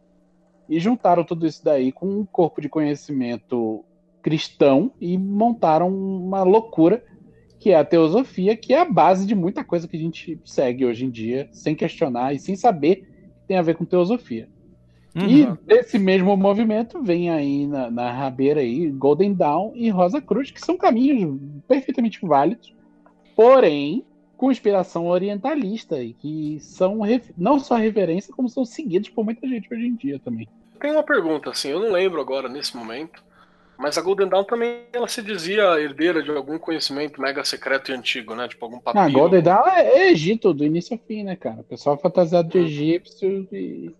e 0.68 0.78
juntaram 0.78 1.24
tudo 1.24 1.46
isso 1.46 1.64
daí 1.64 1.90
com 1.90 2.06
um 2.06 2.26
corpo 2.26 2.60
de 2.60 2.68
conhecimento 2.68 3.84
cristão 4.22 4.92
e 5.00 5.16
montaram 5.16 5.88
uma 5.88 6.42
loucura 6.42 7.02
que 7.58 7.70
é 7.70 7.76
a 7.76 7.84
teosofia, 7.84 8.56
que 8.56 8.74
é 8.74 8.80
a 8.80 8.84
base 8.84 9.26
de 9.26 9.34
muita 9.34 9.64
coisa 9.64 9.88
que 9.88 9.96
a 9.96 10.00
gente 10.00 10.38
segue 10.44 10.84
hoje 10.84 11.06
em 11.06 11.10
dia, 11.10 11.48
sem 11.50 11.74
questionar 11.74 12.34
e 12.34 12.38
sem 12.38 12.54
saber 12.54 12.96
que 12.96 13.46
tem 13.48 13.56
a 13.56 13.62
ver 13.62 13.74
com 13.74 13.84
teosofia. 13.84 14.48
E 15.14 15.44
Uhum. 15.44 15.56
desse 15.64 15.98
mesmo 15.98 16.36
movimento 16.36 17.02
vem 17.02 17.30
aí 17.30 17.66
na, 17.66 17.90
na 17.90 18.12
rabeira 18.12 18.60
aí 18.60 18.90
Golden 18.90 19.32
Dawn 19.32 19.72
e 19.74 19.88
Rosa 19.88 20.20
Cruz, 20.20 20.50
que 20.50 20.60
são 20.60 20.76
caminhos 20.76 21.40
perfeitamente 21.66 22.20
válidos, 22.20 22.74
porém 23.34 24.04
com 24.36 24.50
inspiração 24.50 25.06
orientalista 25.06 26.02
e 26.02 26.12
que 26.12 26.58
são 26.60 27.00
não 27.36 27.58
só 27.58 27.76
referência, 27.76 28.34
como 28.34 28.48
são 28.48 28.64
seguidos 28.64 29.08
por 29.08 29.24
muita 29.24 29.46
gente 29.46 29.72
hoje 29.72 29.86
em 29.86 29.94
dia 29.94 30.18
também. 30.18 30.48
Tem 30.80 30.92
uma 30.92 31.02
pergunta, 31.02 31.50
assim, 31.50 31.70
eu 31.70 31.80
não 31.80 31.90
lembro 31.90 32.20
agora 32.20 32.48
nesse 32.48 32.76
momento, 32.76 33.24
mas 33.78 33.98
a 33.98 34.02
Golden 34.02 34.28
Dawn 34.28 34.44
também 34.44 34.82
ela 34.92 35.08
se 35.08 35.22
dizia 35.22 35.80
herdeira 35.80 36.22
de 36.22 36.30
algum 36.30 36.58
conhecimento 36.58 37.20
mega 37.20 37.44
secreto 37.44 37.90
e 37.90 37.94
antigo, 37.94 38.34
né? 38.34 38.48
Tipo 38.48 38.64
algum 38.64 38.78
papiro. 38.78 39.12
Golden 39.12 39.42
Dawn 39.42 39.68
é, 39.68 39.82
é 39.82 40.10
Egito, 40.12 40.52
do 40.54 40.64
início 40.64 40.94
ao 40.94 41.06
fim, 41.06 41.24
né, 41.24 41.36
cara? 41.36 41.60
O 41.60 41.64
pessoal 41.64 41.98
fantasiado 41.98 42.48
de 42.48 42.58
egípcio 42.58 43.48
e. 43.52 43.94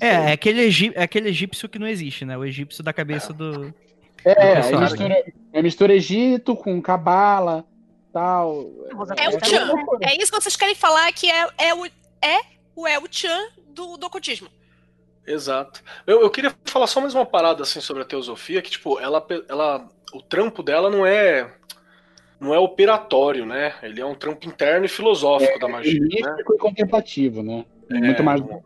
É, 0.00 0.06
é 0.06 0.32
aquele, 0.32 0.60
egí- 0.60 0.92
é 0.94 1.02
aquele 1.02 1.30
egípcio 1.30 1.68
que 1.68 1.78
não 1.78 1.86
existe, 1.86 2.24
né? 2.26 2.36
O 2.36 2.44
egípcio 2.44 2.82
da 2.84 2.92
cabeça 2.92 3.32
do. 3.32 3.74
É, 4.24 4.34
do 4.34 4.40
é, 4.40 4.54
pessoal. 4.56 4.82
mistura, 4.82 5.24
é 5.52 5.62
mistura 5.62 5.94
Egito 5.94 6.54
com 6.54 6.80
Cabala, 6.80 7.64
tal. 8.12 8.70
É 9.16 9.28
o 9.28 9.44
Chan. 9.44 9.72
É 10.00 10.16
isso 10.16 10.30
que 10.30 10.40
vocês 10.40 10.56
querem 10.56 10.74
falar 10.74 11.12
que 11.12 11.30
é, 11.30 11.48
é, 11.58 11.74
o, 11.74 11.86
é 11.86 12.40
o 12.76 12.86
El 12.86 13.02
Chan 13.10 13.48
do, 13.68 13.96
do 13.96 14.06
ocultismo. 14.06 14.48
Exato. 15.26 15.82
Eu, 16.06 16.20
eu 16.20 16.30
queria 16.30 16.54
falar 16.64 16.86
só 16.86 17.00
mais 17.00 17.14
uma 17.14 17.24
parada 17.24 17.62
assim 17.62 17.80
sobre 17.80 18.02
a 18.02 18.06
teosofia, 18.06 18.60
que 18.60 18.70
tipo, 18.70 18.98
ela, 18.98 19.24
ela 19.48 19.88
o 20.12 20.20
trampo 20.20 20.62
dela 20.62 20.90
não 20.90 21.06
é 21.06 21.50
não 22.40 22.52
é 22.52 22.58
operatório, 22.58 23.46
né? 23.46 23.74
Ele 23.82 24.00
é 24.00 24.04
um 24.04 24.16
trampo 24.16 24.48
interno 24.48 24.84
e 24.84 24.88
filosófico 24.88 25.60
da 25.60 25.68
magia, 25.68 26.00
né? 26.00 26.06
místico 26.06 26.54
e 26.54 26.58
contemplativo, 26.58 27.40
né? 27.40 27.64
É, 27.88 27.98
Muito 27.98 28.22
mais 28.24 28.40
não- 28.40 28.62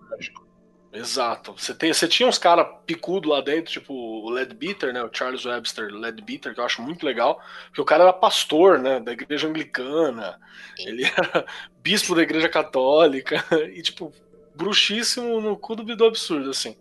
Exato. 0.99 1.53
Você, 1.53 1.75
tem, 1.75 1.93
você 1.93 2.09
tinha 2.09 2.27
uns 2.29 2.39
caras 2.39 2.67
picudo 2.87 3.29
lá 3.29 3.43
dentro, 3.43 3.71
tipo 3.71 3.93
o 3.93 4.31
Leadbeater, 4.31 4.95
né? 4.95 5.03
O 5.03 5.11
Charles 5.13 5.45
Webster 5.45 5.93
Leadbeater, 5.93 6.55
que 6.55 6.61
eu 6.61 6.65
acho 6.65 6.81
muito 6.81 7.05
legal, 7.05 7.39
porque 7.67 7.81
o 7.83 7.85
cara 7.85 8.05
era 8.05 8.13
pastor, 8.15 8.79
né? 8.79 8.99
Da 9.01 9.13
igreja 9.13 9.47
anglicana, 9.47 10.41
ele 10.79 11.05
era 11.05 11.45
bispo 11.83 12.15
da 12.15 12.23
igreja 12.23 12.49
católica, 12.49 13.45
e 13.75 13.83
tipo, 13.83 14.11
bruxíssimo 14.55 15.39
no 15.41 15.57
cu 15.59 15.77
do 15.77 15.85
do 15.97 16.05
absurdo, 16.07 16.49
assim. 16.49 16.77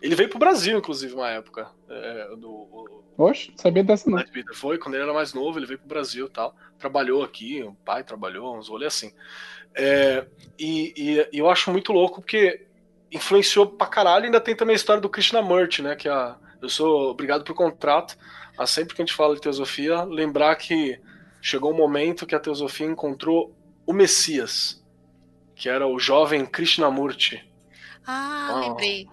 Ele 0.00 0.14
veio 0.14 0.28
pro 0.30 0.38
Brasil, 0.38 0.78
inclusive, 0.78 1.14
uma 1.14 1.30
época. 1.30 1.68
É, 1.88 2.36
do, 2.36 2.50
o 2.50 3.04
Oxe, 3.16 3.52
sabia 3.56 3.82
dessa 3.82 4.08
não. 4.08 4.22
Foi, 4.54 4.78
quando 4.78 4.94
ele 4.94 5.02
era 5.04 5.12
mais 5.12 5.34
novo, 5.34 5.58
ele 5.58 5.66
veio 5.66 5.78
pro 5.80 5.88
Brasil 5.88 6.26
e 6.26 6.30
tal. 6.30 6.54
Trabalhou 6.78 7.24
aqui, 7.24 7.62
o 7.64 7.74
pai 7.84 8.04
trabalhou, 8.04 8.56
uns 8.56 8.68
rolês 8.68 8.94
assim. 8.94 9.12
É, 9.74 10.26
e, 10.58 10.92
e- 10.96 11.28
e 11.32 11.38
eu 11.38 11.50
acho 11.50 11.70
muito 11.70 11.92
louco 11.92 12.20
porque 12.20 12.67
influenciou 13.10 13.66
pra 13.66 13.86
caralho. 13.86 14.26
Ainda 14.26 14.40
tem 14.40 14.54
também 14.56 14.74
a 14.74 14.76
história 14.76 15.00
do 15.00 15.08
Krishnamurti, 15.08 15.82
né? 15.82 15.96
Que 15.96 16.08
é 16.08 16.12
a, 16.12 16.36
eu 16.60 16.68
sou 16.68 17.10
obrigado 17.10 17.44
por 17.44 17.54
contrato 17.54 18.16
a 18.58 18.66
sempre 18.66 18.94
que 18.94 19.00
a 19.02 19.04
gente 19.04 19.14
fala 19.14 19.34
de 19.34 19.40
teosofia, 19.40 20.02
lembrar 20.02 20.54
que 20.56 21.00
chegou 21.40 21.72
um 21.72 21.76
momento 21.76 22.26
que 22.26 22.34
a 22.34 22.40
teosofia 22.40 22.86
encontrou 22.86 23.54
o 23.86 23.92
Messias, 23.92 24.84
que 25.54 25.68
era 25.68 25.86
o 25.86 25.98
jovem 25.98 26.44
Krishnamurti 26.44 27.48
Ah, 28.06 28.50
Ah. 28.52 28.60
lembrei. 28.60 29.06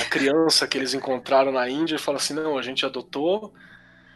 a 0.00 0.04
criança 0.06 0.66
que 0.66 0.76
eles 0.78 0.92
encontraram 0.94 1.52
na 1.52 1.68
Índia 1.68 1.94
e 1.96 1.98
fala 1.98 2.16
assim: 2.18 2.34
não, 2.34 2.58
a 2.58 2.62
gente 2.62 2.84
adotou 2.84 3.52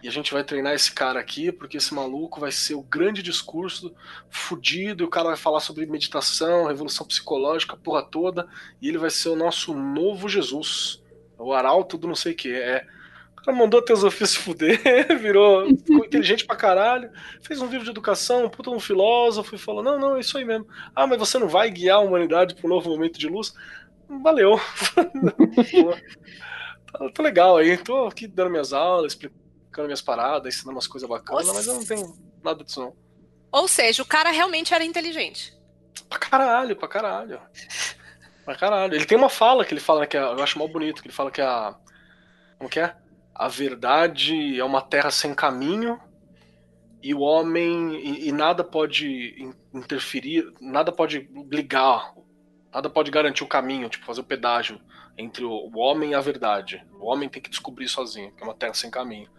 e 0.05 0.09
a 0.09 0.11
gente 0.11 0.35
vai 0.35 0.45
treinar 0.45 0.75
esse 0.75 0.93
cara 0.93 1.19
aqui 1.19 1.51
porque 1.51 1.79
esse 1.79 1.95
maluco 1.95 2.39
vai 2.39 2.53
ser 2.53 2.75
o 2.75 2.83
grande 2.83 3.23
discurso 3.23 3.95
fudido 4.29 5.03
e 5.03 5.07
o 5.07 5.09
cara 5.09 5.29
vai 5.29 5.37
falar 5.37 5.61
sobre 5.61 5.87
meditação, 5.87 6.67
revolução 6.67 7.07
psicológica, 7.07 7.75
porra 7.75 8.03
toda 8.03 8.47
e 8.83 8.89
ele 8.91 8.99
vai 8.99 9.09
ser 9.09 9.31
o 9.31 9.35
nosso 9.35 9.73
novo 9.73 10.29
Jesus, 10.29 11.03
o 11.39 11.55
arauto 11.55 11.97
do 11.97 12.07
não 12.07 12.15
sei 12.15 12.33
o 12.33 12.37
que. 12.37 12.55
É. 12.55 12.87
O 13.33 13.37
cara 13.37 13.57
mandou 13.57 13.81
teosofia 13.81 14.27
se 14.27 14.37
fuder, 14.37 14.79
virou, 15.19 15.69
ficou 15.69 16.05
inteligente 16.05 16.45
pra 16.45 16.55
caralho, 16.55 17.11
fez 17.41 17.63
um 17.63 17.67
livro 17.67 17.85
de 17.85 17.91
educação, 17.91 18.45
um 18.45 18.51
puta 18.51 18.69
um 18.69 18.79
filósofo 18.79 19.55
e 19.55 19.59
falou: 19.59 19.83
não, 19.83 19.99
não, 19.99 20.17
é 20.17 20.21
isso 20.21 20.37
aí 20.37 20.45
mesmo. 20.45 20.69
Ah, 20.95 21.07
mas 21.07 21.19
você 21.19 21.39
não 21.39 21.49
vai 21.49 21.71
guiar 21.71 21.97
a 21.97 22.01
humanidade 22.01 22.55
para 22.55 22.67
um 22.67 22.71
novo 22.71 22.91
momento 22.91 23.19
de 23.19 23.27
luz? 23.27 23.55
valeu. 24.23 24.61
tá, 26.93 27.09
tá 27.11 27.23
legal 27.23 27.57
aí, 27.57 27.79
tô 27.79 28.07
aqui 28.07 28.27
dando 28.27 28.51
minhas 28.51 28.75
aulas, 28.75 29.13
explicando 29.13 29.44
minhas 29.83 30.01
paradas, 30.01 30.55
ensinando 30.55 30.77
umas 30.77 30.87
coisas 30.87 31.09
bacanas, 31.09 31.47
mas 31.53 31.67
eu 31.67 31.75
não 31.75 31.85
tenho 31.85 32.15
nada 32.43 32.63
disso 32.63 32.81
não. 32.81 32.95
Ou 33.51 33.67
seja, 33.69 34.03
o 34.03 34.07
cara 34.07 34.31
realmente 34.31 34.73
era 34.75 34.85
inteligente. 34.85 35.53
Pra 36.09 36.19
caralho, 36.19 36.77
pra 36.77 36.89
caralho. 36.89 37.41
Pra 38.45 38.57
caralho. 38.57 38.95
Ele 38.95 39.07
tem 39.07 39.17
uma 39.17 39.29
fala 39.29 39.65
que 39.65 39.73
ele 39.73 39.81
fala 39.81 40.07
que 40.07 40.17
é, 40.17 40.21
eu 40.21 40.43
acho 40.43 40.59
mal 40.59 40.69
bonito, 40.69 41.01
que 41.01 41.09
ele 41.09 41.15
fala 41.15 41.31
que 41.31 41.41
a. 41.41 41.75
Como 42.59 42.69
que 42.69 42.81
é? 42.81 42.95
A 43.35 43.49
verdade 43.49 44.59
é 44.59 44.65
uma 44.65 44.83
terra 44.83 45.11
sem 45.11 45.35
caminho 45.35 46.01
e 47.03 47.15
o 47.15 47.21
homem. 47.21 47.95
E, 47.97 48.29
e 48.29 48.33
nada 48.33 48.63
pode 48.65 49.35
in- 49.39 49.55
interferir, 49.73 50.53
nada 50.61 50.91
pode 50.93 51.29
ligar, 51.51 52.13
nada 52.73 52.91
pode 52.91 53.11
garantir 53.11 53.45
o 53.45 53.49
caminho, 53.49 53.89
tipo, 53.89 54.05
fazer 54.05 54.21
o 54.21 54.25
pedágio 54.25 54.81
entre 55.17 55.45
o, 55.45 55.51
o 55.51 55.79
homem 55.79 56.11
e 56.11 56.15
a 56.15 56.21
verdade. 56.21 56.85
O 56.99 57.07
homem 57.07 57.29
tem 57.29 57.41
que 57.41 57.51
descobrir 57.51 57.89
sozinho, 57.89 58.33
que 58.33 58.43
é 58.43 58.47
uma 58.47 58.55
terra 58.55 58.75
sem 58.75 58.91
caminho. 58.91 59.31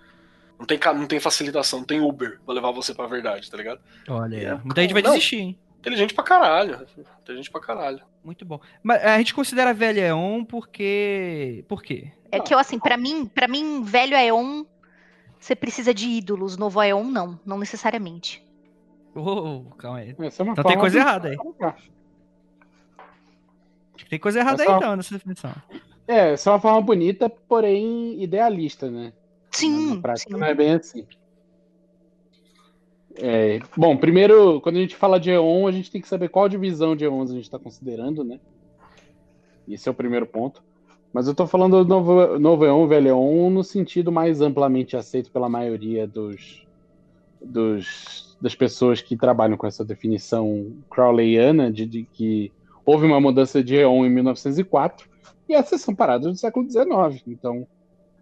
Não 0.58 0.66
tem, 0.66 0.80
não 0.96 1.06
tem 1.08 1.20
facilitação, 1.20 1.80
não 1.80 1.86
tem 1.86 2.00
Uber 2.02 2.40
pra 2.46 2.54
levar 2.56 2.72
você 2.72 2.94
pra 2.94 3.08
verdade, 3.08 3.50
tá 3.52 3.58
ligado? 3.58 3.80
Olha, 4.08 4.36
É, 4.38 4.56
muita 4.64 4.82
gente 4.82 4.94
vai 4.94 5.02
não. 5.02 5.12
desistir, 5.12 5.38
hein? 5.38 5.60
Inteligente 5.80 6.14
pra 6.14 6.24
caralho. 6.24 6.86
Inteligente 7.22 7.52
pra 7.52 7.62
caralho. 7.62 8.02
Muito 8.24 8.44
bom. 8.46 8.60
Mas 8.82 9.04
a 9.04 9.18
gente 9.20 9.34
considera 9.36 9.74
velho 9.74 10.00
Eon 10.00 10.44
porque. 10.44 11.64
Por 11.68 11.84
quê? 11.84 12.12
É 12.32 12.40
que 12.40 12.54
eu, 12.54 12.58
assim, 12.58 12.80
pra 12.80 12.98
mim, 12.98 13.26
para 13.28 13.48
mim, 13.48 13.84
velho 13.84 14.18
Aeon, 14.18 14.66
você 15.40 15.56
precisa 15.56 15.94
de 15.94 16.08
ídolos. 16.10 16.58
Novo 16.58 16.80
Aeon, 16.80 17.04
não. 17.04 17.40
Não 17.46 17.60
necessariamente. 17.60 18.44
Ô, 19.14 19.66
calma 19.78 20.00
aí. 20.00 20.16
Essa 20.20 20.42
é 20.44 20.48
Então 20.48 20.64
tem 20.64 20.78
coisa 20.80 20.98
de- 21.00 21.06
errada 21.06 21.30
aí. 21.30 21.38
Tem 24.10 24.20
coisa 24.20 24.40
errada 24.40 24.56
aí 24.62 24.66
Pessoal- 24.68 24.78
então 24.80 24.96
nessa 24.96 25.14
definição. 25.14 25.54
É, 26.08 26.34
essa 26.34 26.50
é 26.50 26.54
uma 26.54 26.60
forma 26.60 26.82
bonita, 26.82 27.30
porém 27.30 28.22
idealista, 28.22 28.90
né? 28.90 29.14
Na- 29.56 29.80
Sim, 29.80 29.96
na 29.96 30.02
prática 30.02 30.34
sim. 30.34 30.40
não 30.40 30.48
é 30.48 30.54
bem 30.54 30.72
assim. 30.74 31.06
É, 33.18 33.60
bom, 33.78 33.96
primeiro, 33.96 34.60
quando 34.60 34.76
a 34.76 34.82
gente 34.82 34.96
fala 34.96 35.20
de 35.20 35.32
Eon, 35.32 35.68
a 35.68 35.72
gente 35.72 35.90
tem 35.90 36.02
que 36.02 36.08
saber 36.08 36.30
qual 36.30 36.50
divisão 36.50 36.96
de 36.96 37.06
Eons 37.06 37.32
a 37.32 37.34
gente 37.34 37.46
está 37.46 37.58
considerando, 37.58 38.24
né? 38.24 38.40
Esse 39.68 39.88
é 39.88 39.92
o 39.92 39.96
primeiro 39.96 40.28
ponto. 40.28 40.62
Mas 41.14 41.28
eu 41.28 41.34
tô 41.34 41.48
falando 41.48 41.82
do 41.84 41.88
novo, 41.88 42.38
novo 42.38 42.66
Eon, 42.66 42.88
velho 42.88 43.08
Eon, 43.10 43.50
no 43.50 43.64
sentido 43.64 44.12
mais 44.12 44.42
amplamente 44.42 44.98
aceito 44.98 45.32
pela 45.32 45.48
maioria 45.48 46.06
dos, 46.06 46.66
dos, 47.42 48.38
das 48.42 48.54
pessoas 48.54 49.02
que 49.02 49.16
trabalham 49.16 49.56
com 49.56 49.66
essa 49.66 49.86
definição 49.86 50.76
crowleyana 50.90 51.72
de, 51.72 51.86
de 51.86 52.04
que 52.04 52.52
houve 52.86 53.06
uma 53.06 53.22
mudança 53.22 53.64
de 53.64 53.76
Eon 53.76 54.06
em 54.06 54.10
1904 54.10 55.08
e 55.48 55.54
essas 55.54 55.80
são 55.80 55.96
paradas 55.96 56.28
do 56.28 56.38
século 56.38 56.70
XIX. 56.70 57.24
Então, 57.28 57.66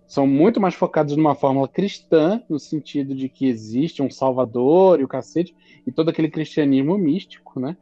são 0.08 0.28
muito 0.28 0.60
mais 0.60 0.76
focados 0.76 1.16
numa 1.16 1.36
fórmula 1.36 1.68
cristã, 1.68 2.41
no 2.49 2.60
sentido 2.60 3.16
de 3.16 3.30
que 3.30 3.47
existe 3.47 4.01
um 4.01 4.10
salvador 4.10 4.99
e 4.99 5.04
o 5.04 5.08
cacete, 5.08 5.56
e 5.86 5.91
todo 5.91 6.10
aquele 6.10 6.30
cristianismo 6.30 6.97
místico, 6.97 7.60
né? 7.60 7.78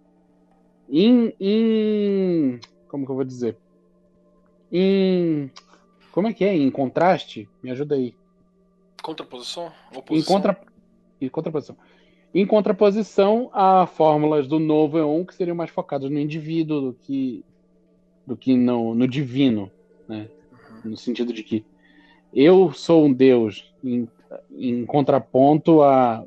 Em, 0.89 1.33
em 1.39 2.59
como 2.87 3.05
que 3.05 3.11
eu 3.11 3.15
vou 3.15 3.23
dizer? 3.23 3.57
Em 4.71 5.49
como 6.11 6.27
é 6.27 6.33
que 6.33 6.43
é? 6.43 6.55
Em 6.55 6.69
contraste? 6.69 7.47
Me 7.63 7.71
ajuda 7.71 7.95
aí. 7.95 8.13
Contraposição? 9.01 9.71
Em, 9.91 9.97
Oposição? 9.97 10.35
contra... 10.35 10.61
em 11.19 11.29
contraposição. 11.29 11.77
Em 12.33 12.45
contraposição 12.45 13.49
a 13.53 13.85
fórmulas 13.85 14.47
do 14.47 14.59
novo 14.59 14.97
Eon, 14.97 15.25
que 15.25 15.33
seriam 15.33 15.55
mais 15.55 15.69
focadas 15.69 16.09
no 16.09 16.19
indivíduo 16.19 16.81
do 16.81 16.93
que, 16.93 17.43
do 18.25 18.37
que 18.37 18.55
no, 18.55 18.93
no 18.93 19.07
divino, 19.07 19.71
né? 20.07 20.29
No 20.83 20.97
sentido 20.97 21.31
de 21.31 21.43
que 21.43 21.65
eu 22.33 22.71
sou 22.73 23.05
um 23.05 23.13
Deus 23.13 23.73
em, 23.83 24.07
em 24.51 24.85
contraponto 24.85 25.81
a 25.81 26.23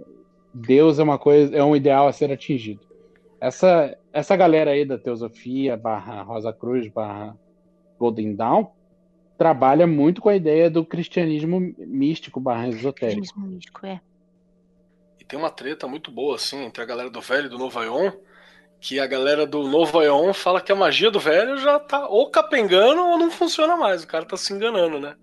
Deus 0.53 0.99
é 0.99 1.03
uma 1.03 1.19
coisa, 1.19 1.55
é 1.57 1.65
um 1.65 1.75
ideal 1.75 2.07
a 2.07 2.13
ser 2.13 2.31
atingido. 2.31 2.81
Essa, 3.41 3.97
essa 4.13 4.37
galera 4.37 4.71
aí 4.71 4.85
da 4.85 4.97
teosofia 4.97 5.77
barra 5.77 6.23
Rosa 6.23 6.53
Cruz 6.53 6.89
barra 6.89 7.37
Golden 7.99 8.35
Dawn 8.35 8.67
trabalha 9.37 9.87
muito 9.87 10.21
com 10.21 10.29
a 10.29 10.37
ideia 10.37 10.71
do 10.71 10.85
cristianismo 10.85 11.75
místico 11.79 12.39
barra 12.39 12.69
esotérico. 12.69 13.21
Cristianismo 13.21 13.47
místico, 13.47 13.87
é. 13.87 14.01
E 15.21 15.25
tem 15.25 15.39
uma 15.39 15.51
treta 15.51 15.89
muito 15.89 16.11
boa, 16.11 16.37
assim, 16.37 16.65
entre 16.65 16.83
a 16.83 16.87
galera 16.87 17.11
do 17.11 17.21
velho 17.21 17.47
e 17.47 17.49
do 17.49 17.59
novo 17.59 17.79
Aeon, 17.79 18.13
que 18.81 19.01
a 19.01 19.07
galera 19.07 19.47
do 19.47 19.67
novo 19.67 19.99
Aeon 19.99 20.33
fala 20.33 20.61
que 20.61 20.71
a 20.71 20.77
magia 20.77 21.11
do 21.11 21.19
velho 21.19 21.57
já 21.57 21.79
tá 21.79 22.07
ou 22.07 22.31
capengando 22.31 23.03
ou 23.03 23.19
não 23.19 23.31
funciona 23.31 23.77
mais. 23.77 24.05
O 24.05 24.07
cara 24.07 24.25
tá 24.25 24.37
se 24.37 24.53
enganando, 24.53 25.01
né? 25.01 25.17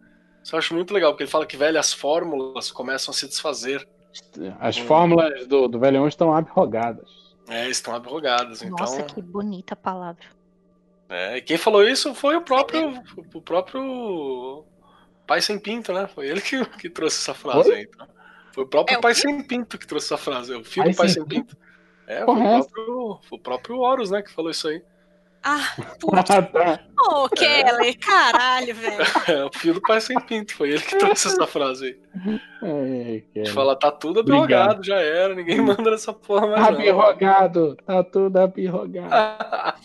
Isso 0.44 0.56
eu 0.56 0.60
acho 0.60 0.74
muito 0.74 0.94
legal, 0.94 1.12
porque 1.12 1.24
ele 1.24 1.32
fala 1.32 1.46
que 1.46 1.56
velhas 1.58 1.94
fórmulas 1.94 2.72
começam 2.72 3.12
a 3.12 3.16
se 3.16 3.28
desfazer. 3.28 3.88
As 4.60 4.78
Hum. 4.78 4.86
fórmulas 4.86 5.48
do, 5.48 5.68
do 5.68 5.80
velhão 5.80 6.08
estão 6.08 6.36
abrogadas. 6.36 7.10
É, 7.48 7.70
estão 7.70 7.94
abrogadas. 7.96 8.62
Nossa, 8.64 9.02
Então, 9.02 9.16
que 9.16 9.22
bonita 9.22 9.76
palavra. 9.76 10.24
é, 11.10 11.38
e 11.38 11.42
quem 11.42 11.58
falou 11.58 11.84
isso 11.88 12.14
foi 12.16 12.36
o 12.36 12.42
próprio, 12.42 13.02
o 13.34 13.42
próprio 13.42 14.66
Pai 15.28 15.42
Sem 15.42 15.60
Pinto, 15.60 15.94
né? 15.94 16.08
Foi 16.08 16.28
ele 16.28 16.42
que, 16.42 16.64
que 16.78 16.90
trouxe 16.90 17.18
essa 17.20 17.34
frase 17.34 17.70
Oi? 17.70 17.76
aí. 17.76 17.84
Então. 17.94 18.08
Foi 18.54 18.64
o 18.64 18.68
próprio 18.68 18.96
É 18.96 18.98
o 18.98 19.02
Pai? 19.02 19.14
Sem 19.16 19.42
Pinto 19.44 19.78
que 19.78 19.88
trouxe 19.88 20.08
essa 20.08 20.18
frase. 20.18 20.54
é 20.54 20.58
O 20.58 20.64
filho 20.64 20.86
Pai 20.86 20.94
do 20.94 20.98
Pai 20.98 21.08
Sem 21.10 21.16
Sem 21.22 21.26
Pinto. 21.26 21.56
É, 22.08 22.26
foi 22.26 22.34
o, 22.36 22.38
próprio, 22.38 23.20
foi 23.30 23.38
o 23.38 23.42
próprio 23.42 23.78
Horus, 23.80 24.12
né, 24.12 24.22
que 24.22 24.32
falou 24.32 24.52
isso 24.52 24.68
aí. 24.68 24.82
Ah, 25.44 25.74
puta. 26.00 26.20
Ah, 26.20 26.42
tá. 26.44 26.80
Ô, 27.10 27.28
Kelly, 27.30 27.96
caralho, 27.96 28.76
velho. 28.76 29.04
É, 29.28 29.46
o 29.46 29.50
filho 29.52 29.74
do 29.76 29.82
pai 29.82 30.00
sem 30.00 30.20
pinto, 30.22 30.54
foi 30.56 30.70
ele 30.70 30.82
que 30.82 30.96
trouxe 30.98 31.30
essa 31.30 31.48
frase 31.48 31.86
aí. 31.88 32.42
É, 32.62 33.24
A 33.36 33.40
gente 33.40 33.50
é. 33.50 33.54
fala, 33.54 33.76
tá 33.76 33.92
tudo 33.92 34.20
abirrogado, 34.20 34.84
já 34.84 35.00
era, 35.00 35.34
ninguém 35.34 35.60
manda 35.60 35.90
nessa 35.90 36.14
porra 36.14 36.46
mais 36.48 36.62
não. 36.62 36.70
Abirrogado, 36.76 37.76
tá 37.86 38.04
tudo 38.04 38.38
abirrogado. 38.38 39.10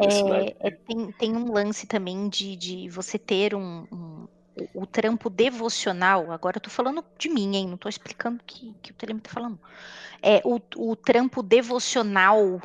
É- 0.00 0.46
É, 0.62 0.68
é, 0.68 0.70
tem, 0.70 1.12
tem 1.12 1.36
um 1.36 1.52
lance 1.52 1.86
também 1.86 2.28
de, 2.28 2.54
de 2.54 2.88
você 2.88 3.18
ter 3.18 3.54
um, 3.54 3.84
um- 3.92 4.28
o, 4.74 4.82
o 4.82 4.86
trampo 4.86 5.28
devocional. 5.28 6.30
Agora 6.30 6.58
eu 6.58 6.60
tô 6.60 6.70
falando 6.70 7.04
de 7.18 7.28
mim, 7.28 7.56
hein? 7.56 7.66
Não 7.68 7.76
tô 7.76 7.88
explicando 7.88 8.36
o 8.36 8.44
que, 8.46 8.72
que 8.80 8.92
o 8.92 8.94
Telema 8.94 9.20
tá 9.20 9.30
falando. 9.30 9.58
É, 10.22 10.40
o, 10.44 10.60
o 10.76 10.94
trampo 10.94 11.42
devocional 11.42 12.60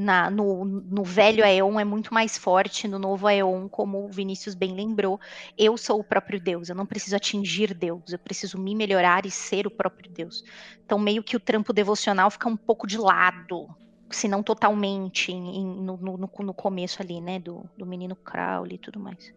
na, 0.00 0.30
no, 0.30 0.64
no 0.64 1.04
velho 1.04 1.44
Aeon 1.44 1.78
é 1.78 1.84
muito 1.84 2.14
mais 2.14 2.38
forte, 2.38 2.88
no 2.88 2.98
novo 2.98 3.26
Aeon, 3.26 3.68
como 3.68 4.06
o 4.06 4.08
Vinícius 4.08 4.54
bem 4.54 4.72
lembrou. 4.74 5.20
Eu 5.58 5.76
sou 5.76 6.00
o 6.00 6.04
próprio 6.04 6.40
Deus, 6.40 6.68
eu 6.70 6.74
não 6.74 6.86
preciso 6.86 7.14
atingir 7.16 7.74
Deus, 7.74 8.02
eu 8.10 8.18
preciso 8.18 8.58
me 8.58 8.74
melhorar 8.74 9.26
e 9.26 9.30
ser 9.30 9.66
o 9.66 9.70
próprio 9.70 10.10
Deus. 10.10 10.42
Então, 10.86 10.98
meio 10.98 11.22
que 11.22 11.36
o 11.36 11.40
trampo 11.40 11.72
devocional 11.72 12.30
fica 12.30 12.48
um 12.48 12.56
pouco 12.56 12.86
de 12.86 12.96
lado, 12.96 13.68
se 14.10 14.26
não 14.26 14.42
totalmente, 14.42 15.30
em- 15.30 15.56
em- 15.58 15.82
no, 15.82 15.96
no, 15.98 16.16
no- 16.16 16.54
começo 16.54 17.02
ali, 17.02 17.20
né, 17.20 17.38
do, 17.38 17.62
do 17.76 17.84
menino 17.84 18.16
Crowley 18.16 18.76
e 18.76 18.78
tudo 18.78 18.98
mais. 18.98 19.32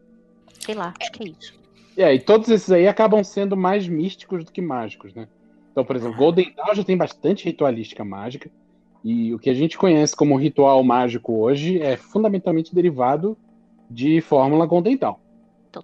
Sei 0.62 0.74
lá, 0.74 0.94
acho 1.00 1.12
que 1.12 1.24
é 1.24 1.28
isso. 1.28 1.54
É, 1.98 2.14
e 2.16 2.20
todos 2.20 2.48
esses 2.50 2.72
aí 2.72 2.88
acabam 2.88 3.22
sendo 3.24 3.58
mais 3.58 3.88
místicos 3.88 4.46
do 4.46 4.52
que 4.52 4.62
mágicos, 4.62 5.14
né? 5.14 5.28
Então, 5.72 5.84
por 5.84 5.96
exemplo, 5.96 6.18
Golden 6.18 6.54
Dawn 6.56 6.74
já 6.74 6.84
tem 6.84 6.96
bastante 6.96 7.44
ritualística 7.46 8.04
mágica. 8.06 8.50
E 9.04 9.34
o 9.34 9.40
que 9.40 9.50
a 9.50 9.54
gente 9.54 9.78
conhece 9.78 10.16
como 10.16 10.38
ritual 10.38 10.82
mágico 10.84 11.34
hoje 11.34 11.82
é 11.82 11.98
fundamentalmente 11.98 12.74
derivado 12.74 13.38
de 13.90 14.22
fórmula. 14.22 14.68
Total. 14.68 15.20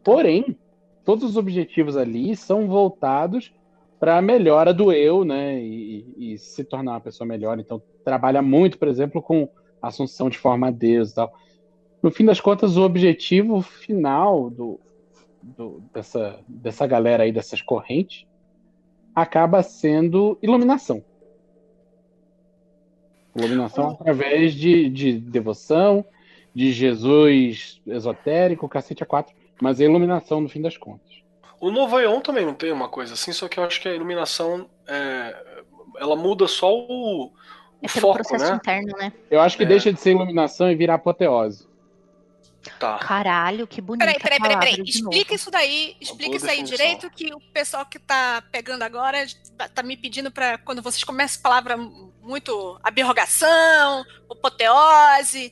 Porém, 0.04 0.58
todos 1.04 1.24
os 1.24 1.36
objetivos 1.36 1.98
ali 1.98 2.36
são 2.36 2.68
voltados 2.68 3.54
para 4.00 4.18
a 4.18 4.22
melhora 4.22 4.74
do 4.74 4.94
eu, 4.94 5.26
né? 5.26 5.62
E, 5.62 6.06
e 6.18 6.38
se 6.38 6.64
tornar 6.64 6.94
uma 6.94 7.02
pessoa 7.02 7.28
melhor. 7.28 7.60
Então, 7.60 7.82
trabalha 8.06 8.42
muito, 8.42 8.78
por 8.80 8.88
exemplo, 8.88 9.22
com 9.22 9.50
assunção 9.82 10.30
de 10.30 10.38
forma 10.38 10.68
a 10.68 10.72
Deus 10.72 11.12
e 11.12 11.16
tal. 11.16 11.34
No 12.02 12.12
fim 12.12 12.24
das 12.24 12.40
contas, 12.40 12.78
o 12.78 12.84
objetivo 12.84 13.62
final 13.62 14.50
do, 14.50 14.80
do- 15.42 15.84
dessa, 15.94 16.40
dessa 16.48 16.88
galera 16.88 17.24
aí, 17.24 17.32
dessas 17.32 17.62
correntes, 17.62 18.26
acaba 19.14 19.62
sendo 19.62 20.38
iluminação. 20.42 21.04
Iluminação 23.40 23.90
através 23.92 24.54
de, 24.54 24.90
de 24.90 25.14
devoção, 25.14 26.06
de 26.54 26.72
Jesus 26.72 27.82
esotérico, 27.88 28.68
cacete 28.70 29.04
a 29.04 29.06
quatro, 29.06 29.34
mas 29.62 29.80
é 29.80 29.86
iluminação 29.86 30.42
no 30.42 30.50
fim 30.50 30.62
das 30.62 30.78
contas. 30.78 31.10
O 31.60 31.70
Novo 31.72 31.98
Aeon 31.98 32.22
também 32.22 32.46
não 32.46 32.54
tem 32.54 32.72
uma 32.72 32.88
coisa 32.88 33.14
assim, 33.14 33.34
só 33.34 33.48
que 33.48 33.60
eu 33.60 33.64
acho 33.64 33.82
que 33.82 33.88
a 33.88 33.94
iluminação 33.94 34.70
é, 34.88 35.36
ela 35.98 36.16
muda 36.16 36.48
só 36.48 36.74
o, 36.74 37.26
o 37.26 37.32
É 37.82 37.88
foco, 37.88 38.14
processo 38.14 38.46
né? 38.52 38.56
interno, 38.56 38.98
né? 38.98 39.12
Eu 39.30 39.42
acho 39.42 39.58
que 39.58 39.64
É. 39.64 39.66
deixa 39.66 39.92
de 39.92 40.00
ser 40.00 40.12
iluminação 40.12 40.72
e 40.72 40.76
vira 40.76 40.94
apoteose. 40.94 41.68
Tá. 42.78 42.98
Caralho, 43.00 43.66
que 43.66 43.80
bonita 43.80 44.06
Peraí, 44.06 44.22
peraí, 44.22 44.40
peraí, 44.40 44.60
peraí. 44.76 44.84
Explica 44.86 45.34
isso 45.34 45.50
daí, 45.50 45.96
explica 46.00 46.36
isso 46.36 46.50
aí 46.50 46.62
direito, 46.62 47.10
que 47.10 47.34
o 47.34 47.40
pessoal 47.54 47.86
que 47.86 47.98
tá 47.98 48.44
pegando 48.52 48.84
agora 48.84 49.26
tá, 49.58 49.70
tá 49.70 49.84
me 49.84 49.96
pedindo 49.96 50.30
pra 50.30 50.58
quando 50.58 50.82
vocês 50.82 51.04
começam 51.04 51.40
a 51.40 51.44
palavra 51.44 51.78
muito 52.22 52.80
abirrogação, 52.84 54.04
apoteose. 54.30 55.52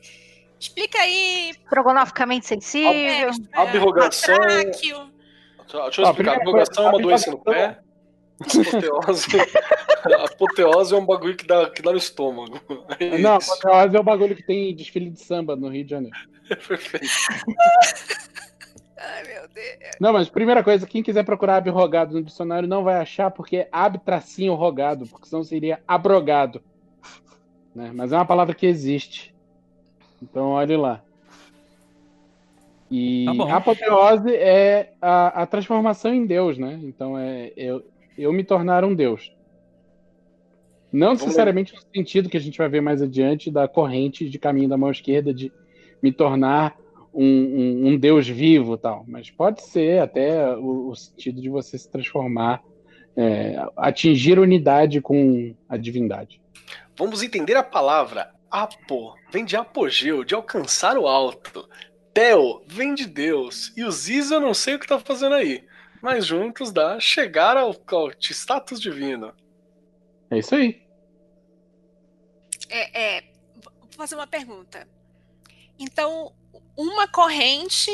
Explica 0.59 0.99
aí. 0.99 1.51
Estrogonoficamente 1.51 2.47
sensível. 2.47 2.91
é, 2.91 3.29
Abrogação. 3.53 4.37
batráquio. 4.37 5.11
Deixa 5.59 5.77
eu 5.77 5.87
explicar. 5.87 6.13
primeira 6.13 6.41
Abrogação 6.41 6.85
é 6.85 6.89
uma 6.89 6.99
doença 6.99 7.31
no 7.31 7.39
pé. 7.39 7.79
Apoteose. 8.41 9.27
Apoteose 10.25 10.93
é 10.93 10.97
um 10.97 11.05
bagulho 11.05 11.35
que 11.35 11.45
dá, 11.45 11.69
que 11.69 11.81
dá 11.81 11.91
no 11.91 11.97
estômago. 11.97 12.61
É 12.99 13.17
Não, 13.17 13.35
apoteose 13.35 13.95
é 13.95 13.99
o 13.99 14.03
bagulho 14.03 14.35
que 14.35 14.43
tem 14.43 14.75
desfile 14.75 15.09
de 15.09 15.21
samba 15.21 15.55
no 15.55 15.69
Rio 15.69 15.83
de 15.83 15.89
Janeiro. 15.91 16.17
Perfeito. 16.47 17.07
Ai, 18.97 19.23
meu 19.23 19.47
Deus. 19.53 19.95
Não, 19.99 20.11
mas 20.11 20.27
primeira 20.27 20.63
coisa, 20.63 20.87
quem 20.87 21.03
quiser 21.03 21.23
procurar 21.23 21.57
abrogado 21.57 22.13
no 22.13 22.23
dicionário 22.23 22.67
não 22.67 22.83
vai 22.83 22.95
achar, 22.95 23.29
porque 23.29 23.57
é 23.57 23.69
ab 23.71 23.99
tracinho 23.99 24.55
rogado, 24.55 25.05
porque 25.05 25.27
senão 25.27 25.43
seria 25.43 25.79
abrogado. 25.87 26.61
Né? 27.75 27.91
Mas 27.93 28.11
é 28.11 28.15
uma 28.15 28.25
palavra 28.25 28.55
que 28.55 28.65
existe. 28.65 29.35
Então 30.21 30.49
olhe 30.49 30.75
lá. 30.75 31.03
E 32.89 33.25
Tá 33.25 33.57
apoteose 33.57 34.33
é 34.33 34.93
a, 35.01 35.43
a 35.43 35.45
transformação 35.45 36.13
em 36.13 36.25
Deus, 36.25 36.57
né? 36.57 36.79
Então 36.81 37.19
é 37.19 37.51
eu, 37.55 37.85
eu 38.17 38.33
me 38.33 38.43
tornar 38.43 38.83
um 38.83 38.95
Deus. 38.95 39.35
Não 40.91 41.07
Vamos 41.07 41.21
necessariamente 41.21 41.75
no 41.75 41.81
sentido 41.93 42.29
que 42.29 42.37
a 42.37 42.39
gente 42.39 42.57
vai 42.57 42.69
ver 42.69 42.81
mais 42.81 43.01
adiante 43.01 43.51
da 43.51 43.67
corrente 43.67 44.29
de 44.29 44.39
caminho 44.39 44.69
da 44.69 44.77
mão 44.77 44.89
esquerda 44.89 45.33
de 45.33 45.51
me 46.01 46.11
tornar 46.11 46.77
um, 47.13 47.25
um- 47.25 47.87
um 47.89 47.97
Deus 47.97 48.27
vivo 48.27 48.75
e 48.75 48.77
tal. 48.77 49.05
Mas 49.07 49.29
pode 49.29 49.61
ser 49.63 50.01
até 50.01 50.55
o, 50.55 50.89
o 50.89 50.95
sentido 50.95 51.41
de 51.41 51.49
você 51.49 51.77
se 51.77 51.89
transformar, 51.89 52.63
é, 53.15 53.55
atingir 53.75 54.39
unidade 54.39 55.01
com 55.01 55.55
a 55.67 55.77
divindade. 55.77 56.41
Vamos 56.97 57.21
entender 57.23 57.55
a 57.55 57.63
palavra 57.63 58.31
apo, 58.49 59.15
vem 59.31 59.43
de 59.45 59.55
apogeu, 59.55 60.23
de 60.23 60.33
alcançar 60.33 60.97
o 60.97 61.07
alto. 61.07 61.67
Theo 62.13 62.63
vem 62.67 62.95
de 62.95 63.05
Deus. 63.05 63.71
E 63.77 63.83
o 63.83 63.91
Ziz 63.91 64.31
eu 64.31 64.39
não 64.39 64.53
sei 64.53 64.75
o 64.75 64.79
que 64.79 64.87
tá 64.87 64.99
fazendo 64.99 65.35
aí. 65.35 65.63
Mas 66.01 66.25
juntos 66.25 66.71
dá 66.71 66.99
chegar 66.99 67.57
ao, 67.57 67.75
ao 67.87 68.11
status 68.19 68.79
divino. 68.79 69.33
É 70.29 70.39
isso 70.39 70.55
aí. 70.55 70.81
É, 72.69 73.17
é, 73.17 73.21
vou 73.55 73.91
fazer 73.91 74.15
uma 74.15 74.27
pergunta. 74.27 74.87
Então, 75.79 76.31
uma 76.77 77.07
corrente 77.07 77.89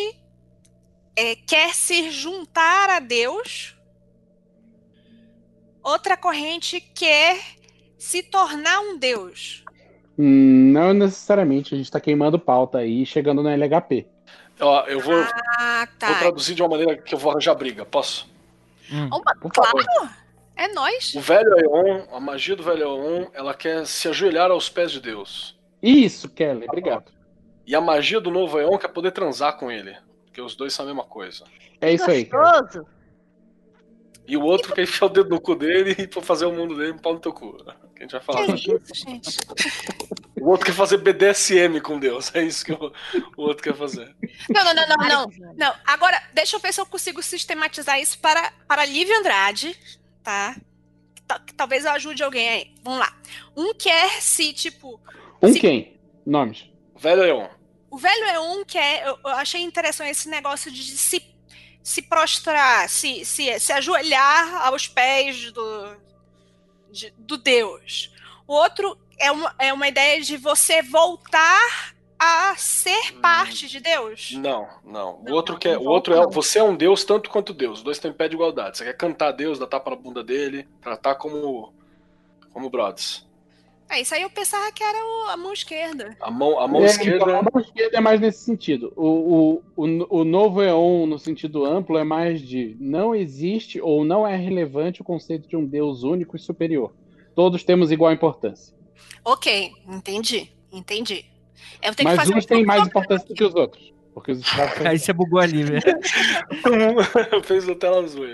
é, 1.15 1.35
quer 1.35 1.73
se 1.73 2.11
juntar 2.11 2.89
a 2.89 2.99
Deus, 2.99 3.75
outra 5.83 6.17
corrente 6.17 6.79
quer 6.81 7.39
se 7.97 8.21
tornar 8.23 8.79
um 8.81 8.97
Deus. 8.97 9.63
Hum, 10.17 10.71
Não 10.71 10.93
necessariamente, 10.93 11.73
a 11.73 11.77
gente 11.77 11.85
está 11.85 11.99
queimando 11.99 12.37
pauta 12.37 12.79
aí 12.79 13.01
e 13.03 13.05
chegando 13.05 13.41
no 13.41 13.49
LHP. 13.49 14.05
Ó, 14.59 14.81
eu 14.85 14.99
vou, 14.99 15.15
Ah, 15.57 15.87
vou 15.87 15.97
tá. 15.97 16.19
traduzir 16.19 16.53
de 16.55 16.61
uma 16.61 16.69
maneira 16.69 16.97
que 16.97 17.13
eu 17.15 17.17
vou 17.19 17.31
arranjar 17.31 17.55
briga. 17.55 17.85
Posso? 17.85 18.31
Uma- 18.91 19.23
favor. 19.35 19.51
claro, 19.51 20.09
é 20.55 20.67
nós. 20.73 21.15
O 21.15 21.19
velho 21.21 21.53
Aeon, 21.57 22.05
a 22.11 22.19
magia 22.19 22.55
do 22.55 22.61
velho 22.63 22.85
Aeon, 22.87 23.27
ela 23.33 23.53
quer 23.55 23.87
se 23.87 24.07
ajoelhar 24.07 24.51
aos 24.51 24.69
pés 24.69 24.91
de 24.91 24.99
Deus. 25.01 25.57
Isso, 25.81 26.29
Kelly, 26.29 26.65
obrigado. 26.67 27.11
E 27.65 27.75
a 27.75 27.81
magia 27.81 28.19
do 28.19 28.29
novo 28.31 28.57
Aeon 28.57 28.77
quer 28.77 28.89
poder 28.89 29.11
transar 29.11 29.57
com 29.57 29.71
ele. 29.71 29.95
Porque 30.25 30.41
os 30.41 30.55
dois 30.55 30.73
são 30.73 30.83
a 30.83 30.87
mesma 30.87 31.03
coisa. 31.03 31.45
É 31.79 31.93
isso 31.93 32.09
aí. 32.09 32.25
Gostoso. 32.25 32.85
E 34.25 34.37
o 34.37 34.41
outro 34.41 34.73
quer 34.73 34.83
enfiar 34.83 35.07
o 35.07 35.09
dedo 35.09 35.29
no 35.29 35.41
cu 35.41 35.53
dele 35.55 35.95
e 35.99 36.07
for 36.11 36.23
fazer 36.23 36.45
o 36.45 36.51
mundo 36.53 36.75
dele 36.77 36.93
um 36.93 36.97
pau 36.97 37.13
no 37.13 37.19
teu 37.19 37.33
cu. 37.33 37.57
Que 37.95 37.99
a 37.99 38.01
gente 38.03 38.11
vai 38.13 38.21
falar. 38.21 38.45
Que 38.47 38.53
isso, 38.53 38.95
gente? 38.95 39.37
O 40.39 40.49
outro 40.49 40.65
quer 40.65 40.71
fazer 40.73 40.97
BDSM 40.97 41.79
com 41.81 41.99
Deus. 41.99 42.33
É 42.33 42.41
isso 42.41 42.63
que 42.65 42.71
o, 42.73 42.91
o 43.37 43.41
outro 43.43 43.63
quer 43.63 43.75
fazer. 43.75 44.15
Não, 44.49 44.63
não, 44.63 44.73
não, 44.73 44.87
não, 44.87 45.07
não. 45.09 45.53
Não, 45.55 45.75
agora 45.85 46.21
deixa 46.33 46.55
eu 46.55 46.59
ver 46.61 46.73
se 46.73 46.79
eu 46.81 46.85
consigo 46.85 47.21
sistematizar 47.21 47.99
isso 47.99 48.17
para, 48.19 48.51
para 48.67 48.85
Lívia 48.85 49.17
Andrade, 49.19 49.77
tá? 50.23 50.55
Ta- 51.27 51.41
Talvez 51.57 51.83
eu 51.85 51.91
ajude 51.91 52.23
alguém 52.23 52.49
aí. 52.49 52.71
Vamos 52.81 52.99
lá. 52.99 53.13
Um 53.55 53.73
quer 53.73 54.21
se, 54.21 54.53
tipo. 54.53 54.99
Um 55.41 55.51
se- 55.53 55.59
quem? 55.59 55.99
Nomes. 56.25 56.69
Velho 57.03 57.21
Aeon. 57.21 57.49
O 57.91 57.97
velho 57.97 58.23
é 58.23 58.39
um 58.39 58.63
que 58.63 58.77
é. 58.77 59.07
Eu, 59.07 59.19
achei 59.27 59.61
interessante 59.61 60.11
esse 60.11 60.29
negócio 60.29 60.71
de 60.71 60.81
se, 60.83 61.21
se 61.83 62.01
prostrar, 62.01 62.87
se, 62.89 63.25
se, 63.25 63.59
se 63.59 63.73
ajoelhar 63.73 64.67
aos 64.67 64.87
pés 64.87 65.51
do, 65.51 65.97
de- 66.89 67.13
do 67.17 67.37
Deus. 67.37 68.09
O 68.47 68.53
outro 68.53 68.97
é 69.19 69.29
uma, 69.29 69.53
é 69.59 69.73
uma 69.73 69.85
ideia 69.87 70.21
de 70.21 70.37
você 70.37 70.81
voltar 70.81 71.93
a 72.17 72.55
ser 72.55 73.19
parte 73.19 73.67
de 73.67 73.81
Deus. 73.81 74.31
Não, 74.31 74.65
não. 74.81 75.21
O 75.27 75.33
outro 75.33 75.59
quer. 75.59 75.75
não 75.75 75.83
O 75.83 75.89
outro 75.89 76.13
é. 76.15 76.25
Você 76.27 76.59
é 76.59 76.63
um 76.63 76.75
Deus 76.75 77.03
tanto 77.03 77.29
quanto 77.29 77.53
Deus. 77.53 77.79
Os 77.79 77.83
dois 77.83 77.97
estão 77.97 78.09
em 78.09 78.13
pé 78.13 78.29
de 78.29 78.35
igualdade. 78.35 78.77
Você 78.77 78.85
quer 78.85 78.95
cantar 78.95 79.27
a 79.27 79.31
Deus, 79.33 79.59
dar 79.59 79.67
tapa 79.67 79.89
na 79.89 79.97
bunda 79.97 80.23
dele, 80.23 80.69
tratar 80.81 81.15
como. 81.15 81.73
como 82.53 82.69
brothers. 82.69 83.27
É, 83.89 84.01
isso 84.01 84.15
aí 84.15 84.21
eu 84.23 84.29
pensava 84.29 84.71
que 84.71 84.83
era 84.83 84.97
o- 84.97 85.29
a 85.29 85.37
mão 85.37 85.53
esquerda. 85.53 86.17
A 86.19 86.31
mão, 86.31 86.59
a 86.59 86.67
mão 86.67 86.81
É, 86.81 86.85
esquerda. 86.85 87.15
então, 87.17 87.39
a 87.39 87.43
mão 87.43 87.61
esquerda 87.61 87.97
é 87.97 88.01
mais 88.01 88.19
nesse 88.19 88.43
sentido. 88.43 88.91
O, 88.95 89.61
o, 89.75 89.85
o, 89.85 90.19
o 90.21 90.23
novo 90.23 90.63
Eon, 90.63 91.05
no 91.05 91.19
sentido 91.19 91.63
amplo, 91.65 91.97
é 91.97 92.03
mais 92.03 92.41
de 92.41 92.75
não 92.79 93.13
existe 93.13 93.79
ou 93.79 94.03
não 94.03 94.25
é 94.25 94.35
relevante 94.35 95.01
o 95.01 95.05
conceito 95.05 95.47
de 95.47 95.55
um 95.55 95.65
Deus 95.65 96.03
único 96.03 96.35
e 96.35 96.39
superior. 96.39 96.93
Todos 97.35 97.63
temos 97.63 97.91
igual 97.91 98.11
importância. 98.11 98.73
Ok, 99.23 99.71
entendi, 99.87 100.51
entendi. 100.71 101.25
Eu 101.81 101.93
tenho 101.93 102.09
que 102.09 102.15
Mas 102.15 102.15
fazer 102.15 102.35
uns 102.35 102.45
um 102.45 102.47
têm 102.47 102.65
mais 102.65 102.87
importância 102.87 103.27
do 103.27 103.33
que 103.35 103.43
os 103.43 103.53
outros. 103.53 103.93
Porque 104.13 104.31
os 104.31 104.39
escravos 104.39 104.73
Aí 104.85 104.97
você 104.99 105.11
bugou 105.13 105.39
a 105.39 105.45
Lívia. 105.45 105.79
Fez 107.43 107.67
o 107.67 107.75
tela 107.75 108.03
azul. 108.03 108.25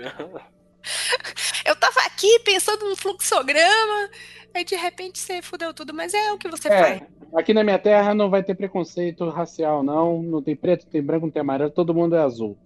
Eu 1.64 1.76
tava 1.76 2.00
aqui 2.06 2.38
pensando 2.40 2.84
num 2.88 2.96
fluxograma, 2.96 4.10
aí 4.54 4.64
de 4.64 4.76
repente 4.76 5.18
você 5.18 5.40
fudeu 5.42 5.72
tudo, 5.74 5.92
mas 5.94 6.12
é 6.14 6.32
o 6.32 6.38
que 6.38 6.48
você 6.48 6.68
faz. 6.68 7.00
É, 7.02 7.06
aqui 7.34 7.52
na 7.54 7.62
minha 7.64 7.78
terra 7.78 8.14
não 8.14 8.28
vai 8.30 8.42
ter 8.42 8.54
preconceito 8.54 9.28
racial, 9.28 9.82
não. 9.82 10.22
Não 10.22 10.42
tem 10.42 10.56
preto, 10.56 10.84
não 10.84 10.90
tem 10.92 11.02
branco, 11.02 11.26
não 11.26 11.32
tem 11.32 11.40
amarelo, 11.40 11.70
todo 11.70 11.94
mundo 11.94 12.14
é 12.16 12.20
azul. 12.20 12.56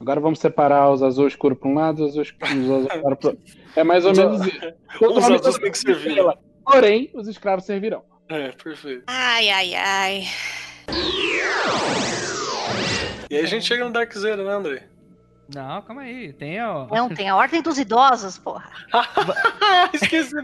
Agora 0.00 0.20
vamos 0.20 0.40
separar 0.40 0.90
os 0.90 1.02
azuis 1.02 1.32
escuros 1.34 1.56
para 1.58 1.68
um 1.68 1.74
lado 1.74 2.00
e 2.00 2.04
os 2.04 2.10
azuis 2.10 2.34
os 2.40 2.70
azuis 2.70 2.86
claros 2.88 3.18
para 3.18 3.28
outro. 3.28 3.38
É 3.76 3.84
mais 3.84 4.04
ou 4.04 4.10
Os- 4.12 4.18
menos 4.18 4.46
isso. 4.46 4.60
Todo 4.98 5.18
Os 5.18 5.24
azuis 5.30 5.58
têm 5.58 5.70
que 5.70 5.78
servir. 5.78 6.16
Porém, 6.64 7.10
os 7.14 7.28
escravos 7.28 7.64
servirão. 7.64 8.02
É, 8.28 8.50
perfeito. 8.52 9.04
Ai, 9.06 9.48
ai, 9.50 9.74
ai. 9.74 10.24
E 13.30 13.36
aí 13.36 13.42
a 13.42 13.46
gente 13.46 13.64
chega 13.64 13.84
no 13.84 13.90
Dark 13.92 14.12
Zero, 14.12 14.44
né, 14.44 14.52
André? 14.52 14.82
Não, 15.54 15.82
calma 15.82 16.02
aí. 16.02 16.32
Tem, 16.32 16.62
ó. 16.62 16.86
Não, 16.86 17.08
tem 17.08 17.28
a 17.28 17.36
ordem 17.36 17.60
dos 17.62 17.78
idosos, 17.78 18.38
porra. 18.38 18.70
Esqueci. 19.92 20.34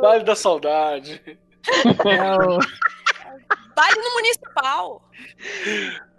Vale 0.00 0.24
da 0.24 0.34
saudade. 0.34 1.20
É 1.66 2.34
o- 2.46 2.58
Baile 3.74 4.00
no 4.00 4.12
municipal. 4.14 5.08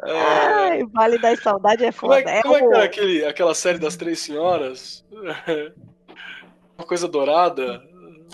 É, 0.04 0.12
Ai, 0.12 0.84
Vale 0.94 1.18
da 1.18 1.36
Saudade 1.36 1.84
é 1.84 1.92
como, 1.92 2.14
foda. 2.14 2.30
é, 2.30 2.42
como 2.42 2.56
é 2.56 2.60
que 2.62 2.66
era 2.74 2.84
aquele, 2.86 3.26
aquela 3.26 3.54
série 3.54 3.78
das 3.80 3.98
três 3.98 4.20
senhoras? 4.20 5.04
Uma 6.78 6.86
coisa 6.88 7.06
dourada? 7.08 7.84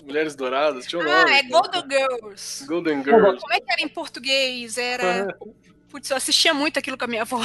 Mulheres 0.06 0.36
douradas? 0.36 0.86
Tinha 0.86 1.02
um 1.02 1.06
nome. 1.06 1.32
Ah, 1.32 1.38
é 1.40 1.44
Golden 1.44 1.84
Girls. 1.90 2.68
Golden 2.68 3.04
Girls. 3.04 3.42
Como 3.42 3.54
é 3.54 3.60
que 3.60 3.72
era 3.72 3.82
em 3.82 3.88
português? 3.88 4.78
Era. 4.78 5.28
Putz, 5.96 6.10
eu 6.10 6.18
assistia 6.18 6.54
muito 6.54 6.78
aquilo 6.78 6.98
com 6.98 7.06
a 7.06 7.08
minha 7.08 7.22
avó. 7.22 7.42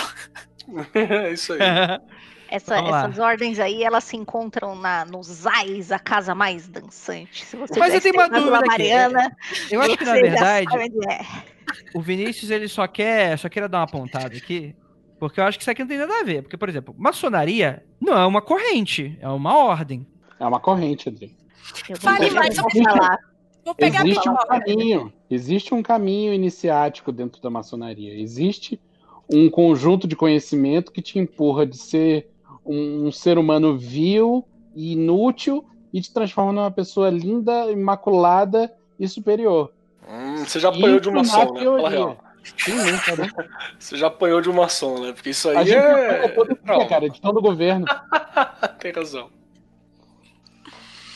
é 0.92 1.32
isso 1.32 1.52
aí. 1.52 1.60
Essa- 2.50 2.78
essas 2.78 3.18
ordens 3.20 3.60
aí, 3.60 3.84
elas 3.84 4.02
se 4.02 4.16
encontram 4.16 4.74
na, 4.74 5.04
nos 5.04 5.46
AIS, 5.46 5.92
a 5.92 6.00
casa 6.00 6.34
mais 6.34 6.66
dançante. 6.66 7.46
Se 7.46 7.54
você 7.56 7.78
Mas 7.78 7.94
eu 7.94 8.00
tenho 8.00 8.16
uma 8.16 8.28
dúvida 8.28 8.56
aqui. 8.58 8.66
Mariana, 8.66 9.36
Eu 9.70 9.80
acho 9.80 9.96
que, 9.96 10.04
na 10.04 10.14
verdade, 10.14 10.66
é. 11.08 11.24
o 11.94 12.00
Vinícius 12.00 12.50
ele 12.50 12.66
só 12.66 12.88
quer, 12.88 13.38
só 13.38 13.48
quer 13.48 13.68
dar 13.68 13.78
uma 13.78 13.84
apontada 13.84 14.36
aqui, 14.36 14.74
porque 15.20 15.38
eu 15.38 15.44
acho 15.44 15.58
que 15.58 15.62
isso 15.62 15.70
aqui 15.70 15.82
não 15.82 15.88
tem 15.88 15.98
nada 15.98 16.18
a 16.18 16.24
ver. 16.24 16.42
Porque, 16.42 16.56
por 16.56 16.68
exemplo, 16.68 16.92
maçonaria 16.98 17.84
não 18.00 18.18
é 18.18 18.26
uma 18.26 18.42
corrente, 18.42 19.16
é 19.20 19.28
uma 19.28 19.56
ordem. 19.56 20.04
É 20.40 20.44
uma 20.44 20.58
corrente, 20.58 21.08
André. 21.08 21.30
Vou 21.86 21.96
Fale 21.98 22.30
mais 22.32 22.56
sobre 22.56 22.82
falar. 22.82 23.29
Vou 23.70 23.74
pegar 23.76 24.04
Existe 24.04 24.28
a 24.28 24.32
um 24.32 24.36
caminho, 24.36 25.12
existe 25.30 25.74
um 25.74 25.80
caminho 25.80 26.34
iniciático 26.34 27.12
dentro 27.12 27.40
da 27.40 27.48
maçonaria. 27.48 28.20
Existe 28.20 28.80
um 29.32 29.48
conjunto 29.48 30.08
de 30.08 30.16
conhecimento 30.16 30.90
que 30.90 31.00
te 31.00 31.20
empurra 31.20 31.64
de 31.64 31.78
ser 31.78 32.28
um, 32.66 33.06
um 33.06 33.12
ser 33.12 33.38
humano 33.38 33.78
vil 33.78 34.44
e 34.74 34.94
inútil 34.94 35.64
e 35.92 36.00
te 36.00 36.12
transforma 36.12 36.52
numa 36.52 36.70
pessoa 36.70 37.10
linda, 37.10 37.70
imaculada 37.70 38.74
e 38.98 39.06
superior. 39.06 39.72
Hum, 40.08 40.44
você 40.44 40.58
já 40.58 40.70
apanhou 40.70 40.98
de 40.98 41.08
uma 41.08 41.22
som, 41.22 41.38
né? 41.38 41.44
Fala 41.46 41.56
a 41.56 41.60
teoria. 41.60 41.88
real. 41.88 42.18
Sim, 42.42 42.74
né? 42.74 43.00
Você 43.78 43.96
já 43.96 44.06
apanhou 44.08 44.40
de 44.40 44.48
uma 44.50 44.68
som, 44.68 44.98
né? 44.98 45.12
Porque 45.12 45.30
isso 45.30 45.48
A 45.50 45.60
aí 45.60 45.66
gente 45.66 45.76
é. 45.76 46.24
é 46.24 46.28
todo 46.28 46.48
dia, 46.48 46.88
cara, 46.88 47.08
de 47.08 47.20
todo 47.20 47.40
governo. 47.40 47.84
Tem 48.80 48.90
razão. 48.90 49.30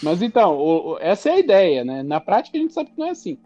Mas 0.02 0.20
então, 0.22 0.56
o- 0.56 0.92
o- 0.92 0.98
essa 0.98 1.30
é 1.30 1.32
a 1.32 1.38
ideia, 1.38 1.84
né? 1.84 2.02
Na 2.02 2.20
prática 2.20 2.56
a 2.56 2.60
gente 2.60 2.72
sabe 2.74 2.90
que 2.90 2.98
não 2.98 3.06
é 3.06 3.10
assim. 3.10 3.38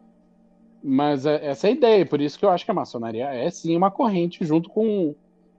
Mas 0.83 1.27
é- 1.27 1.47
essa 1.47 1.66
é 1.66 1.70
a 1.70 1.75
ideia, 1.75 2.07
por 2.07 2.20
isso 2.20 2.39
que 2.39 2.45
eu 2.45 2.51
acho 2.51 2.65
que 2.65 2.70
a 2.70 2.75
maçonaria 2.75 3.27
é 3.27 3.51
sim 3.51 3.77
uma 3.77 3.91
corrente 3.91 4.45
junto 4.45 4.69
com, 4.70 5.15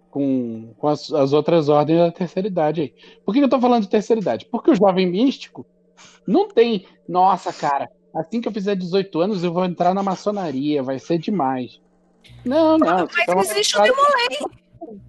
com, 0.09 0.73
com 0.77 0.87
as, 0.87 1.11
as 1.11 1.33
outras 1.33 1.69
ordens 1.69 1.99
da 1.99 2.11
terceira 2.11 2.47
idade 2.47 2.81
aí. 2.81 2.93
Por 3.25 3.33
que 3.33 3.39
eu 3.39 3.49
tô 3.49 3.59
falando 3.59 3.83
de 3.83 3.89
terceira 3.89 4.21
idade? 4.21 4.47
Porque 4.49 4.71
o 4.71 4.75
jovem 4.75 5.05
místico 5.09 5.65
não 6.25 6.47
tem, 6.47 6.85
nossa, 7.07 7.51
cara, 7.51 7.89
assim 8.15 8.39
que 8.41 8.47
eu 8.47 8.51
fizer 8.51 8.75
18 8.75 9.19
anos 9.19 9.43
eu 9.43 9.51
vou 9.53 9.65
entrar 9.65 9.93
na 9.93 10.03
maçonaria, 10.03 10.81
vai 10.81 10.99
ser 10.99 11.17
demais. 11.17 11.79
Não, 12.45 12.77
não. 12.77 13.07
Mas 13.27 13.51
existe 13.51 13.77
o 13.77 13.81
Demolei. 13.81 14.99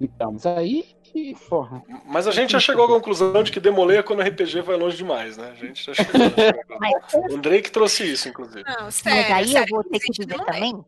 Então, 0.00 0.32
mas 0.32 0.46
aí, 0.46 0.84
que, 1.14 1.34
porra. 1.48 1.80
Mas 2.06 2.26
a 2.26 2.32
gente 2.32 2.50
já 2.50 2.58
chegou 2.60 2.84
à 2.84 2.88
conclusão 2.88 3.42
de 3.42 3.52
que 3.52 3.60
demoler 3.60 4.00
é 4.00 4.02
quando 4.02 4.18
o 4.18 4.22
RPG 4.22 4.60
vai 4.62 4.76
longe 4.76 4.96
demais, 4.96 5.36
né? 5.36 5.52
A 5.52 5.54
gente 5.54 5.84
já 5.86 5.94
chegou. 5.94 6.12
Mas, 6.80 6.92
o 7.30 7.36
Andrei 7.36 7.62
que 7.62 7.70
trouxe 7.70 8.04
isso, 8.10 8.28
inclusive. 8.28 8.64
Não, 8.66 8.84
mas 8.84 8.94
sério, 8.96 9.34
aí 9.34 9.44
eu 9.44 9.48
sério, 9.52 9.68
vou 9.70 9.84
ter 9.84 10.00
que 10.00 10.10
dizer 10.12 10.26
Demolei. 10.26 10.52
também 10.52 10.84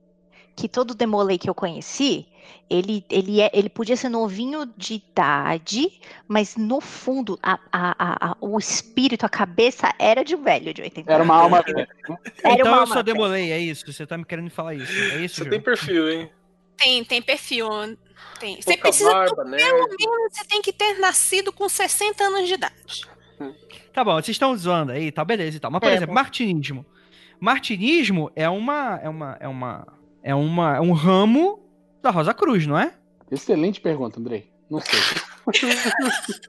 que 0.56 0.68
todo 0.68 0.94
Demolei 0.94 1.38
que 1.38 1.48
eu 1.50 1.54
conheci, 1.54 2.26
ele, 2.68 3.04
ele, 3.10 3.40
é, 3.40 3.50
ele 3.52 3.68
podia 3.68 3.94
ser 3.94 4.08
novinho 4.08 4.66
de 4.76 4.94
idade, 4.94 6.00
mas 6.26 6.56
no 6.56 6.80
fundo, 6.80 7.38
a, 7.42 7.58
a, 7.70 7.90
a- 7.98 8.30
a- 8.30 8.36
o 8.40 8.58
espírito, 8.58 9.24
a 9.26 9.28
cabeça 9.28 9.92
era 9.98 10.24
de 10.24 10.34
um 10.34 10.42
velho 10.42 10.72
de 10.72 10.80
80 10.82 11.12
Era 11.12 11.22
uma 11.22 11.36
alma 11.36 11.62
velha. 11.62 11.86
Era 12.42 12.54
então 12.54 12.72
uma 12.72 12.82
eu 12.82 12.86
só 12.86 13.02
demolei, 13.02 13.52
é 13.52 13.58
isso? 13.58 13.84
Você 13.92 14.06
tá 14.06 14.16
me 14.16 14.24
querendo 14.24 14.50
falar 14.50 14.74
isso? 14.74 14.92
É 15.12 15.24
isso, 15.24 15.36
Você 15.36 15.44
Ju? 15.44 15.50
tem 15.50 15.60
perfil, 15.60 16.10
hein? 16.10 16.30
Tem, 16.76 17.04
tem 17.04 17.22
perfil. 17.22 17.68
Tem. 18.38 18.60
Você 18.60 18.76
precisa, 18.76 19.10
barba, 19.12 19.44
né? 19.44 19.56
pelo 19.56 19.88
menos, 19.88 20.32
você 20.36 20.44
tem 20.44 20.60
que 20.60 20.72
ter 20.72 20.98
nascido 20.98 21.52
com 21.52 21.68
60 21.68 22.22
anos 22.22 22.46
de 22.46 22.54
idade. 22.54 23.06
Tá 23.92 24.04
bom, 24.04 24.12
vocês 24.14 24.28
estão 24.34 24.54
zoando 24.56 24.92
aí, 24.92 25.10
tá, 25.10 25.24
beleza 25.24 25.56
e 25.56 25.60
tal. 25.60 25.70
Mas, 25.70 25.80
por 25.80 25.90
É. 25.90 25.94
exemplo, 25.94 26.14
martinismo. 26.14 26.84
Martinismo 27.40 28.30
é 28.36 28.48
uma. 28.48 29.00
É 29.02 29.08
uma. 29.08 29.36
É 29.40 29.48
uma. 29.48 29.86
É 30.22 30.34
uma. 30.34 30.76
É 30.76 30.80
um 30.80 30.92
ramo 30.92 31.62
da 32.02 32.10
Rosa 32.10 32.34
Cruz, 32.34 32.66
não 32.66 32.78
é? 32.78 32.92
Excelente 33.30 33.80
pergunta, 33.80 34.20
Andrei. 34.20 34.50
Não 34.70 34.80
sei. 34.80 34.98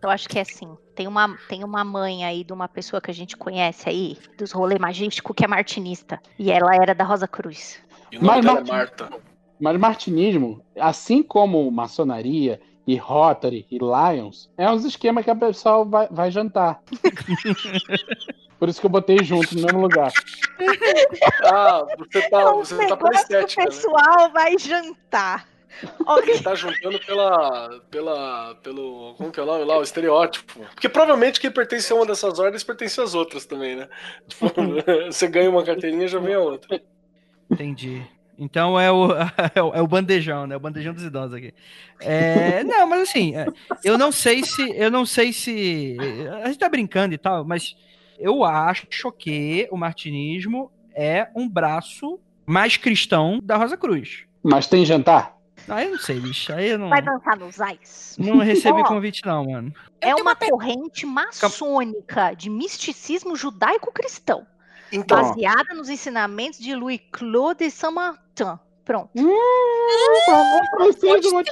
Eu 0.00 0.10
acho 0.10 0.28
que 0.28 0.38
é 0.38 0.42
assim. 0.42 0.76
Tem 0.94 1.06
uma, 1.08 1.36
tem 1.48 1.64
uma 1.64 1.82
mãe 1.84 2.24
aí 2.24 2.44
de 2.44 2.52
uma 2.52 2.68
pessoa 2.68 3.00
que 3.00 3.10
a 3.10 3.14
gente 3.14 3.36
conhece 3.36 3.88
aí, 3.88 4.16
dos 4.36 4.52
rolê 4.52 4.78
magístico, 4.78 5.34
que 5.34 5.44
é 5.44 5.48
martinista. 5.48 6.20
E 6.38 6.50
ela 6.52 6.74
era 6.74 6.94
da 6.94 7.04
Rosa 7.04 7.26
Cruz. 7.26 7.78
E 8.12 8.16
o 8.18 8.22
nome 8.22 8.36
Mas 8.36 8.44
dela 8.44 8.60
é 8.60 8.64
Marta. 8.64 9.10
Mas 9.60 9.78
martinismo, 9.78 10.62
assim 10.78 11.22
como 11.22 11.70
maçonaria 11.70 12.60
e 12.86 12.96
Rotary 12.96 13.66
e 13.70 13.78
Lions, 13.78 14.50
é 14.56 14.70
uns 14.70 14.84
esquemas 14.84 15.24
que 15.24 15.30
a 15.30 15.36
pessoa 15.36 15.84
vai, 15.84 16.08
vai 16.10 16.30
jantar. 16.30 16.82
Por 18.58 18.68
isso 18.68 18.80
que 18.80 18.86
eu 18.86 18.90
botei 18.90 19.22
junto 19.22 19.54
no 19.54 19.62
mesmo 19.62 19.80
lugar. 19.80 20.12
Ah, 21.44 21.84
você 21.96 22.28
tá, 22.28 22.40
É 22.40 22.50
um 22.50 22.56
você 22.64 22.86
tá 22.88 22.96
pela 22.96 23.10
que 23.10 23.16
o 23.16 23.20
estética, 23.20 23.62
né? 23.62 23.68
pessoal 23.68 24.32
vai 24.32 24.58
jantar. 24.58 25.46
Você 26.04 26.42
tá 26.42 26.54
juntando 26.56 26.98
pela, 27.00 27.80
pela, 27.90 28.54
pelo, 28.56 29.14
como 29.16 29.30
que 29.30 29.38
é 29.38 29.42
o 29.42 29.46
nome 29.46 29.64
lá, 29.64 29.78
o 29.78 29.82
estereótipo. 29.82 30.58
Porque 30.74 30.88
provavelmente 30.88 31.40
quem 31.40 31.52
pertence 31.52 31.92
a 31.92 31.96
uma 31.96 32.06
dessas 32.06 32.38
ordens 32.38 32.64
pertence 32.64 33.00
às 33.00 33.14
outras 33.14 33.46
também, 33.46 33.76
né? 33.76 33.88
Tipo, 34.26 34.46
você 35.06 35.28
ganha 35.28 35.50
uma 35.50 35.62
carteirinha 35.62 36.08
já 36.08 36.18
vem 36.18 36.34
a 36.34 36.40
outra. 36.40 36.80
Entendi. 37.50 38.04
Então 38.38 38.78
é 38.78 38.90
o, 38.90 39.08
é 39.54 39.62
o, 39.62 39.74
é 39.74 39.82
o 39.82 39.86
bandejão, 39.86 40.46
né? 40.46 40.56
O 40.56 40.60
bandejão 40.60 40.94
dos 40.94 41.02
idosos 41.02 41.34
aqui. 41.34 41.52
É, 42.00 42.62
não, 42.62 42.86
mas 42.86 43.08
assim, 43.08 43.34
é, 43.36 43.46
eu 43.84 43.98
não 43.98 44.12
sei 44.12 44.44
se. 44.44 44.70
Eu 44.76 44.90
não 44.90 45.04
sei 45.04 45.32
se. 45.32 45.96
A 46.42 46.46
gente 46.46 46.58
tá 46.58 46.68
brincando 46.68 47.14
e 47.14 47.18
tal, 47.18 47.44
mas 47.44 47.76
eu 48.18 48.44
acho 48.44 49.12
que 49.12 49.68
o 49.70 49.76
martinismo 49.76 50.70
é 50.94 51.28
um 51.34 51.48
braço 51.48 52.18
mais 52.46 52.76
cristão 52.76 53.40
da 53.42 53.56
Rosa 53.56 53.76
Cruz. 53.76 54.24
Mas 54.42 54.66
tem 54.66 54.84
jantar? 54.86 55.36
Aí 55.68 55.84
eu 55.84 55.92
não 55.92 55.98
sei, 55.98 56.18
bicho. 56.18 56.52
Aí 56.52 56.70
eu 56.70 56.78
não, 56.78 56.88
Vai 56.88 57.02
dançar 57.02 57.36
nos 57.36 57.60
ais? 57.60 58.16
não 58.18 58.38
recebi 58.38 58.82
convite, 58.88 59.24
não, 59.26 59.44
mano. 59.44 59.72
É 60.00 60.14
uma 60.14 60.34
corrente 60.34 61.04
maçônica 61.04 62.32
de 62.34 62.48
misticismo 62.48 63.36
judaico-cristão, 63.36 64.46
Então, 64.92 65.22
baseada 65.22 65.74
nos 65.74 65.88
ensinamentos 65.88 66.58
de 66.58 66.74
Louis-Claude 66.74 67.64
de 67.66 67.70
Saint-Martin. 67.70 68.58
Pronto. 68.84 69.10
francês 70.76 71.20
do 71.22 71.30
Monte 71.32 71.50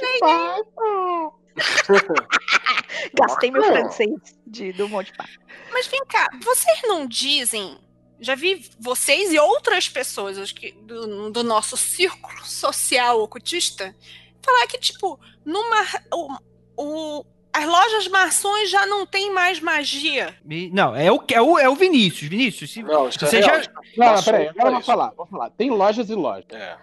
Gastei 3.13 3.51
meu 3.51 3.63
francês 3.63 4.11
de, 4.45 4.73
do 4.73 4.87
Monte 4.89 5.11
Python. 5.13 5.41
Mas 5.71 5.87
vem 5.87 6.03
cá, 6.05 6.27
vocês 6.43 6.81
não 6.83 7.05
dizem. 7.05 7.77
Já 8.19 8.33
vi 8.33 8.67
vocês 8.79 9.31
e 9.31 9.37
outras 9.39 9.87
pessoas 9.87 10.39
acho 10.39 10.55
que 10.55 10.71
do, 10.71 11.29
do 11.29 11.43
nosso 11.43 11.77
círculo 11.77 12.43
social 12.43 13.21
ocultista 13.21 13.95
falar 14.43 14.65
que, 14.67 14.77
tipo, 14.79 15.19
numa. 15.45 15.85
O, 16.11 16.37
o- 16.77 17.25
as 17.57 17.65
lojas 17.65 18.07
maçons 18.07 18.69
já 18.69 18.85
não 18.85 19.05
tem 19.05 19.33
mais 19.33 19.59
magia. 19.59 20.35
Não, 20.71 20.95
é 20.95 21.11
o, 21.11 21.23
é, 21.31 21.41
o, 21.41 21.57
é 21.57 21.67
o 21.69 21.75
Vinícius. 21.75 22.29
Vinícius, 22.29 22.71
se, 22.71 22.83
não, 22.83 23.05
você 23.05 23.37
é 23.37 23.41
já- 23.41 23.57
real. 23.57 23.63
Não, 23.97 24.15
não, 24.15 24.23
peraí, 24.23 24.47
agora 24.49 24.67
eu 24.67 24.73
vou 24.73 24.81
falar, 24.81 25.13
vou 25.17 25.25
falar. 25.25 25.49
Tem 25.49 25.69
lojas 25.69 26.09
e 26.09 26.15
lojas. 26.15 26.45
É. 26.51 26.77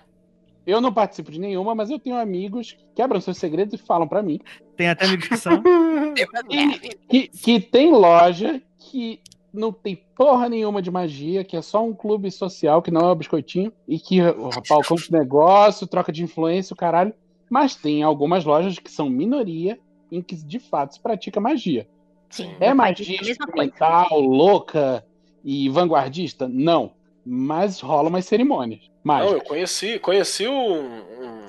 Eu 0.67 0.81
não 0.81 0.93
participo 0.93 1.31
de 1.31 1.39
nenhuma, 1.39 1.75
mas 1.75 1.91
eu 1.91 1.99
tenho 1.99 2.17
amigos 2.17 2.73
que 2.73 2.85
quebram 2.97 3.21
seus 3.21 3.37
segredos 3.37 3.75
e 3.75 3.79
falam 3.79 4.09
pra 4.09 4.23
mim 4.23 4.41
tem 4.77 4.89
até 4.89 5.07
migração. 5.07 5.63
que, 7.09 7.29
que 7.29 7.61
tem 7.61 7.93
loja 7.93 8.61
que 8.79 9.21
não 9.53 9.73
tem 9.73 10.03
porra 10.17 10.49
nenhuma 10.49 10.83
de 10.83 10.91
magia, 10.91 11.45
que 11.45 11.57
é 11.57 11.63
só 11.63 11.85
um 11.85 11.95
clube 11.95 12.31
social, 12.31 12.83
que 12.83 12.91
não 12.91 13.03
é 13.03 13.13
o 13.13 13.15
biscoitinho, 13.15 13.73
e 13.87 14.01
que 14.01 14.21
o 14.21 14.51
balcão 14.69 14.97
de 14.97 15.13
negócio, 15.13 15.87
troca 15.87 16.11
de 16.11 16.25
influência, 16.25 16.75
o 16.75 16.77
caralho. 16.77 17.15
Mas 17.49 17.77
tem 17.77 18.03
algumas 18.03 18.45
lojas 18.45 18.79
que 18.79 18.91
são 18.91 19.09
minoria 19.09 19.79
em 20.17 20.23
que 20.23 20.35
de 20.37 20.59
fato 20.59 20.95
se 20.95 21.01
pratica 21.01 21.41
magia. 21.41 21.87
Sim, 22.31 22.55
É 22.61 22.73
magia 22.75 23.19
a 23.21 23.23
mesma 23.25 23.47
coisa. 23.47 23.69
experimental, 23.71 24.21
louca 24.21 25.05
e 25.45 25.69
vanguardista? 25.69 26.49
Não. 26.49 26.93
Mas 27.25 27.81
rola 27.81 28.09
umas 28.09 28.27
cerimônias. 28.27 28.91
Não, 29.05 29.21
eu 29.31 29.41
conheci, 29.43 29.99
conheci 29.99 30.47
um, 30.49 30.79
um, 30.85 31.41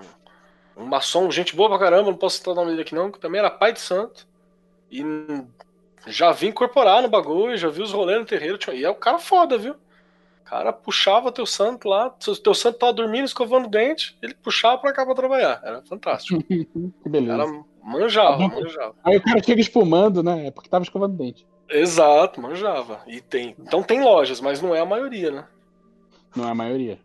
um 0.77 0.85
maçom, 0.85 1.29
gente 1.31 1.55
boa 1.55 1.69
pra 1.69 1.79
caramba, 1.79 2.11
não 2.11 2.17
posso 2.17 2.37
citar 2.37 2.53
o 2.53 2.55
nome 2.55 2.69
dele 2.71 2.81
aqui 2.81 2.93
não, 2.95 3.11
que 3.11 3.19
também 3.19 3.39
era 3.39 3.49
pai 3.49 3.73
de 3.73 3.79
santo. 3.79 4.27
E 4.91 5.03
já 6.07 6.31
vi 6.31 6.47
incorporar 6.47 7.01
no 7.01 7.09
bagulho, 7.09 7.57
já 7.57 7.67
vi 7.69 7.81
os 7.81 7.91
rolês 7.91 8.19
no 8.19 8.25
terreiro. 8.25 8.57
E 8.73 8.83
é 8.85 8.89
o 8.89 8.95
cara 8.95 9.17
foda, 9.19 9.57
viu? 9.57 9.73
O 9.73 10.43
cara 10.45 10.71
puxava 10.71 11.31
teu 11.31 11.45
santo 11.45 11.87
lá, 11.89 12.09
teu 12.43 12.53
santo 12.53 12.77
tava 12.77 12.93
dormindo, 12.93 13.25
escovando 13.25 13.65
o 13.65 13.69
dente, 13.69 14.15
ele 14.21 14.35
puxava 14.35 14.77
pra 14.77 14.93
cá 14.93 15.03
pra 15.05 15.15
trabalhar. 15.15 15.59
Era 15.63 15.81
fantástico. 15.81 16.41
Que 16.47 17.09
beleza. 17.09 17.37
cara 17.37 17.63
manjava, 17.85 18.47
manjava. 18.47 18.95
Aí 19.03 19.17
o 19.17 19.21
cara 19.21 19.41
chega 19.43 19.61
espumando, 19.61 20.23
né? 20.23 20.47
É 20.47 20.51
porque 20.51 20.69
tava 20.69 20.83
escovando 20.83 21.13
o 21.13 21.17
dente. 21.17 21.45
Exato, 21.69 22.41
manjava. 22.41 23.01
E 23.07 23.21
tem. 23.21 23.55
Então 23.59 23.81
tem 23.83 24.03
lojas, 24.03 24.41
mas 24.41 24.61
não 24.61 24.73
é 24.75 24.79
a 24.81 24.85
maioria, 24.85 25.31
né? 25.31 25.47
Não 26.35 26.45
é 26.47 26.51
a 26.51 26.55
maioria. 26.55 26.99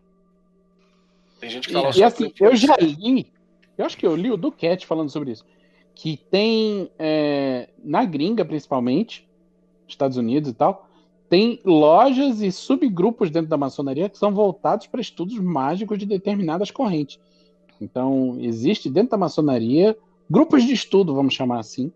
Tem 1.39 1.49
gente 1.49 1.67
que 1.67 1.73
E, 1.73 1.77
fala 1.77 1.89
e 1.89 1.93
só 1.93 2.05
assim, 2.05 2.29
que- 2.29 2.43
eu 2.43 2.55
já 2.55 2.75
li, 2.77 3.31
eu 3.77 3.85
acho 3.85 3.97
que 3.97 4.05
eu 4.05 4.15
li 4.15 4.31
o 4.31 4.37
Duquette 4.37 4.85
falando 4.85 5.09
sobre 5.09 5.31
isso, 5.31 5.45
que 5.95 6.17
tem, 6.17 6.91
é, 6.99 7.69
na 7.83 8.05
gringa 8.05 8.45
principalmente, 8.45 9.27
Estados 9.87 10.17
Unidos 10.17 10.49
e 10.49 10.53
tal, 10.53 10.87
tem 11.29 11.59
lojas 11.65 12.41
e 12.41 12.51
subgrupos 12.51 13.31
dentro 13.31 13.49
da 13.49 13.57
maçonaria 13.57 14.09
que 14.09 14.17
são 14.17 14.33
voltados 14.33 14.85
para 14.87 15.01
estudos 15.01 15.39
mágicos 15.39 15.97
de 15.97 16.05
determinadas 16.05 16.69
correntes. 16.69 17.19
Então, 17.79 18.37
existe 18.39 18.89
dentro 18.89 19.11
da 19.11 19.17
maçonaria 19.17 19.97
grupos 20.31 20.63
de 20.63 20.73
estudo, 20.73 21.13
vamos 21.13 21.33
chamar 21.33 21.59
assim, 21.59 21.91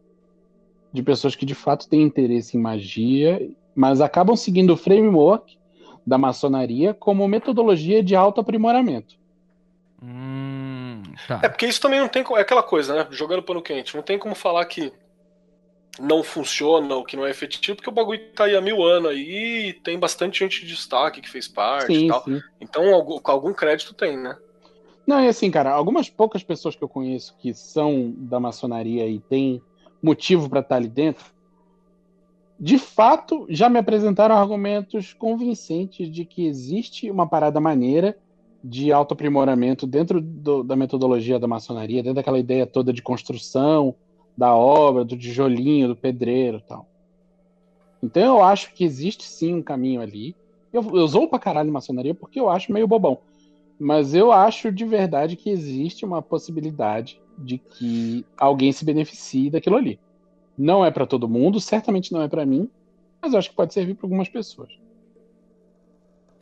de 0.92 1.02
pessoas 1.02 1.36
que 1.36 1.46
de 1.46 1.56
fato 1.56 1.88
têm 1.88 2.02
interesse 2.02 2.58
em 2.58 2.62
magia, 2.62 3.50
mas 3.74 4.02
acabam 4.02 4.36
seguindo 4.36 4.74
o 4.74 4.78
framework 4.78 5.58
da 6.06 6.18
maçonaria 6.18 6.94
como 6.94 7.28
metodologia 7.28 8.04
de 8.04 8.16
autoaprimoramento. 8.16 9.16
hum, 10.02 11.02
tá. 11.28 11.40
É 11.44 11.50
porque 11.50 11.66
isso 11.66 11.82
também 11.82 12.00
não 12.00 12.10
tem 12.10 12.24
como. 12.24 12.38
É 12.38 12.42
aquela 12.42 12.62
coisa, 12.62 12.94
né? 12.94 13.08
Jogando 13.10 13.42
pano 13.42 13.62
quente. 13.62 13.96
Não 13.96 14.04
tem 14.04 14.20
como 14.20 14.36
falar 14.36 14.66
que 14.66 14.92
não 16.00 16.24
funciona 16.24 16.94
ou 16.94 17.06
que 17.06 17.16
não 17.16 17.26
é 17.26 17.30
efetivo, 17.32 17.78
porque 17.78 17.90
o 17.90 17.94
bagulho 17.94 18.20
tá 18.34 18.44
aí 18.46 18.56
há 18.56 18.62
mil 18.62 18.84
anos 18.84 19.12
aí 19.12 19.70
e 19.70 19.74
tem 19.74 19.98
bastante 19.98 20.40
gente 20.40 20.62
de 20.62 20.68
destaque 20.68 21.22
que 21.22 21.30
fez 21.30 21.48
parte 21.48 21.94
e 21.94 22.00
Sim, 22.00 22.08
tal. 22.08 22.24
sim. 22.24 22.42
Então 22.60 22.94
algum, 22.94 23.20
algum 23.24 23.54
crédito 23.54 23.94
tem, 23.94 24.18
né? 24.18 24.38
Não, 25.08 25.20
é 25.20 25.28
assim, 25.28 25.52
cara, 25.52 25.72
algumas 25.72 26.10
poucas 26.10 26.44
pessoas 26.44 26.76
que 26.76 26.84
eu 26.84 26.90
conheço 26.90 27.36
que 27.38 27.54
são 27.54 28.12
da 28.18 28.40
maçonaria 28.40 29.08
e 29.08 29.20
têm 29.20 29.62
motivo 30.02 30.50
para 30.50 30.62
estar 30.62 30.76
ali 30.78 30.88
dentro, 30.88 31.26
de 32.60 32.78
fato 32.80 33.46
já 33.50 33.70
me 33.70 33.78
apresentaram 33.78 34.36
argumentos 34.36 35.14
convincentes 35.14 36.10
de 36.12 36.26
que 36.26 36.46
existe 36.46 37.12
uma 37.12 37.28
parada 37.28 37.60
maneira 37.60 38.18
de 38.64 38.92
autoaprimoramento 38.92 39.86
dentro 39.86 40.20
do- 40.20 40.64
da 40.64 40.76
metodologia 40.76 41.38
da 41.38 41.48
maçonaria, 41.48 42.02
dentro 42.02 42.16
daquela 42.16 42.40
ideia 42.40 42.66
toda 42.66 42.92
de 42.92 43.02
construção 43.02 43.94
da 44.38 44.56
obra, 44.56 45.06
do 45.06 45.18
tijolinho, 45.18 45.90
do 45.90 45.96
pedreiro 45.96 46.62
tal. 46.68 46.88
Então 48.02 48.38
eu 48.38 48.44
acho 48.44 48.74
que 48.74 48.84
existe 48.84 49.24
sim 49.24 49.54
um 49.54 49.62
caminho 49.62 50.02
ali. 50.02 50.36
Eu, 50.74 50.84
eu 50.96 51.08
zoo 51.08 51.28
pra 51.28 51.40
caralho 51.40 51.72
maçonaria 51.72 52.14
porque 52.14 52.40
eu 52.40 52.50
acho 52.50 52.72
meio 52.72 52.88
bobão. 52.88 53.20
Mas 53.80 54.14
eu 54.14 54.32
acho 54.32 54.72
de 54.72 54.86
verdade 54.86 55.36
que 55.36 55.50
existe 55.50 56.06
uma 56.06 56.22
possibilidade 56.22 57.22
de 57.38 57.58
que 57.58 58.26
alguém 58.38 58.72
se 58.72 58.86
beneficie 58.86 59.50
daquilo 59.50 59.76
ali. 59.76 60.00
Não 60.58 60.86
é 60.86 60.92
pra 60.92 61.06
todo 61.06 61.28
mundo, 61.28 61.60
certamente 61.60 62.14
não 62.14 62.22
é 62.22 62.28
pra 62.28 62.46
mim, 62.46 62.70
mas 63.22 63.34
eu 63.34 63.40
acho 63.40 63.50
que 63.50 63.56
pode 63.56 63.74
servir 63.74 63.96
pra 63.96 64.06
algumas 64.06 64.30
pessoas. 64.30 64.70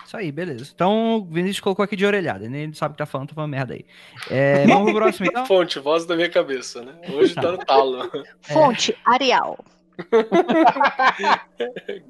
Isso 0.05 0.17
aí, 0.17 0.31
beleza. 0.31 0.71
Então, 0.75 1.15
o 1.17 1.25
Vinícius 1.25 1.61
colocou 1.61 1.83
aqui 1.83 1.95
de 1.95 2.05
orelhada, 2.05 2.47
né? 2.47 2.63
Ele 2.63 2.75
sabe 2.75 2.91
o 2.91 2.95
que 2.95 2.99
tá 2.99 3.05
falando, 3.05 3.29
tá 3.29 3.35
falando 3.35 3.51
merda 3.51 3.73
aí. 3.73 3.85
É, 4.29 4.67
vamos 4.67 4.91
pro 4.91 5.01
próximo, 5.01 5.25
então? 5.27 5.45
Fonte, 5.45 5.79
voz 5.79 6.05
da 6.05 6.15
minha 6.15 6.29
cabeça, 6.29 6.83
né? 6.83 6.93
Hoje 7.13 7.33
tá 7.33 7.51
no 7.51 7.57
talo. 7.57 8.11
Fonte, 8.41 8.95
Arial. 9.05 9.57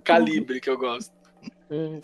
Calibre 0.04 0.60
que 0.60 0.70
eu 0.70 0.78
gosto. 0.78 1.14
É, 1.70 2.00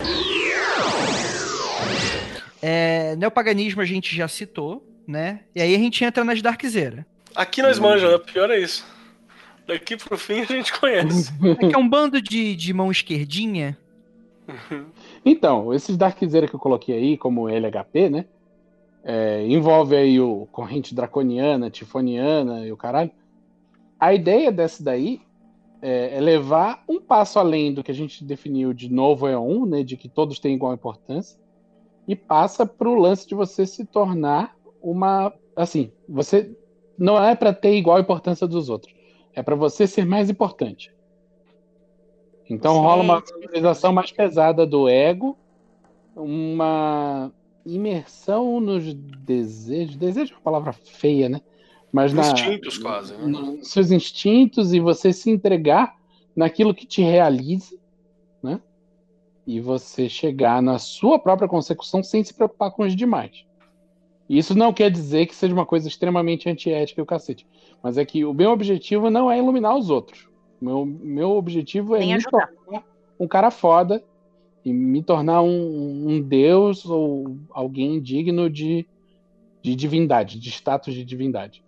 neopaganismo 3.16 3.80
a 3.80 3.84
gente 3.84 4.14
já 4.14 4.28
citou, 4.28 4.86
né? 5.06 5.40
E 5.54 5.60
aí 5.60 5.74
a 5.74 5.78
gente 5.78 6.04
entra 6.04 6.24
nas 6.24 6.42
Darkzera. 6.42 7.06
Aqui 7.34 7.62
nós 7.62 7.78
manjamos, 7.78 8.18
né? 8.18 8.32
Pior 8.32 8.50
é 8.50 8.58
isso. 8.58 8.84
Daqui 9.66 9.96
pro 9.96 10.18
fim 10.18 10.40
a 10.40 10.44
gente 10.44 10.72
conhece. 10.78 11.32
É 11.42 11.68
que 11.68 11.74
é 11.74 11.78
um 11.78 11.88
bando 11.88 12.20
de, 12.20 12.56
de 12.56 12.72
mão 12.72 12.90
esquerdinha. 12.90 13.78
Então, 15.24 15.72
esses 15.72 15.96
Darkzera 15.96 16.48
que 16.48 16.54
eu 16.54 16.60
coloquei 16.60 16.96
aí, 16.96 17.16
como 17.16 17.48
LHP, 17.48 18.10
né? 18.10 18.24
é, 19.02 19.46
envolve 19.46 19.96
aí 19.96 20.20
o 20.20 20.46
corrente 20.52 20.94
draconiana, 20.94 21.70
tifoniana 21.70 22.66
e 22.66 22.72
o 22.72 22.76
caralho. 22.76 23.10
A 23.98 24.14
ideia 24.14 24.52
dessa 24.52 24.82
daí 24.82 25.20
é, 25.82 26.16
é 26.16 26.20
levar 26.20 26.84
um 26.88 27.00
passo 27.00 27.38
além 27.38 27.72
do 27.72 27.82
que 27.82 27.90
a 27.90 27.94
gente 27.94 28.24
definiu 28.24 28.72
de 28.72 28.90
novo 28.92 29.26
é 29.26 29.38
um, 29.38 29.66
né? 29.66 29.82
De 29.82 29.96
que 29.96 30.08
todos 30.08 30.38
têm 30.38 30.54
igual 30.54 30.74
importância. 30.74 31.38
E 32.06 32.16
passa 32.16 32.66
pro 32.66 32.94
lance 32.94 33.26
de 33.26 33.34
você 33.34 33.66
se 33.66 33.84
tornar 33.84 34.56
uma. 34.82 35.32
Assim, 35.54 35.92
você 36.08 36.54
não 36.98 37.22
é 37.22 37.34
para 37.34 37.52
ter 37.52 37.74
igual 37.74 37.98
importância 37.98 38.46
dos 38.46 38.68
outros. 38.68 38.94
É 39.34 39.42
para 39.42 39.54
você 39.54 39.86
ser 39.86 40.04
mais 40.04 40.28
importante. 40.28 40.92
Então 42.48 42.74
Sim, 42.74 42.80
rola 42.80 43.02
uma 43.02 43.20
valorização 43.20 43.92
mais 43.92 44.10
pesada 44.10 44.66
do 44.66 44.88
ego, 44.88 45.38
uma 46.16 47.32
imersão 47.64 48.60
nos 48.60 48.92
desejos. 48.92 49.96
Desejo 49.96 50.32
é 50.32 50.36
uma 50.36 50.42
palavra 50.42 50.72
feia, 50.72 51.28
né? 51.28 51.40
Mas 51.92 52.12
na, 52.12 52.22
Instintos 52.22 52.78
quase, 52.78 53.14
né? 53.14 53.26
nos 53.26 53.68
seus 53.68 53.90
instintos 53.90 54.72
e 54.72 54.80
você 54.80 55.12
se 55.12 55.30
entregar 55.30 55.96
naquilo 56.34 56.74
que 56.74 56.86
te 56.86 57.02
realiza? 57.02 57.79
E 59.46 59.60
você 59.60 60.08
chegar 60.08 60.62
na 60.62 60.78
sua 60.78 61.18
própria 61.18 61.48
consecução 61.48 62.02
sem 62.02 62.22
se 62.22 62.34
preocupar 62.34 62.70
com 62.70 62.82
os 62.82 62.94
demais. 62.94 63.44
Isso 64.28 64.56
não 64.56 64.72
quer 64.72 64.90
dizer 64.90 65.26
que 65.26 65.34
seja 65.34 65.52
uma 65.52 65.66
coisa 65.66 65.88
extremamente 65.88 66.48
antiética 66.48 67.00
e 67.00 67.02
o 67.02 67.06
cacete. 67.06 67.46
Mas 67.82 67.98
é 67.98 68.04
que 68.04 68.24
o 68.24 68.32
meu 68.32 68.50
objetivo 68.50 69.10
não 69.10 69.30
é 69.30 69.38
iluminar 69.38 69.76
os 69.76 69.90
outros. 69.90 70.28
Meu, 70.60 70.86
meu 70.86 71.30
objetivo 71.30 71.96
é 71.96 72.00
Nem 72.00 72.08
me 72.08 72.14
ajudar. 72.14 72.46
tornar 72.46 72.84
um 73.18 73.26
cara 73.26 73.50
foda 73.50 74.04
e 74.64 74.72
me 74.72 75.02
tornar 75.02 75.42
um, 75.42 76.08
um 76.08 76.22
deus 76.22 76.86
ou 76.86 77.38
alguém 77.50 78.00
digno 78.00 78.48
de, 78.48 78.86
de 79.62 79.74
divindade, 79.74 80.38
de 80.38 80.50
status 80.50 80.94
de 80.94 81.04
divindade. 81.04 81.64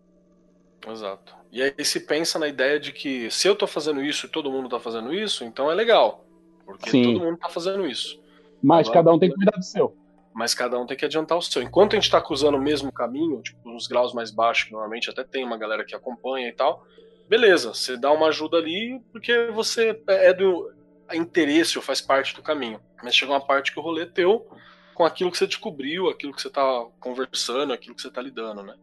Exato. 0.87 1.35
E 1.51 1.63
aí 1.63 1.85
se 1.85 2.01
pensa 2.01 2.39
na 2.39 2.49
ideia 2.49 2.79
de 2.79 2.93
que 2.93 3.31
se 3.31 3.49
eu 3.49 3.57
tô 3.57 3.67
fazendo 3.67 4.03
isso 4.03 4.27
e 4.27 4.29
todo 4.29 4.51
mundo 4.51 4.69
tá 4.69 4.79
fazendo 4.79 5.13
isso, 5.13 5.45
então 5.45 5.71
é 5.71 5.75
legal. 5.75 6.25
Porque 6.65 6.91
Sim. 6.91 7.15
todo 7.15 7.25
mundo 7.25 7.39
tá 7.39 7.49
fazendo 7.49 7.87
isso. 7.87 8.21
Mas 8.63 8.87
Agora- 8.89 9.01
cada 9.01 9.13
um 9.15 9.19
tem 9.19 9.29
que 9.31 9.37
cuidar 9.37 9.57
do 9.57 9.65
seu. 9.65 9.97
Mas 10.35 10.55
cada 10.55 10.79
um 10.79 10.87
tem 10.87 10.97
que 10.97 11.05
adiantar 11.05 11.37
o 11.37 11.43
seu. 11.43 11.63
Enquanto 11.63 11.93
a 11.93 11.97
gente 12.01 12.11
tá 12.11 12.21
cruzando 12.21 12.57
o 12.57 12.61
mesmo 12.61 12.91
caminho, 12.91 13.43
tipo, 13.43 13.69
nos 13.69 13.87
graus 13.87 14.15
mais 14.15 14.31
baixos, 14.31 14.65
que 14.65 14.73
normalmente 14.73 15.11
até 15.11 15.23
tem 15.25 15.45
uma 15.45 15.59
galera 15.59 15.85
que 15.85 15.95
acompanha 15.95 16.49
e 16.49 16.53
tal, 16.53 16.87
beleza, 17.29 17.75
você 17.75 17.97
dá 17.97 18.11
uma 18.13 18.29
ajuda 18.29 18.57
ali 18.57 19.01
porque 19.13 19.49
você 19.53 20.01
é 20.07 20.33
do 20.33 20.73
interesse 21.13 21.77
ou 21.77 21.83
faz 21.85 22.01
parte 22.01 22.35
do 22.35 22.43
caminho. 22.43 22.81
Mas 23.03 23.15
chega 23.15 23.33
uma 23.33 23.41
parte 23.45 23.73
que 23.73 23.79
o 23.79 23.83
rolê 23.83 24.03
é 24.03 24.07
teu 24.07 24.49
com 24.95 25.05
aquilo 25.05 25.31
que 25.31 25.37
você 25.37 25.47
descobriu, 25.47 26.09
aquilo 26.09 26.33
que 26.33 26.41
você 26.41 26.49
tá 26.49 26.87
conversando, 27.01 27.73
aquilo 27.73 27.95
que 27.95 28.01
você 28.03 28.11
tá 28.11 28.23
lidando, 28.23 28.63
né? 28.63 28.75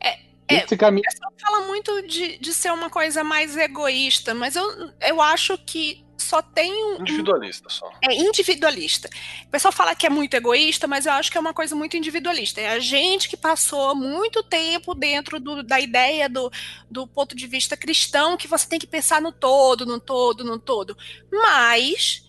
É, 0.00 0.18
Esse 0.48 0.76
caminho. 0.76 1.02
O 1.06 1.10
pessoal 1.10 1.32
fala 1.40 1.66
muito 1.66 2.02
de, 2.06 2.38
de 2.38 2.52
ser 2.54 2.72
uma 2.72 2.90
coisa 2.90 3.24
mais 3.24 3.56
egoísta, 3.56 4.34
mas 4.34 4.56
eu, 4.56 4.64
eu 5.00 5.20
acho 5.20 5.56
que 5.58 6.04
só 6.18 6.40
tem 6.40 6.72
um. 6.72 7.00
Individualista 7.00 7.68
só. 7.68 7.90
É 8.02 8.14
individualista. 8.14 9.08
O 9.46 9.50
pessoal 9.50 9.72
fala 9.72 9.94
que 9.94 10.06
é 10.06 10.10
muito 10.10 10.34
egoísta, 10.34 10.86
mas 10.86 11.06
eu 11.06 11.12
acho 11.12 11.30
que 11.30 11.36
é 11.36 11.40
uma 11.40 11.52
coisa 11.54 11.74
muito 11.74 11.96
individualista. 11.96 12.60
É 12.60 12.68
a 12.70 12.78
gente 12.78 13.28
que 13.28 13.36
passou 13.36 13.94
muito 13.94 14.42
tempo 14.42 14.94
dentro 14.94 15.38
do- 15.40 15.62
da 15.62 15.80
ideia 15.80 16.28
do, 16.28 16.50
do 16.90 17.06
ponto 17.06 17.34
de 17.34 17.46
vista 17.46 17.76
cristão 17.76 18.36
que 18.36 18.48
você 18.48 18.66
tem 18.68 18.78
que 18.78 18.86
pensar 18.86 19.20
no 19.20 19.32
todo, 19.32 19.84
no 19.84 19.98
todo, 20.00 20.44
no 20.44 20.58
todo. 20.58 20.96
Mas, 21.30 22.22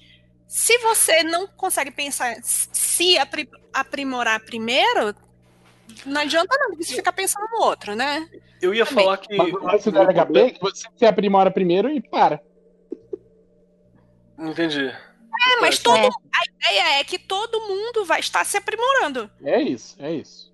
se 0.47 0.77
você 0.79 1.23
não 1.23 1.47
consegue 1.47 1.91
pensar, 1.91 2.35
se 2.43 3.17
apri- 3.17 3.49
aprimorar 3.73 4.39
primeiro, 4.41 5.15
não 6.05 6.21
adianta 6.21 6.55
não, 6.59 6.75
você 6.75 6.95
ficar 6.95 7.13
pensando 7.13 7.47
no 7.51 7.63
outro, 7.65 7.95
né? 7.95 8.27
Eu 8.61 8.73
ia 8.73 8.85
Também. 8.85 9.03
falar 9.03 9.17
que. 9.17 9.35
Mas 9.35 9.85
LHP 9.85 10.39
é 10.39 10.57
você 10.59 10.87
se 10.95 11.05
aprimora 11.05 11.51
primeiro 11.51 11.89
e 11.89 12.01
para. 12.01 12.41
Entendi. 14.37 14.85
É, 14.87 15.61
mas 15.61 15.79
todo, 15.79 15.97
a 15.97 16.67
ideia 16.67 16.99
é 16.99 17.03
que 17.03 17.19
todo 17.19 17.59
mundo 17.61 18.05
vai 18.05 18.19
estar 18.19 18.45
se 18.45 18.57
aprimorando. 18.57 19.29
É 19.43 19.61
isso, 19.61 19.95
é 19.99 20.11
isso. 20.13 20.53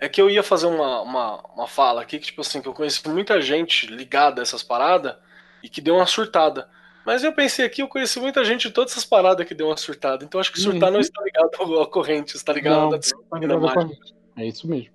É 0.00 0.08
que 0.08 0.20
eu 0.20 0.30
ia 0.30 0.42
fazer 0.42 0.66
uma, 0.66 1.00
uma, 1.02 1.40
uma 1.54 1.68
fala 1.68 2.02
aqui 2.02 2.18
que, 2.18 2.26
tipo 2.26 2.40
assim, 2.40 2.60
que 2.60 2.68
eu 2.68 2.72
conheci 2.72 3.06
muita 3.08 3.40
gente 3.40 3.86
ligada 3.86 4.40
a 4.40 4.42
essas 4.42 4.62
paradas 4.62 5.16
e 5.62 5.68
que 5.68 5.80
deu 5.80 5.96
uma 5.96 6.06
surtada. 6.06 6.68
Mas 7.04 7.24
eu 7.24 7.32
pensei 7.32 7.64
aqui, 7.64 7.82
eu 7.82 7.88
conheci 7.88 8.20
muita 8.20 8.44
gente 8.44 8.68
de 8.68 8.74
todas 8.74 8.92
essas 8.92 9.04
paradas 9.04 9.46
que 9.46 9.54
deu 9.54 9.66
uma 9.66 9.76
surtada. 9.76 10.24
Então 10.24 10.40
acho 10.40 10.52
que 10.52 10.60
surtar 10.60 10.88
Uhum. 10.88 10.94
não 10.94 11.00
está 11.00 11.22
ligado 11.22 11.50
à 11.82 11.86
corrente, 11.86 12.36
está 12.36 12.52
ligado 12.52 12.80
Não, 12.80 12.94
à 12.94 12.98
disciplina 12.98 13.58
mágica. 13.58 13.90
É 14.36 14.46
isso 14.46 14.68
mesmo. 14.68 14.92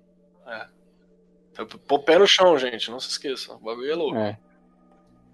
Pôr 1.66 1.96
o 1.96 2.02
pé 2.02 2.18
no 2.18 2.26
chão, 2.26 2.56
gente, 2.58 2.90
não 2.90 3.00
se 3.00 3.08
esqueça. 3.08 3.54
O 3.54 3.58
bagulho 3.58 3.90
é 3.90 3.94
louco. 3.94 4.16
É. 4.16 4.38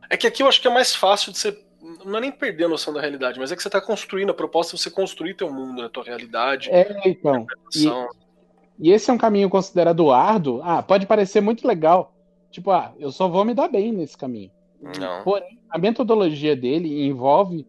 É 0.08 0.16
que 0.16 0.26
aqui 0.26 0.42
eu 0.42 0.48
acho 0.48 0.60
que 0.60 0.68
é 0.68 0.72
mais 0.72 0.94
fácil 0.94 1.32
de 1.32 1.38
você. 1.38 1.64
Não 2.04 2.16
é 2.16 2.20
nem 2.20 2.32
perder 2.32 2.64
a 2.64 2.68
noção 2.68 2.94
da 2.94 3.00
realidade, 3.00 3.38
mas 3.38 3.52
é 3.52 3.56
que 3.56 3.62
você 3.62 3.68
tá 3.68 3.80
construindo 3.80 4.30
a 4.30 4.34
proposta 4.34 4.74
de 4.74 4.82
você 4.82 4.90
construir 4.90 5.34
teu 5.34 5.52
mundo, 5.52 5.82
né? 5.82 5.88
Tua 5.92 6.04
realidade. 6.04 6.70
É, 6.70 6.98
então. 7.06 7.46
E, 7.74 8.88
e 8.88 8.92
esse 8.92 9.10
é 9.10 9.12
um 9.12 9.18
caminho 9.18 9.50
considerado 9.50 10.10
árduo. 10.10 10.62
Ah, 10.62 10.82
pode 10.82 11.06
parecer 11.06 11.42
muito 11.42 11.66
legal. 11.66 12.14
Tipo, 12.50 12.70
ah, 12.70 12.94
eu 12.98 13.12
só 13.12 13.28
vou 13.28 13.44
me 13.44 13.52
dar 13.52 13.68
bem 13.68 13.92
nesse 13.92 14.16
caminho. 14.16 14.50
Não. 14.98 15.24
Porém, 15.24 15.58
a 15.68 15.76
metodologia 15.76 16.56
dele 16.56 17.06
envolve 17.06 17.66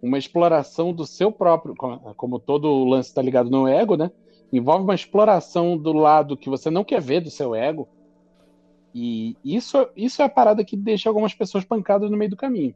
uma 0.00 0.18
exploração 0.18 0.92
do 0.92 1.06
seu 1.06 1.32
próprio, 1.32 1.74
como 1.74 2.14
como 2.14 2.38
todo 2.38 2.68
o 2.68 2.84
lance 2.84 3.08
está 3.08 3.22
ligado 3.22 3.50
no 3.50 3.66
ego, 3.66 3.96
né? 3.96 4.12
Envolve 4.52 4.84
uma 4.84 4.94
exploração 4.94 5.76
do 5.76 5.92
lado 5.92 6.36
que 6.36 6.48
você 6.48 6.70
não 6.70 6.84
quer 6.84 7.00
ver 7.00 7.20
do 7.20 7.30
seu 7.30 7.54
ego. 7.54 7.88
E 8.94 9.36
isso, 9.44 9.88
isso 9.96 10.22
é 10.22 10.24
a 10.24 10.28
parada 10.28 10.64
que 10.64 10.76
deixa 10.76 11.08
algumas 11.08 11.34
pessoas 11.34 11.64
pancadas 11.64 12.10
no 12.10 12.16
meio 12.16 12.30
do 12.30 12.36
caminho. 12.36 12.74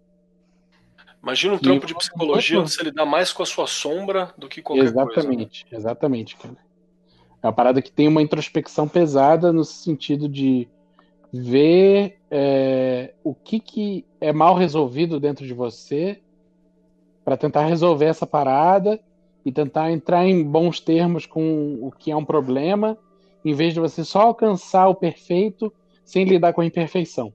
Imagina 1.22 1.54
um 1.54 1.56
E 1.56 1.60
trampo 1.60 1.86
de 1.86 1.94
psicologia 1.94 2.60
onde 2.60 2.72
você 2.72 2.82
lidar 2.82 3.06
mais 3.06 3.32
com 3.32 3.42
a 3.42 3.46
sua 3.46 3.66
sombra 3.66 4.32
do 4.36 4.48
que 4.48 4.62
qualquer 4.62 4.92
coisa. 4.92 4.96
né? 4.96 5.12
exatamente, 5.12 5.66
exatamente, 5.70 6.36
cara. 6.36 6.56
É 7.42 7.46
uma 7.46 7.52
parada 7.52 7.80
que 7.80 7.90
tem 7.90 8.08
uma 8.08 8.22
introspecção 8.22 8.86
pesada 8.86 9.52
no 9.52 9.64
sentido 9.64 10.28
de 10.28 10.68
ver 11.32 12.18
é, 12.30 13.14
o 13.22 13.34
que, 13.34 13.60
que 13.60 14.04
é 14.20 14.32
mal 14.32 14.54
resolvido 14.54 15.20
dentro 15.20 15.46
de 15.46 15.54
você 15.54 16.20
para 17.24 17.36
tentar 17.36 17.64
resolver 17.64 18.06
essa 18.06 18.26
parada 18.26 19.00
e 19.50 19.52
tentar 19.52 19.90
entrar 19.90 20.24
em 20.26 20.42
bons 20.42 20.80
termos 20.80 21.26
com 21.26 21.78
o 21.82 21.90
que 21.90 22.10
é 22.10 22.16
um 22.16 22.24
problema, 22.24 22.96
em 23.44 23.52
vez 23.52 23.74
de 23.74 23.80
você 23.80 24.04
só 24.04 24.20
alcançar 24.22 24.88
o 24.88 24.94
perfeito 24.94 25.72
sem 26.04 26.24
lidar 26.24 26.52
com 26.52 26.60
a 26.60 26.66
imperfeição. 26.66 27.32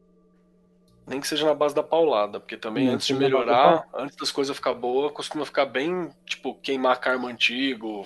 Nem 1.08 1.22
que 1.22 1.28
seja 1.28 1.46
na 1.46 1.54
base 1.54 1.76
da 1.76 1.84
paulada, 1.84 2.40
porque 2.40 2.58
também 2.58 2.86
Nem 2.86 2.96
antes 2.96 3.06
de 3.06 3.14
base 3.14 3.24
da 3.24 3.30
melhorar, 3.30 3.88
antes 3.94 4.16
das 4.18 4.32
coisas 4.32 4.56
ficar 4.56 4.74
boas, 4.74 5.12
costuma 5.12 5.46
ficar 5.46 5.66
bem, 5.66 6.10
tipo, 6.26 6.56
queimar 6.56 7.00
karma 7.00 7.30
antigo. 7.30 8.06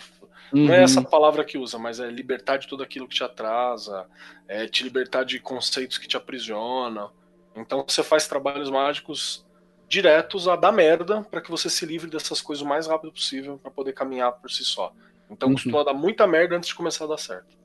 Não 0.52 0.74
é 0.74 0.78
Uhum. 0.78 0.84
essa 0.84 1.02
palavra 1.02 1.46
que 1.46 1.58
usa, 1.58 1.78
mas 1.78 2.00
é 2.00 2.10
libertar 2.10 2.58
de 2.58 2.68
tudo 2.68 2.84
aquilo 2.84 3.08
que 3.08 3.16
te 3.16 3.24
atrasa, 3.24 4.06
é 4.48 4.68
te 4.68 4.84
libertar 4.84 5.24
de 5.24 5.40
conceitos 5.40 5.98
que 5.98 6.08
te 6.08 6.18
aprisionam. 6.18 7.10
Então 7.56 7.86
você 7.88 8.04
faz 8.04 8.28
trabalhos 8.28 8.70
mágicos 8.70 9.46
diretos 9.90 10.48
a 10.48 10.56
dar 10.56 10.72
merda 10.72 11.24
para 11.24 11.42
que 11.42 11.50
você 11.50 11.70
se 11.70 11.86
livre 11.86 12.10
dessas 12.10 12.40
coisas 12.40 12.64
o 12.64 12.68
mais 12.68 12.86
rápido 12.88 13.12
possível 13.12 13.58
para 13.58 13.72
poder 13.72 13.92
caminhar 13.94 14.32
por 14.34 14.50
si 14.52 14.64
só. 14.64 14.94
Então 15.30 15.50
Uhum. 15.50 15.56
costuma 15.56 15.84
dar 15.84 15.94
muita 15.94 16.26
merda 16.28 16.56
antes 16.56 16.70
de 16.70 16.76
começar 16.76 17.06
a 17.06 17.08
dar 17.08 17.18
certo. 17.18 17.58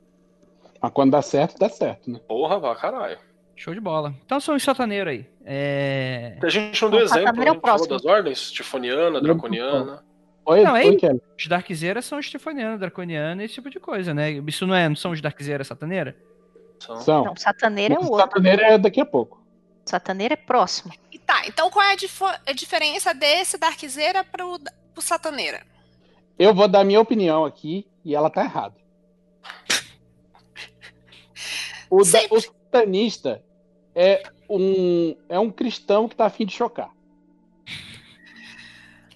Mas 0.81 0.91
quando 0.91 1.11
dá 1.11 1.21
certo, 1.21 1.57
dá 1.57 1.69
certo, 1.69 2.09
né? 2.11 2.19
Porra, 2.27 2.59
vá 2.59 2.75
caralho. 2.75 3.17
Show 3.55 3.73
de 3.73 3.79
bola. 3.79 4.13
Então 4.25 4.39
são 4.39 4.55
os 4.55 4.63
sataneiros 4.63 5.13
aí. 5.13 5.29
É... 5.45 6.37
A 6.43 6.49
gente 6.49 6.81
não 6.81 6.89
deu 6.89 6.99
O 6.99 7.03
exemplo, 7.03 7.43
é 7.43 7.51
o 7.51 7.61
próximo. 7.61 7.89
das 7.89 8.05
ordens, 8.05 8.51
tifoniana, 8.51 9.21
draconiana. 9.21 10.03
Oi, 10.47 10.61
Não, 10.61 10.75
é 10.75 10.85
isso. 10.85 10.97
Kelly. 10.97 11.21
Os 11.39 11.47
Darkzeiras 11.47 12.05
são 12.05 12.19
estefanianos, 12.19 12.79
draconianos, 12.79 13.45
esse 13.45 13.53
tipo 13.55 13.69
de 13.69 13.79
coisa, 13.79 14.13
né? 14.13 14.31
Isso 14.45 14.67
não 14.67 14.75
é, 14.75 14.87
não 14.89 14.95
são 14.95 15.11
os 15.11 15.21
Darkzeiras 15.21 15.67
sataneira? 15.67 16.15
São-. 16.99 17.25
Não, 17.25 17.35
Sataneira 17.35 17.95
é 17.95 17.97
o 17.97 18.01
outro. 18.03 18.17
Sataneira 18.17 18.61
é 18.63 18.77
daqui 18.77 18.99
a 18.99 19.05
pouco. 19.05 19.43
Sataneira 19.85 20.33
é 20.33 20.37
próximo. 20.37 20.93
Tá, 21.25 21.45
então 21.47 21.69
qual 21.71 21.83
é 21.85 21.93
a, 21.93 21.95
difo- 21.95 22.25
a 22.25 22.53
diferença 22.53 23.13
desse 23.13 23.57
Darkzeira 23.57 24.23
pro, 24.23 24.59
pro 24.93 25.01
Sataneira? 25.01 25.65
Eu 26.37 26.53
vou 26.53 26.67
dar 26.67 26.83
minha 26.83 26.99
opinião 27.01 27.45
aqui 27.45 27.87
e 28.03 28.13
ela 28.13 28.29
tá 28.29 28.43
errada. 28.43 28.75
O, 31.89 32.03
da, 32.03 32.19
o 32.31 32.41
satanista 32.41 33.43
é 33.93 34.23
um, 34.49 35.15
é 35.29 35.39
um 35.39 35.49
cristão 35.51 36.07
que 36.07 36.15
tá 36.15 36.25
afim 36.25 36.45
de 36.45 36.53
chocar. 36.53 36.91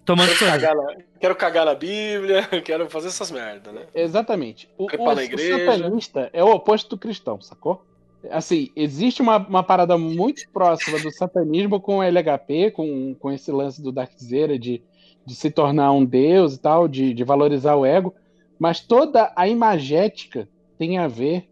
Tomando 0.05 0.29
Quero 0.35 0.51
cagar, 0.51 0.75
na, 0.75 0.95
quero 1.19 1.35
cagar 1.35 1.65
na 1.65 1.75
Bíblia, 1.75 2.47
quero 2.65 2.89
fazer 2.89 3.09
essas 3.09 3.29
merda, 3.29 3.71
né? 3.71 3.85
Exatamente. 3.93 4.67
O, 4.77 4.85
o- 4.85 4.87
o 4.87 5.37
satanista 5.77 6.29
é 6.33 6.43
o 6.43 6.49
oposto 6.49 6.89
do 6.89 6.97
cristão, 6.97 7.39
sacou? 7.41 7.85
Assim, 8.31 8.69
existe 8.75 9.21
uma, 9.21 9.37
uma 9.37 9.63
parada 9.63 9.97
muito 9.97 10.41
próxima 10.51 10.99
do 10.99 11.11
satanismo 11.11 11.79
com 11.79 11.99
o 11.99 12.03
LHP, 12.03 12.71
com, 12.71 13.15
com 13.15 13.31
esse 13.31 13.51
lance 13.51 13.81
do 13.81 13.91
Darkzeira 13.91 14.59
de, 14.59 14.81
de 15.25 15.35
se 15.35 15.49
tornar 15.49 15.91
um 15.91 16.03
deus 16.03 16.55
e 16.55 16.59
tal, 16.59 16.87
de, 16.87 17.13
de 17.13 17.23
valorizar 17.23 17.75
o 17.75 17.85
ego, 17.85 18.13
mas 18.59 18.81
toda 18.81 19.31
a 19.35 19.47
imagética 19.47 20.49
tem 20.77 20.97
a 20.97 21.07
ver 21.07 21.47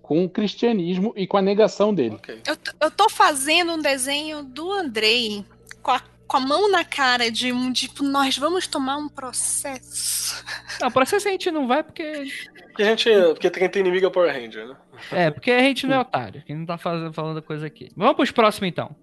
com 0.00 0.24
o 0.24 0.28
cristianismo 0.28 1.12
e 1.16 1.26
com 1.26 1.36
a 1.36 1.42
negação 1.42 1.94
dele. 1.94 2.16
Ok. 2.16 2.40
Eu, 2.46 2.56
eu 2.80 2.90
tô 2.90 3.08
fazendo 3.08 3.72
um 3.72 3.80
desenho 3.80 4.42
do 4.42 4.70
Andrei 4.70 5.44
com 5.82 5.90
a, 5.90 6.02
com 6.32 6.38
a 6.38 6.40
mão 6.40 6.70
na 6.70 6.82
cara 6.82 7.30
de 7.30 7.52
um 7.52 7.70
tipo, 7.74 8.02
nós 8.02 8.38
vamos 8.38 8.66
tomar 8.66 8.96
um 8.96 9.06
processo. 9.06 10.42
Não, 10.80 10.90
processo 10.90 11.28
a 11.28 11.30
gente 11.30 11.50
não 11.50 11.68
vai 11.68 11.82
porque. 11.82 12.24
Porque 12.68 12.82
a 12.82 12.86
gente. 12.86 13.10
Porque 13.34 13.50
quem 13.50 13.68
tem 13.68 13.80
inimigo 13.80 14.06
é 14.06 14.08
o 14.08 14.10
Power 14.10 14.32
Ranger, 14.32 14.68
né? 14.68 14.76
É, 15.10 15.30
porque 15.30 15.50
a 15.50 15.60
gente 15.60 15.86
não 15.86 15.96
é 15.96 16.00
otário. 16.00 16.42
A 16.44 16.48
gente 16.48 16.58
não 16.58 16.64
tá 16.64 16.78
fazendo, 16.78 17.12
falando 17.12 17.42
coisa 17.42 17.66
aqui. 17.66 17.90
Vamos 17.94 18.16
pros 18.16 18.30
próximos 18.30 18.66
então. 18.70 18.96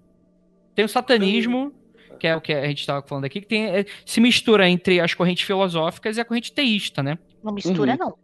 Tem 0.74 0.84
o 0.84 0.90
satanismo, 0.90 1.72
que 2.20 2.26
é 2.26 2.36
o 2.36 2.42
que 2.42 2.52
a 2.52 2.66
gente 2.66 2.84
tava 2.84 3.06
falando 3.06 3.26
aqui, 3.26 3.42
que 3.42 3.48
tem, 3.48 3.68
é, 3.68 3.86
se 4.04 4.20
mistura 4.20 4.68
entre 4.68 5.00
as 5.00 5.14
correntes 5.14 5.46
filosóficas 5.46 6.18
e 6.18 6.22
a 6.22 6.26
corrente 6.26 6.52
teísta, 6.52 7.04
né? 7.04 7.20
Não 7.44 7.54
mistura, 7.54 7.92
Uhum. 7.92 7.98
não. 7.98 8.18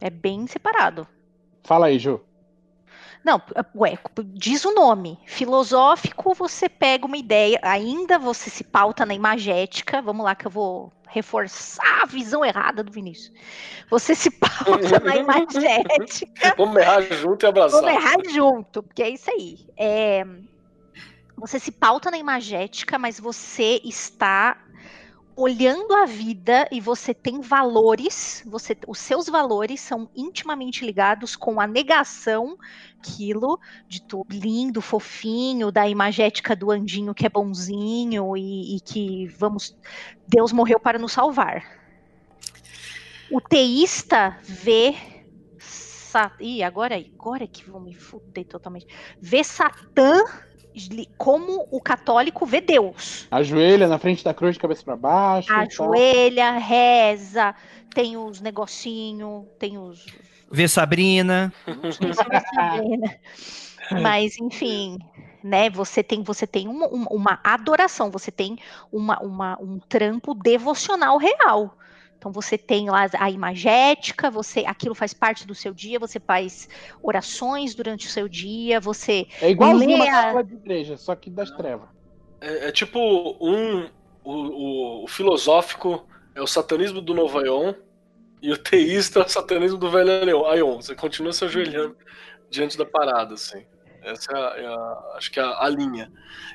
É 0.00 0.10
bem 0.10 0.48
separado. 0.48 1.06
Fala 1.62 1.86
aí, 1.86 1.98
Ju. 1.98 2.20
Não, 3.26 3.42
ué, 3.74 3.98
diz 4.34 4.64
o 4.64 4.72
nome. 4.72 5.18
Filosófico, 5.26 6.32
você 6.32 6.68
pega 6.68 7.06
uma 7.06 7.16
ideia, 7.16 7.58
ainda 7.60 8.20
você 8.20 8.48
se 8.48 8.62
pauta 8.62 9.04
na 9.04 9.14
imagética. 9.14 10.00
Vamos 10.00 10.24
lá, 10.24 10.36
que 10.36 10.46
eu 10.46 10.50
vou 10.50 10.92
reforçar 11.08 12.04
a 12.04 12.06
visão 12.06 12.44
errada 12.44 12.84
do 12.84 12.92
Vinícius. 12.92 13.32
Você 13.90 14.14
se 14.14 14.30
pauta 14.30 15.00
na 15.00 15.16
imagética. 15.18 16.54
Vamos 16.56 16.76
errar 16.76 17.00
junto 17.00 17.44
e 17.44 17.46
abraçar. 17.48 17.80
Vamos 17.80 17.96
errar 17.96 18.16
junto, 18.30 18.84
porque 18.84 19.02
é 19.02 19.10
isso 19.10 19.28
aí. 19.28 19.58
É, 19.76 20.24
você 21.36 21.58
se 21.58 21.72
pauta 21.72 22.12
na 22.12 22.18
imagética, 22.18 22.96
mas 22.96 23.18
você 23.18 23.80
está 23.82 24.56
olhando 25.36 25.94
a 25.94 26.06
vida 26.06 26.66
e 26.72 26.80
você 26.80 27.12
tem 27.12 27.42
valores, 27.42 28.42
você, 28.46 28.74
os 28.88 28.98
seus 28.98 29.28
valores 29.28 29.80
são 29.80 30.08
intimamente 30.16 30.84
ligados 30.84 31.36
com 31.36 31.60
a 31.60 31.66
negação 31.66 32.56
aquilo 32.98 33.60
de 33.86 34.00
tudo 34.02 34.26
lindo, 34.32 34.80
fofinho, 34.80 35.70
da 35.70 35.86
imagética 35.86 36.56
do 36.56 36.70
andinho 36.70 37.14
que 37.14 37.26
é 37.26 37.28
bonzinho 37.28 38.36
e, 38.36 38.76
e 38.76 38.80
que 38.80 39.26
vamos 39.38 39.76
Deus 40.26 40.52
morreu 40.52 40.80
para 40.80 40.98
nos 40.98 41.12
salvar. 41.12 41.62
O 43.30 43.40
teísta 43.40 44.38
vê 44.42 44.94
Sa... 45.58 46.32
Ih, 46.40 46.62
agora, 46.62 46.96
agora 46.96 47.46
que 47.46 47.68
vou 47.68 47.80
me 47.80 47.92
fuder 47.92 48.46
totalmente. 48.46 48.86
Vê 49.20 49.44
Satã 49.44 50.24
como 51.16 51.66
o 51.70 51.80
católico 51.80 52.44
vê 52.46 52.60
Deus. 52.60 53.26
Ajoelha 53.30 53.88
na 53.88 53.98
frente 53.98 54.22
da 54.24 54.34
cruz 54.34 54.54
de 54.54 54.60
cabeça 54.60 54.82
pra 54.84 54.96
baixo. 54.96 55.48
tal. 55.48 55.58
Ajoelha, 55.60 56.52
reza, 56.52 57.54
tem 57.94 58.16
os 58.16 58.40
negocinho, 58.40 59.46
tem 59.58 59.78
os. 59.78 60.06
Vê 60.50 60.68
Sabrina. 60.68 61.52
Né? 61.66 63.18
Mas, 64.02 64.38
enfim, 64.38 64.98
né? 65.42 65.70
Você 65.70 66.02
tem, 66.02 66.22
você 66.22 66.46
tem 66.46 66.66
uma, 66.68 66.86
uma- 66.88 67.08
uma 67.12 67.40
adoração, 67.44 68.10
você 68.10 68.30
tem 68.30 68.58
uma, 68.90 69.18
uma- 69.22 69.58
um 69.60 69.78
trampo 69.78 70.34
devocional 70.34 71.16
real. 71.18 71.76
Então 72.18 72.32
você 72.32 72.56
tem 72.58 72.88
lá 72.90 73.06
a 73.18 73.30
imagética, 73.30 74.30
você 74.30 74.60
aquilo 74.66 74.94
faz 74.94 75.12
parte 75.14 75.46
do 75.46 75.54
seu 75.54 75.72
dia, 75.74 75.98
você 75.98 76.18
faz 76.18 76.68
orações 77.02 77.74
durante 77.74 78.06
o 78.06 78.10
seu 78.10 78.26
dia, 78.28 78.80
você 78.80 79.26
É 79.40 79.50
igualzinho 79.50 79.96
uma 79.96 80.04
Lê 80.04 80.10
a- 80.10 80.22
sala 80.22 80.44
de 80.44 80.54
igreja, 80.54 80.96
só 80.96 81.14
que 81.14 81.30
das 81.30 81.50
trevas. 81.50 81.88
É, 82.40 82.68
é 82.68 82.72
tipo 82.72 82.98
um. 83.40 83.88
O, 84.24 84.32
o- 84.32 85.04
o 85.04 85.06
filosófico 85.08 86.04
é 86.34 86.42
o 86.42 86.46
satanismo 86.46 87.00
do 87.00 87.14
Novo 87.14 87.38
Aion 87.38 87.74
e 88.42 88.50
o 88.52 88.58
teísta 88.58 89.20
é 89.20 89.24
o 89.24 89.28
satanismo 89.28 89.78
do 89.78 89.88
Velho 89.90 90.44
Aion. 90.46 90.76
Você 90.82 90.94
continua 90.96 91.32
se 91.32 91.44
ajoelhando 91.44 91.96
diante 92.50 92.76
da 92.76 92.84
parada, 92.84 93.34
assim. 93.34 93.64
Essa 94.06 94.32
é 94.32 94.36
a, 94.36 94.56
é 94.62 94.66
a- 94.66 95.12
acho 95.16 95.30
que 95.30 95.40
é 95.40 95.42
a, 95.42 95.64
a 95.64 95.68
linha. 95.68 96.10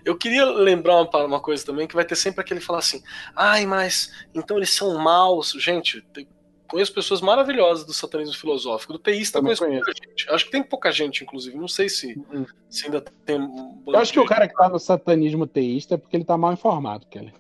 Eu 0.06 0.18
queria 0.18 0.45
lembrar 0.45 0.95
uma, 1.02 1.26
uma 1.26 1.40
coisa 1.40 1.65
também, 1.65 1.88
que 1.88 1.95
vai 1.95 2.06
ter 2.06 2.15
sempre 2.15 2.41
aquele 2.41 2.61
falar 2.61 2.80
assim, 2.80 3.02
ai, 3.36 3.65
mas 3.65 4.11
então 4.34 4.57
eles 4.57 4.69
são 4.73 4.98
maus. 4.98 5.52
Gente, 5.60 6.02
tem- 6.14 6.28
conheço 6.68 6.94
pessoas 6.94 7.19
maravilhosas 7.19 7.86
do 7.86 7.91
satanismo 7.94 8.34
filosófico, 8.36 8.94
do 8.94 8.99
teísta 8.99 9.40
Também 9.40 9.56
conheço 9.57 9.84
pouca 9.86 10.07
gente. 10.07 10.30
Acho 10.30 10.45
que 10.45 10.52
tem 10.52 10.64
pouca 10.64 10.91
gente, 10.91 11.22
inclusive, 11.23 11.57
não 11.57 11.68
sei 11.68 11.90
se, 11.90 12.18
Uhum. 12.32 12.45
se 12.69 12.86
ainda 12.86 13.02
tem... 13.26 13.38
um 13.41 13.84
Eu 13.88 13.99
acho 13.99 14.14
que 14.14 14.19
o 14.19 14.26
cara 14.26 14.48
que 14.48 14.56
tá 14.56 14.69
no 14.69 14.80
satanismo 14.80 15.45
teísta 15.45 15.95
é 15.95 15.98
porque 15.98 16.15
ele 16.15 16.23
tá 16.23 16.38
mal 16.38 16.53
informado, 16.53 17.06
Kelly. 17.07 17.34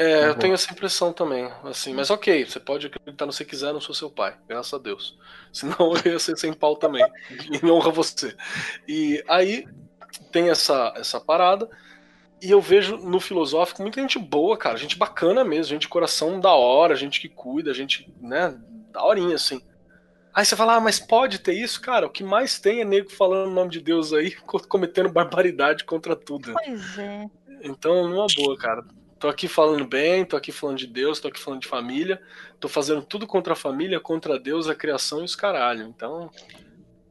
É, 0.00 0.28
eu 0.28 0.34
tenho 0.36 0.54
essa 0.54 0.72
impressão 0.72 1.12
também, 1.12 1.50
assim, 1.64 1.92
mas 1.92 2.08
ok, 2.08 2.46
você 2.46 2.60
pode 2.60 2.86
acreditar 2.86 3.26
no 3.26 3.32
que 3.32 3.36
você 3.36 3.44
quiser, 3.44 3.72
não 3.72 3.80
sou 3.80 3.92
seu 3.92 4.08
pai, 4.08 4.36
graças 4.48 4.72
a 4.72 4.78
Deus. 4.78 5.18
Senão 5.52 5.92
eu 6.04 6.12
ia 6.12 6.18
ser 6.20 6.38
sem 6.38 6.52
pau 6.52 6.76
também, 6.76 7.04
em 7.50 7.68
honra 7.68 7.88
a 7.88 7.92
você. 7.92 8.36
E 8.86 9.22
aí 9.28 9.66
tem 10.30 10.50
essa, 10.50 10.94
essa 10.96 11.20
parada, 11.20 11.68
e 12.40 12.48
eu 12.48 12.60
vejo 12.60 12.96
no 12.96 13.18
filosófico 13.18 13.82
muita 13.82 14.00
gente 14.00 14.20
boa, 14.20 14.56
cara, 14.56 14.76
gente 14.76 14.96
bacana 14.96 15.42
mesmo, 15.42 15.70
gente 15.70 15.82
de 15.82 15.88
coração 15.88 16.38
da 16.38 16.52
hora, 16.52 16.94
gente 16.94 17.20
que 17.20 17.28
cuida, 17.28 17.74
gente, 17.74 18.08
né, 18.20 18.56
da 18.92 19.02
horinha, 19.02 19.34
assim. 19.34 19.60
Aí 20.32 20.44
você 20.44 20.54
fala, 20.54 20.76
ah, 20.76 20.80
mas 20.80 21.00
pode 21.00 21.40
ter 21.40 21.54
isso? 21.54 21.80
Cara, 21.80 22.06
o 22.06 22.10
que 22.10 22.22
mais 22.22 22.60
tem 22.60 22.82
é 22.82 22.84
nego 22.84 23.10
falando 23.10 23.48
o 23.48 23.54
nome 23.54 23.72
de 23.72 23.80
Deus 23.80 24.12
aí, 24.12 24.30
co- 24.46 24.60
cometendo 24.68 25.08
barbaridade 25.08 25.82
contra 25.82 26.14
tudo. 26.14 26.54
Pois 26.54 26.96
é. 26.98 27.26
Então, 27.64 28.06
numa 28.08 28.28
boa, 28.36 28.56
cara. 28.56 28.84
Tô 29.18 29.28
aqui 29.28 29.48
falando 29.48 29.84
bem, 29.84 30.24
tô 30.24 30.36
aqui 30.36 30.52
falando 30.52 30.78
de 30.78 30.86
Deus, 30.86 31.18
tô 31.18 31.28
aqui 31.28 31.40
falando 31.40 31.60
de 31.60 31.68
família, 31.68 32.20
tô 32.60 32.68
fazendo 32.68 33.02
tudo 33.02 33.26
contra 33.26 33.52
a 33.52 33.56
família, 33.56 33.98
contra 33.98 34.38
Deus, 34.38 34.68
a 34.68 34.74
criação 34.74 35.22
e 35.22 35.24
os 35.24 35.34
caralho. 35.34 35.86
Então, 35.86 36.30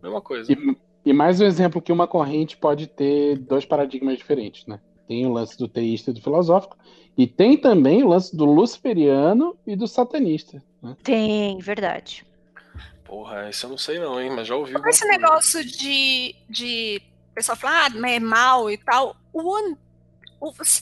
mesma 0.02 0.22
coisa. 0.22 0.52
E, 0.52 0.78
e 1.06 1.14
mais 1.14 1.42
um 1.42 1.46
exemplo 1.46 1.82
que 1.82 1.92
uma 1.92 2.08
corrente 2.08 2.56
pode 2.56 2.88
ter 2.88 3.38
dois 3.38 3.66
paradigmas 3.66 4.18
diferentes, 4.18 4.66
né? 4.66 4.80
Tem 5.08 5.26
o 5.26 5.32
lance 5.32 5.58
do 5.58 5.68
teísta 5.68 6.12
e 6.12 6.14
do 6.14 6.22
filosófico, 6.22 6.78
e 7.18 7.28
tem 7.28 7.58
também 7.58 8.04
o 8.04 8.08
lance 8.08 8.36
do 8.36 8.46
luciferiano 8.46 9.58
e 9.66 9.76
do 9.76 9.88
satanista. 9.88 10.64
Né? 10.82 10.96
Tem, 11.04 11.58
verdade. 11.60 12.26
Porra, 13.04 13.50
isso 13.50 13.66
eu 13.66 13.70
não 13.70 13.78
sei 13.78 14.00
não, 14.00 14.20
hein, 14.20 14.30
mas 14.34 14.48
já 14.48 14.56
ouvi. 14.56 14.74
Esse 14.88 15.06
negócio 15.08 15.64
de, 15.64 16.36
de 16.50 17.02
pessoal 17.34 17.56
falar, 17.56 17.92
ah, 17.92 18.10
é 18.10 18.20
mal 18.20 18.70
e 18.70 18.78
tal, 18.78 19.16
o, 19.32 19.76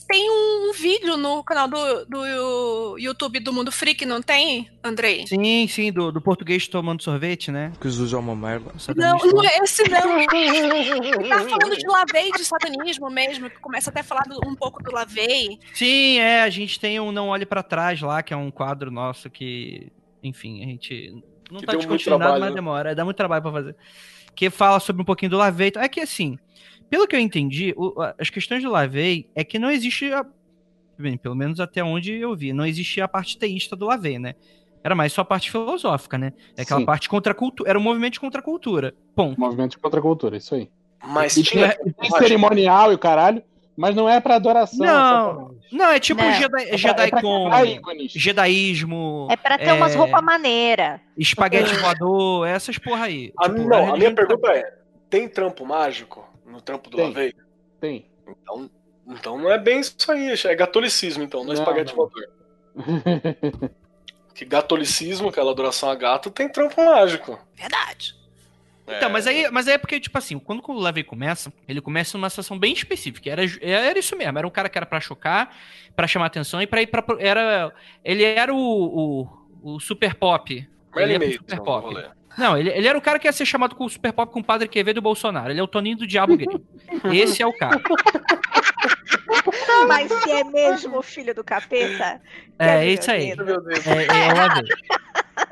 tem 0.07 0.29
um, 0.29 0.73
vídeo 0.73 1.15
no 1.17 1.43
canal 1.43 1.67
do, 1.67 2.05
do 2.05 2.97
YouTube 2.97 3.39
do 3.39 3.53
Mundo 3.53 3.71
Freak, 3.71 4.05
não 4.05 4.21
tem, 4.21 4.69
Andrei? 4.83 5.25
Sim, 5.27 5.67
sim, 5.67 5.91
do, 5.91 6.11
do 6.11 6.19
português 6.21 6.67
tomando 6.67 7.01
sorvete, 7.01 7.51
né? 7.51 7.71
Que 7.79 7.89
Jesus 7.89 8.11
é 8.13 8.17
uma 8.17 8.35
merda. 8.35 8.71
Não, 8.95 9.17
não 9.17 9.43
é 9.43 9.57
esse 9.59 9.83
não. 9.89 10.19
Ele 10.19 11.29
tá 11.29 11.39
falando 11.39 11.77
de 11.77 11.87
Lavei, 11.87 12.31
de 12.31 12.43
satanismo 12.45 13.09
mesmo, 13.09 13.49
que 13.49 13.59
começa 13.59 13.89
até 13.89 14.01
a 14.01 14.03
falar 14.03 14.23
do- 14.23 14.39
um 14.47 14.55
pouco 14.55 14.83
do 14.83 14.91
Lavei. 14.91 15.57
Sim, 15.73 16.19
é, 16.19 16.41
a 16.41 16.49
gente 16.49 16.79
tem 16.79 16.99
um 16.99 17.11
Não 17.11 17.29
Olhe 17.29 17.45
Pra 17.45 17.63
Trás 17.63 18.01
lá, 18.01 18.21
que 18.21 18.33
é 18.33 18.37
um 18.37 18.51
quadro 18.51 18.91
nosso 18.91 19.29
que, 19.29 19.91
enfim, 20.21 20.63
a 20.63 20.65
gente 20.67 21.23
não 21.49 21.59
Que 21.61 21.65
tá 21.65 21.75
discutindo 21.75 22.17
nada, 22.17 22.39
mas 22.39 22.49
né? 22.49 22.55
demora, 22.55 22.93
dá 22.93 23.05
muito 23.05 23.17
trabalho 23.17 23.41
pra 23.41 23.51
fazer. 23.51 23.75
Que 24.35 24.49
fala 24.49 24.79
sobre 24.81 25.01
um 25.01 25.05
pouquinho 25.05 25.31
do 25.31 25.37
Lavei. 25.37 25.71
É 25.77 25.87
que 25.87 26.01
assim, 26.01 26.37
pelo 26.95 27.07
que 27.07 27.15
eu 27.15 27.19
entendi, 27.19 27.73
o- 27.75 28.01
a- 28.01 28.15
as 28.17 28.29
questões 28.29 28.63
do 28.63 28.71
Lavei 28.71 29.29
é 29.35 29.43
que 29.43 29.59
não 29.59 29.69
existe, 29.69 30.11
a- 30.13 30.25
bem, 30.97 31.17
pelo 31.17 31.35
menos 31.35 31.59
até 31.59 31.83
onde 31.83 32.13
eu 32.13 32.33
vi, 32.33 32.53
não 32.53 32.65
existia 32.65 33.03
a 33.03 33.07
parte 33.07 33.37
teísta 33.37 33.75
do 33.75 33.85
Lavei, 33.85 34.17
né? 34.17 34.33
Era 34.81 34.95
mais 34.95 35.11
só 35.11 35.21
a 35.21 35.25
parte 35.25 35.51
filosófica, 35.51 36.17
né? 36.17 36.31
É 36.55 36.61
aquela 36.61 36.79
Sim. 36.79 36.85
parte 36.85 37.09
contra 37.09 37.33
a 37.33 37.35
cultura, 37.35 37.69
era 37.69 37.77
um 37.77 37.81
movimento 37.81 38.21
contra 38.21 38.39
a 38.39 38.43
cultura. 38.43 38.93
Ponto. 39.13 39.37
Movimento 39.37 39.77
contra 39.77 39.99
a 39.99 40.01
cultura, 40.03 40.37
isso 40.37 40.55
aí. 40.55 40.69
Mas 41.05 41.35
E 41.35 41.43
tinha. 41.43 41.69
tinha, 41.77 41.93
tem 41.95 42.09
cerimonial 42.11 42.91
e 42.93 42.95
o 42.95 42.97
caralho, 42.99 43.43
Mas 43.77 43.93
não 43.93 44.07
é 44.07 44.21
pra 44.21 44.35
adoração. 44.35 44.79
Não, 44.85 45.33
Satanás. 45.33 45.57
Não, 45.73 45.85
é 45.91 45.99
tipo 45.99 46.21
Não. 46.21 46.31
Jedi, 46.31 46.63
É 46.63 46.67
pra- 46.69 46.77
Jedi 46.77 47.03
é 47.07 47.11
com 47.21 47.49
É 49.29 49.35
pra 49.35 49.57
ter 49.57 49.73
umas 49.73 49.93
É. 49.93 49.97
roupas 49.97 50.23
maneiras. 50.23 51.01
espaguete 51.17 51.75
voador, 51.75 52.47
essas 52.47 52.77
porra 52.77 53.07
aí. 53.07 53.33
A, 53.37 53.49
Tipo, 53.49 53.63
não, 53.67 53.75
a 53.75 53.79
religião 53.79 53.97
minha 53.97 54.09
tá- 54.11 54.15
pergunta 54.15 54.47
é: 54.53 54.77
tem 55.09 55.27
trampo 55.27 55.65
mágico 55.65 56.25
no 56.55 56.61
trampo 56.61 56.89
do 56.89 56.97
Tem. 56.97 57.07
Lavei? 57.07 57.33
Tem. 57.79 58.09
Então, 58.27 58.69
então 59.07 59.37
não 59.37 59.51
é 59.51 59.57
bem 59.57 59.81
isso 59.81 60.11
aí, 60.11 60.33
é 60.45 60.55
gatolicismo, 60.55 61.23
então, 61.23 61.43
não 61.43 61.51
é 61.51 61.55
Não, 61.55 61.61
espaguete 61.61 61.95
não. 61.95 61.97
voador. 61.97 62.29
Que 64.33 64.43
gatolicismo, 64.43 65.29
aquela 65.29 65.51
adoração 65.51 65.89
a 65.89 65.95
gato, 65.95 66.29
tem 66.29 66.49
trampo 66.49 66.83
mágico. 66.83 67.39
Verdade. 67.55 68.15
Então, 68.87 69.09
É, 69.09 69.11
mas 69.11 69.25
aí, 69.25 69.49
mas 69.49 69.67
aí 69.67 69.75
é 69.75 69.77
porque, 69.77 69.99
tipo 69.99 70.17
assim, 70.17 70.37
quando 70.37 70.61
o 70.67 70.79
Levy 70.79 71.03
começa, 71.03 71.51
ele 71.67 71.81
começa 71.81 72.17
numa 72.17 72.29
situação 72.29 72.59
bem 72.59 72.73
específica. 72.73 73.29
Era, 73.29 73.41
era 73.61 73.97
isso 73.97 74.15
mesmo, 74.15 74.37
era 74.37 74.45
um 74.45 74.51
cara 74.51 74.69
que 74.69 74.77
era 74.77 74.85
pra 74.85 74.99
chocar, 74.99 75.55
pra 75.95 76.05
chamar 76.05 76.27
atenção 76.27 76.61
e 76.61 76.67
pra 76.67 76.81
ir 76.81 76.87
pra. 76.87 77.03
Era, 77.17 77.73
ele 78.03 78.23
era 78.23 78.53
o, 78.53 78.57
o, 79.63 79.73
o 79.75 79.79
super 79.79 80.13
pop. 80.15 80.53
Ele 80.53 80.69
Merlin 80.95 81.25
Mason, 81.27 81.37
super 81.39 81.61
pop. 81.61 82.14
Não, 82.37 82.57
ele, 82.57 82.69
ele 82.69 82.87
era 82.87 82.97
o 82.97 83.01
cara 83.01 83.17
que 83.19 83.27
ia 83.27 83.31
ser 83.31 83.45
chamado 83.45 83.75
com 83.75 83.85
o 83.85 83.89
super 83.89 84.11
pop 84.13 84.31
com 84.31 84.39
o 84.39 84.43
Padre 84.43 84.67
Quevedo 84.67 84.97
e 84.97 84.99
o 84.99 85.03
Bolsonaro. 85.03 85.51
Ele 85.51 85.59
é 85.59 85.63
o 85.63 85.67
Toninho 85.67 85.97
do 85.97 86.07
Diabo 86.07 86.35
Grego. 86.35 86.61
Esse 87.13 87.41
é 87.41 87.47
o 87.47 87.53
cara. 87.53 87.81
Mas 89.87 90.11
se 90.11 90.31
é 90.31 90.43
mesmo 90.43 90.97
o 90.97 91.01
filho 91.03 91.33
do 91.35 91.43
capeta. 91.43 92.21
É, 92.57 92.77
quer 92.79 92.85
isso 92.87 93.11
aí. 93.11 93.29
É, 93.31 93.33
é 93.33 94.33
o 94.33 94.37
Lavey. 94.37 94.63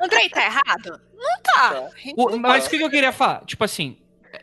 Andrei, 0.00 0.28
tá 0.28 0.44
errado? 0.44 1.00
Não 1.16 1.42
tá. 1.42 1.70
Tá. 1.70 1.88
O- 2.16 2.36
mas 2.36 2.66
o 2.66 2.70
que 2.70 2.78
que 2.78 2.84
eu 2.84 2.90
queria 2.90 3.12
falar? 3.12 3.44
Tipo 3.44 3.64
assim, 3.64 3.96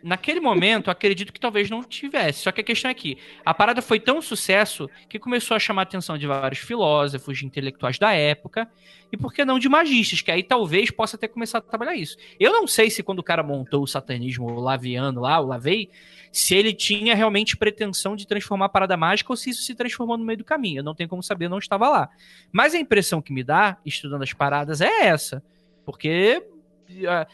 naquele 0.03 0.39
momento, 0.39 0.91
acredito 0.91 1.33
que 1.33 1.39
talvez 1.39 1.69
não 1.69 1.83
tivesse. 1.83 2.43
Só 2.43 2.51
que 2.51 2.61
a 2.61 2.63
questão 2.63 2.89
é 2.91 2.93
que 2.93 3.17
a 3.45 3.53
parada 3.53 3.81
foi 3.81 3.99
tão 3.99 4.21
sucesso 4.21 4.89
que 5.09 5.19
começou 5.19 5.55
a 5.55 5.59
chamar 5.59 5.81
a 5.81 5.83
atenção 5.83 6.17
de 6.17 6.27
vários 6.27 6.59
filósofos, 6.59 7.37
de 7.37 7.45
intelectuais 7.45 7.97
da 7.97 8.13
época, 8.13 8.69
e 9.11 9.17
por 9.17 9.33
que 9.33 9.43
não 9.43 9.59
de 9.59 9.67
magistas, 9.67 10.21
que 10.21 10.31
aí 10.31 10.41
talvez 10.41 10.89
possa 10.89 11.17
ter 11.17 11.27
começado 11.27 11.63
a 11.63 11.69
trabalhar 11.69 11.95
isso. 11.95 12.17
Eu 12.39 12.51
não 12.51 12.65
sei 12.65 12.89
se 12.89 13.03
quando 13.03 13.19
o 13.19 13.23
cara 13.23 13.43
montou 13.43 13.83
o 13.83 13.87
satanismo 13.87 14.59
laviano 14.59 15.21
lá, 15.21 15.39
o 15.39 15.45
Lavei, 15.45 15.89
se 16.31 16.55
ele 16.55 16.73
tinha 16.73 17.13
realmente 17.13 17.57
pretensão 17.57 18.15
de 18.15 18.25
transformar 18.25 18.67
a 18.67 18.69
parada 18.69 18.95
mágica 18.95 19.31
ou 19.31 19.35
se 19.35 19.49
isso 19.49 19.63
se 19.63 19.75
transformou 19.75 20.17
no 20.17 20.23
meio 20.23 20.37
do 20.37 20.45
caminho. 20.45 20.79
Eu 20.79 20.83
não 20.83 20.95
tenho 20.95 21.09
como 21.09 21.21
saber, 21.21 21.45
eu 21.45 21.49
não 21.49 21.59
estava 21.59 21.89
lá. 21.89 22.09
Mas 22.51 22.73
a 22.73 22.79
impressão 22.79 23.21
que 23.21 23.33
me 23.33 23.43
dá, 23.43 23.77
estudando 23.85 24.23
as 24.23 24.31
paradas, 24.31 24.79
é 24.79 25.07
essa. 25.07 25.43
Porque 25.85 26.41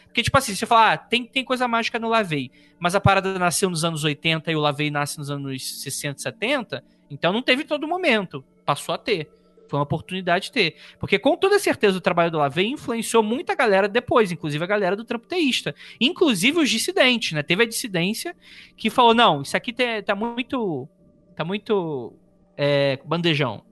Porque, 0.06 0.24
tipo 0.24 0.38
assim, 0.38 0.56
você 0.56 0.66
fala, 0.66 0.94
ah, 0.94 0.98
tem, 0.98 1.26
tem 1.26 1.44
coisa 1.44 1.68
mágica 1.68 2.00
no 2.00 2.10
Lavei, 2.10 2.52
mas 2.80 2.96
a 2.96 3.02
parada 3.02 3.38
nasceu 3.38 3.70
nos 3.70 3.84
anos 3.84 4.04
80 4.04 4.52
e 4.52 4.56
o 4.56 4.60
Lavei 4.60 4.90
nasce 4.90 5.18
nos 5.18 5.30
anos 5.30 5.82
60, 5.82 6.22
70, 6.22 6.84
então 7.10 7.32
não 7.34 7.42
teve 7.42 7.64
todo 7.64 7.88
momento. 7.88 8.44
Passou 8.66 8.94
a 8.96 8.98
ter. 8.98 9.30
Foi 9.68 9.78
uma 9.78 9.84
oportunidade 9.84 10.46
de 10.46 10.52
ter. 10.52 10.76
Porque 11.00 11.20
com 11.20 11.36
toda 11.36 11.60
certeza 11.60 11.98
o 11.98 12.02
trabalho 12.02 12.32
do 12.32 12.38
Lavei 12.38 12.68
influenciou 12.68 13.22
muita 13.22 13.54
galera 13.54 13.88
depois, 13.88 14.32
inclusive 14.32 14.64
a 14.64 14.68
galera 14.68 14.96
do 14.96 15.04
trampo 15.04 15.28
teísta. 15.28 15.76
Inclusive 16.00 16.60
os 16.60 16.70
dissidentes, 16.70 17.34
né? 17.34 17.44
Teve 17.44 17.64
a 17.64 17.68
dissidência 17.68 18.36
que 18.76 18.90
falou, 18.90 19.14
não, 19.14 19.42
isso 19.42 19.58
aqui 19.58 19.74
tá, 19.74 19.84
tá 20.06 20.16
muito. 20.16 20.88
Tá 21.36 21.44
muito. 21.44 22.14
é, 22.56 23.00
bandejão. 23.06 23.67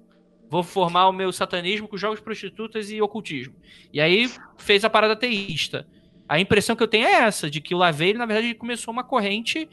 Vou 0.55 0.63
formar 0.63 1.09
o 1.09 1.11
meu 1.11 1.33
satanismo 1.33 1.85
com 1.85 1.97
jogos 1.97 2.21
prostitutas 2.21 2.89
e 2.89 3.01
ocultismo. 3.01 3.53
E 3.91 3.99
aí 3.99 4.31
fez 4.57 4.85
a 4.85 4.89
parada 4.89 5.13
teísta. 5.13 5.85
A 6.29 6.39
impressão 6.39 6.77
que 6.77 6.81
eu 6.81 6.87
tenho 6.87 7.05
é 7.05 7.11
essa, 7.11 7.49
de 7.49 7.59
que 7.59 7.75
o 7.75 7.77
Lavey, 7.77 8.13
na 8.13 8.25
verdade, 8.25 8.53
começou 8.53 8.93
uma 8.93 9.03
corrente 9.03 9.67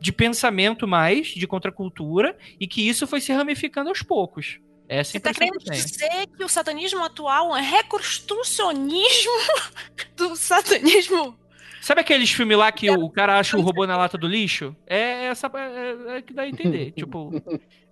de 0.00 0.10
pensamento 0.10 0.88
mais, 0.88 1.26
de 1.26 1.46
contracultura, 1.46 2.34
e 2.58 2.66
que 2.66 2.88
isso 2.88 3.06
foi 3.06 3.20
se 3.20 3.34
ramificando 3.34 3.90
aos 3.90 4.02
poucos. 4.02 4.58
Essa 4.88 5.10
Você 5.10 5.18
é 5.18 5.20
a 5.20 5.22
tá 5.24 5.30
impressão 5.30 5.58
querendo 5.58 5.62
que 5.62 5.70
dizer 5.70 6.26
que 6.34 6.42
o 6.42 6.48
satanismo 6.48 7.04
atual 7.04 7.54
é 7.54 7.60
reconstrucionismo 7.60 9.32
do 10.16 10.34
satanismo? 10.36 11.38
Sabe 11.84 12.00
aqueles 12.00 12.30
filmes 12.30 12.56
lá 12.56 12.72
que 12.72 12.90
o 12.90 13.10
cara 13.10 13.38
acha 13.38 13.58
o 13.58 13.60
robô 13.60 13.86
na 13.86 13.94
lata 13.94 14.16
do 14.16 14.26
lixo? 14.26 14.74
É 14.86 15.26
essa 15.26 15.50
é, 15.54 16.16
é 16.16 16.22
que 16.22 16.32
dá 16.32 16.44
a 16.44 16.48
entender. 16.48 16.92
tipo, 16.96 17.30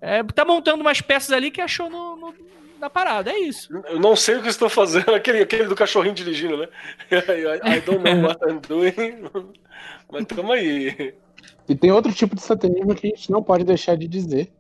é, 0.01 0.23
tá 0.23 0.47
montando 0.47 0.81
umas 0.81 1.03
peças 1.03 1.31
ali 1.31 1.51
que 1.51 1.61
achou 1.61 1.91
no, 1.91 2.17
no- 2.17 2.35
na 2.81 2.89
parada, 2.89 3.31
é 3.31 3.39
isso. 3.39 3.69
Eu 3.91 4.01
não 4.01 4.17
sei 4.17 4.37
o 4.37 4.43
que 4.43 4.49
estou 4.49 4.71
fazendo, 4.71 5.11
aquele, 5.15 5.43
aquele 5.43 5.65
do 5.65 5.75
cachorrinho 5.75 6.15
dirigindo, 6.15 6.57
né? 6.57 6.69
I, 7.13 7.77
I 7.77 7.81
don't 7.83 8.03
know 8.03 8.23
what 8.23 8.41
I'm 8.51 8.61
doing. 8.67 9.25
Mas 10.11 10.25
tamo 10.25 10.53
aí. 10.53 11.13
E 11.69 11.75
tem 11.75 11.93
outro 11.93 12.15
tipo 12.15 12.35
de 12.35 12.41
satanismo 12.41 12.95
que 12.95 13.09
a 13.09 13.11
gente 13.11 13.31
não 13.31 13.43
pode 13.43 13.63
deixar 13.63 13.95
de 13.95 14.09
dizer, 14.09 14.51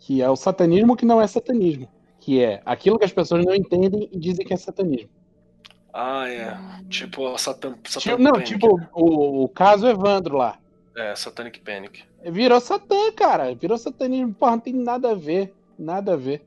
que 0.00 0.20
é 0.20 0.28
o 0.28 0.34
satanismo 0.34 0.96
que 0.96 1.06
não 1.06 1.22
é 1.22 1.26
satanismo, 1.28 1.88
que 2.18 2.42
é 2.42 2.60
aquilo 2.66 2.98
que 2.98 3.04
as 3.04 3.12
pessoas 3.12 3.44
não 3.44 3.54
entendem 3.54 4.08
e 4.12 4.18
dizem 4.18 4.44
que 4.44 4.52
é 4.52 4.56
satanismo. 4.56 5.21
Ah, 5.92 6.28
é. 6.28 6.56
Tipo 6.88 7.26
a 7.34 7.38
Satan, 7.38 7.72
Tipo, 7.74 7.90
Satanic 7.90 8.22
não, 8.22 8.32
Panic. 8.32 8.48
tipo 8.50 8.80
o, 8.94 9.44
o 9.44 9.48
caso 9.48 9.86
Evandro 9.86 10.36
lá. 10.36 10.58
É, 10.96 11.14
Satanic 11.14 11.60
Panic. 11.60 12.02
Virou 12.24 12.60
satã, 12.60 13.12
cara. 13.16 13.54
Virou 13.54 13.76
satanismo. 13.76 14.32
Porra, 14.34 14.52
não 14.52 14.60
tem 14.60 14.74
nada 14.74 15.10
a 15.10 15.14
ver. 15.14 15.54
Nada 15.78 16.14
a 16.14 16.16
ver. 16.16 16.42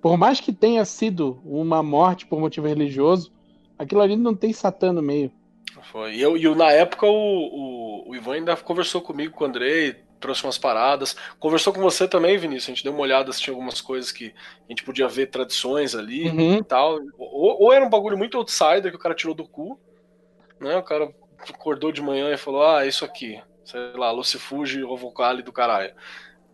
Por 0.00 0.16
mais 0.16 0.40
que 0.40 0.52
tenha 0.52 0.84
sido 0.84 1.40
uma 1.44 1.82
morte 1.82 2.24
por 2.26 2.40
motivo 2.40 2.66
religioso, 2.66 3.32
aquilo 3.78 4.00
ali 4.00 4.16
não 4.16 4.34
tem 4.34 4.52
satã 4.52 4.92
no 4.92 5.02
meio. 5.02 5.30
Foi. 5.92 6.14
E, 6.14 6.20
eu, 6.20 6.36
e 6.36 6.44
eu, 6.44 6.54
na 6.54 6.70
época 6.70 7.06
o, 7.06 7.10
o, 7.12 8.10
o 8.10 8.16
Ivan 8.16 8.34
ainda 8.34 8.56
conversou 8.56 9.00
comigo, 9.02 9.34
com 9.34 9.44
o 9.44 9.46
Andrei, 9.46 9.96
trouxe 10.20 10.44
umas 10.44 10.58
paradas. 10.58 11.16
Conversou 11.38 11.72
com 11.72 11.80
você 11.80 12.06
também, 12.06 12.36
Vinícius. 12.38 12.68
A 12.68 12.70
gente 12.74 12.84
deu 12.84 12.92
uma 12.92 13.02
olhada 13.02 13.32
se 13.32 13.40
tinha 13.40 13.52
algumas 13.54 13.80
coisas 13.80 14.12
que 14.12 14.26
a 14.66 14.68
gente 14.70 14.84
podia 14.84 15.08
ver 15.08 15.26
tradições 15.26 15.94
ali 15.94 16.28
Uhum. 16.28 16.58
e 16.58 16.62
tal. 16.64 16.98
Ou, 17.18 17.62
ou 17.64 17.72
era 17.72 17.84
um 17.84 17.90
bagulho 17.90 18.18
muito 18.18 18.36
outsider 18.38 18.90
que 18.90 18.96
o 18.96 19.00
cara 19.00 19.14
tirou 19.14 19.34
do 19.34 19.46
cu, 19.48 19.80
né? 20.60 20.76
O 20.76 20.82
cara 20.82 21.12
acordou 21.48 21.90
de 21.90 22.02
manhã 22.02 22.32
e 22.32 22.36
falou: 22.36 22.62
Ah, 22.64 22.86
isso 22.86 23.04
aqui, 23.04 23.40
sei 23.64 23.80
lá, 23.94 24.10
Lucifuge 24.12 24.84
ou 24.84 24.96
Vocale 24.96 25.42
do 25.42 25.52
caralho. 25.52 25.92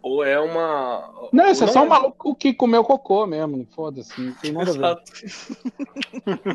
Ou 0.01 0.23
é 0.23 0.39
uma. 0.39 1.29
Não, 1.33 1.51
isso 1.51 1.65
é 1.65 1.67
só 1.67 1.83
um 1.83 1.89
maluco 1.89 2.37
que 2.37 2.55
comeu 2.55 2.85
cocô 2.85 3.27
mesmo. 3.27 3.67
Foda-se, 3.75 4.21
não 4.21 4.33
tem 4.35 4.53
nada 4.53 4.71
a 4.71 4.73
ver. 4.73 4.79
Exato. 4.79 5.13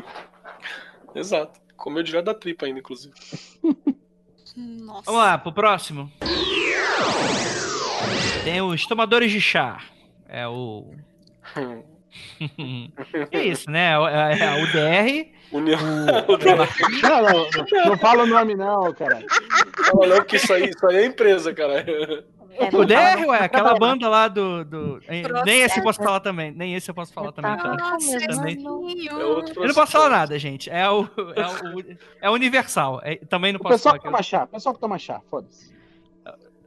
Exato. 1.14 1.60
Comeu 1.76 2.02
direto 2.02 2.24
da 2.26 2.34
tripa 2.34 2.64
ainda, 2.66 2.78
inclusive. 2.80 3.12
Nossa. 4.56 5.02
Vamos 5.04 5.20
lá, 5.20 5.36
pro 5.38 5.52
próximo. 5.52 6.10
Tem 8.44 8.60
os 8.60 8.86
tomadores 8.86 9.30
de 9.30 9.40
chá. 9.40 9.78
É 10.28 10.46
o. 10.48 10.86
é 13.30 13.44
isso, 13.44 13.70
né? 13.70 13.92
É, 13.92 14.38
é 14.38 14.48
a 14.48 14.56
UDR. 14.56 15.28
União. 15.52 15.78
O... 15.78 16.38
Não, 17.02 17.22
não, 17.22 17.90
não, 17.90 17.98
fala 17.98 18.22
o 18.22 18.26
nome, 18.26 18.54
não, 18.54 18.92
cara. 18.94 19.22
Fala 19.90 20.06
não, 20.06 20.24
que 20.24 20.36
isso 20.36 20.52
aí, 20.52 20.70
isso 20.70 20.86
aí 20.86 20.96
é 20.96 21.06
empresa, 21.06 21.52
cara. 21.52 21.80
É, 21.80 22.24
O 22.74 22.84
DR, 22.86 23.26
ué, 23.26 23.38
aquela 23.44 23.74
banda 23.78 24.08
lá 24.08 24.28
do. 24.28 24.64
do... 24.64 25.00
Nem 25.44 25.60
esse 25.60 25.78
eu 25.78 25.82
posso 25.84 26.02
falar 26.02 26.20
também. 26.20 26.52
Nem 26.52 26.74
esse 26.74 26.90
eu 26.90 26.94
posso 26.94 27.12
falar 27.12 27.32
também. 27.32 27.56
Tá. 27.56 27.76
Nossa, 27.76 28.18
Também. 28.26 28.56
É 28.56 29.12
Eu 29.12 29.66
não 29.68 29.74
posso 29.74 29.92
falar 29.92 30.08
nada, 30.08 30.38
gente. 30.38 30.70
É 30.70 30.88
o, 30.88 31.02
é 31.36 31.46
o, 31.46 31.96
é 32.22 32.30
o 32.30 32.32
Universal. 32.32 33.00
É- 33.04 33.16
também 33.16 33.52
não 33.52 33.60
O 33.60 33.62
posso 33.62 33.74
pessoal 33.74 33.92
falar. 33.92 33.98
que 34.02 34.04
toma 34.10 34.22
chá, 34.22 34.44
o 34.44 34.48
pessoal 34.48 34.74
que 34.74 34.80
toma 34.80 34.98
chá, 34.98 35.20
foda-se. 35.30 35.71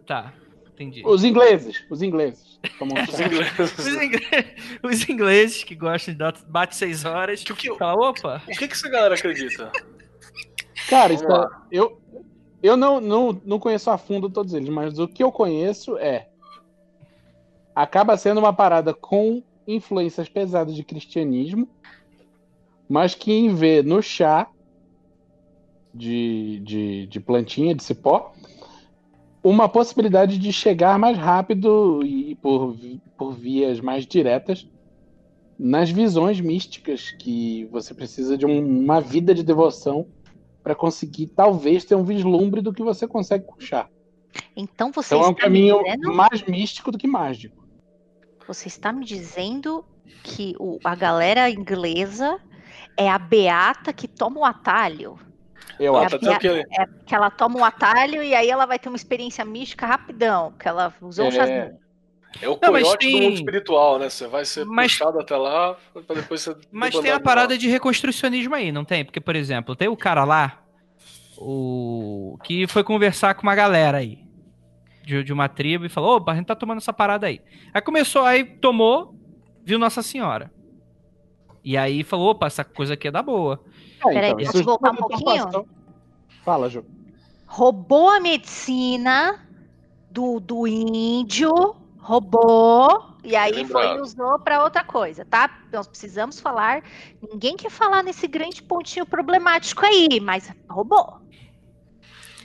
Tá, 0.05 0.33
entendi. 0.73 1.01
Os 1.05 1.23
ingleses, 1.23 1.83
os 1.89 2.01
ingleses. 2.01 2.55
Os 2.81 3.19
ingleses. 3.19 3.77
Os, 3.77 3.87
ingleses, 3.87 4.79
os 4.81 5.09
ingleses 5.09 5.63
que 5.63 5.75
gostam 5.75 6.13
de 6.13 6.17
dar- 6.17 6.33
bate 6.47 6.75
seis 6.75 7.05
horas. 7.05 7.43
Que 7.43 7.51
o 7.53 7.55
que- 7.55 7.73
Fala, 7.75 8.09
opa. 8.09 8.41
O 8.47 8.51
que, 8.57 8.67
que 8.67 8.73
essa 8.73 8.89
galera 8.89 9.13
acredita? 9.13 9.71
Cara, 10.89 11.13
isso 11.13 11.25
é- 11.31 11.47
eu, 11.71 12.01
eu 12.63 12.75
não, 12.75 12.99
não, 12.99 13.39
não 13.45 13.59
conheço 13.59 13.91
a 13.91 13.97
fundo 13.99 14.29
todos 14.31 14.53
eles, 14.55 14.69
mas 14.69 14.97
o 14.97 15.07
que 15.07 15.23
eu 15.23 15.31
conheço 15.31 15.95
é. 15.97 16.27
Acaba 17.75 18.17
sendo 18.17 18.39
uma 18.39 18.51
parada 18.53 18.93
com 18.93 19.43
influências 19.67 20.27
pesadas 20.29 20.75
de 20.75 20.83
cristianismo, 20.83 21.67
mas 22.89 23.13
que 23.13 23.31
em 23.31 23.53
vez 23.53 23.85
no 23.85 24.01
chá 24.01 24.47
de, 25.93 26.59
de, 26.63 27.07
de 27.07 27.19
plantinha, 27.19 27.75
de 27.75 27.83
cipó, 27.83 28.33
uma 29.47 29.69
possibilidade 29.69 30.39
de 30.39 30.51
chegar 30.51 30.97
mais 30.97 31.15
rápido 31.15 32.03
e 32.03 32.33
por, 32.35 32.75
por 33.15 33.31
vias 33.31 33.79
mais 33.79 34.03
diretas 34.07 34.67
nas 35.57 35.91
visões 35.91 36.41
místicas 36.41 37.11
que 37.11 37.65
você 37.65 37.93
precisa 37.93 38.35
de 38.35 38.43
um- 38.45 38.67
uma 38.83 38.99
vida 38.99 39.35
de 39.35 39.43
devoção 39.43 40.07
para 40.63 40.73
conseguir 40.73 41.27
talvez 41.27 41.85
ter 41.85 41.93
um 41.93 42.03
vislumbre 42.03 42.59
do 42.59 42.73
que 42.73 42.81
você 42.81 43.07
consegue 43.07 43.45
chá. 43.59 43.87
Então 44.57 44.91
você 44.91 45.13
Então 45.13 45.27
é 45.27 45.29
um 45.29 45.33
caminho 45.35 45.77
dizendo, 45.83 46.13
mais 46.13 46.43
místico 46.43 46.91
do 46.91 46.97
que 46.97 47.07
mágico. 47.07 47.63
você 48.47 48.67
está 48.67 48.91
me 48.91 49.05
dizendo 49.05 49.85
que 50.23 50.55
o- 50.59 50.79
a 50.83 50.95
galera 50.95 51.49
inglesa 51.51 52.39
é 52.97 53.07
a 53.09 53.19
beata 53.19 53.93
que 53.93 54.07
toma 54.07 54.39
o 54.39 54.45
atalho. 54.45 55.19
Eu 55.79 55.95
Ah, 55.95 56.01
acho. 56.05 56.19
tá 56.19 56.29
tranquilo. 56.29 56.55
É 56.77 56.85
que 57.05 57.13
ela 57.15 57.29
toma 57.29 57.59
um 57.59 57.63
atalho 57.65 58.21
e 58.23 58.33
aí 58.35 58.49
ela 58.49 58.65
vai 58.65 58.79
ter 58.79 58.89
uma 58.89 58.95
experiência 58.95 59.43
mística 59.43 59.85
rapidão, 59.85 60.53
que 60.59 60.67
ela 60.67 60.93
usou 61.01 61.25
um 61.25 61.29
É. 61.29 61.31
chazinho. 61.31 61.77
É 62.41 62.49
o 62.49 62.57
coiote 62.57 63.07
do 63.07 63.11
tem- 63.11 63.21
mundo 63.21 63.33
espiritual, 63.35 63.97
né? 63.97 64.09
Você 64.09 64.27
vai 64.27 64.43
ser 64.43 64.65
Mas- 64.65 64.91
puxado 64.91 65.19
até 65.19 65.37
lá 65.37 65.77
pra 66.05 66.15
depois 66.15 66.41
ser. 66.41 66.57
Mas 66.71 66.93
tem 66.99 67.11
a 67.11 67.17
de 67.17 67.23
parada 67.23 67.47
volta. 67.49 67.57
de 67.57 67.69
reconstrucionismo 67.69 68.53
aí, 68.53 68.71
não 68.73 68.83
tem? 68.83 69.05
Porque, 69.05 69.21
por 69.21 69.35
exemplo, 69.37 69.73
tem 69.75 69.87
o 69.87 69.95
cara 69.95 70.25
lá, 70.25 70.61
o 71.37 72.37
que 72.43 72.67
foi 72.67 72.83
conversar 72.83 73.35
com 73.35 73.43
uma 73.43 73.55
galera 73.55 73.99
aí, 73.99 74.19
de, 75.03 75.23
de 75.23 75.31
uma 75.33 75.47
tribo, 75.47 75.85
e 75.85 75.89
falou, 75.89 76.17
opa, 76.17 76.31
a 76.31 76.35
gente 76.35 76.45
tá 76.47 76.55
tomando 76.55 76.77
essa 76.79 76.91
parada 76.93 77.27
aí. 77.27 77.41
Aí 77.73 77.81
começou, 77.81 78.23
aí 78.25 78.43
tomou, 78.43 79.15
viu 79.63 79.79
Nossa 79.79 80.01
Senhora. 80.01 80.51
E 81.63 81.77
aí 81.77 82.03
falou, 82.03 82.31
opa, 82.31 82.47
essa 82.47 82.63
coisa 82.63 82.93
aqui 82.95 83.07
é 83.07 83.11
da 83.11 83.21
boa. 83.21 83.63
Ah, 84.09 84.13
Peraí, 84.13 84.31
então, 84.31 84.45
posso 84.45 84.63
voltar 84.63 84.91
um 84.91 84.95
pouquinho? 84.95 85.67
Fala, 86.43 86.69
Ju. 86.69 86.85
Roubou 87.47 88.09
a 88.09 88.19
medicina 88.19 89.47
do, 90.11 90.39
do 90.39 90.67
índio, 90.67 91.75
roubou, 91.97 93.15
e 93.23 93.35
aí 93.35 93.65
foi 93.65 93.95
e 93.95 93.99
usou 93.99 94.39
para 94.39 94.63
outra 94.63 94.83
coisa, 94.83 95.25
tá? 95.25 95.49
Nós 95.73 95.87
precisamos 95.87 96.39
falar. 96.39 96.83
Ninguém 97.31 97.55
quer 97.57 97.71
falar 97.71 98.03
nesse 98.03 98.27
grande 98.27 98.61
pontinho 98.61 99.05
problemático 99.05 99.85
aí, 99.85 100.19
mas 100.21 100.53
roubou. 100.69 101.25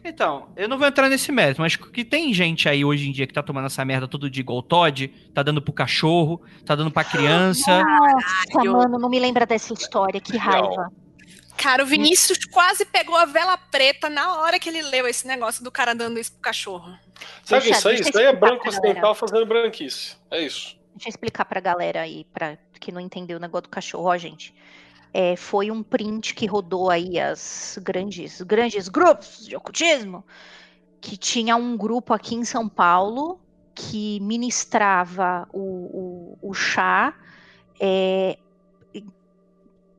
Então, 0.03 0.49
eu 0.57 0.67
não 0.67 0.79
vou 0.79 0.89
entrar 0.89 1.11
nesse 1.11 1.31
mérito, 1.31 1.61
mas 1.61 1.77
que 1.77 2.03
tem 2.03 2.33
gente 2.33 2.67
aí 2.67 2.83
hoje 2.83 3.09
em 3.09 3.13
dia 3.13 3.27
que 3.27 3.35
tá 3.35 3.43
tomando 3.43 3.67
essa 3.67 3.85
merda 3.85 4.09
todo 4.09 4.31
dia 4.31 4.41
igual 4.41 4.59
o 4.59 4.63
Todd, 4.63 5.09
tá 5.35 5.43
dando 5.43 5.61
pro 5.61 5.75
cachorro, 5.75 6.41
tá 6.65 6.75
dando 6.75 6.91
pra 6.91 7.05
criança. 7.05 7.85
Nossa, 7.85 8.65
mano, 8.65 8.99
não 8.99 9.11
me 9.11 9.21
lembra 9.21 9.45
dessa 9.45 9.75
história, 9.75 10.19
que 10.19 10.39
raiva. 10.39 10.91
Cara, 11.61 11.83
o 11.83 11.87
Vinícius 11.87 12.47
quase 12.47 12.87
pegou 12.87 13.15
a 13.15 13.27
vela 13.27 13.55
preta 13.59 14.09
na 14.09 14.41
hora 14.41 14.59
que 14.59 14.71
ele 14.71 14.81
leu 14.81 15.07
esse 15.07 15.27
negócio 15.27 15.63
do 15.63 15.71
cara 15.71 15.95
dando 15.95 16.19
isso 16.19 16.33
pro 16.33 16.41
cachorro. 16.41 16.97
Sabe 17.45 17.65
Deixa- 17.65 17.79
isso 17.79 17.89
aí? 17.89 18.01
Isso 18.01 18.19
aí 18.19 18.25
é 18.25 18.33
branco 18.35 18.67
ocidental 18.67 19.15
fazendo 19.15 19.45
branquice. 19.45 20.17
É 20.31 20.41
isso. 20.41 20.79
Deixa 20.95 21.09
eu 21.09 21.11
explicar 21.11 21.45
pra 21.45 21.61
galera 21.61 22.01
aí, 22.01 22.25
pra 22.33 22.57
que 22.81 22.91
não 22.91 23.01
entendeu 23.01 23.37
o 23.37 23.41
negócio 23.41 23.65
do 23.65 23.69
cachorro, 23.69 24.09
ó, 24.09 24.17
gente. 24.17 24.55
É, 25.13 25.37
foi 25.37 25.71
um 25.71 25.83
print 25.83 26.35
que 26.35 26.47
rodou 26.47 26.89
aí 26.89 27.21
as 27.21 27.79
grandes, 27.83 28.41
grandes 28.41 28.89
grupos 28.89 29.47
de 29.47 29.55
ocultismo, 29.55 30.25
que 30.99 31.15
tinha 31.15 31.57
um 31.57 31.77
grupo 31.77 32.15
aqui 32.15 32.35
em 32.35 32.45
São 32.45 32.67
Paulo 32.71 33.39
que 33.75 34.19
ministrava 34.21 35.47
o, 35.53 36.39
o, 36.43 36.51
o 36.51 36.55
chá 36.55 37.15
é, 37.79 38.39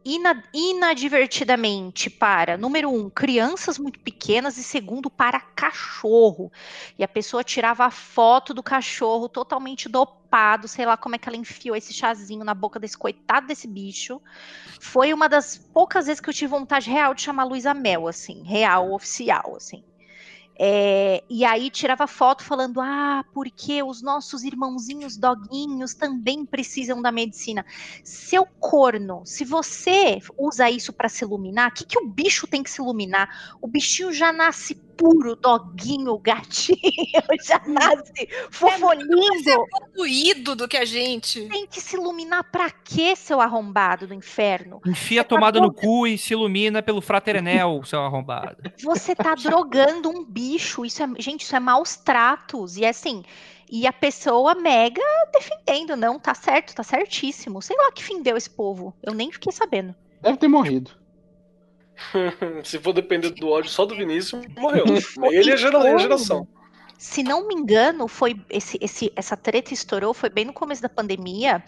ina- 0.05 0.43
inadvertidamente 0.53 2.09
para, 2.09 2.57
número 2.57 2.89
um, 2.89 3.09
crianças 3.09 3.77
muito 3.77 3.99
pequenas 3.99 4.57
e 4.57 4.63
segundo, 4.63 5.09
para 5.09 5.39
cachorro. 5.39 6.51
E 6.97 7.03
a 7.03 7.07
pessoa 7.07 7.43
tirava 7.43 7.85
a 7.85 7.91
foto 7.91 8.53
do 8.53 8.63
cachorro 8.63 9.29
totalmente 9.29 9.87
dopado, 9.87 10.67
sei 10.67 10.85
lá 10.85 10.97
como 10.97 11.15
é 11.15 11.17
que 11.17 11.27
ela 11.29 11.37
enfiou 11.37 11.75
esse 11.75 11.93
chazinho 11.93 12.43
na 12.43 12.53
boca 12.53 12.79
desse 12.79 12.97
coitado 12.97 13.47
desse 13.47 13.67
bicho. 13.67 14.21
Foi 14.79 15.13
uma 15.13 15.29
das 15.29 15.57
poucas 15.57 16.07
vezes 16.07 16.21
que 16.21 16.29
eu 16.29 16.33
tive 16.33 16.47
vontade 16.51 16.89
real 16.89 17.13
de 17.13 17.21
chamar 17.21 17.43
Luísa 17.45 17.73
Mel, 17.73 18.07
assim, 18.07 18.43
real, 18.43 18.93
oficial, 18.93 19.55
assim. 19.55 19.83
É, 20.63 21.23
e 21.27 21.43
aí 21.43 21.71
tirava 21.71 22.05
foto 22.05 22.43
falando, 22.43 22.79
ah, 22.79 23.25
porque 23.33 23.81
os 23.81 24.03
nossos 24.03 24.43
irmãozinhos 24.43 25.17
doguinhos 25.17 25.95
também 25.95 26.45
precisam 26.45 27.01
da 27.01 27.11
medicina. 27.11 27.65
Seu 28.03 28.45
corno, 28.45 29.23
se 29.25 29.43
você 29.43 30.19
usa 30.37 30.69
isso 30.69 30.93
para 30.93 31.09
se 31.09 31.23
iluminar, 31.23 31.71
o 31.71 31.73
que, 31.73 31.83
que 31.83 31.97
o 31.97 32.07
bicho 32.07 32.45
tem 32.45 32.61
que 32.61 32.69
se 32.69 32.79
iluminar? 32.79 33.55
O 33.59 33.67
bichinho 33.67 34.13
já 34.13 34.31
nasce 34.31 34.75
puro, 35.01 35.35
doguinho, 35.35 36.17
gatinho, 36.19 36.77
já 37.43 37.59
nasce 37.65 38.29
fofolinho. 38.51 39.31
Evoluído 39.95 40.55
do 40.55 40.67
que 40.67 40.77
a 40.77 40.85
gente. 40.85 41.47
Tem 41.47 41.65
que 41.65 41.81
se 41.81 41.95
iluminar 41.95 42.43
pra 42.51 42.69
quê, 42.69 43.15
seu 43.15 43.41
arrombado 43.41 44.05
do 44.05 44.13
inferno? 44.13 44.79
Enfia 44.85 45.21
a 45.21 45.23
tomada 45.23 45.59
no 45.59 45.73
cu 45.73 46.05
e 46.05 46.17
se 46.17 46.33
ilumina 46.33 46.83
pelo 46.83 47.01
fraterenel, 47.01 47.81
seu 47.83 48.01
arrombado. 48.01 48.57
Você 48.83 49.15
tá 49.15 49.33
drogando 49.33 50.09
um 50.09 50.23
bicho. 50.23 50.85
Isso 50.85 51.01
é, 51.01 51.07
gente, 51.17 51.41
isso 51.41 51.55
é 51.55 51.59
maus 51.59 51.95
tratos. 51.95 52.77
E 52.77 52.85
assim, 52.85 53.23
e 53.71 53.87
a 53.87 53.93
pessoa 53.93 54.53
mega 54.53 55.01
defendendo, 55.33 55.95
não, 55.95 56.19
tá 56.19 56.35
certo, 56.35 56.75
tá 56.75 56.83
certíssimo. 56.83 57.61
Sei 57.61 57.75
lá 57.75 57.91
que 57.91 58.03
fim 58.03 58.21
deu 58.21 58.37
esse 58.37 58.49
povo. 58.49 58.93
Eu 59.01 59.15
nem 59.15 59.31
fiquei 59.31 59.51
sabendo. 59.51 59.95
Deve 60.21 60.37
ter 60.37 60.47
morrido. 60.47 61.00
Se 62.63 62.79
for 62.79 62.93
depender 62.93 63.29
do 63.31 63.49
ódio 63.49 63.69
só 63.69 63.85
do 63.85 63.95
Vinícius, 63.95 64.45
morreu. 64.57 64.85
Ele 65.31 65.49
é 65.49 65.53
a 65.53 65.87
é 65.87 65.97
geração. 65.97 66.47
Se 66.97 67.23
não 67.23 67.47
me 67.47 67.55
engano, 67.55 68.07
foi 68.07 68.39
esse, 68.47 68.77
esse, 68.79 69.11
essa 69.15 69.35
treta 69.35 69.73
estourou 69.73 70.13
foi 70.13 70.29
bem 70.29 70.45
no 70.45 70.53
começo 70.53 70.83
da 70.83 70.89
pandemia. 70.89 71.63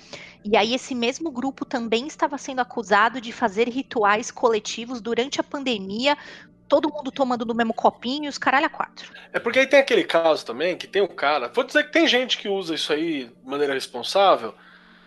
E 0.46 0.56
aí 0.56 0.76
esse 0.76 0.94
mesmo 0.94 1.32
grupo 1.32 1.66
também 1.66 2.06
estava 2.06 2.38
sendo 2.38 2.60
acusado 2.60 3.20
de 3.20 3.32
fazer 3.32 3.68
rituais 3.68 4.30
coletivos 4.30 5.02
durante 5.02 5.42
a 5.42 5.44
pandemia, 5.44 6.16
todo 6.68 6.88
mundo 6.88 7.12
tomando 7.12 7.46
do 7.46 7.56
mesmo 7.56 7.74
copinho 7.74 8.26
e 8.26 8.28
os 8.28 8.38
caralho 8.38 8.68
a 8.68 8.70
quatro. 8.70 9.12
É 9.32 9.40
porque 9.40 9.58
aí 9.58 9.66
tem 9.66 9.80
aquele 9.80 10.04
caso 10.04 10.46
também 10.46 10.78
que 10.78 10.86
tem 10.86 11.02
o 11.02 11.08
cara. 11.08 11.48
Vou 11.48 11.64
dizer 11.64 11.86
que 11.86 11.92
tem 11.92 12.08
gente 12.08 12.38
que 12.38 12.48
usa 12.48 12.76
isso 12.76 12.94
aí 12.94 13.26
de 13.26 13.50
maneira 13.50 13.74
responsável. 13.74 14.54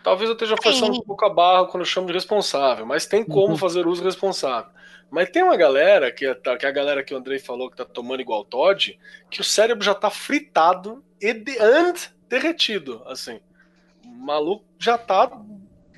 Talvez 0.02 0.28
eu 0.28 0.34
esteja 0.34 0.56
forçando 0.60 0.94
Sim. 0.94 1.00
um 1.00 1.04
pouco 1.04 1.24
a 1.24 1.28
barra 1.28 1.66
quando 1.66 1.82
eu 1.82 1.86
chamo 1.86 2.08
de 2.08 2.12
responsável, 2.12 2.84
mas 2.84 3.06
tem 3.06 3.24
como 3.24 3.50
Uhum. 3.50 3.56
fazer 3.56 3.86
uso 3.86 4.02
responsável. 4.02 4.70
Mas 5.10 5.30
tem 5.30 5.42
uma 5.42 5.56
galera, 5.56 6.10
que 6.10 6.26
é, 6.26 6.34
tá- 6.34 6.56
que 6.56 6.66
é 6.66 6.68
a 6.68 6.72
galera 6.72 7.02
que 7.02 7.14
o 7.14 7.16
Andrei 7.16 7.38
falou 7.38 7.70
que 7.70 7.76
tá 7.76 7.84
tomando 7.84 8.20
igual 8.20 8.44
Todd, 8.44 8.98
que 9.30 9.40
o 9.40 9.44
cérebro 9.44 9.84
já 9.84 9.94
tá 9.94 10.10
fritado 10.10 11.04
e 11.20 11.32
de, 11.32 11.58
and 11.58 11.94
derretido, 12.28 13.02
assim. 13.06 13.40
O 14.04 14.08
maluco 14.08 14.64
já 14.78 14.98
tá 14.98 15.30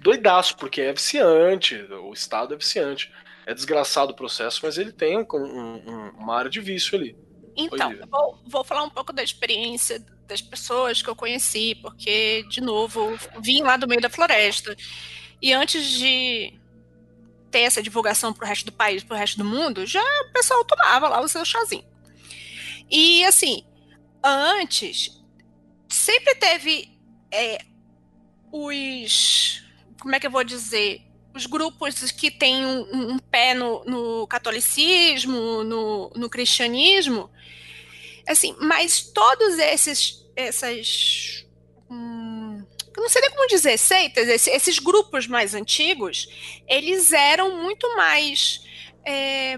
doidaço, 0.03 0.57
porque 0.57 0.81
é 0.83 0.93
viciante, 0.93 1.75
o 1.77 2.13
estado 2.13 2.55
é 2.55 2.57
viciante. 2.57 3.13
É 3.47 3.55
desgraçado 3.55 4.13
o 4.13 4.17
processo, 4.17 4.61
mas 4.63 4.77
ele 4.77 4.93
tem 4.93 5.17
um- 5.19 5.27
um- 5.33 6.11
uma 6.19 6.37
área 6.37 6.51
de 6.51 6.61
vício 6.61 6.99
ali. 6.99 7.17
Então, 7.57 7.91
vou, 8.11 8.39
vou 8.47 8.63
falar 8.65 8.83
um 8.85 8.91
pouco 8.91 9.11
da 9.13 9.23
experiência 9.23 10.05
das 10.29 10.43
pessoas 10.43 11.01
que 11.01 11.09
eu 11.09 11.17
conheci, 11.17 11.75
porque, 11.77 12.45
de 12.51 12.61
novo, 12.61 13.19
vim 13.41 13.63
lá 13.63 13.79
do 13.79 13.89
meio 13.89 14.03
da 14.03 14.11
floresta. 14.11 14.77
E 15.41 15.53
antes 15.53 15.83
de 15.93 16.58
ter 17.51 17.61
essa 17.61 17.83
divulgação 17.83 18.33
para 18.33 18.45
o 18.45 18.49
resto 18.49 18.67
do 18.67 18.73
país, 18.73 19.03
para 19.03 19.15
o 19.15 19.19
resto 19.19 19.39
do 19.39 19.45
mundo, 19.45 19.87
já 19.87 20.03
o 20.29 20.33
pessoal 20.33 20.65
tomava 20.65 21.09
lá 21.09 21.21
o 21.21 21.29
seu 21.29 21.45
chazinho. 21.45 21.85
E, 22.91 23.25
assim, 23.25 23.65
antes, 24.23 25.11
sempre 25.89 26.35
teve 26.35 26.91
é, 27.31 27.65
os. 28.53 29.63
Como 30.01 30.15
é 30.15 30.21
que 30.21 30.27
eu 30.27 30.31
vou 30.31 30.45
dizer? 30.45 31.03
Os 31.35 31.47
grupos 31.47 32.11
que 32.11 32.31
têm 32.31 32.65
um, 32.65 33.13
um- 33.15 33.19
pé 33.19 33.55
no, 33.55 33.85
no 33.85 34.27
catolicismo, 34.27 35.63
no, 35.63 36.11
no 36.17 36.29
cristianismo, 36.31 37.31
assim, 38.27 38.57
mas 38.59 39.03
todos 39.03 39.59
esses, 39.59 40.25
essas, 40.35 41.47
não 43.01 43.09
sei 43.09 43.21
nem 43.23 43.31
como 43.31 43.47
dizer, 43.49 43.79
seitas, 43.79 44.29
esse- 44.29 44.51
esses 44.51 44.79
grupos 44.79 45.27
mais 45.27 45.55
antigos, 45.55 46.29
eles 46.69 47.13
eram 47.13 47.63
muito 47.63 47.97
mais 47.97 48.61
é, 49.07 49.57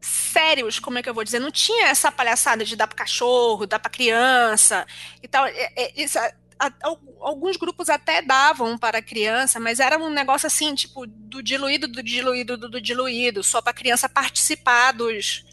sérios, 0.00 0.78
como 0.78 0.98
é 0.98 1.02
que 1.02 1.08
eu 1.08 1.14
vou 1.14 1.24
dizer? 1.24 1.38
Não 1.40 1.50
tinha 1.50 1.86
essa 1.88 2.10
palhaçada 2.12 2.64
de 2.64 2.76
dar 2.76 2.86
para 2.86 2.96
cachorro, 2.96 3.66
dar 3.66 3.78
para 3.78 3.90
criança 3.90 4.86
e 5.22 5.28
tal. 5.28 5.46
É, 5.46 5.72
é, 5.76 5.92
a- 6.16 6.66
a- 6.66 6.72
al- 6.82 7.00
alguns 7.20 7.56
grupos 7.56 7.88
até 7.88 8.22
davam 8.22 8.78
para 8.78 9.02
criança, 9.02 9.58
mas 9.60 9.80
era 9.80 9.98
um 9.98 10.10
negócio 10.10 10.46
assim, 10.46 10.74
tipo, 10.74 11.06
do 11.06 11.42
diluído, 11.42 11.88
do 11.88 12.02
diluído, 12.02 12.56
do, 12.56 12.68
do 12.68 12.80
diluído, 12.80 13.42
só 13.42 13.60
para 13.60 13.72
criança 13.72 14.08
participar 14.08 14.92
dos, 14.92 15.44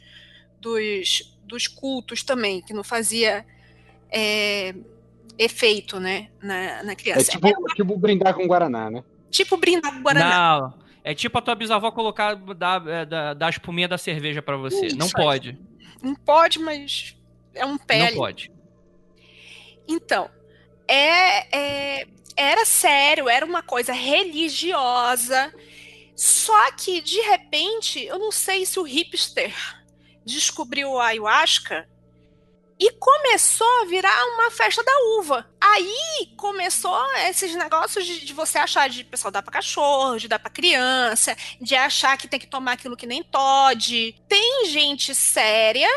dos, 0.60 1.35
dos 1.43 1.68
cultos 1.68 2.23
também, 2.23 2.61
que 2.61 2.73
não 2.73 2.84
fazia 2.84 3.45
é, 4.11 4.73
efeito, 5.37 5.99
né, 5.99 6.29
na, 6.41 6.83
na 6.83 6.91
É 6.91 6.95
criança. 6.95 7.31
tipo, 7.31 7.47
tipo 7.75 7.97
brindar 7.97 8.33
com 8.33 8.47
Guaraná, 8.47 8.89
né? 8.89 9.03
Tipo 9.29 9.57
brindar 9.57 9.93
com 9.93 10.01
Guaraná. 10.01 10.59
Não, 10.59 10.73
é 11.03 11.13
tipo 11.13 11.37
a 11.37 11.41
tua 11.41 11.55
bisavó 11.55 11.91
colocar 11.91 12.35
da, 12.35 12.81
é, 12.87 13.05
da, 13.05 13.33
da 13.33 13.49
espuminha 13.49 13.87
da 13.87 13.97
cerveja 13.97 14.41
pra 14.41 14.57
você. 14.57 14.87
Isso 14.87 14.97
não 14.97 15.07
aí. 15.07 15.11
pode. 15.13 15.59
Não 16.01 16.15
pode, 16.15 16.59
mas 16.59 17.15
é 17.53 17.65
um 17.65 17.77
pé 17.77 18.11
Não 18.11 18.17
pode. 18.17 18.51
Então, 19.87 20.29
é, 20.87 21.99
é- 22.01 22.07
era 22.37 22.65
sério, 22.65 23.29
era 23.29 23.45
uma 23.45 23.61
coisa 23.63 23.93
religiosa. 23.93 25.53
Só 26.15 26.71
que, 26.71 27.01
de 27.01 27.19
repente, 27.21 28.03
eu 28.05 28.17
não 28.17 28.31
sei 28.31 28.65
se 28.65 28.79
o 28.79 28.83
hipster 28.83 29.53
descobriu 30.25 30.97
a 30.99 31.07
ayahuasca 31.07 31.87
E 32.80 32.91
começou 32.91 33.81
a 33.81 33.85
virar 33.85 34.14
uma 34.34 34.52
festa 34.52 34.84
da 34.84 34.91
uva. 35.19 35.45
Aí 35.61 36.30
começou 36.35 36.95
esses 37.30 37.56
negócios 37.56 38.06
de, 38.06 38.26
de 38.26 38.34
você 38.34 38.57
achar 38.57 38.89
de 38.89 39.03
pessoal 39.03 39.31
dar 39.31 39.41
pra 39.41 39.53
cachorro, 39.53 40.18
de 40.18 40.27
dar 40.27 40.39
pra 40.39 40.49
criança, 40.49 41.35
de 41.61 41.73
achar 41.73 42.18
que 42.18 42.27
tem 42.27 42.39
que 42.39 42.47
tomar 42.47 42.73
aquilo 42.73 42.97
que 42.97 43.07
nem 43.07 43.23
Todd. 43.23 44.14
Tem 44.27 44.65
gente 44.68 45.15
séria, 45.15 45.88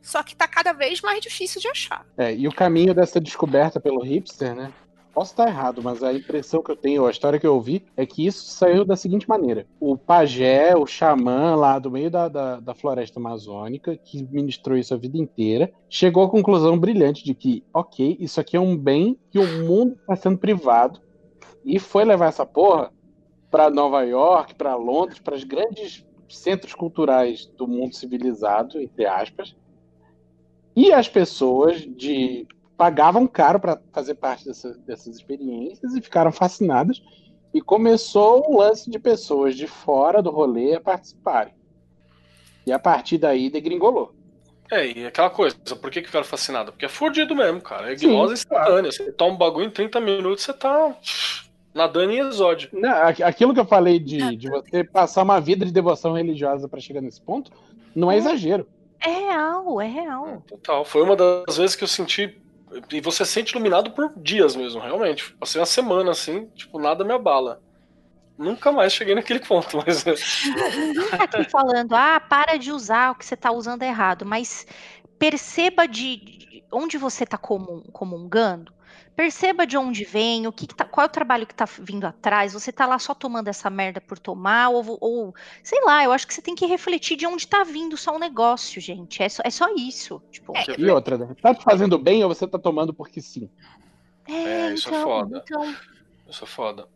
só 0.00 0.22
que 0.22 0.36
tá 0.36 0.46
cada 0.46 0.72
vez 0.72 1.00
mais 1.00 1.20
difícil 1.20 1.60
de 1.60 1.68
achar. 1.68 2.06
É, 2.16 2.32
e 2.32 2.46
o 2.46 2.52
caminho 2.52 2.94
dessa 2.94 3.20
descoberta 3.20 3.80
pelo 3.80 4.02
hipster, 4.02 4.54
né? 4.54 4.72
Posso 5.12 5.32
estar 5.32 5.46
errado, 5.46 5.82
mas 5.82 6.02
a 6.02 6.12
impressão 6.12 6.62
que 6.62 6.70
eu 6.70 6.76
tenho, 6.76 7.04
a 7.04 7.10
história 7.10 7.38
que 7.38 7.46
eu 7.46 7.54
ouvi, 7.54 7.84
é 7.96 8.06
que 8.06 8.26
isso 8.26 8.46
saiu 8.46 8.82
da 8.82 8.96
seguinte 8.96 9.28
maneira: 9.28 9.66
o 9.78 9.96
pajé, 9.96 10.74
o 10.74 10.86
xamã 10.86 11.54
lá 11.54 11.78
do 11.78 11.90
meio 11.90 12.10
da, 12.10 12.28
da, 12.28 12.60
da 12.60 12.74
floresta 12.74 13.20
amazônica, 13.20 13.94
que 13.96 14.22
ministrou 14.22 14.76
isso 14.76 14.94
a 14.94 14.96
vida 14.96 15.18
inteira, 15.18 15.70
chegou 15.88 16.24
à 16.24 16.30
conclusão 16.30 16.78
brilhante 16.78 17.22
de 17.24 17.34
que, 17.34 17.62
ok, 17.74 18.16
isso 18.18 18.40
aqui 18.40 18.56
é 18.56 18.60
um 18.60 18.74
bem 18.74 19.18
que 19.30 19.38
o 19.38 19.64
mundo 19.64 19.98
está 20.00 20.16
sendo 20.16 20.38
privado, 20.38 20.98
e 21.62 21.78
foi 21.78 22.04
levar 22.04 22.28
essa 22.28 22.46
porra 22.46 22.90
para 23.50 23.68
Nova 23.68 24.02
York, 24.04 24.54
para 24.54 24.74
Londres, 24.76 25.20
para 25.20 25.34
os 25.34 25.44
grandes 25.44 26.06
centros 26.26 26.74
culturais 26.74 27.44
do 27.58 27.68
mundo 27.68 27.94
civilizado, 27.94 28.80
entre 28.80 29.04
aspas, 29.04 29.54
e 30.74 30.90
as 30.90 31.06
pessoas 31.06 31.82
de 31.82 32.46
pagavam 32.76 33.26
caro 33.26 33.60
para 33.60 33.80
fazer 33.92 34.14
parte 34.14 34.44
dessa, 34.46 34.74
dessas 34.78 35.16
experiências 35.16 35.94
e 35.94 36.00
ficaram 36.00 36.32
fascinadas. 36.32 37.02
E 37.54 37.60
começou 37.60 38.50
um 38.50 38.58
lance 38.58 38.90
de 38.90 38.98
pessoas 38.98 39.54
de 39.56 39.66
fora 39.66 40.22
do 40.22 40.30
rolê 40.30 40.74
a 40.74 40.80
participarem. 40.80 41.52
E 42.66 42.72
a 42.72 42.78
partir 42.78 43.18
daí 43.18 43.50
degringolou. 43.50 44.14
É, 44.70 44.86
e 44.86 45.04
aquela 45.06 45.28
coisa, 45.28 45.54
por 45.80 45.90
que 45.90 46.00
que 46.00 46.06
ficaram 46.06 46.24
fascinados? 46.24 46.70
Porque 46.70 46.86
é 46.86 46.88
fudido 46.88 47.34
mesmo, 47.36 47.60
cara. 47.60 47.92
É 47.92 47.94
gnose 47.94 48.34
instantânea. 48.34 48.90
Você 48.90 49.12
toma 49.12 49.34
um 49.34 49.38
bagulho 49.38 49.66
em 49.66 49.70
30 49.70 50.00
minutos, 50.00 50.44
você 50.44 50.52
tá 50.54 50.96
nadando 51.74 52.12
em 52.12 52.20
exódio. 52.20 52.70
Não, 52.72 52.90
aqu- 52.90 53.22
aquilo 53.22 53.52
que 53.52 53.60
eu 53.60 53.66
falei 53.66 53.98
de, 53.98 54.34
de 54.36 54.48
você 54.48 54.82
passar 54.82 55.22
uma 55.22 55.38
vida 55.40 55.66
de 55.66 55.72
devoção 55.72 56.14
religiosa 56.14 56.66
para 56.68 56.80
chegar 56.80 57.02
nesse 57.02 57.20
ponto, 57.20 57.52
não 57.94 58.10
é 58.10 58.16
exagero. 58.16 58.66
É 58.98 59.10
real, 59.10 59.78
é 59.80 59.88
real. 59.88 60.42
Total. 60.46 60.84
Foi 60.86 61.02
uma 61.02 61.16
das 61.16 61.56
vezes 61.58 61.76
que 61.76 61.84
eu 61.84 61.88
senti. 61.88 62.40
E 62.90 63.00
você 63.00 63.24
se 63.24 63.32
sente 63.32 63.52
iluminado 63.52 63.90
por 63.90 64.12
dias 64.16 64.56
mesmo, 64.56 64.80
realmente. 64.80 65.32
Passei 65.34 65.60
uma 65.60 65.66
semana 65.66 66.10
assim, 66.10 66.46
tipo, 66.54 66.78
nada 66.78 67.04
me 67.04 67.12
abala. 67.12 67.60
Nunca 68.38 68.72
mais 68.72 68.92
cheguei 68.92 69.14
naquele 69.14 69.40
ponto, 69.46 69.76
mas. 69.84 70.04
Ninguém 70.04 71.08
tá 71.08 71.24
aqui 71.24 71.50
falando, 71.50 71.92
ah, 71.94 72.18
para 72.20 72.56
de 72.56 72.72
usar 72.72 73.10
o 73.10 73.14
que 73.14 73.24
você 73.24 73.36
tá 73.36 73.52
usando 73.52 73.82
errado, 73.82 74.24
mas 74.24 74.66
perceba 75.18 75.86
de, 75.86 76.16
de 76.16 76.64
onde 76.72 76.98
você 76.98 77.24
tá 77.24 77.38
comun- 77.38 77.84
comungando, 77.92 78.72
perceba 79.14 79.66
de 79.66 79.76
onde 79.76 80.04
vem, 80.04 80.46
o 80.46 80.52
que, 80.52 80.66
que 80.66 80.74
tá, 80.74 80.84
qual 80.84 81.04
é 81.04 81.08
o 81.08 81.12
trabalho 81.12 81.46
que 81.46 81.54
tá 81.54 81.64
vindo 81.78 82.04
atrás, 82.06 82.52
você 82.52 82.72
tá 82.72 82.86
lá 82.86 82.98
só 82.98 83.14
tomando 83.14 83.48
essa 83.48 83.68
merda 83.68 84.00
por 84.00 84.18
tomar, 84.18 84.70
ou, 84.70 84.98
ou 85.00 85.34
sei 85.62 85.80
lá, 85.84 86.04
eu 86.04 86.12
acho 86.12 86.26
que 86.26 86.34
você 86.34 86.42
tem 86.42 86.54
que 86.54 86.66
refletir 86.66 87.16
de 87.16 87.26
onde 87.26 87.46
tá 87.46 87.64
vindo 87.64 87.96
só 87.96 88.16
o 88.16 88.18
negócio, 88.18 88.80
gente. 88.80 89.22
É 89.22 89.28
só, 89.28 89.42
é 89.44 89.50
só 89.50 89.74
isso. 89.74 90.22
Tipo, 90.30 90.52
Quer 90.52 90.78
E 90.78 90.90
outra, 90.90 91.18
né? 91.18 91.34
tá 91.40 91.54
te 91.54 91.62
fazendo 91.62 91.98
bem 91.98 92.22
ou 92.22 92.28
você 92.28 92.46
tá 92.46 92.58
tomando 92.58 92.94
porque 92.94 93.20
sim? 93.20 93.50
É, 94.26 94.72
isso 94.72 94.88
é 94.88 94.92
então, 94.92 95.02
foda. 95.02 95.42
então, 95.44 95.76
Isso 96.28 96.44
é 96.44 96.46
foda. 96.46 96.88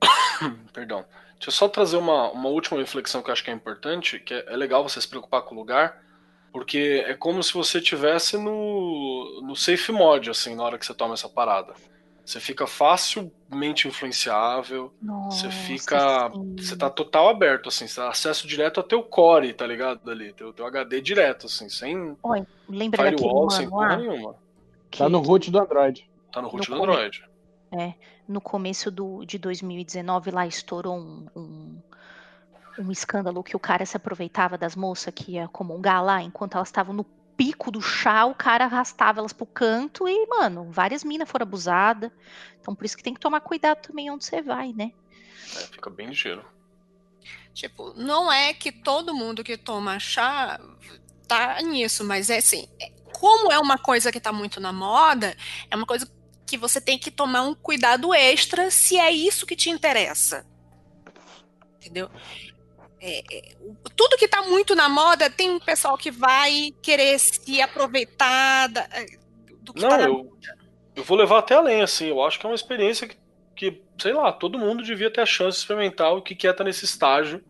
Perdão. 0.72 1.04
Deixa 1.34 1.48
eu 1.48 1.52
só 1.52 1.68
trazer 1.68 1.96
uma, 1.96 2.30
uma 2.30 2.48
última 2.48 2.78
reflexão 2.78 3.22
que 3.22 3.28
eu 3.28 3.32
acho 3.32 3.44
que 3.44 3.50
é 3.50 3.54
importante, 3.54 4.18
que 4.18 4.32
é, 4.32 4.44
é 4.48 4.56
legal 4.56 4.82
você 4.82 5.00
se 5.00 5.08
preocupar 5.08 5.42
com 5.42 5.54
o 5.54 5.58
lugar, 5.58 6.02
porque 6.56 7.04
é 7.06 7.12
como 7.12 7.42
se 7.42 7.52
você 7.52 7.82
tivesse 7.82 8.38
no, 8.38 9.42
no 9.42 9.54
safe 9.54 9.92
mode, 9.92 10.30
assim, 10.30 10.54
na 10.54 10.62
hora 10.62 10.78
que 10.78 10.86
você 10.86 10.94
toma 10.94 11.12
essa 11.12 11.28
parada. 11.28 11.74
Você 12.24 12.40
fica 12.40 12.66
facilmente 12.66 13.86
influenciável, 13.86 14.90
nossa, 15.02 15.50
você 15.50 15.50
fica. 15.50 16.30
sim. 16.32 16.56
Você 16.58 16.74
tá 16.74 16.88
total 16.88 17.28
aberto, 17.28 17.68
assim, 17.68 17.86
você 17.86 18.00
dá 18.00 18.08
acesso 18.08 18.46
direto 18.48 18.78
ao 18.80 18.84
teu 18.84 19.02
core, 19.02 19.52
tá 19.52 19.66
ligado? 19.66 20.10
Ali, 20.10 20.32
teu, 20.32 20.50
teu 20.50 20.64
HD 20.66 21.02
direto, 21.02 21.44
assim, 21.44 21.68
sem 21.68 22.16
Oi, 22.22 22.46
lembra 22.66 23.02
daquele 23.04 23.18
firewall, 23.18 23.50
sem 23.50 23.68
porra 23.68 23.96
nenhuma. 23.98 24.34
que- 24.90 24.96
Tá 24.96 25.10
no 25.10 25.20
root 25.20 25.50
do 25.50 25.58
Android. 25.60 26.08
Tá 26.32 26.40
no 26.40 26.48
root 26.48 26.70
No 26.70 26.76
do 26.76 26.80
come- 26.80 26.92
Android. 26.94 27.22
no 28.26 28.40
começo 28.40 28.90
do, 28.90 29.26
de 29.26 29.36
2019 29.36 30.30
lá 30.30 30.46
estourou 30.46 30.96
um, 30.96 31.26
um, 31.36 31.82
um 32.78 32.90
escândalo 32.90 33.42
que 33.42 33.56
o 33.56 33.60
cara 33.60 33.86
se 33.86 33.96
aproveitava 33.96 34.58
das 34.58 34.76
moças 34.76 35.12
que 35.14 35.32
ia 35.32 35.48
comungar 35.48 36.04
lá, 36.04 36.22
enquanto 36.22 36.56
elas 36.56 36.68
estavam 36.68 36.94
no 36.94 37.04
pico 37.36 37.70
do 37.70 37.82
chá, 37.82 38.24
o 38.24 38.34
cara 38.34 38.64
arrastava 38.64 39.20
elas 39.20 39.32
pro 39.32 39.46
canto 39.46 40.08
e, 40.08 40.26
mano, 40.26 40.70
várias 40.70 41.04
minas 41.04 41.28
foram 41.28 41.44
abusadas. 41.44 42.10
Então 42.60 42.74
por 42.74 42.84
isso 42.84 42.96
que 42.96 43.02
tem 43.02 43.14
que 43.14 43.20
tomar 43.20 43.40
cuidado 43.40 43.82
também 43.82 44.10
onde 44.10 44.24
você 44.24 44.40
vai, 44.42 44.72
né? 44.72 44.92
É, 45.56 45.60
fica 45.66 45.90
bem 45.90 46.08
ligeiro. 46.08 46.44
Tipo, 47.52 47.94
não 47.94 48.30
é 48.30 48.52
que 48.52 48.70
todo 48.70 49.14
mundo 49.14 49.44
que 49.44 49.56
toma 49.56 49.98
chá 49.98 50.60
tá 51.26 51.60
nisso, 51.62 52.04
mas 52.04 52.30
é 52.30 52.38
assim, 52.38 52.68
é- 52.80 52.90
como 53.12 53.50
é 53.50 53.58
uma 53.58 53.78
coisa 53.78 54.12
que 54.12 54.20
tá 54.20 54.32
muito 54.32 54.60
na 54.60 54.72
moda, 54.72 55.34
é 55.70 55.76
uma 55.76 55.86
coisa 55.86 56.06
que 56.46 56.56
você 56.56 56.80
tem 56.80 56.98
que 56.98 57.10
tomar 57.10 57.42
um 57.42 57.54
cuidado 57.54 58.14
extra 58.14 58.70
se 58.70 58.98
é 58.98 59.10
isso 59.10 59.46
que 59.46 59.56
te 59.56 59.68
interessa. 59.70 60.46
Entendeu? 61.76 62.10
É, 63.08 63.22
é, 63.32 63.56
tudo 63.94 64.16
que 64.16 64.26
tá 64.26 64.42
muito 64.42 64.74
na 64.74 64.88
moda, 64.88 65.30
tem 65.30 65.50
um 65.50 65.60
pessoal 65.60 65.96
que 65.96 66.10
vai 66.10 66.72
querer 66.82 67.18
se 67.18 67.60
aproveitar 67.62 68.66
da- 68.68 68.88
é, 68.92 69.06
do 69.60 69.72
que 69.72 69.80
Não, 69.82 69.88
tá 69.90 69.98
na 69.98 70.06
eu, 70.06 70.36
eu 70.96 71.04
vou 71.04 71.16
levar 71.16 71.38
até 71.38 71.54
além, 71.54 71.82
assim. 71.82 72.08
Eu 72.08 72.22
acho 72.22 72.38
que 72.38 72.46
é 72.46 72.48
uma 72.48 72.54
experiência 72.54 73.06
que, 73.06 73.16
que, 73.54 73.82
sei 73.98 74.12
lá, 74.12 74.32
todo 74.32 74.58
mundo 74.58 74.82
devia 74.82 75.10
ter 75.10 75.20
a 75.20 75.26
chance 75.26 75.58
de 75.58 75.62
experimentar 75.62 76.12
o 76.14 76.22
que 76.22 76.34
que 76.34 76.46
é 76.48 76.50
estar 76.50 76.64
nesse 76.64 76.84
estágio 76.84 77.42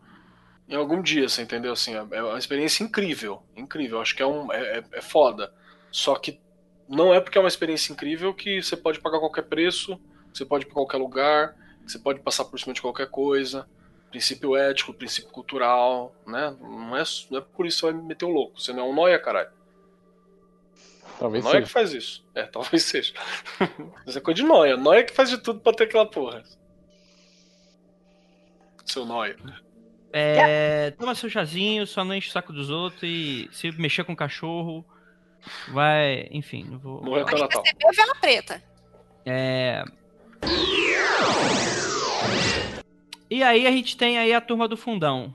em 0.69 0.75
algum 0.75 1.01
dia, 1.01 1.27
você 1.29 1.41
entendeu? 1.41 1.71
Assim, 1.73 1.95
é 1.95 2.05
é 2.11 2.23
uma 2.23 2.37
experiência 2.37 2.83
incrível, 2.83 3.41
incrível. 3.55 4.01
Acho 4.01 4.15
que 4.15 4.21
é, 4.21 4.27
um, 4.27 4.51
é, 4.51 4.83
é- 4.91 5.01
foda. 5.01 5.51
Só 5.91 6.15
que 6.15 6.39
não 6.87 7.13
é 7.13 7.19
porque 7.21 7.37
é 7.37 7.41
uma 7.41 7.47
experiência 7.47 7.91
incrível 7.93 8.33
que 8.33 8.61
você 8.61 8.75
pode 8.77 8.99
pagar 8.99 9.19
qualquer 9.19 9.43
preço, 9.43 9.99
você 10.33 10.45
pode 10.45 10.65
ir 10.65 10.67
pra 10.67 10.75
qualquer 10.75 10.97
lugar, 10.97 11.55
você 11.85 11.97
pode 11.97 12.19
passar 12.19 12.45
por 12.45 12.59
cima 12.59 12.73
de 12.73 12.81
qualquer 12.81 13.07
coisa. 13.09 13.67
Princípio 14.09 14.55
ético, 14.55 14.93
princípio 14.93 15.29
cultural, 15.31 16.15
né? 16.25 16.55
Não 16.61 16.97
é, 16.97 17.03
não 17.29 17.37
é 17.39 17.41
por 17.41 17.65
isso 17.65 17.77
que 17.81 17.87
você 17.87 17.93
vai 17.93 18.01
meter 18.01 18.25
o 18.25 18.29
louco. 18.29 18.59
Você 18.59 18.71
não 18.73 18.83
é 18.85 18.89
um 18.89 18.93
noia, 18.93 19.19
caralho. 19.19 19.49
Talvez 21.19 21.43
Noia 21.43 21.61
que 21.61 21.67
seja. 21.67 21.73
faz 21.73 21.93
isso. 21.93 22.25
É, 22.35 22.43
talvez 22.47 22.83
seja. 22.83 23.13
Mas 24.05 24.15
é 24.15 24.19
coisa 24.21 24.35
de 24.41 24.43
noia. 24.47 24.77
Noia 24.77 25.03
que 25.03 25.13
faz 25.13 25.29
de 25.29 25.37
tudo 25.37 25.59
pra 25.59 25.73
ter 25.73 25.85
aquela 25.85 26.05
porra. 26.09 26.43
Seu 28.85 29.05
noia. 29.05 29.35
É, 30.13 30.91
toma 30.91 31.13
seu 31.13 31.29
chazinho, 31.29 31.85
só 31.85 32.03
não 32.05 32.15
enche 32.15 32.29
o 32.29 32.31
saco 32.31 32.53
dos 32.53 32.69
outros 32.69 33.03
e 33.03 33.49
se 33.51 33.69
mexer 33.73 34.03
com 34.05 34.13
o 34.13 34.15
cachorro, 34.15 34.85
vai. 35.67 36.27
Enfim, 36.31 36.63
não 36.63 36.79
vou. 36.79 37.03
Morreu 37.03 37.23
até 37.27 37.37
Natal. 37.37 37.63
vela 37.93 38.15
preta. 38.15 38.63
É. 39.25 39.83
E 43.29 43.43
aí 43.43 43.67
a 43.67 43.71
gente 43.71 43.97
tem 43.97 44.17
aí 44.17 44.33
a 44.33 44.39
turma 44.39 44.67
do 44.67 44.77
fundão. 44.77 45.33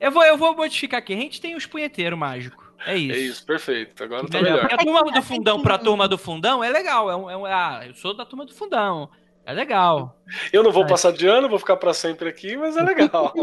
Eu 0.00 0.10
vou, 0.10 0.24
eu 0.24 0.36
vou 0.36 0.54
modificar 0.54 0.98
aqui. 0.98 1.14
A 1.14 1.16
gente 1.16 1.40
tem 1.40 1.54
os 1.54 1.64
punheteiros 1.66 2.18
mágicos. 2.18 2.62
É 2.84 2.96
isso. 2.96 3.14
É 3.14 3.18
isso, 3.18 3.46
perfeito. 3.46 4.02
Agora 4.04 4.26
tá 4.28 4.40
Melhor. 4.42 4.64
melhor. 4.64 4.74
A 4.74 4.78
turma 4.78 5.02
do 5.12 5.22
fundão 5.22 5.62
pra 5.62 5.78
turma 5.78 6.08
do 6.08 6.18
fundão 6.18 6.62
é 6.64 6.68
legal. 6.70 7.10
É 7.10 7.16
um, 7.16 7.30
é 7.30 7.36
um- 7.36 7.46
ah, 7.46 7.82
eu 7.86 7.94
sou 7.94 8.12
da 8.14 8.26
turma 8.26 8.44
do 8.44 8.52
fundão. 8.54 9.08
É 9.46 9.52
legal. 9.52 10.20
Eu 10.52 10.62
não 10.62 10.70
vou 10.70 10.84
É. 10.84 10.88
passar 10.88 11.12
de 11.12 11.26
ano, 11.26 11.48
vou 11.48 11.58
ficar 11.58 11.76
pra 11.76 11.92
sempre 11.94 12.28
aqui, 12.28 12.56
mas 12.56 12.76
é 12.76 12.82
legal. 12.82 13.32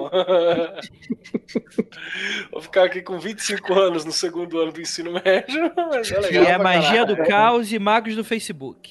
vou 2.52 2.62
ficar 2.62 2.84
aqui 2.86 3.02
com 3.02 3.20
25 3.20 3.74
anos 3.74 4.06
no 4.06 4.12
segundo 4.12 4.60
ano 4.60 4.72
do 4.72 4.80
ensino 4.82 5.12
médio, 5.12 5.72
mas 5.76 6.12
é 6.12 6.18
E 6.18 6.22
legal. 6.22 6.44
é 6.44 6.54
pra 6.56 6.64
magia 6.64 7.06
caralho. 7.06 7.16
do 7.16 7.24
caos 7.28 7.72
e 7.74 7.80
magos 7.80 8.16
do 8.16 8.24
Facebook. 8.24 8.90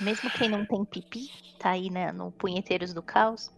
Mesmo 0.00 0.30
quem 0.30 0.48
não 0.48 0.64
tem 0.64 0.84
pipi, 0.86 1.28
tá 1.58 1.70
aí 1.70 1.90
né, 1.90 2.12
no 2.12 2.30
Punheteiros 2.32 2.94
do 2.94 3.02
Caos. 3.02 3.50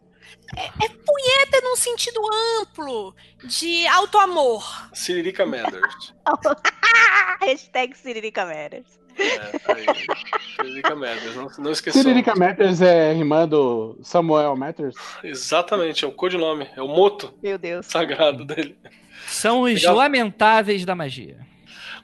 Punheta 1.06 1.60
num 1.62 1.76
sentido 1.76 2.20
amplo 2.60 3.14
de 3.44 3.86
auto-amor. 3.88 4.90
Siririca 4.92 5.46
Matters. 5.46 6.14
Hashtag 7.40 7.96
Siririca 7.96 8.44
Matters. 8.44 9.00
É, 9.18 9.58
tá 9.58 9.74
aí. 9.74 9.86
Siririca 10.56 10.94
Matters, 10.94 11.36
não, 11.36 11.48
não 11.58 11.72
esqueçam. 11.72 12.02
Siririca 12.02 12.34
Matters 12.34 12.80
é 12.80 13.12
rimando 13.12 13.98
Samuel 14.02 14.56
Matters? 14.56 14.94
Exatamente, 15.22 16.04
é 16.04 16.08
o 16.08 16.12
codinome, 16.12 16.68
é 16.76 16.82
o 16.82 16.88
moto 16.88 17.34
Meu 17.42 17.58
Deus. 17.58 17.86
sagrado 17.86 18.44
dele. 18.44 18.76
São 19.26 19.62
os 19.62 19.74
Legal. 19.74 19.94
lamentáveis 19.94 20.84
da 20.84 20.94
magia. 20.94 21.38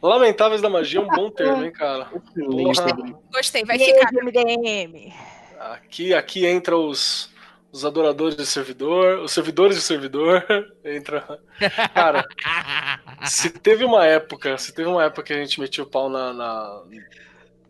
Lamentáveis 0.03 0.61
da 0.61 0.69
magia 0.69 1.01
é 1.01 1.03
um 1.03 1.09
bom 1.09 1.31
termo, 1.31 1.65
hein, 1.65 1.73
cara. 1.73 2.05
Porra. 2.05 3.19
Gostei, 3.33 3.65
vai 3.65 3.79
ficar. 3.79 4.11
MDM. 4.13 5.13
Aqui, 5.61 6.15
aqui 6.15 6.47
entra 6.47 6.77
os, 6.77 7.31
os 7.73 7.85
adoradores 7.85 8.37
de 8.37 8.47
servidor, 8.47 9.19
os 9.21 9.33
servidores 9.33 9.77
de 9.77 9.83
servidor. 9.83 10.45
Entra. 10.85 11.41
Cara, 11.95 12.25
se 13.25 13.51
teve 13.51 13.85
uma 13.85 14.05
época, 14.07 14.57
se 14.59 14.73
teve 14.75 14.89
uma 14.89 15.05
época 15.05 15.23
que 15.25 15.33
a 15.33 15.37
gente 15.37 15.61
metia 15.61 15.85
o 15.85 15.87
pau 15.91 16.09
na, 16.09 16.33
na- 16.33 16.83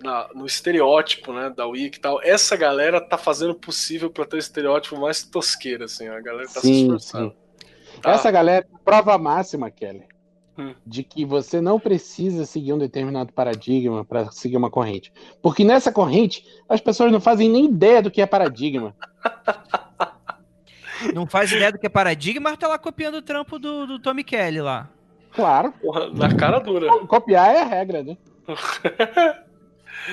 na- 0.02 0.28
no 0.34 0.44
estereótipo, 0.46 1.32
né, 1.32 1.50
da 1.56 1.66
Wiki 1.66 1.98
e 1.98 2.00
tal, 2.00 2.20
essa 2.22 2.54
galera 2.56 3.00
tá 3.00 3.16
fazendo 3.16 3.52
o 3.52 3.58
possível 3.58 4.10
pra 4.10 4.26
ter 4.26 4.36
o 4.36 4.38
estereótipo 4.38 4.96
mais 5.00 5.22
tosqueiro, 5.22 5.84
assim, 5.84 6.06
a 6.08 6.20
galera 6.20 6.46
tá 6.48 6.60
se 6.60 6.66
Sim, 6.66 6.82
esforçando. 6.82 7.34
Tá. 8.02 8.10
Essa 8.10 8.30
galera 8.30 8.66
é 8.70 8.78
prova 8.84 9.16
máxima, 9.16 9.70
Kelly, 9.70 10.04
Hum. 10.58 10.74
de 10.86 11.02
que 11.02 11.22
você 11.24 11.60
não 11.60 11.78
precisa 11.78 12.46
seguir 12.46 12.72
um 12.72 12.78
determinado 12.78 13.30
paradigma 13.30 14.04
para 14.04 14.30
seguir 14.30 14.56
uma 14.56 14.70
corrente. 14.70 15.12
Porque 15.42 15.62
nessa 15.62 15.92
corrente, 15.92 16.46
as 16.66 16.80
pessoas 16.80 17.12
não 17.12 17.20
fazem 17.20 17.48
nem 17.48 17.66
ideia 17.66 18.00
do 18.00 18.10
que 18.10 18.22
é 18.22 18.26
paradigma. 18.26 18.94
Não 21.14 21.26
faz 21.26 21.52
ideia 21.52 21.70
do 21.70 21.78
que 21.78 21.86
é 21.86 21.90
paradigma, 21.90 22.48
mas 22.50 22.58
tá 22.58 22.68
lá 22.68 22.78
copiando 22.78 23.16
o 23.16 23.22
trampo 23.22 23.58
do, 23.58 23.86
do 23.86 23.98
Tommy 23.98 24.24
Kelly 24.24 24.62
lá. 24.62 24.88
Claro, 25.32 25.72
Porra, 25.72 26.08
na 26.10 26.34
cara 26.34 26.58
dura. 26.58 26.88
copiar 27.06 27.54
é 27.54 27.60
a 27.60 27.64
regra, 27.64 28.02
né? 28.02 28.16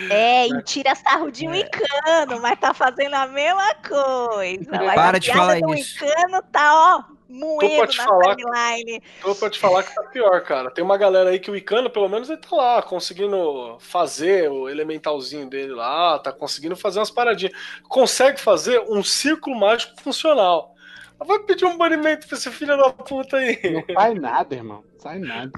É, 0.09 0.47
e 0.47 0.63
tira 0.63 0.95
sarro 0.95 1.29
de 1.29 1.47
Wicano, 1.47 2.41
mas 2.41 2.59
tá 2.59 2.73
fazendo 2.73 3.13
a 3.13 3.27
mesma 3.27 3.75
coisa. 3.75 4.71
Mas 4.71 4.95
Para 4.95 5.17
a 5.17 5.19
de 5.19 5.31
falar 5.31 5.59
do 5.59 5.73
isso. 5.75 6.03
Wicano 6.03 6.41
tá, 6.51 6.71
ó, 6.73 7.12
moendo 7.33 7.75
pra 7.77 7.87
te 7.87 7.97
na 7.97 8.03
falar. 8.05 8.35
timeline. 8.35 9.01
Tô 9.21 9.35
pra 9.35 9.49
te 9.49 9.59
falar 9.59 9.83
que 9.83 9.93
tá 9.95 10.03
pior, 10.03 10.41
cara. 10.43 10.69
Tem 10.71 10.83
uma 10.83 10.97
galera 10.97 11.29
aí 11.31 11.39
que 11.39 11.49
o 11.51 11.55
Icano, 11.55 11.89
pelo 11.89 12.07
menos, 12.07 12.29
ele 12.29 12.37
tá 12.39 12.55
lá, 12.55 12.81
conseguindo 12.81 13.77
fazer 13.79 14.49
o 14.51 14.69
elementalzinho 14.69 15.49
dele 15.49 15.73
lá, 15.73 16.19
tá 16.19 16.31
conseguindo 16.31 16.75
fazer 16.75 16.99
umas 16.99 17.11
paradinhas. 17.11 17.53
Consegue 17.89 18.39
fazer 18.39 18.79
um 18.87 19.03
círculo 19.03 19.55
mágico 19.59 19.99
funcional. 20.01 20.73
Mas 21.19 21.27
Vai 21.27 21.39
pedir 21.39 21.65
um 21.65 21.77
banimento 21.77 22.27
pra 22.27 22.37
esse 22.37 22.51
filho 22.51 22.77
da 22.77 22.89
puta 22.91 23.37
aí. 23.37 23.59
Não 23.87 23.95
faz 23.95 24.19
nada, 24.21 24.55
irmão. 24.55 24.83
Sai 24.99 25.19
nada. 25.19 25.51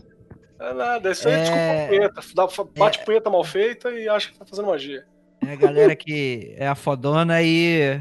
É 0.59 0.73
nada, 0.73 1.11
isso 1.11 1.27
aí 1.27 1.33
é 1.33 1.37
É. 1.37 1.41
desculpa 1.41 1.87
punheta. 1.89 2.21
Dá- 2.33 2.63
Bate 2.79 3.05
punheta 3.05 3.29
mal 3.29 3.43
feita 3.43 3.89
e 3.91 4.07
acha 4.07 4.31
que 4.31 4.37
tá 4.39 4.45
fazendo 4.45 4.67
magia. 4.67 5.03
É 5.45 5.51
a 5.51 5.55
galera 5.55 5.95
que 5.95 6.55
é 6.57 6.67
a 6.67 6.75
fodona 6.75 7.41
e 7.43 7.99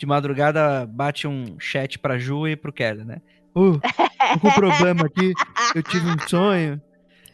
de 0.00 0.06
madrugada 0.06 0.86
bate 0.86 1.28
um 1.28 1.60
chat 1.60 1.98
pra 1.98 2.16
Ju 2.16 2.48
e 2.48 2.56
pro 2.56 2.72
Kelly, 2.72 3.04
né? 3.04 3.20
Uh, 3.54 3.78
tô 4.32 4.40
com 4.40 4.48
um 4.48 4.52
problema 4.52 5.04
aqui, 5.04 5.34
eu 5.74 5.82
tive 5.82 6.06
um 6.08 6.18
sonho. 6.26 6.80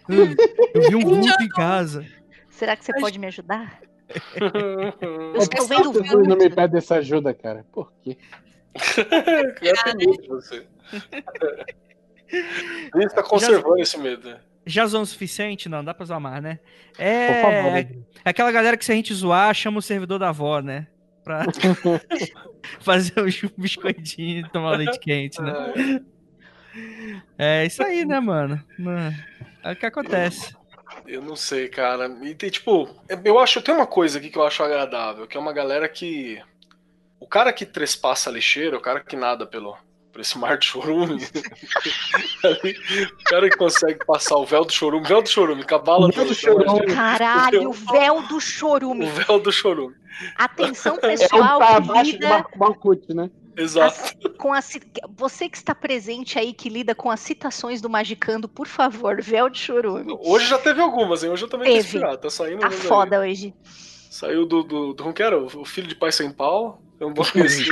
Uh, 0.09 0.35
eu 0.75 0.89
vi 0.91 0.97
um 0.97 1.01
vulto 1.23 1.43
em 1.45 1.49
casa. 1.49 2.05
Será 2.51 2.75
que 2.77 2.85
você 2.85 2.93
pode 2.99 3.21
me 3.21 3.27
ajudar? 3.29 3.79
Eu 4.39 5.33
Por 5.33 5.49
que 5.49 5.61
vendo 5.67 5.93
não 5.93 6.03
vulto. 6.05 6.37
me 6.39 6.49
pede 6.49 6.77
essa 6.77 6.97
ajuda, 6.97 7.35
cara? 7.35 7.65
Por 7.73 7.93
quê? 8.03 8.17
Eu 9.61 9.75
tenho 9.75 9.97
medo 9.97 10.23
de 10.23 10.29
você. 10.29 10.65
Ele 12.95 13.09
tá 13.09 13.23
conservando 13.23 13.79
esse 13.81 13.99
medo. 13.99 14.37
Já 14.65 14.87
zoou 14.87 15.03
o 15.03 15.07
suficiente? 15.07 15.69
Não, 15.69 15.85
dá 15.85 15.93
pra 15.93 16.07
zoar 16.07 16.21
mais, 16.21 16.41
né? 16.43 16.61
Por 16.97 17.03
É, 17.03 17.43
favor. 17.43 17.79
é 17.79 18.31
aquela 18.31 18.51
galera 18.53 18.77
que 18.77 18.85
se 18.85 18.93
a 18.93 18.95
gente 18.95 19.13
zoar, 19.13 19.53
chama 19.55 19.79
o 19.79 19.83
servidor 19.83 20.19
da 20.21 20.29
avó, 20.31 20.61
né? 20.61 20.87
Pra 21.27 21.43
fazer 22.79 23.19
os 23.19 23.43
biscoitinhos 23.59 24.47
e 24.47 24.53
tomar 24.53 24.77
leite 24.77 25.01
quente, 25.01 25.43
né? 25.43 26.01
É 27.37 27.67
isso 27.67 27.83
aí, 27.83 28.05
né, 28.05 28.21
mano? 28.21 28.63
É 29.65 29.73
o 29.73 29.77
que 29.77 29.87
acontece. 29.87 30.55
Eu 31.05 31.21
não 31.21 31.35
sei, 31.35 31.67
cara. 31.67 32.07
E 32.23 32.33
tem, 32.33 32.49
tipo, 32.49 32.89
eu 33.25 33.41
acho, 33.41 33.61
tem 33.61 33.75
uma 33.75 33.89
coisa 33.89 34.21
aqui 34.21 34.31
que 34.31 34.39
eu 34.39 34.47
acho 34.47 34.63
agradável, 34.63 35.27
que 35.27 35.37
é 35.37 35.41
uma 35.41 35.53
galera 35.53 35.89
que. 35.89 36.41
O 37.19 37.27
cara 37.27 37.53
que 37.53 37.67
trespassa 37.67 38.31
a 38.31 38.33
lixeira, 38.33 38.77
o 38.77 38.81
cara 38.81 39.01
que 39.01 39.17
nada 39.17 39.45
pelo, 39.45 39.77
esse 40.21 40.39
mar 40.39 40.59
de 40.59 40.67
chorume. 40.67 41.15
o 42.45 43.25
cara 43.25 43.49
que 43.51 43.57
consegue 43.57 44.05
passar 44.07 44.37
o 44.37 44.45
véu 44.47 44.65
do 44.65 44.73
chorume, 44.73 45.07
véu 45.07 45.23
do 45.23 45.29
chorume, 45.29 45.65
cabala 45.65 46.09
O 46.09 46.13
véu 46.13 46.25
do 46.25 46.29
do 46.29 46.35
chorume. 46.35 46.87
Caralho, 46.87 47.71
o 47.71 47.73
véu 47.73 48.23
do 48.23 48.37
O 48.37 48.41
chorume. 48.41 49.07
véu 49.07 49.39
do 49.41 49.53
chorume. 49.53 49.95
Atenção 50.37 50.95
É 50.95 50.99
um 50.99 51.01
pessoal 51.01 51.59
que 51.59 51.65
abaixo 51.65 52.11
do 52.13 52.13
lida 52.13 52.45
né? 53.15 53.31
Exato. 53.59 54.17
com 54.37 54.53
a 54.53 54.61
você 55.17 55.49
que 55.49 55.57
está 55.57 55.75
presente 55.75 56.39
aí 56.39 56.53
que 56.53 56.69
lida 56.69 56.95
com 56.95 57.11
as 57.11 57.21
citações 57.21 57.81
do 57.81 57.89
Magicando, 57.89 58.47
por 58.49 58.67
favor, 58.67 59.21
véu 59.23 59.49
de 59.49 59.59
chorume. 59.59 60.15
Hoje 60.21 60.47
já 60.47 60.59
teve 60.59 60.81
algumas, 60.81 61.25
hein? 61.25 61.31
Hoje 61.31 61.45
eu 61.45 61.49
também 61.49 61.75
Teve. 61.75 62.01
Tá 62.19 62.29
saindo 62.31 62.61
Tá 62.61 62.69
umas 62.69 62.81
aí. 62.81 62.87
foda 62.87 63.21
hoje. 63.21 63.55
Saiu 64.11 64.47
do, 64.47 64.63
do, 64.63 64.93
do. 64.95 65.03
Como 65.03 65.15
que 65.15 65.23
era? 65.23 65.39
O 65.39 65.65
filho 65.65 65.87
de 65.87 65.95
pai 65.95 66.13
sem 66.13 66.31
pau. 66.31 66.83
É 67.01 67.05
um 67.05 67.13
bom 67.13 67.23
assim. 67.23 67.65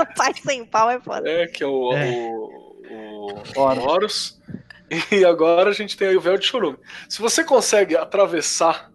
O 0.00 0.14
pai 0.16 0.34
sem 0.34 0.64
pau 0.64 0.90
é 0.90 1.00
foda. 1.00 1.28
É, 1.28 1.46
que 1.46 1.62
é 1.62 1.66
o, 1.66 1.92
É. 1.92 2.10
o, 2.10 2.74
o 2.90 3.60
Horus. 3.60 3.84
Horus. 3.84 4.40
E 5.10 5.24
agora 5.24 5.70
a 5.70 5.72
gente 5.72 5.96
tem 5.96 6.08
aí 6.08 6.16
o 6.16 6.20
véu 6.20 6.36
de 6.36 6.46
chorume. 6.46 6.78
Se 7.08 7.20
você 7.20 7.42
consegue 7.42 7.96
atravessar 7.96 8.92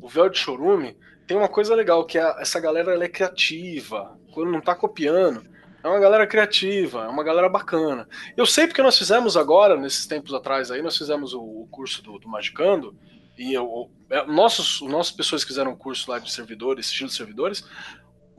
o 0.00 0.08
véu 0.08 0.28
de 0.28 0.38
chorume, 0.38 0.96
tem 1.26 1.36
uma 1.36 1.48
coisa 1.48 1.74
legal, 1.74 2.04
que 2.06 2.18
é 2.18 2.34
essa 2.40 2.60
galera 2.60 2.92
ela 2.92 3.04
é 3.04 3.08
criativa. 3.08 4.16
Quando 4.32 4.50
não 4.50 4.60
tá 4.60 4.74
copiando, 4.74 5.44
é 5.82 5.88
uma 5.88 5.98
galera 5.98 6.26
criativa, 6.26 7.04
é 7.04 7.08
uma 7.08 7.24
galera 7.24 7.48
bacana. 7.48 8.08
Eu 8.36 8.46
sei 8.46 8.66
porque 8.66 8.82
nós 8.82 8.96
fizemos 8.96 9.36
agora, 9.36 9.76
nesses 9.76 10.06
tempos 10.06 10.32
atrás 10.32 10.70
aí, 10.70 10.80
nós 10.80 10.96
fizemos 10.96 11.34
o, 11.34 11.40
o 11.40 11.68
curso 11.70 12.02
do, 12.02 12.18
do 12.18 12.28
Magicando, 12.28 12.96
e 13.36 13.52
eu, 13.52 13.90
é, 14.10 14.24
nossos, 14.26 14.80
nossas 14.82 15.12
pessoas 15.12 15.42
que 15.42 15.48
fizeram 15.48 15.72
o 15.72 15.76
curso 15.76 16.10
lá 16.10 16.18
de 16.18 16.32
servidores, 16.32 16.86
sigilo 16.86 17.08
de 17.08 17.16
servidores, 17.16 17.64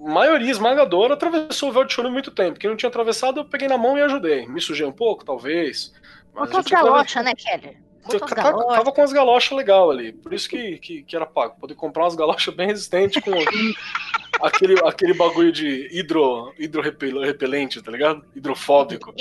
maioria 0.03 0.51
esmagadora 0.51 1.13
atravessou 1.13 1.69
o 1.69 1.71
véu 1.71 1.85
de 1.85 1.93
chorume 1.93 2.13
muito 2.13 2.31
tempo. 2.31 2.59
Quem 2.59 2.69
não 2.69 2.77
tinha 2.77 2.89
atravessado, 2.89 3.39
eu 3.39 3.45
peguei 3.45 3.67
na 3.67 3.77
mão 3.77 3.97
e 3.97 4.01
ajudei. 4.01 4.47
Me 4.47 4.59
sujei 4.61 4.85
um 4.85 4.91
pouco, 4.91 5.23
talvez. 5.23 5.93
mas 6.33 6.49
Botou 6.49 6.59
as 6.59 6.65
galochas, 6.65 7.25
né, 7.25 7.33
Keller? 7.35 7.77
Botou 8.03 8.25
as 8.25 8.31
Tava, 8.31 8.67
tava 8.67 8.91
com 8.91 9.01
as 9.01 9.13
galochas 9.13 9.57
legal 9.57 9.89
ali. 9.89 10.11
Por 10.11 10.33
isso 10.33 10.49
que, 10.49 10.77
que, 10.79 11.03
que 11.03 11.15
era 11.15 11.25
pago. 11.25 11.55
Poder 11.59 11.75
comprar 11.75 12.03
umas 12.03 12.15
galochas 12.15 12.53
bem 12.53 12.67
resistentes 12.67 13.23
com 13.23 13.31
aquele, 14.45 14.79
aquele 14.85 15.13
bagulho 15.13 15.51
de 15.51 15.87
hidro, 15.91 16.53
hidrorrepelente, 16.59 17.81
tá 17.81 17.91
ligado? 17.91 18.25
Hidrofóbico. 18.35 19.13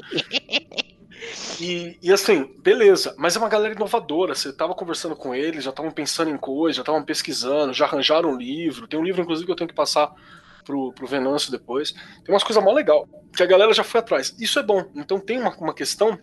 E, 1.60 1.96
e 2.02 2.12
assim, 2.12 2.50
beleza, 2.59 3.14
mas 3.16 3.36
é 3.36 3.38
uma 3.38 3.48
galera 3.48 3.74
inovadora. 3.74 4.34
Você 4.34 4.52
tava 4.52 4.74
conversando 4.74 5.14
com 5.14 5.32
eles, 5.32 5.62
já 5.62 5.70
estavam 5.70 5.92
pensando 5.92 6.30
em 6.30 6.36
coisas, 6.36 6.76
já 6.76 6.82
estavam 6.82 7.04
pesquisando, 7.04 7.72
já 7.72 7.84
arranjaram 7.84 8.30
um 8.30 8.36
livro. 8.36 8.88
Tem 8.88 8.98
um 8.98 9.04
livro, 9.04 9.22
inclusive, 9.22 9.46
que 9.46 9.52
eu 9.52 9.56
tenho 9.56 9.68
que 9.68 9.74
passar 9.74 10.12
pro, 10.64 10.93
pro 10.93 11.06
Venâncio 11.06 11.51
depois. 11.51 11.93
Tem 12.24 12.34
umas 12.34 12.44
coisas 12.44 12.62
mó 12.62 12.72
legal, 12.72 13.09
que 13.36 13.43
a 13.43 13.47
galera 13.47 13.72
já 13.72 13.84
foi 13.84 14.01
atrás. 14.01 14.34
Isso 14.39 14.59
é 14.59 14.62
bom. 14.62 14.84
Então 14.94 15.18
tem 15.20 15.39
uma, 15.39 15.51
uma 15.56 15.74
questão 15.74 16.18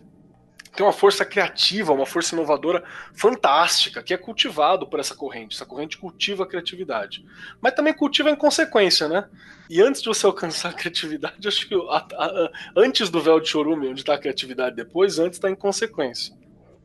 tem 0.76 0.86
uma 0.86 0.92
força 0.92 1.24
criativa, 1.24 1.92
uma 1.92 2.06
força 2.06 2.32
inovadora 2.32 2.84
fantástica, 3.12 4.02
que 4.04 4.14
é 4.14 4.16
cultivado 4.16 4.86
por 4.86 5.00
essa 5.00 5.16
corrente. 5.16 5.56
Essa 5.56 5.66
corrente 5.66 5.98
cultiva 5.98 6.44
a 6.44 6.46
criatividade. 6.46 7.24
Mas 7.60 7.74
também 7.74 7.92
cultiva 7.92 8.28
a 8.28 8.32
inconsequência, 8.32 9.08
né? 9.08 9.28
E 9.68 9.80
antes 9.82 10.00
de 10.00 10.06
você 10.08 10.26
alcançar 10.26 10.68
a 10.68 10.72
criatividade, 10.72 11.36
acho 11.48 11.66
que 11.68 11.74
a- 11.74 12.06
a- 12.16 12.24
a- 12.24 12.50
antes 12.76 13.10
do 13.10 13.20
véu 13.20 13.40
de 13.40 13.48
chorume, 13.48 13.88
onde 13.88 14.00
está 14.02 14.14
a 14.14 14.18
criatividade 14.18 14.76
depois, 14.76 15.18
antes 15.18 15.38
está 15.38 15.48
a 15.48 15.50
inconsequência. 15.50 16.34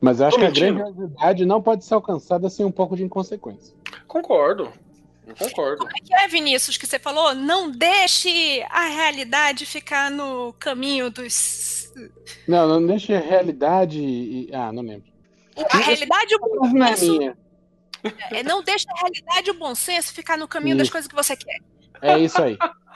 Mas 0.00 0.18
eu 0.20 0.26
acho 0.26 0.34
Tô 0.36 0.40
que 0.40 0.46
a 0.46 0.48
mentindo? 0.48 0.78
grandiosidade 0.78 1.46
não 1.46 1.62
pode 1.62 1.84
ser 1.84 1.94
alcançada 1.94 2.50
sem 2.50 2.66
um 2.66 2.72
pouco 2.72 2.96
de 2.96 3.04
inconsequência. 3.04 3.72
Concordo. 4.06 4.72
Eu 5.26 5.34
concordo. 5.34 5.78
Como 5.78 5.90
é 5.90 6.00
que 6.00 6.14
é, 6.14 6.28
Vinícius, 6.28 6.76
que 6.76 6.86
você 6.86 6.98
falou? 6.98 7.34
Não 7.34 7.70
deixe 7.70 8.64
a 8.70 8.86
realidade 8.86 9.66
ficar 9.66 10.10
no 10.10 10.52
caminho 10.54 11.10
dos. 11.10 11.92
Não, 12.46 12.68
não 12.68 12.86
deixa 12.86 13.16
a 13.16 13.20
realidade. 13.20 14.00
e- 14.00 14.48
Ah, 14.52 14.72
não 14.72 14.82
lembro. 14.82 15.10
A 15.70 15.78
realidade 15.78 16.32
e 16.32 16.36
o 16.36 16.38
bom 16.38 16.68
Não 16.72 16.86
é 16.86 16.94
senso. 16.96 17.18
minha. 17.18 17.36
É, 18.30 18.42
não 18.44 18.62
deixe 18.62 18.86
a 18.88 19.00
realidade 19.00 19.48
e 19.48 19.50
o 19.50 19.54
bom 19.54 19.74
senso 19.74 20.12
ficar 20.14 20.36
no 20.38 20.46
caminho 20.46 20.76
das 20.76 20.84
Isso. 20.84 20.92
coisas 20.92 21.08
que 21.08 21.14
você 21.14 21.36
quer. 21.36 21.58
É 22.02 22.18
isso 22.18 22.40
aí. 22.40 22.56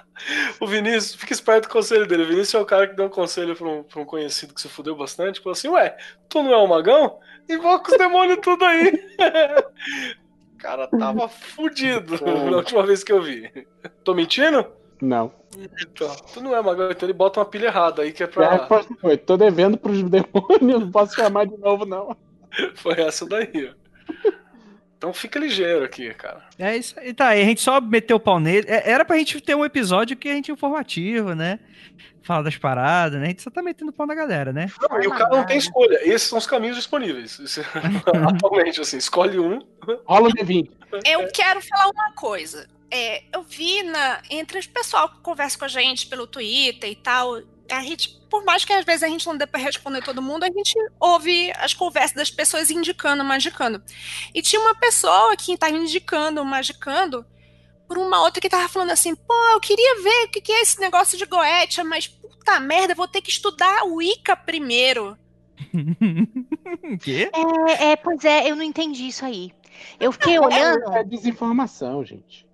O 0.61 0.67
Vinícius, 0.67 1.15
fica 1.15 1.33
esperto 1.33 1.67
com 1.67 1.71
o 1.71 1.81
conselho 1.81 2.07
dele. 2.07 2.25
O 2.25 2.29
Vinícius 2.29 2.53
é 2.53 2.59
o 2.59 2.67
cara 2.67 2.87
que 2.87 2.95
deu 2.95 3.07
um 3.07 3.09
conselho 3.09 3.57
pra 3.57 3.67
um, 3.67 3.83
pra 3.83 4.03
um 4.03 4.05
conhecido 4.05 4.53
que 4.53 4.61
se 4.61 4.69
fudeu 4.69 4.95
bastante. 4.95 5.41
Falou 5.41 5.53
assim: 5.53 5.69
Ué, 5.69 5.97
tu 6.29 6.43
não 6.43 6.53
é 6.53 6.59
um 6.59 6.67
magão? 6.67 7.19
Invoca 7.49 7.91
os 7.91 7.97
demônios 7.97 8.39
tudo 8.43 8.63
aí. 8.67 8.93
o 10.61 10.63
cara 10.63 10.87
tava 10.87 11.29
fudido 11.29 12.15
na 12.51 12.57
última 12.59 12.85
vez 12.85 13.03
que 13.03 13.13
eu 13.13 13.23
vi. 13.23 13.51
Tô 14.05 14.15
mentindo? 14.15 14.67
Não. 15.01 15.33
Então, 15.81 16.15
tu 16.35 16.43
não 16.43 16.55
é 16.55 16.61
magão, 16.63 16.91
então 16.91 17.07
ele 17.09 17.17
bota 17.17 17.41
uma 17.41 17.47
pilha 17.47 17.67
errada 17.69 18.03
aí 18.03 18.13
que 18.13 18.23
é 18.23 18.27
A 18.27 18.29
pra. 18.29 18.51
resposta 18.51 18.95
foi: 19.01 19.17
tô 19.17 19.37
devendo 19.37 19.79
pros 19.79 20.03
demônios, 20.05 20.61
não 20.61 20.91
posso 20.91 21.15
chamar 21.15 21.47
de 21.47 21.57
novo, 21.57 21.85
não. 21.87 22.15
Foi 22.77 23.01
essa 23.01 23.27
daí, 23.27 23.71
ó. 23.75 23.81
Então 24.99 25.15
fica 25.15 25.39
ligeiro 25.39 25.83
aqui, 25.83 26.13
cara. 26.13 26.43
É 26.59 26.77
isso 26.77 26.99
aí, 27.01 27.15
tá. 27.15 27.35
E 27.35 27.41
a 27.41 27.45
gente 27.45 27.63
só 27.63 27.81
meteu 27.81 28.19
o 28.19 28.21
pau 28.21 28.39
nele. 28.39 28.67
É- 28.69 28.91
Era 28.91 29.03
pra 29.03 29.17
gente 29.17 29.41
ter 29.41 29.55
um 29.55 29.65
episódio 29.65 30.15
que 30.17 30.29
a 30.29 30.35
gente 30.35 30.51
é 30.51 30.55
informativo, 30.55 31.35
né? 31.35 31.59
Fala 32.31 32.45
das 32.45 32.57
paradas, 32.57 33.19
né? 33.19 33.27
A 33.27 33.29
gente 33.31 33.43
só 33.43 33.51
tá 33.51 33.61
metendo 33.61 33.93
pau 33.93 34.07
na 34.07 34.15
galera, 34.15 34.53
né? 34.53 34.71
Não, 34.89 35.03
e 35.03 35.09
o 35.09 35.11
cara 35.11 35.37
não 35.37 35.45
tem 35.45 35.59
escolha. 35.59 35.99
Esses 36.03 36.29
são 36.29 36.39
os 36.39 36.47
caminhos 36.47 36.77
disponíveis. 36.77 37.41
Isso- 37.41 37.61
Atualmente, 38.33 38.81
assim, 38.81 38.99
escolhe 38.99 39.41
um. 39.41 39.59
Rola 40.07 40.29
o 40.29 40.33
D20. 40.33 40.71
Eu 41.05 41.29
quero 41.33 41.61
falar 41.61 41.91
uma 41.91 42.13
coisa. 42.13 42.69
É, 42.89 43.25
eu 43.35 43.43
vi 43.43 43.83
na, 43.83 44.23
entre 44.31 44.61
os 44.61 44.67
pessoal 44.69 45.09
que 45.09 45.19
conversa 45.23 45.59
com 45.59 45.65
a 45.65 45.69
gente 45.69 46.07
pelo 46.07 46.25
Twitter 46.25 46.89
e 46.89 46.95
tal, 46.95 47.41
a 47.69 47.81
gente, 47.83 48.11
por 48.31 48.45
mais 48.45 48.65
que 48.65 48.73
às 48.73 48.85
vezes 48.85 49.03
a 49.03 49.09
gente 49.09 49.27
não 49.27 49.37
dê 49.37 49.45
pra 49.45 49.59
responder 49.61 50.01
todo 50.01 50.23
mundo, 50.23 50.45
a 50.45 50.51
gente 50.53 50.73
ouve 51.01 51.53
as 51.57 51.75
conversas 51.75 52.13
das 52.15 52.31
pessoas 52.31 52.71
indicando, 52.71 53.25
magicando. 53.25 53.83
E 54.33 54.41
tinha 54.41 54.61
uma 54.63 54.77
pessoa 54.77 55.37
que 55.37 55.53
estava 55.53 55.73
indicando, 55.77 56.45
magicando, 56.45 57.27
por 57.89 57.99
uma 57.99 58.23
outra 58.23 58.41
que 58.41 58.49
tava 58.49 58.69
falando 58.69 58.93
assim, 58.93 59.17
pô, 59.17 59.35
eu 59.53 59.59
queria 59.59 60.01
ver 60.01 60.27
o 60.27 60.29
que, 60.31 60.41
que 60.41 60.53
é 60.53 60.61
esse 60.63 60.79
negócio 60.79 61.19
de 61.19 61.25
Goetia, 61.27 61.83
mas 61.83 62.07
puta 62.41 62.59
merda, 62.59 62.93
eu 62.93 62.97
vou 62.97 63.07
ter 63.07 63.21
que 63.21 63.31
estudar 63.31 63.85
o 63.87 63.97
Wicca 63.97 64.35
primeiro. 64.35 65.17
Quê? 67.03 67.31
É, 67.79 67.85
é, 67.93 67.97
pois 67.97 68.25
é, 68.25 68.51
eu 68.51 68.57
não 68.57 68.63
entendi 68.63 69.07
isso 69.07 69.25
aí. 69.25 69.53
Eu 69.99 70.11
fiquei 70.13 70.39
olhando. 70.39 70.91
É 70.93 71.05
desinformação, 71.05 72.05
gente. 72.05 72.47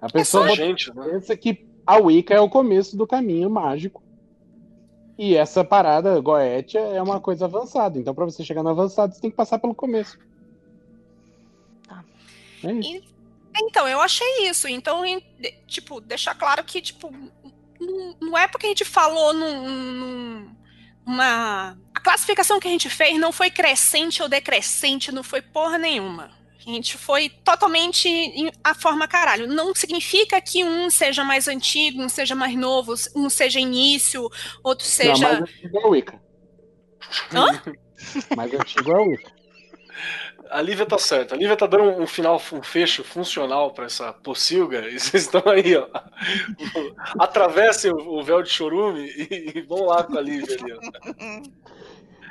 A 0.00 0.08
Só 0.08 0.12
pessoa 0.12 0.44
bota- 0.46 0.56
gente, 0.56 0.94
né? 0.94 1.08
pensa 1.10 1.36
que 1.36 1.66
a 1.86 1.96
Wicca 1.96 2.34
é 2.34 2.40
o 2.40 2.48
começo 2.48 2.96
do 2.96 3.06
caminho 3.06 3.50
mágico. 3.50 4.02
E 5.18 5.36
essa 5.36 5.62
parada, 5.62 6.18
Goetia, 6.20 6.80
é 6.80 7.02
uma 7.02 7.20
coisa 7.20 7.44
avançada. 7.44 7.98
Então, 7.98 8.14
pra 8.14 8.24
você 8.24 8.42
chegar 8.42 8.62
no 8.62 8.70
avançado, 8.70 9.14
você 9.14 9.20
tem 9.20 9.30
que 9.30 9.36
passar 9.36 9.58
pelo 9.58 9.74
começo. 9.74 10.18
Tá. 11.86 12.02
É 12.64 12.72
isso. 12.72 13.10
Então, 13.62 13.86
eu 13.86 14.00
achei 14.00 14.48
isso. 14.48 14.66
Então, 14.68 15.04
em- 15.04 15.22
tipo, 15.66 16.00
deixar 16.00 16.34
claro 16.34 16.64
que, 16.64 16.80
tipo, 16.80 17.12
não, 17.80 18.16
não 18.20 18.38
é 18.38 18.46
porque 18.48 18.66
a 18.66 18.68
gente 18.68 18.84
falou 18.84 19.32
num, 19.32 19.68
num- 19.92 20.56
uma. 21.06 21.76
A 21.94 22.00
classificação 22.00 22.60
que 22.60 22.68
a 22.68 22.70
gente 22.70 22.88
fez 22.88 23.18
não 23.18 23.32
foi 23.32 23.50
crescente 23.50 24.22
ou 24.22 24.28
decrescente, 24.28 25.10
não 25.12 25.22
foi 25.22 25.42
porra 25.42 25.78
nenhuma. 25.78 26.30
A 26.58 26.62
gente 26.70 26.96
foi 26.98 27.30
totalmente 27.30 28.08
a 28.62 28.74
forma 28.74 29.08
caralho. 29.08 29.46
Não 29.46 29.74
significa 29.74 30.40
que 30.42 30.62
um 30.62 30.90
seja 30.90 31.24
mais 31.24 31.48
antigo, 31.48 32.02
um 32.02 32.08
seja 32.08 32.34
mais 32.34 32.54
novo, 32.54 32.94
um 33.16 33.30
seja 33.30 33.58
início, 33.58 34.28
outro 34.62 34.84
Não, 34.86 34.92
seja. 34.92 35.22
mais 35.28 35.40
antigo 35.40 35.78
é 35.78 35.82
a 35.84 35.88
Wicca. 35.88 36.22
Hã? 37.34 37.62
Mais 38.36 38.52
antigo 38.54 38.90
é 38.92 38.94
a 38.94 39.02
Wicca. 39.02 39.32
A 40.50 40.60
Lívia 40.60 40.84
tá 40.84 40.98
certa. 40.98 41.34
A 41.34 41.38
Lívia 41.38 41.56
tá 41.56 41.66
dando 41.66 41.84
um 42.00 42.06
final, 42.06 42.40
um 42.52 42.62
fecho 42.62 43.04
funcional 43.04 43.72
pra 43.72 43.86
essa 43.86 44.12
pocilga. 44.12 44.88
E 44.88 44.98
vocês 45.00 45.24
estão 45.24 45.42
aí, 45.46 45.76
ó. 45.76 45.86
Atravessem 47.18 47.92
o, 47.92 48.22
véu 48.22 48.42
de 48.42 48.50
chorume 48.50 49.08
e 49.16 49.60
vão 49.62 49.86
lá 49.86 50.02
com 50.02 50.18
a 50.18 50.20
Lívia 50.20 50.56
ali, 50.60 50.72
ó. 50.72 51.50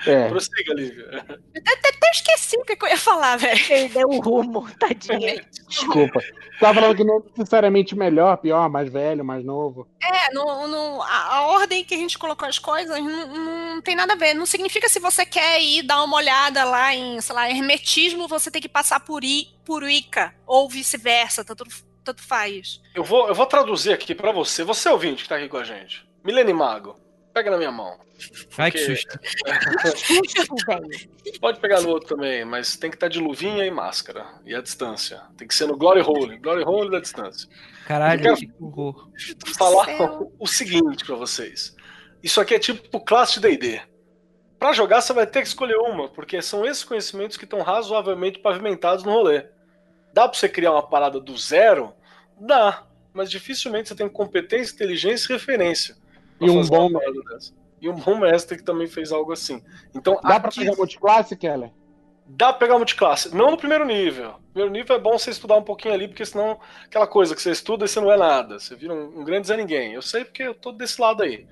É. 0.05 0.27
Prossiga, 0.29 0.73
Lívia. 0.73 1.25
Até 1.57 1.89
esqueci 2.11 2.57
o 2.57 2.63
que, 2.63 2.77
eu 2.81 2.87
ia 2.89 2.97
falar, 2.97 3.37
velho. 3.37 3.67
Perdeu 3.67 4.07
o 4.07 4.19
rumo, 4.19 4.67
tadinha. 4.77 5.45
Desculpa. 5.67 6.19
Você 6.19 6.59
tava 6.59 6.81
falando 6.81 6.97
que 6.97 7.03
não 7.03 7.17
é 7.17 7.21
necessariamente 7.37 7.95
melhor, 7.95 8.37
pior, 8.37 8.69
mais 8.69 8.91
velho, 8.91 9.23
mais 9.23 9.43
novo. 9.45 9.87
É, 10.01 10.33
no, 10.33 10.67
no- 10.67 11.01
a, 11.01 11.35
a 11.35 11.47
ordem 11.47 11.83
que 11.83 11.93
a 11.93 11.97
gente 11.97 12.17
colocou 12.17 12.47
as 12.47 12.59
coisas 12.59 12.99
não, 13.01 13.27
não 13.75 13.81
tem 13.81 13.95
nada 13.95 14.13
a 14.13 14.15
ver. 14.15 14.33
Não 14.33 14.45
significa 14.45 14.89
se 14.89 14.99
você 14.99 15.25
quer 15.25 15.61
ir 15.61 15.83
dar 15.83 16.03
uma 16.03 16.17
olhada 16.17 16.63
lá 16.63 16.93
em, 16.93 17.19
sei 17.21 17.35
lá, 17.35 17.49
hermetismo, 17.49 18.27
você 18.27 18.49
tem 18.51 18.61
que 18.61 18.69
passar 18.69 18.99
por, 19.01 19.23
I, 19.23 19.47
por 19.65 19.83
Wicca, 19.83 20.33
ou 20.45 20.67
vice-versa, 20.69 21.45
tanto, 21.45 21.65
tanto 22.03 22.21
faz. 22.23 22.81
Eu 22.93 23.03
vou, 23.03 23.27
eu 23.27 23.35
vou 23.35 23.45
traduzir 23.45 23.93
aqui 23.93 24.13
pra 24.15 24.31
você. 24.31 24.63
Você 24.63 24.89
ouvinte 24.89 25.23
que 25.23 25.29
tá 25.29 25.35
aqui 25.37 25.47
com 25.47 25.57
a 25.57 25.63
gente. 25.63 26.07
Milene 26.25 26.53
Mago, 26.53 26.95
pega 27.33 27.51
na 27.51 27.57
minha 27.57 27.71
mão. 27.71 27.97
Ai, 28.57 28.71
que 28.71 28.79
susto. 28.79 29.19
Pode 31.39 31.59
pegar 31.59 31.81
no 31.81 31.89
outro 31.89 32.15
também, 32.15 32.43
mas 32.43 32.75
tem 32.77 32.89
que 32.89 32.95
estar 32.97 33.07
de 33.07 33.19
luvinha 33.19 33.65
e 33.65 33.71
máscara. 33.71 34.25
E 34.45 34.53
a 34.53 34.61
distância. 34.61 35.21
Tem 35.37 35.47
que 35.47 35.55
ser 35.55 35.67
no 35.67 35.77
Glory 35.77 36.01
Hole. 36.01 36.37
Glory 36.37 36.63
Hole 36.63 36.91
da 36.91 36.99
distância. 36.99 37.47
Caralho, 37.87 38.27
Eu 38.27 38.35
que 38.35 38.49
horror. 38.59 39.09
falar 39.57 39.85
céu. 39.85 40.31
o 40.37 40.47
seguinte 40.47 41.05
pra 41.05 41.15
vocês. 41.15 41.75
Isso 42.21 42.41
aqui 42.41 42.55
é 42.55 42.59
tipo 42.59 42.99
classe 42.99 43.39
de 43.39 43.47
D&D. 43.47 43.81
Pra 44.59 44.73
jogar 44.73 44.99
você 45.01 45.13
vai 45.13 45.25
ter 45.25 45.41
que 45.41 45.47
escolher 45.47 45.77
uma, 45.77 46.09
porque 46.09 46.41
são 46.41 46.65
esses 46.65 46.83
conhecimentos 46.83 47.37
que 47.37 47.45
estão 47.45 47.61
razoavelmente 47.61 48.39
pavimentados 48.39 49.05
no 49.05 49.11
rolê. 49.11 49.45
Dá 50.13 50.27
pra 50.27 50.37
você 50.37 50.49
criar 50.49 50.73
uma 50.73 50.85
parada 50.87 51.19
do 51.19 51.37
zero? 51.37 51.93
Dá, 52.37 52.83
mas 53.13 53.31
dificilmente 53.31 53.87
você 53.87 53.95
tem 53.95 54.09
competência, 54.09 54.73
inteligência 54.73 55.31
e 55.31 55.35
referência. 55.37 55.95
E 56.41 56.49
um 56.49 56.57
fazer 56.57 56.69
bom 56.69 56.89
dessa. 57.29 57.53
E 57.81 57.89
um 57.89 57.95
bom 57.95 58.19
mestre 58.19 58.57
que 58.57 58.63
também 58.63 58.87
fez 58.87 59.11
algo 59.11 59.31
assim. 59.31 59.63
Então, 59.95 60.15
Dá 60.21 60.39
pra 60.39 60.49
aqui- 60.49 60.59
pegar 60.61 60.75
multiclasse, 60.75 61.35
Keller? 61.35 61.71
Dá 62.31 62.53
pra 62.53 62.59
pegar 62.59 62.77
multiclasse. 62.77 63.35
Não 63.35 63.49
no 63.49 63.57
primeiro 63.57 63.83
nível. 63.83 64.33
No 64.33 64.53
primeiro 64.53 64.71
nível 64.71 64.95
é 64.95 64.99
bom 64.99 65.17
você 65.17 65.31
estudar 65.31 65.55
um 65.55 65.63
pouquinho 65.63 65.95
ali, 65.95 66.07
porque 66.07 66.23
senão 66.23 66.59
aquela 66.85 67.07
coisa 67.07 67.35
que 67.35 67.41
você 67.41 67.49
estuda 67.49 67.85
e 67.85 67.87
você 67.87 67.99
não 67.99 68.11
é 68.11 68.17
nada. 68.17 68.59
Você 68.59 68.75
vira 68.75 68.93
um, 68.93 69.21
um 69.21 69.23
grande 69.23 69.47
Zé 69.47 69.57
Ninguém. 69.57 69.93
Eu 69.93 70.01
sei 70.03 70.23
porque 70.23 70.43
eu 70.43 70.53
tô 70.53 70.71
desse 70.71 71.01
lado 71.01 71.23
aí. 71.23 71.47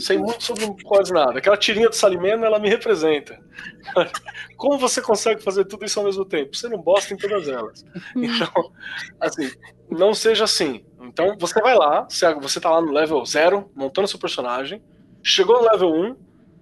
Sei 0.00 0.18
muito 0.18 0.42
sobre 0.42 0.66
quase 0.82 1.12
nada. 1.12 1.38
Aquela 1.38 1.56
tirinha 1.56 1.88
do 1.88 1.94
Salimeno, 1.94 2.44
ela 2.44 2.58
me 2.58 2.68
representa. 2.68 3.40
Como 4.58 4.78
você 4.78 5.00
consegue 5.00 5.40
fazer 5.40 5.64
tudo 5.64 5.84
isso 5.84 6.00
ao 6.00 6.06
mesmo 6.06 6.24
tempo? 6.24 6.56
Você 6.56 6.68
não 6.68 6.78
bosta 6.78 7.14
em 7.14 7.16
todas 7.16 7.46
elas. 7.46 7.84
Então, 8.16 8.72
assim, 9.20 9.48
não 9.88 10.12
seja 10.12 10.42
assim. 10.42 10.84
Então, 11.00 11.36
você 11.38 11.60
vai 11.60 11.76
lá, 11.76 12.08
você 12.40 12.60
tá 12.60 12.68
lá 12.68 12.80
no 12.80 12.90
level 12.90 13.24
0, 13.24 13.70
montando 13.76 14.08
seu 14.08 14.18
personagem. 14.18 14.82
Chegou 15.22 15.62
no 15.62 15.70
level 15.70 15.94
1, 15.94 16.16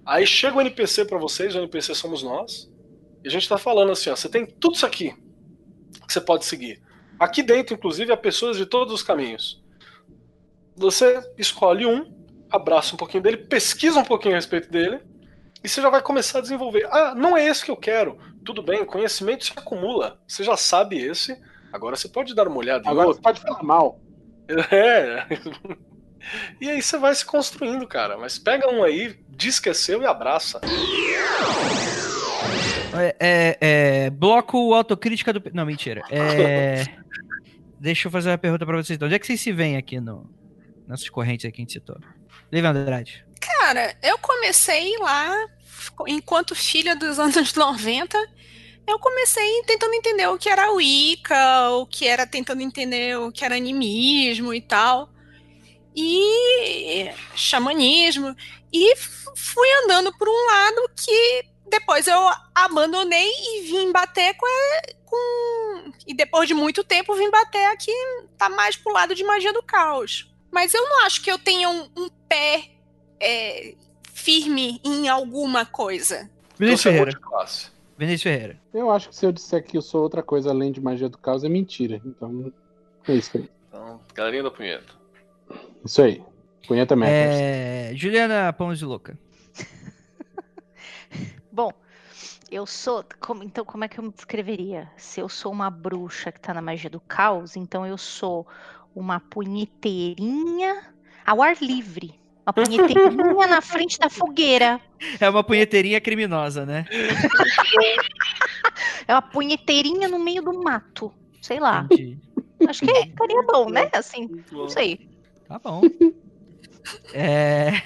aí 0.05 0.27
chega 0.27 0.59
o 0.59 0.61
NPC 0.61 1.07
pra 1.07 1.19
vocês, 1.19 1.55
o 1.55 1.59
NPC 1.59 1.95
somos 1.95 2.23
nós. 2.23 2.71
E 3.25 3.29
a 3.29 3.31
gente 3.31 3.49
tá 3.49 3.57
falando 3.57 3.91
assim, 3.91 4.11
ó, 4.11 4.17
você 4.17 4.29
tem 4.29 4.45
tudo 4.45 4.75
isso 4.75 4.85
aqui 4.85 5.15
que 6.07 6.13
você 6.13 6.21
pode 6.21 6.45
seguir. 6.45 6.83
Aqui 7.19 7.43
dentro, 7.43 7.75
inclusive, 7.75 8.13
há 8.13 8.17
pessoas 8.17 8.57
de 8.57 8.67
todos 8.67 8.93
os 8.93 9.03
caminhos. 9.03 9.65
Você 10.77 11.23
escolhe 11.39 11.87
um, 11.87 12.13
abraça 12.51 12.95
um 12.95 12.99
pouquinho 12.99 13.23
dele, 13.23 13.39
pesquisa 13.39 13.99
um 13.99 14.05
pouquinho 14.05 14.35
a 14.35 14.37
respeito 14.37 14.71
dele, 14.71 15.01
e 15.63 15.69
você 15.69 15.81
já 15.81 15.89
vai 15.89 16.03
começar 16.03 16.39
a 16.39 16.43
desenvolver. 16.43 16.87
Ah, 16.91 17.15
não 17.15 17.35
é 17.35 17.47
esse 17.47 17.65
que 17.65 17.71
eu 17.71 17.77
quero. 17.77 18.19
Tudo 18.45 18.63
bem, 18.63 18.85
conhecimento 18.85 19.47
se 19.47 19.53
acumula. 19.57 20.21
Você 20.29 20.45
já 20.45 20.57
sabe 20.57 20.99
esse, 20.99 21.41
agora 21.73 21.97
você 21.97 22.09
pode 22.09 22.35
dar 22.35 22.47
uma 22.47 22.59
olhada 22.59 22.87
em 22.87 22.91
Agora 22.91 23.07
você 23.09 23.21
pode 23.21 23.41
falar 23.41 23.63
mal. 23.63 24.01
É. 24.71 25.27
E 26.61 26.69
aí 26.69 26.83
você 26.83 26.99
vai 26.99 27.15
se 27.15 27.25
construindo, 27.25 27.87
cara. 27.87 28.19
Mas 28.19 28.39
pega 28.39 28.71
um 28.71 28.83
aí, 28.83 29.19
diz 29.31 29.59
que 29.59 29.71
é 29.71 29.75
seu 29.75 30.03
e 30.03 30.07
abraça. 30.07 30.61
É, 32.95 33.17
é, 33.19 33.59
é, 33.61 34.11
bloco 34.11 34.73
autocrítica 34.75 35.33
do. 35.33 35.43
Não, 35.53 35.67
mentira. 35.67 36.03
É, 36.11 36.85
deixa 37.81 38.09
eu 38.09 38.13
fazer 38.13 38.31
uma 38.31 38.39
pergunta 38.39 38.65
pra 38.65 38.77
vocês. 38.77 38.97
então. 38.97 39.07
Onde 39.07 39.15
é 39.15 39.19
que 39.19 39.27
vocês 39.27 39.41
se 39.41 39.53
veem 39.53 39.77
aqui 39.77 40.01
no, 40.01 40.29
nessas 40.87 41.09
correntes 41.09 41.45
aqui 41.45 41.57
que 41.57 41.63
a 41.63 41.65
gente 41.65 41.73
citou? 41.73 41.97
Lívia 42.53 42.71
Andrade. 42.71 43.25
Cara, 43.41 43.97
eu 44.03 44.19
comecei 44.19 44.97
lá, 44.99 45.35
enquanto 46.07 46.55
filha 46.55 46.95
dos 46.95 47.19
anos 47.19 47.53
90, 47.55 48.19
eu 48.87 48.99
comecei 48.99 49.63
tentando 49.67 49.95
entender 49.95 50.27
o 50.29 50.39
que 50.39 50.49
era 50.49 50.71
Wicca, 50.73 51.71
o 51.71 51.87
que 51.87 52.07
era 52.07 52.27
tentando 52.27 52.63
entender 52.63 53.19
o 53.19 53.33
que 53.33 53.45
era 53.45 53.57
animismo 53.57 54.53
e 54.55 54.61
tal. 54.61 55.11
E 55.97 57.11
xamanismo. 57.35 58.35
E 58.73 58.97
fui 58.97 59.69
andando 59.85 60.13
por 60.17 60.29
um 60.29 60.47
lado 60.47 60.91
que 60.97 61.54
depois 61.79 62.07
eu 62.07 62.19
abandonei 62.55 63.29
e 63.29 63.63
vim 63.63 63.91
bater 63.93 64.35
com, 64.37 64.47
a- 64.47 64.83
com. 65.05 65.93
E 66.07 66.15
depois 66.15 66.47
de 66.49 66.55
muito 66.55 66.83
tempo 66.85 67.15
vim 67.15 67.31
bater 67.31 67.67
aqui, 67.67 67.93
tá 68.39 68.49
mais 68.49 68.77
pro 68.77 68.93
lado 68.93 69.15
de 69.15 69.25
magia 69.25 69.53
do 69.53 69.63
caos. 69.63 70.33
Mas 70.51 70.73
eu 70.73 70.83
não 70.83 71.05
acho 71.05 71.23
que 71.23 71.31
eu 71.31 71.39
tenha 71.39 71.69
um, 71.69 71.89
um 71.97 72.09
pé 72.29 72.71
é, 73.21 73.75
firme 74.13 74.81
em 74.85 75.09
alguma 75.09 75.67
coisa. 75.67 76.31
Vinícius 76.59 76.87
é 76.87 76.91
Ferreira. 76.99 77.21
Vinícius 77.99 78.23
Ferreira. 78.23 78.61
Eu 78.73 78.91
acho 78.91 79.09
que 79.09 79.17
se 79.17 79.27
eu 79.27 79.33
disser 79.33 79.65
que 79.65 79.77
eu 79.77 79.83
sou 79.83 80.03
outra 80.03 80.23
coisa 80.23 80.51
além 80.51 80.71
de 80.71 80.81
magia 80.81 81.09
do 81.09 81.19
caos, 81.19 81.43
é 81.45 81.49
mentira. 81.49 82.01
Então, 82.05 82.53
é 83.09 83.15
isso 83.15 83.37
aí. 83.37 83.49
Então, 83.69 84.01
galerinha 84.15 84.45
da 84.45 84.51
punheta. 84.51 84.93
Isso 85.85 86.01
aí. 86.03 86.23
Punheta 86.69 86.95
Matters. 86.97 87.17
É, 87.37 87.93
Juliana 87.95 88.53
Pão 88.53 88.73
de 88.73 88.85
Louca. 88.85 89.19
Bom, 91.55 91.71
eu 92.51 92.67
sou. 92.67 93.05
como- 93.21 93.45
então, 93.45 93.65
como 93.65 93.85
é 93.85 93.89
que 93.89 94.01
eu 94.01 94.03
me 94.03 94.11
descreveria? 94.11 94.91
Se 94.97 95.21
eu 95.21 95.29
sou 95.29 95.53
uma 95.53 95.71
bruxa 95.71 96.33
que 96.33 96.41
tá 96.41 96.53
na 96.53 96.61
magia 96.61 96.91
do 96.91 96.99
caos, 97.01 97.55
então 97.55 97.87
eu 97.87 97.97
sou 97.97 98.45
uma 98.93 99.21
punheteirinha 99.21 100.93
ao 101.25 101.41
ar 101.41 101.57
livre. 101.63 102.19
Uma 102.45 102.53
punheteirinha 102.53 103.47
na 103.47 103.61
frente 103.61 104.01
da 104.01 104.11
fogueira. 104.11 104.81
É 105.21 105.31
uma 105.31 105.45
punheteirinha 105.45 106.01
criminosa, 106.01 106.67
né? 106.67 106.87
É 109.07 109.15
uma 109.15 109.23
punheteirinha 109.23 110.09
no 110.09 110.19
meio 110.19 110.43
do 110.43 110.53
mato. 110.61 111.15
Sei 111.41 111.61
lá. 111.61 111.83
Entendi. 111.85 112.19
Acho 112.67 112.81
que 112.85 112.93
ficaria 112.93 113.43
bom, 113.47 113.71
né? 113.71 113.89
Assim, 113.93 114.29
não 114.51 114.69
sei. 114.69 115.09
Tá 115.47 115.59
bom. 115.59 115.83
É, 117.15 117.81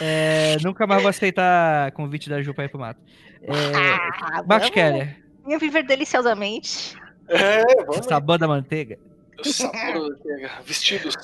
é, 0.00 0.56
nunca 0.62 0.86
mais 0.86 1.02
vou 1.02 1.10
aceitar 1.10 1.92
convite 1.92 2.28
da 2.30 2.40
Ju 2.42 2.54
pra 2.54 2.64
ir 2.64 2.68
pro 2.68 2.78
mato. 2.80 3.00
É, 3.42 3.52
Ah, 3.52 4.42
Max 4.46 4.46
vamos 4.46 4.70
Keller, 4.70 5.22
Ia 5.48 5.58
viver 5.58 5.82
deliciosamente. 5.84 6.96
É, 7.28 7.64
vamos. 7.84 8.06
sabor 8.06 8.38
da 8.38 8.46
manteiga. 8.48 8.98
Sabor, 9.42 10.16
vestidos 10.64 11.14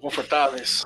confortáveis. 0.00 0.84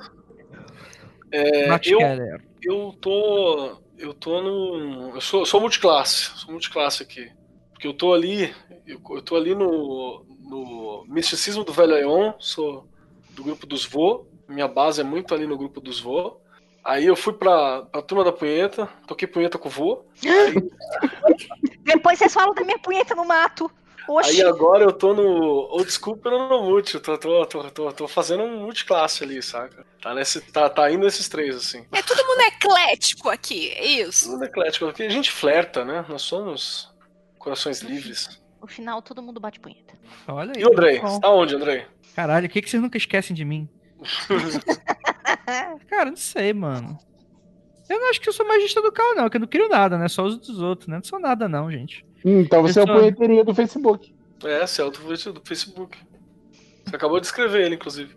É, 1.31 1.69
eu, 1.69 1.79
Keller. 1.79 2.41
eu 2.61 2.95
tô. 3.01 3.77
Eu 3.97 4.13
tô 4.13 4.41
no. 4.41 5.15
Eu 5.15 5.21
sou, 5.21 5.45
sou 5.45 5.59
multiclasse. 5.59 6.31
Sou 6.37 6.51
multiclasse 6.51 7.01
aqui. 7.03 7.29
Porque 7.71 7.87
eu 7.87 7.93
tô 7.93 8.13
ali. 8.13 8.53
Eu, 8.85 9.01
eu 9.09 9.21
tô 9.21 9.35
ali 9.35 9.53
no. 9.55 10.25
No 10.45 11.05
misticismo 11.09 11.63
do 11.63 11.73
Velho 11.73 11.95
Aeon. 11.95 12.33
Sou 12.39 12.87
do 13.31 13.43
grupo 13.43 13.65
dos 13.65 13.83
Vô. 13.85 14.27
Minha 14.47 14.67
base 14.67 15.01
é 15.01 15.03
muito 15.03 15.33
ali 15.33 15.47
no 15.47 15.57
grupo 15.57 15.81
dos 15.81 15.99
Vô. 15.99 16.39
Aí 16.85 17.07
eu 17.07 17.15
fui 17.15 17.33
pra, 17.33 17.81
pra 17.81 18.01
turma 18.03 18.23
da 18.23 18.31
punheta, 18.31 18.87
toquei 19.07 19.27
punheta 19.27 19.57
com 19.57 19.67
o 19.67 19.71
vô. 19.71 20.05
Aí, 20.23 20.53
Depois 21.83 22.19
vocês 22.19 22.31
falam 22.31 22.53
da 22.53 22.63
minha 22.63 22.77
punheta 22.77 23.15
no 23.15 23.25
mato. 23.25 23.71
Oxi. 24.07 24.29
aí 24.29 24.47
agora 24.47 24.83
eu 24.83 24.93
tô 24.93 25.15
no 25.15 25.23
Old 25.23 25.91
School 25.91 26.15
pelo 26.17 26.47
no 26.47 26.61
multi. 26.61 26.93
Eu 26.93 27.01
tô, 27.01 27.17
tô, 27.17 27.45
tô, 27.47 27.63
tô, 27.71 27.91
tô 27.91 28.07
fazendo 28.07 28.43
um 28.43 28.59
multiclasse 28.61 29.23
ali, 29.23 29.41
saca? 29.41 29.83
Tá, 29.99 30.13
nesse, 30.13 30.39
tá, 30.41 30.69
tá 30.69 30.91
indo 30.91 31.03
nesses 31.03 31.27
três, 31.27 31.55
assim. 31.55 31.87
É 31.91 32.03
todo 32.03 32.23
mundo 32.23 32.41
eclético 32.41 33.29
aqui, 33.29 33.71
é 33.71 33.85
isso? 33.85 34.29
Tudo 34.29 34.45
eclético. 34.45 34.85
Porque 34.85 35.01
a 35.01 35.09
gente 35.09 35.31
flerta, 35.31 35.83
né? 35.83 36.05
Nós 36.07 36.21
somos 36.21 36.93
corações 37.39 37.81
livres. 37.81 38.39
No 38.61 38.67
final, 38.67 39.01
todo 39.01 39.23
mundo 39.23 39.39
bate 39.39 39.59
punheta. 39.59 39.95
Olha 40.27 40.53
aí. 40.55 40.61
E 40.61 40.65
o 40.65 40.71
Andrei? 40.71 40.99
tá 40.99 41.31
onde, 41.31 41.55
Andrei? 41.55 41.85
Caralho, 42.15 42.45
o 42.45 42.49
que, 42.49 42.61
que 42.61 42.69
vocês 42.69 42.81
nunca 42.81 42.97
esquecem 42.99 43.35
de 43.35 43.43
mim? 43.43 43.67
Cara, 45.89 46.09
não 46.09 46.17
sei, 46.17 46.53
mano. 46.53 46.97
Eu 47.89 47.99
não 47.99 48.09
acho 48.09 48.19
que 48.19 48.27
eu 48.29 48.33
sou 48.33 48.47
magista 48.47 48.81
do 48.81 48.91
carro, 48.91 49.13
não, 49.15 49.29
que 49.29 49.37
eu 49.37 49.41
não 49.41 49.47
crio 49.47 49.69
nada, 49.69 49.97
né? 49.97 50.07
Só 50.07 50.23
os 50.23 50.37
dos 50.37 50.59
outros, 50.59 50.87
né? 50.87 50.95
Não 50.97 51.03
sou 51.03 51.19
nada, 51.19 51.47
não, 51.47 51.71
gente. 51.71 52.03
Hum, 52.25 52.41
Então 52.41 52.61
você 52.63 52.79
é 52.79 52.83
o 52.83 52.85
Pessoal- 52.85 52.99
punheteirinho 52.99 53.43
do 53.45 53.53
Facebook. 53.53 54.13
É, 54.43 54.65
Celto 54.67 54.99
do 55.31 55.41
Facebook. 55.45 55.97
Você 56.85 56.95
acabou 56.95 57.19
de 57.19 57.25
escrever 57.27 57.65
ele, 57.65 57.75
inclusive. 57.75 58.15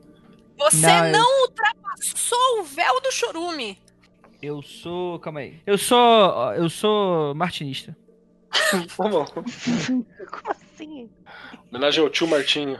Você 0.59 0.86
Não, 0.86 1.06
eu- 1.06 1.12
não 1.12 1.43
ultrapassou 1.43 2.60
o 2.60 2.65
véu 2.65 3.01
do 3.01 3.12
chorume. 3.12 3.78
Eu 4.43 4.62
sou. 4.62 5.19
Calma 5.20 5.40
aí. 5.40 5.60
Eu 5.66 5.77
sou. 5.77 6.52
Eu 6.55 6.69
sou 6.70 7.35
martinista. 7.35 7.97
Bom. 8.97 9.24
Como 9.27 10.51
assim? 10.51 11.10
Homenagem 11.70 12.02
ao 12.02 12.09
tio 12.10 12.27
Martinho. 12.27 12.78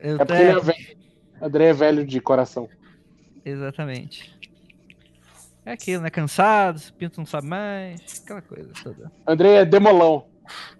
Eu 0.00 0.16
É 0.16 0.18
porque 0.24 0.32
ele 0.42 0.50
é 0.50 0.60
velho. 0.60 0.96
André 1.46 1.66
é 1.66 1.72
velho 1.72 2.04
de 2.04 2.20
coração. 2.20 2.68
Exatamente. 3.44 4.34
É 5.64 5.72
aquilo, 5.72 6.02
né? 6.02 6.10
Cansado, 6.10 6.80
pinto 6.98 7.18
não 7.20 7.26
sabe 7.26 7.46
mais, 7.48 8.22
aquela 8.24 8.42
coisa 8.42 8.70
toda. 8.82 9.10
André 9.26 9.54
é 9.56 9.64
demolão. 9.64 10.26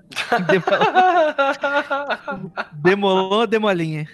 Demolou, 2.72 3.46
demolinha. 3.46 4.08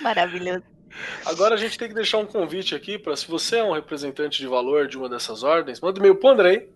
Maravilhoso. 0.00 0.62
Agora 1.26 1.54
a 1.54 1.58
gente 1.58 1.78
tem 1.78 1.88
que 1.88 1.94
deixar 1.94 2.18
um 2.18 2.26
convite 2.26 2.74
aqui 2.74 2.98
para 2.98 3.14
se 3.16 3.28
você 3.28 3.58
é 3.58 3.64
um 3.64 3.72
representante 3.72 4.38
de 4.40 4.46
valor 4.46 4.88
de 4.88 4.96
uma 4.96 5.08
dessas 5.08 5.42
ordens, 5.42 5.80
manda 5.80 5.98
e-mail 5.98 6.16
pro 6.16 6.30
Andrei, 6.30 6.68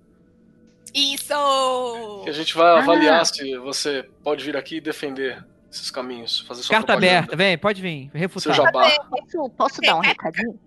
Isso! 0.94 2.20
que 2.24 2.31
a 2.31 2.32
gente 2.32 2.55
vai 2.55 2.77
Ah. 2.77 2.82
avaliar 2.82 3.24
se 3.27 3.57
você 3.59 4.09
pode 4.23 4.44
vir 4.44 4.57
aqui 4.57 4.77
e 4.77 4.81
defender 4.81 5.44
esses 5.77 5.90
caminhos, 5.90 6.40
fazer 6.40 6.62
sua 6.62 6.74
Carta 6.77 6.93
propaganda, 6.93 7.19
aberta, 7.19 7.36
vem, 7.36 7.59
pode 7.59 7.82
vir, 7.82 8.11
Seu 8.11 8.20
refutar. 8.20 8.55
jabá. 8.55 8.90
Posso, 9.09 9.51
posso 9.51 9.81
dar 9.81 9.97
um 9.97 10.01
recadinho? 10.01 10.59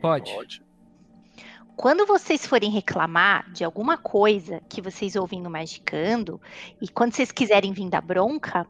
Pode. 0.00 0.32
Pode. 0.32 0.62
Quando 1.76 2.04
vocês 2.04 2.46
forem 2.46 2.70
reclamar 2.70 3.50
de 3.52 3.64
alguma 3.64 3.96
coisa 3.96 4.60
que 4.68 4.82
vocês 4.82 5.16
ouvem 5.16 5.40
no 5.40 5.48
Magicando, 5.48 6.40
e 6.80 6.88
quando 6.88 7.14
vocês 7.14 7.32
quiserem 7.32 7.72
vir 7.72 7.88
dar 7.88 8.02
bronca, 8.02 8.66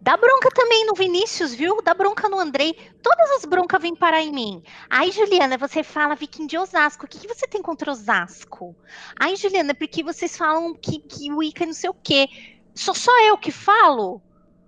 dá 0.00 0.16
bronca 0.16 0.48
também 0.52 0.84
no 0.86 0.94
Vinícius, 0.94 1.54
viu? 1.54 1.80
Dá 1.80 1.94
bronca 1.94 2.28
no 2.28 2.40
Andrei. 2.40 2.74
Todas 3.02 3.30
as 3.32 3.44
broncas 3.44 3.80
vêm 3.80 3.94
parar 3.94 4.20
em 4.20 4.32
mim. 4.32 4.62
Aí, 4.90 5.12
Juliana, 5.12 5.56
você 5.56 5.84
fala 5.84 6.16
Viking 6.16 6.48
de 6.48 6.58
Osasco. 6.58 7.04
O 7.04 7.08
que, 7.08 7.20
que 7.20 7.28
você 7.28 7.46
tem 7.46 7.62
contra 7.62 7.92
Osasco? 7.92 8.74
Aí, 9.20 9.36
Juliana, 9.36 9.74
porque 9.74 10.02
vocês 10.02 10.36
falam 10.36 10.74
que, 10.74 10.98
que 10.98 11.30
o 11.30 11.40
Ica 11.40 11.62
é 11.62 11.66
não 11.66 11.74
sei 11.74 11.90
o 11.90 11.94
quê. 11.94 12.26
Sou 12.74 12.94
só 12.94 13.12
eu 13.28 13.38
que 13.38 13.52
falo? 13.52 14.20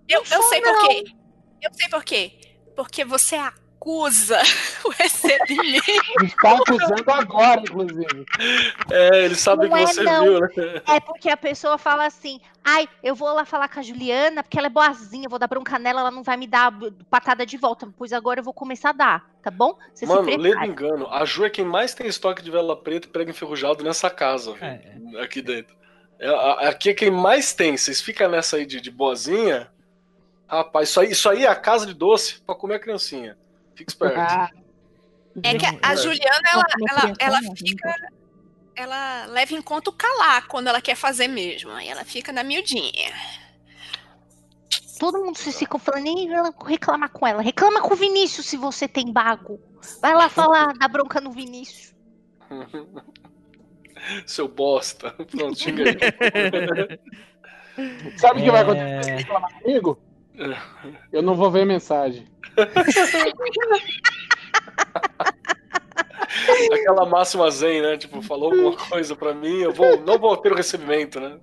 Eu, 0.09 0.23
eu 0.31 0.43
sei 0.45 0.61
por 0.61 0.89
quê. 0.89 1.05
Eu 1.63 1.71
sei 1.75 1.89
por 1.89 2.05
quê. 2.05 2.33
Porque 2.77 3.05
você 3.05 3.37
acusa 3.37 4.39
o 4.85 4.91
recebimento. 4.91 5.85
Está 6.23 6.57
acusando 6.57 7.11
agora, 7.11 7.61
inclusive. 7.61 8.27
É, 8.91 9.25
eles 9.25 9.41
sabem 9.41 9.69
Não 9.69 9.77
que 9.77 9.83
é, 9.83 9.87
você 9.87 10.03
não. 10.03 10.23
viu, 10.25 10.41
né? 10.41 10.49
É 10.87 11.01
porque 11.01 11.29
a 11.31 11.37
pessoa 11.37 11.79
fala 11.79 12.05
assim: 12.07 12.41
ai, 12.63 12.89
eu 13.03 13.15
vou 13.15 13.33
lá 13.33 13.45
falar 13.45 13.69
com 13.69 13.81
a 13.81 13.83
Juliana 13.83 14.43
porque 14.43 14.59
ela 14.59 14.67
é 14.67 14.71
boazinha, 14.71 15.29
vou 15.29 15.39
dar 15.39 15.47
bronca 15.49 15.79
nela, 15.79 16.01
ela 16.01 16.11
não 16.11 16.23
vai 16.23 16.37
me 16.37 16.47
dar 16.47 16.73
patada 17.09 17.47
de 17.47 17.57
volta. 17.57 17.89
Pois 17.97 18.13
agora 18.13 18.41
eu 18.41 18.45
vou 18.45 18.53
começar 18.55 18.91
a 18.91 18.93
dar, 18.93 19.31
tá 19.43 19.51
bom? 19.51 19.79
Você 19.95 20.05
Mano, 20.05 20.25
se 20.25 20.37
lendo 20.37 20.43
prepara. 20.43 20.67
engano, 20.67 21.09
a 21.11 21.25
Ju 21.25 21.45
é 21.45 21.51
quem 21.51 21.65
mais 21.65 21.95
tem 21.95 22.07
estoque 22.07 22.43
de 22.43 22.51
vela 22.51 22.77
preta 22.77 23.09
e 23.09 23.11
prego 23.11 23.31
enferrujado 23.31 23.83
nessa 23.83 24.11
casa, 24.11 24.53
viu? 24.53 24.65
É. 24.65 25.23
aqui 25.23 25.41
dentro. 25.41 25.75
É, 26.19 26.69
aqui 26.69 26.91
é 26.91 26.95
quem 26.95 27.11
mais 27.11 27.55
tem. 27.55 27.77
Vocês 27.77 28.01
ficam 28.01 28.29
nessa 28.29 28.57
aí 28.57 28.67
de, 28.67 28.81
de 28.81 28.91
boazinha. 28.91 29.71
Rapaz, 30.49 30.89
isso 30.89 31.01
aí, 31.01 31.11
isso 31.11 31.29
aí 31.29 31.45
é 31.45 31.49
a 31.49 31.57
casa 31.57 31.87
de 31.87 31.95
doce 31.95 32.41
pra 32.43 32.55
comer 32.55 32.77
a 32.77 32.79
criancinha. 32.81 33.37
Fica 33.75 33.91
esperto. 33.91 34.19
Ah, 34.19 34.51
É 35.43 35.55
que 35.59 35.67
a, 35.67 35.93
É. 35.93 35.97
Juliana, 35.97 36.49
ela, 36.53 36.65
ela, 36.91 37.13
ela 37.19 37.41
fica. 37.57 37.95
Ela 38.75 39.27
leva 39.27 39.55
em 39.55 39.63
conta 39.63 39.91
o 39.91 39.93
calar 39.93 40.47
quando 40.49 40.69
ela 40.69 40.81
quer 40.81 40.95
fazer 40.97 41.29
mesmo. 41.29 41.71
Aí 41.73 41.89
ela 41.89 42.05
fica 42.05 42.33
na 42.33 42.43
miudinha. 42.43 43.13
Todo 44.99 45.23
mundo 45.25 45.37
se 45.37 45.53
fica 45.53 45.79
falando, 45.79 46.07
"Ih, 46.07 46.33
ela- 46.33 46.55
reclamar 46.67 47.11
com 47.11 47.27
ela. 47.27 47.43
Reclama 47.43 47.83
com 47.83 47.93
o 47.93 47.97
Vinícius 47.97 48.47
se 48.47 48.57
você 48.57 48.87
tem 48.89 49.13
bago. 49.13 49.61
Vai 50.01 50.15
lá 50.15 50.29
falar, 50.29 50.73
dar 50.79 50.89
bronca 50.89 51.21
no 51.21 51.31
Vinícius. 51.33 51.95
Seu 54.27 54.47
bosta. 54.49 55.11
Pronto, 55.11 55.57
xinga 55.59 55.83
aí. 55.85 55.97
sabe 58.19 58.41
o 58.41 58.45
que 58.45 58.51
vai 58.51 58.61
É. 58.61 58.63
acontecer 58.63 59.05
se 59.05 59.11
reclamar 59.11 59.53
comigo? 59.61 59.99
Eu 61.13 61.23
não 61.23 61.35
vou 61.35 61.51
ver 61.51 61.65
mensagem. 61.65 62.27
Aquela 66.73 67.07
máxima 67.07 67.51
zen, 67.51 67.83
né? 67.83 67.97
Tipo, 67.97 68.21
falou 68.23 68.53
alguma 68.53 68.77
coisa 68.77 69.17
pra 69.17 69.35
mim, 69.35 69.59
eu 69.61 69.73
vou, 69.73 70.01
não 70.03 70.19
vou 70.19 70.37
ter 70.37 70.53
o 70.53 70.57
recebimento, 70.57 71.19
né? 71.21 71.39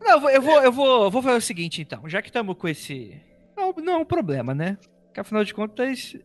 Não, 0.00 0.28
eu 0.30 0.42
vou, 0.42 0.62
eu 0.62 0.72
vou, 0.72 1.04
eu 1.04 1.10
vou, 1.10 1.22
fazer 1.22 1.36
o 1.36 1.40
seguinte, 1.40 1.80
então. 1.80 2.08
Já 2.08 2.20
que 2.20 2.28
estamos 2.28 2.56
com 2.56 2.68
esse. 2.68 3.20
Não, 3.56 3.72
não 3.72 3.92
é 3.94 3.96
um 3.98 4.04
problema, 4.04 4.54
né? 4.54 4.76
Porque 5.06 5.20
afinal 5.20 5.44
de 5.44 5.54
contas, 5.54 6.16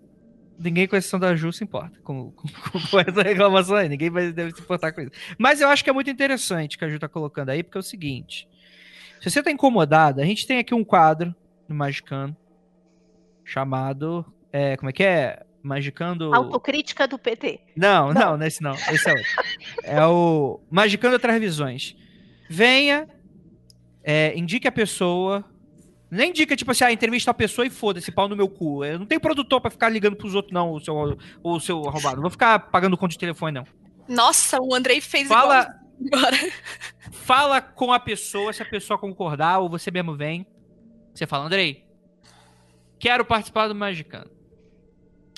ninguém 0.57 0.87
com 0.87 0.95
exceção 0.95 1.19
da 1.19 1.35
Ju 1.35 1.51
se 1.51 1.63
importa 1.63 1.99
com, 2.03 2.31
com, 2.31 2.47
com 2.91 2.99
essa 2.99 3.21
reclamação 3.21 3.75
aí. 3.75 3.87
Ninguém 3.87 4.09
vai, 4.09 4.31
deve 4.31 4.51
se 4.55 4.61
importar 4.61 4.91
com 4.91 5.01
isso. 5.01 5.11
Mas 5.37 5.61
eu 5.61 5.69
acho 5.69 5.83
que 5.83 5.89
é 5.89 5.93
muito 5.93 6.09
interessante 6.09 6.75
o 6.75 6.79
que 6.79 6.85
a 6.85 6.89
Ju 6.89 6.99
tá 6.99 7.07
colocando 7.07 7.49
aí, 7.49 7.61
porque 7.61 7.77
é 7.77 7.81
o 7.81 7.83
seguinte. 7.83 8.47
Se 9.21 9.29
você 9.29 9.41
tá 9.41 9.51
incomodado, 9.51 10.21
a 10.21 10.25
gente 10.25 10.45
tem 10.45 10.59
aqui 10.59 10.73
um 10.73 10.83
quadro 10.83 11.35
no 11.67 11.75
Magicano 11.75 12.35
chamado. 13.43 14.25
É, 14.51 14.77
como 14.77 14.89
é 14.89 14.93
que 14.93 15.03
é? 15.03 15.43
Magicando. 15.63 16.33
Autocrítica 16.33 17.07
do 17.07 17.17
PT. 17.17 17.59
Não, 17.75 18.13
não, 18.13 18.37
nesse 18.37 18.61
não. 18.61 18.73
Esse 18.73 19.09
é 19.09 19.13
outro. 19.13 19.27
É 19.83 20.05
o 20.05 20.59
Magicando 20.69 21.13
Outras 21.13 21.39
Visões. 21.39 21.95
Venha, 22.49 23.07
é, 24.03 24.37
indique 24.37 24.67
a 24.67 24.71
pessoa. 24.71 25.43
Nem 26.09 26.29
indica, 26.29 26.55
tipo 26.55 26.71
assim, 26.71 26.85
ah, 26.85 26.91
entrevista 26.91 27.31
a 27.31 27.33
pessoa 27.33 27.67
e 27.67 27.69
foda-se, 27.69 28.11
pau 28.11 28.29
no 28.29 28.35
meu 28.35 28.47
cu. 28.47 28.85
Eu 28.85 28.99
não 28.99 29.05
tenho 29.05 29.19
produtor 29.19 29.59
pra 29.59 29.69
ficar 29.69 29.89
ligando 29.89 30.15
pros 30.15 30.33
outros, 30.33 30.53
não, 30.53 30.71
o 30.71 30.79
seu, 30.79 31.17
o 31.43 31.59
seu 31.59 31.85
arrombado. 31.85 32.15
Não 32.15 32.21
vou 32.21 32.31
ficar 32.31 32.59
pagando 32.59 32.97
conta 32.97 33.11
de 33.11 33.19
telefone, 33.19 33.51
não. 33.51 33.65
Nossa, 34.07 34.57
o 34.61 34.73
Andrei 34.73 35.01
fez 35.01 35.27
Fala, 35.27 35.76
agora. 36.05 36.37
fala 37.11 37.61
com 37.61 37.91
a 37.91 37.99
pessoa, 37.99 38.53
se 38.53 38.61
a 38.61 38.65
pessoa 38.65 38.97
concordar, 38.97 39.59
ou 39.59 39.69
você 39.69 39.91
mesmo 39.91 40.15
vem. 40.15 40.45
Você 41.13 41.25
fala, 41.25 41.45
Andrei, 41.45 41.85
quero 42.99 43.25
participar 43.25 43.67
do 43.67 43.75
Magicano. 43.75 44.29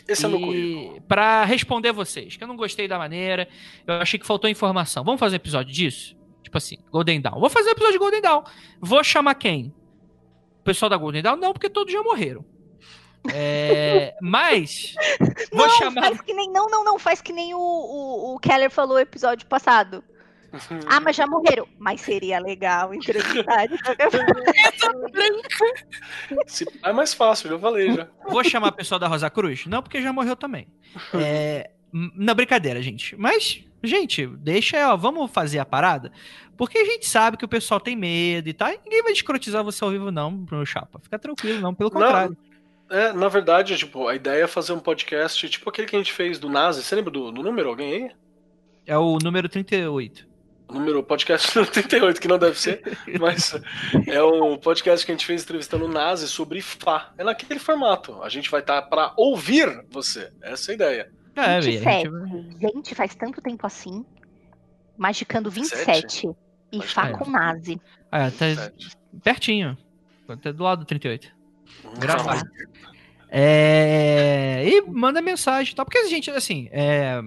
Esse 0.08 0.26
é 0.26 0.28
meu 0.28 0.40
currículo. 0.40 0.98
E 0.98 1.02
pra 1.02 1.46
responder 1.46 1.92
vocês, 1.92 2.36
que 2.36 2.44
eu 2.44 2.48
não 2.48 2.56
gostei 2.56 2.88
da 2.88 2.98
maneira, 2.98 3.48
eu 3.86 3.96
achei 3.96 4.20
que 4.20 4.26
faltou 4.26 4.50
informação. 4.50 5.04
Vamos 5.04 5.20
fazer 5.20 5.36
episódio 5.36 5.72
disso? 5.72 6.18
Tipo 6.42 6.58
assim, 6.58 6.78
Golden 6.92 7.22
Dawn. 7.22 7.40
Vou 7.40 7.50
fazer 7.50 7.70
episódio 7.70 7.94
de 7.94 8.00
Golden 8.00 8.22
Dawn. 8.22 8.44
Vou 8.82 9.04
chamar 9.04 9.36
quem? 9.36 9.74
O 10.62 10.64
pessoal 10.64 10.90
da 10.90 10.98
Golden 10.98 11.22
Dawn? 11.22 11.38
Não, 11.38 11.54
porque 11.54 11.70
todos 11.70 11.94
já 11.94 12.02
morreram. 12.02 12.44
É, 13.32 14.16
mas 14.22 14.96
vou 15.52 15.68
não, 15.68 15.78
chamar. 15.78 16.02
faz 16.02 16.22
que 16.22 16.34
nem, 16.34 16.52
não, 16.52 16.68
não, 16.68 16.84
não, 16.84 16.98
faz 16.98 17.22
que 17.22 17.34
nem 17.34 17.54
o, 17.54 17.60
o, 17.60 18.36
o 18.36 18.40
Keller 18.40 18.72
falou 18.72 18.96
no 18.96 19.02
episódio 19.02 19.46
passado. 19.48 20.04
Ah, 20.88 21.00
mas 21.00 21.16
já 21.16 21.26
morreram. 21.28 21.68
Mas 21.78 22.02
seria 22.02 22.40
legal 22.40 22.94
entrevistar. 22.94 23.68
É 26.84 26.92
mais 26.94 27.14
fácil, 27.14 27.50
já 27.50 27.60
falei 27.60 27.94
já. 27.94 28.08
Vou 28.28 28.44
chamar 28.44 28.70
o 28.70 28.74
pessoal 28.76 29.00
da 29.00 29.08
Rosa 29.08 29.30
Cruz? 29.30 29.66
Não, 29.66 29.82
porque 29.82 30.02
já 30.02 30.12
morreu 30.14 30.36
também. 30.36 30.68
É, 31.14 31.70
n- 31.94 32.12
não, 32.16 32.34
brincadeira, 32.36 32.82
gente. 32.82 33.16
Mas, 33.18 33.64
gente, 33.84 34.26
deixa, 34.28 34.92
ó, 34.94 34.98
vamos 34.98 35.30
fazer 35.32 35.60
a 35.60 35.66
parada. 35.66 36.12
Porque 36.58 36.78
a 36.78 36.86
gente 36.86 37.08
sabe 37.08 37.38
que 37.38 37.46
o 37.46 37.50
pessoal 37.50 37.80
tem 37.80 37.96
medo 37.96 38.50
e 38.50 38.54
tal. 38.54 38.70
E 38.70 38.80
ninguém 38.84 39.04
vai 39.04 39.12
escrotizar 39.14 39.64
você 39.64 39.84
ao 39.84 39.90
vivo, 39.92 40.12
não, 40.12 40.36
Bruno 40.36 40.66
Chapa. 40.66 41.00
Fica 41.02 41.18
tranquilo, 41.18 41.62
não, 41.62 41.74
pelo 41.74 41.90
Não, 41.90 42.02
contrário. 42.02 42.38
É, 42.90 43.14
na 43.14 43.28
verdade, 43.28 43.78
tipo, 43.78 44.08
a 44.08 44.16
ideia 44.16 44.44
é 44.44 44.48
fazer 44.48 44.74
um 44.74 44.80
podcast 44.80 45.48
tipo 45.48 45.70
aquele 45.70 45.88
que 45.88 45.96
a 45.96 46.00
gente 46.00 46.12
fez 46.12 46.40
do 46.40 46.50
Nazi. 46.50 46.84
Você 46.84 46.96
lembra 46.96 47.12
do, 47.12 47.32
do 47.32 47.44
número? 47.44 47.70
Alguém 47.70 47.94
aí? 47.94 48.12
É 48.86 48.98
o 48.98 49.18
número 49.24 49.48
38. 49.48 50.28
Número 50.70 51.04
podcast 51.04 51.50
número 51.56 51.72
38, 51.72 52.22
que 52.22 52.28
não 52.28 52.38
deve 52.38 52.60
ser, 52.60 52.82
mas 53.20 53.60
é 54.08 54.24
um 54.24 54.58
podcast 54.58 55.06
que 55.06 55.12
a 55.12 55.16
gente 55.16 55.26
fez 55.26 55.44
entrevistando 55.44 55.86
o 55.86 55.88
Nazi 55.88 56.28
sobre 56.28 56.62
Fá. 56.62 57.12
É 57.18 57.24
naquele 57.24 57.60
formato. 57.60 58.22
A 58.22 58.30
gente 58.30 58.50
vai 58.50 58.62
estar 58.62 58.82
para 58.84 59.14
ouvir 59.18 59.84
você. 59.90 60.32
Essa 60.42 60.72
é 60.72 60.74
a 60.74 60.76
ideia. 60.76 61.12
É, 61.36 61.60
27. 61.62 61.84
velho, 61.84 62.16
a 62.16 62.28
gente 62.28 62.60
vai- 62.60 62.72
Gente, 62.72 62.96
faz 62.96 63.16
tanto 63.16 63.42
tempo 63.42 63.66
assim. 63.66 64.06
Magicando 64.98 65.50
27. 65.50 66.30
E 66.72 66.78
Mas 66.78 66.92
Fá 66.92 67.10
é. 67.10 67.12
com 67.14 67.30
Nazi. 67.30 67.82
Ah, 68.12 68.30
tá 68.30 68.72
pertinho. 69.24 69.78
Tá 70.42 70.52
do 70.52 70.64
lado 70.64 70.80
do 70.80 70.86
38. 70.86 71.32
Gravado. 71.98 72.48
É... 73.30 74.64
E 74.68 74.82
manda 74.82 75.22
mensagem 75.22 75.74
e 75.74 75.76
tal. 75.76 75.86
Porque 75.86 75.98
a 76.00 76.08
gente, 76.08 76.30
assim, 76.32 76.68
é... 76.72 77.22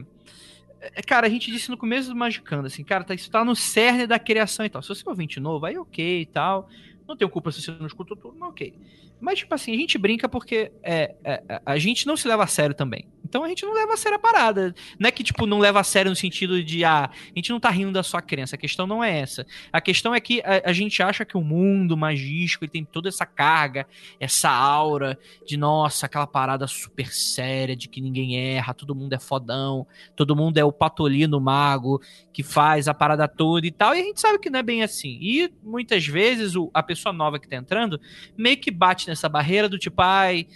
é, 0.95 1.03
Cara, 1.03 1.27
a 1.27 1.31
gente 1.31 1.51
disse 1.51 1.71
no 1.71 1.77
começo 1.77 2.09
do 2.09 2.17
Magicando, 2.17 2.67
assim, 2.67 2.83
cara, 2.83 3.05
tá, 3.05 3.15
isso 3.15 3.31
tá 3.31 3.45
no 3.45 3.55
cerne 3.55 4.07
da 4.07 4.19
criação 4.19 4.67
e 4.67 4.69
tal. 4.69 4.83
Se 4.83 4.89
você 4.89 5.07
é 5.07 5.11
ouvinte 5.11 5.39
novo, 5.39 5.67
aí 5.67 5.79
ok 5.79 6.23
e 6.23 6.27
tal. 6.27 6.69
Não 7.07 7.17
tenho 7.17 7.31
culpa 7.31 7.51
se 7.53 7.63
você 7.63 7.71
não 7.73 7.87
escutou 7.87 8.17
tudo, 8.17 8.37
mas 8.39 8.49
ok. 8.51 8.75
Mas, 9.21 9.39
tipo 9.39 9.55
assim, 9.55 9.73
a 9.73 9.77
gente 9.77 9.97
brinca 9.99 10.29
porque 10.29 10.73
é, 10.83 11.15
é, 11.23 11.43
é, 11.49 11.63
a 11.65 11.79
gente 11.79 12.07
não 12.07 12.17
se 12.17 12.27
leva 12.27 12.43
a 12.43 12.47
sério 12.47 12.75
também. 12.75 13.07
Então 13.33 13.45
a 13.45 13.49
gente 13.49 13.65
não 13.65 13.73
leva 13.73 13.95
a 13.95 13.97
sério 13.97 14.17
a 14.17 14.19
parada. 14.19 14.75
Não 14.99 15.09
é 15.09 15.11
que, 15.11 15.25
tipo, 15.25 15.47
não 15.47 15.59
leva 15.59 15.81
a 15.81 15.83
sério 15.83 16.11
no 16.11 16.15
sentido 16.15 16.63
de, 16.63 16.85
ah, 16.85 17.05
a 17.11 17.33
gente 17.35 17.49
não 17.49 17.59
tá 17.59 17.71
rindo 17.71 17.91
da 17.91 18.03
sua 18.03 18.21
crença. 18.21 18.57
A 18.57 18.59
questão 18.59 18.87
não 18.87 19.03
é 19.03 19.21
essa. 19.21 19.47
A 19.73 19.81
questão 19.81 20.15
é 20.15 20.21
que 20.21 20.43
a, 20.43 20.69
a 20.69 20.73
gente 20.75 21.03
acha 21.03 21.25
que 21.25 21.35
o 21.35 21.41
mundo 21.41 21.97
magístico 21.97 22.67
ele 22.67 22.71
tem 22.73 22.85
toda 22.85 23.09
essa 23.09 23.25
carga, 23.25 23.87
essa 24.21 24.51
aura 24.51 25.19
de, 25.47 25.57
nossa, 25.57 26.05
aquela 26.05 26.27
parada 26.27 26.67
super 26.67 27.07
séria 27.11 27.75
de 27.75 27.89
que 27.89 28.03
ninguém 28.03 28.37
erra, 28.37 28.75
todo 28.75 28.95
mundo 28.95 29.15
é 29.15 29.19
fodão, 29.19 29.87
todo 30.15 30.37
mundo 30.37 30.59
é 30.59 30.65
o 30.65 30.71
patolino 30.71 31.41
mago 31.41 32.03
que 32.35 32.43
faz 32.43 32.87
a 32.87 32.93
parada 32.93 33.27
toda 33.27 33.67
e 33.67 33.71
tal. 33.71 33.95
E 33.97 34.01
a 34.03 34.05
gente 34.05 34.21
sabe 34.21 34.39
que 34.41 34.51
não 34.51 34.59
é 34.59 34.63
bem 34.63 34.83
assim. 34.83 35.17
E 35.23 35.51
muitas 35.63 36.07
vezes 36.07 36.55
o- 36.55 36.71
a 36.75 36.83
pessoa 36.83 37.15
nova 37.15 37.39
que 37.39 37.49
tá 37.49 37.57
entrando 37.57 37.99
meio 38.37 38.59
que 38.59 38.71
bate 38.71 39.09
nessa 39.09 39.27
barreira 39.27 39.71
do 39.71 39.79
tipo, 39.79 40.03
ai. 40.03 40.47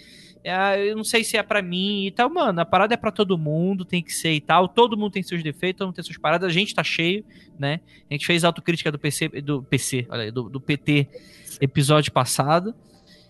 É, 0.47 0.89
eu 0.89 0.95
não 0.95 1.03
sei 1.03 1.23
se 1.23 1.35
é 1.35 1.43
pra 1.43 1.61
mim 1.61 2.05
e 2.05 2.11
tal, 2.11 2.29
mano. 2.29 2.61
A 2.61 2.65
parada 2.65 2.93
é 2.93 2.97
pra 2.97 3.11
todo 3.11 3.37
mundo, 3.37 3.83
tem 3.83 4.01
que 4.01 4.13
ser 4.13 4.31
e 4.31 4.41
tal. 4.41 4.67
Todo 4.67 4.97
mundo 4.97 5.11
tem 5.11 5.23
seus 5.23 5.43
defeitos, 5.43 5.79
todo 5.79 5.87
mundo 5.87 5.95
tem 5.95 6.03
suas 6.03 6.17
paradas. 6.17 6.49
A 6.49 6.53
gente 6.53 6.73
tá 6.73 6.83
cheio, 6.83 7.25
né? 7.59 7.81
A 8.09 8.13
gente 8.13 8.25
fez 8.25 8.43
autocrítica 8.43 8.91
do 8.91 8.97
PC, 8.97 9.27
do 9.41 9.61
PC, 9.63 10.07
olha 10.09 10.23
aí, 10.23 10.31
do, 10.31 10.49
do 10.49 10.61
PT 10.61 11.07
episódio 11.59 12.11
passado. 12.11 12.73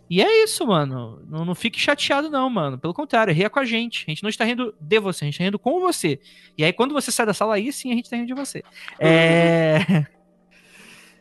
E 0.09 0.21
é 0.21 0.43
isso, 0.43 0.65
mano. 0.65 1.21
Não, 1.27 1.43
não 1.43 1.55
fique 1.55 1.79
chateado, 1.79 2.29
não, 2.29 2.49
mano. 2.49 2.77
Pelo 2.77 2.93
contrário, 2.93 3.33
ria 3.33 3.49
com 3.49 3.59
a 3.59 3.65
gente. 3.65 4.05
A 4.07 4.11
gente 4.11 4.23
não 4.23 4.29
está 4.29 4.45
rindo 4.45 4.73
de 4.79 4.99
você, 4.99 5.23
a 5.23 5.27
gente 5.27 5.33
está 5.33 5.43
rindo 5.43 5.59
com 5.59 5.79
você. 5.81 6.19
E 6.57 6.63
aí, 6.63 6.71
quando 6.71 6.93
você 6.93 7.11
sai 7.11 7.25
da 7.25 7.33
sala, 7.33 7.55
aí 7.55 7.73
sim 7.73 7.91
a 7.91 7.95
gente 7.95 8.09
tá 8.09 8.15
rindo 8.15 8.27
de 8.27 8.33
você. 8.33 8.63
É. 8.99 10.05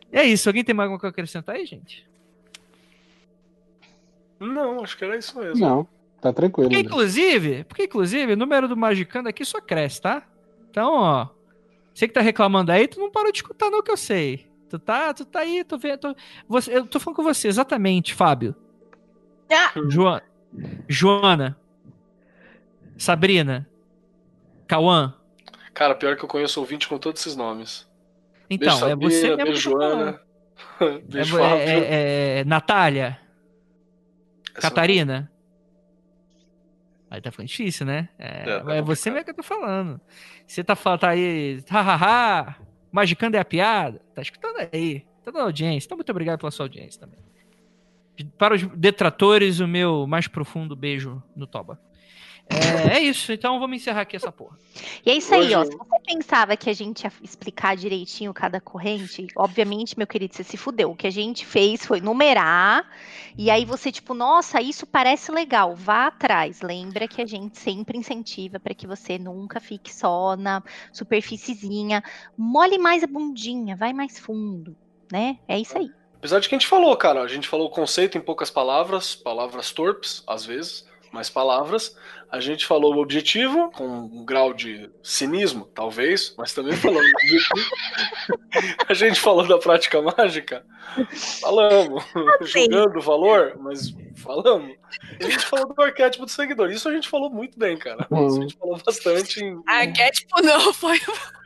É 0.09 0.23
isso. 0.23 0.47
Alguém 0.47 0.63
tem 0.63 0.73
mais 0.73 0.85
alguma 0.85 0.97
coisa 0.97 1.11
a 1.11 1.13
acrescentar 1.13 1.55
aí, 1.55 1.65
gente? 1.65 2.07
Não, 4.39 4.83
acho 4.83 4.97
que 4.97 5.03
era 5.05 5.17
isso 5.17 5.37
mesmo. 5.39 5.65
Não, 5.65 5.87
tá 6.21 6.31
tranquilo. 6.33 6.69
Porque, 6.69 6.79
André. 6.81 6.87
inclusive, 6.93 7.63
porque, 7.65 7.83
inclusive, 7.85 8.33
o 8.33 8.37
número 8.37 8.67
do 8.67 8.77
Magicando 8.77 9.29
aqui 9.29 9.43
só 9.45 9.59
cresce, 9.61 10.01
tá? 10.01 10.23
Então, 10.69 10.93
ó. 10.93 11.27
Você 11.93 12.07
que 12.07 12.13
tá 12.13 12.21
reclamando 12.21 12.71
aí, 12.71 12.87
tu 12.87 12.99
não 12.99 13.09
parou 13.11 13.31
de 13.31 13.39
escutar, 13.39 13.71
não, 13.71 13.81
que 13.81 13.89
eu 13.91 13.97
sei. 13.97 14.45
Tu 14.69 14.77
tá, 14.77 15.13
tu 15.13 15.25
tá 15.25 15.39
aí, 15.39 15.63
tô 15.63 15.77
vendo. 15.77 16.15
você, 16.47 16.77
eu 16.77 16.85
tô 16.85 16.99
falando 16.99 17.15
com 17.15 17.23
você, 17.23 17.47
exatamente, 17.47 18.13
Fábio. 18.13 18.53
Ah! 19.51 19.71
Joana. 19.89 20.23
Joana. 20.87 21.57
Sabrina. 22.97 23.67
Cauã. 24.67 25.13
Cara, 25.73 25.95
pior 25.95 26.15
que 26.17 26.23
eu 26.23 26.27
conheço 26.29 26.59
ouvinte 26.59 26.87
com 26.87 26.97
todos 26.97 27.21
esses 27.21 27.35
nomes. 27.35 27.87
Então, 28.49 28.79
beijo, 28.79 28.85
é 28.89 28.95
você 28.95 29.21
Sabrina, 29.27 29.37
mesmo. 29.37 29.45
beijo, 29.45 29.71
falando. 29.71 30.19
Joana. 30.79 30.97
É, 30.97 30.99
beijo, 30.99 31.37
é, 31.37 31.41
Fábio. 31.41 31.63
é- 31.63 32.39
é 32.39 32.43
Natália. 32.45 33.19
Essa- 34.57 34.69
Catarina. 34.69 35.31
Aí 37.09 37.21
tá 37.21 37.31
ficando 37.31 37.47
difícil, 37.47 37.85
né? 37.85 38.09
É, 38.19 38.49
É, 38.49 38.59
tá 38.59 38.75
é 38.75 38.81
você 38.81 39.09
mesmo 39.09 39.23
que 39.25 39.31
eu 39.31 39.35
tô 39.35 39.43
falando. 39.43 39.99
Você 40.45 40.63
tá 40.63 40.75
falando 40.75 40.99
tá 40.99 41.09
aí, 41.09 41.63
hahaha, 41.69 42.57
magicando 42.91 43.37
é 43.37 43.39
a 43.39 43.45
piada. 43.45 44.01
Tá 44.13 44.21
escutando 44.21 44.57
aí. 44.73 45.05
Tá 45.23 45.31
dando 45.31 45.43
audiência. 45.43 45.87
Então, 45.87 45.97
muito 45.97 46.09
obrigado 46.09 46.39
pela 46.39 46.51
sua 46.51 46.65
audiência 46.65 46.99
também. 46.99 47.19
Para 48.37 48.55
os 48.55 48.63
detratores, 48.75 49.59
o 49.59 49.67
meu 49.67 50.05
mais 50.07 50.27
profundo 50.27 50.75
beijo 50.75 51.21
no 51.35 51.45
Toba. 51.47 51.79
É, 52.49 52.97
é 52.97 52.99
isso, 53.01 53.31
então 53.31 53.59
vamos 53.59 53.77
encerrar 53.77 54.01
aqui 54.01 54.15
essa 54.15 54.31
porra. 54.31 54.57
E 55.05 55.09
é 55.11 55.15
isso 55.15 55.33
aí, 55.33 55.53
ó. 55.53 55.61
Hoje- 55.61 55.71
Se 55.71 55.77
você 55.77 55.99
pensava 56.05 56.55
que 56.55 56.69
a 56.69 56.73
gente 56.73 57.03
ia 57.03 57.11
explicar 57.21 57.75
direitinho 57.75 58.33
cada 58.33 58.61
corrente, 58.61 59.27
obviamente, 59.35 59.97
meu 59.97 60.07
querido, 60.07 60.35
você 60.35 60.43
se 60.43 60.55
fudeu. 60.55 60.91
O 60.91 60.95
que 60.95 61.07
a 61.07 61.11
gente 61.11 61.45
fez 61.45 61.85
foi 61.85 61.99
numerar, 61.99 62.89
e 63.37 63.49
aí 63.51 63.65
você, 63.65 63.91
tipo, 63.91 64.13
nossa, 64.13 64.61
isso 64.61 64.85
parece 64.85 65.31
legal, 65.31 65.75
vá 65.75 66.07
atrás. 66.07 66.61
Lembra 66.61 67.07
que 67.07 67.21
a 67.21 67.25
gente 67.25 67.57
sempre 67.59 67.97
incentiva 67.97 68.59
para 68.59 68.73
que 68.73 68.87
você 68.87 69.17
nunca 69.17 69.59
fique 69.59 69.93
só 69.93 70.35
na 70.37 70.63
superfíciezinha. 70.93 72.03
Mole 72.37 72.77
mais 72.77 73.03
a 73.03 73.07
bundinha, 73.07 73.75
vai 73.75 73.91
mais 73.93 74.17
fundo, 74.19 74.75
né? 75.11 75.37
É 75.47 75.59
isso 75.59 75.77
aí. 75.77 75.89
Apesar 76.17 76.39
de 76.39 76.47
que 76.49 76.55
a 76.55 76.57
gente 76.57 76.67
falou, 76.67 76.95
cara, 76.95 77.21
a 77.21 77.27
gente 77.27 77.47
falou 77.47 77.67
o 77.67 77.71
conceito 77.71 78.17
em 78.17 78.21
poucas 78.21 78.49
palavras, 78.49 79.15
palavras 79.15 79.71
torpes, 79.71 80.23
às 80.25 80.45
vezes, 80.45 80.86
mas 81.11 81.29
palavras. 81.29 81.95
A 82.29 82.39
gente 82.39 82.65
falou 82.65 82.95
o 82.95 82.99
objetivo, 82.99 83.71
com 83.71 83.87
um 83.87 84.25
grau 84.25 84.53
de 84.53 84.89
cinismo, 85.01 85.65
talvez, 85.73 86.33
mas 86.37 86.53
também 86.53 86.73
falamos 86.75 87.09
do 87.09 87.17
objetivo. 87.17 87.69
A 88.89 88.93
gente 88.93 89.19
falou 89.19 89.47
da 89.47 89.57
prática 89.57 90.01
mágica, 90.01 90.65
falamos, 91.41 92.03
julgando 92.41 92.97
o 92.97 93.01
valor, 93.01 93.55
mas 93.59 93.95
falamos. 94.15 94.75
A 95.19 95.23
gente 95.23 95.45
falou 95.45 95.73
do 95.73 95.81
arquétipo 95.81 96.25
do 96.25 96.31
seguidor. 96.31 96.71
Isso 96.71 96.89
a 96.89 96.91
gente 96.93 97.07
falou 97.07 97.29
muito 97.29 97.57
bem, 97.57 97.77
cara. 97.77 98.07
Isso 98.11 98.37
a 98.37 98.41
gente 98.41 98.57
falou 98.57 98.81
bastante. 98.83 99.43
Em... 99.43 99.61
Arquétipo 99.67 100.41
não, 100.41 100.73
foi. 100.73 100.99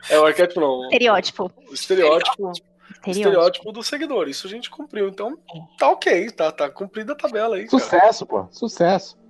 É 0.08 0.18
o 0.18 0.24
arquétipo, 0.24 0.60
não. 0.60 0.84
Estereótipo. 0.84 1.52
O 1.68 1.74
estereótipo 1.74 2.52
Estereótipo. 3.00 3.10
estereótipo 3.10 3.72
do 3.72 3.82
seguidor. 3.82 4.28
Isso 4.28 4.46
a 4.46 4.50
gente 4.50 4.70
cumpriu. 4.70 5.08
Então, 5.08 5.38
tá 5.78 5.88
ok, 5.88 6.30
tá, 6.30 6.52
tá 6.52 6.70
cumprida 6.70 7.12
a 7.12 7.16
tabela 7.16 7.56
aí, 7.56 7.66
cara. 7.66 7.82
Sucesso, 7.82 8.26
pô. 8.26 8.46
Sucesso. 8.50 9.21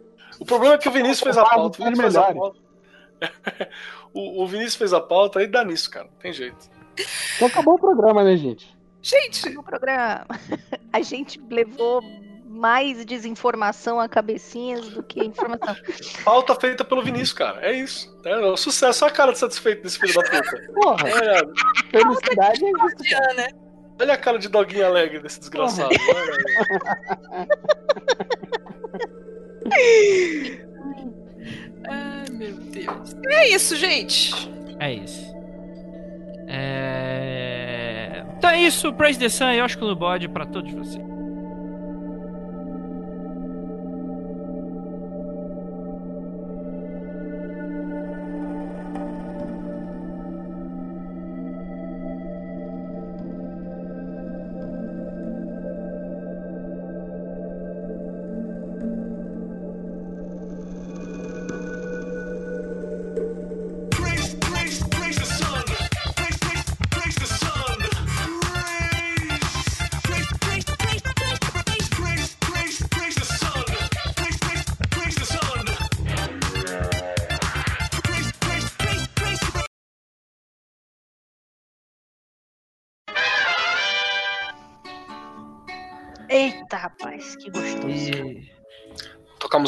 O 0.43 0.45
problema 0.45 0.75
é 0.75 0.79
que 0.79 0.89
o 0.89 0.93
Vinícius 0.93 1.21
fez 1.21 1.39
a 1.39 1.45
pauta. 1.45 1.81
O 1.81 1.85
Vinícius 1.85 2.01
fez 2.01 2.17
a 2.17 2.35
pauta. 2.35 2.59
o, 4.13 4.43
o 4.43 4.47
Vinícius 4.49 4.75
fez 4.75 4.93
a 4.93 5.01
pauta 5.01 5.41
e 5.41 5.47
dá 5.47 5.65
nisso, 5.65 5.89
cara. 5.89 6.07
Não 6.07 6.19
tem 6.19 6.33
jeito. 6.33 6.69
Então 7.37 7.47
acabou 7.47 7.75
o 7.75 7.79
programa, 7.79 8.25
né, 8.25 8.37
gente? 8.37 8.77
Gente, 9.01 9.49
no 9.51 9.63
programa. 9.63 10.27
A 10.93 11.01
gente 11.01 11.41
levou 11.49 12.03
mais 12.45 13.05
desinformação 13.07 14.01
a 14.01 14.09
cabecinhas 14.09 14.89
do 14.89 15.03
que 15.03 15.25
informação. 15.25 15.77
Pauta 16.23 16.55
feita 16.57 16.85
pelo 16.85 17.03
Vinícius, 17.03 17.33
cara. 17.33 17.65
É 17.65 17.73
isso. 17.73 18.15
É, 18.25 18.37
o 18.39 18.57
sucesso. 18.57 19.05
Olha 19.05 19.13
a 19.13 19.17
cara 19.17 19.33
de 19.33 19.39
satisfeito 19.39 19.85
desse 19.85 19.99
filho 19.99 20.13
da 20.13 20.23
puta. 20.23 20.73
Porra, 20.75 21.05
Olha, 21.05 21.49
felicidade 21.89 22.65
é 22.65 22.69
isso, 22.69 23.11
cara. 23.11 23.35
Diana. 23.35 23.49
olha 24.01 24.15
a 24.15 24.19
cara 24.19 24.39
de 24.39 24.49
doguinho 24.49 24.87
alegre 24.87 25.21
desse 25.21 25.39
desgraçado. 25.39 25.89
Olha 25.89 27.47
aí. 27.49 28.63
Ai, 31.89 32.25
meu 32.31 32.55
Deus. 32.55 33.17
É 33.27 33.49
isso, 33.49 33.77
gente. 33.77 34.33
É 34.79 34.93
isso. 34.93 35.33
É... 36.49 38.25
Então 38.37 38.51
é 38.51 38.61
isso, 38.61 38.93
Praise 38.93 39.19
the 39.19 39.29
Sun 39.29 39.53
e 39.53 39.61
Oscar 39.61 39.85
no 39.85 39.97
bode 39.97 40.29
pra 40.29 40.45
todos 40.45 40.73
vocês. 40.73 41.12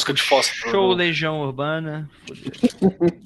Música 0.04 0.12
de 0.12 0.22
fósforo. 0.22 0.70
Show 0.70 0.92
Legião 0.92 1.40
Urbana. 1.40 2.10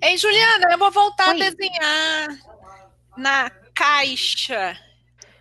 Ei, 0.00 0.16
Juliana, 0.16 0.68
eu 0.70 0.78
vou 0.78 0.90
voltar 0.90 1.34
Oi. 1.34 1.42
a 1.42 1.50
desenhar 1.50 2.28
na 3.16 3.50
caixa. 3.74 4.78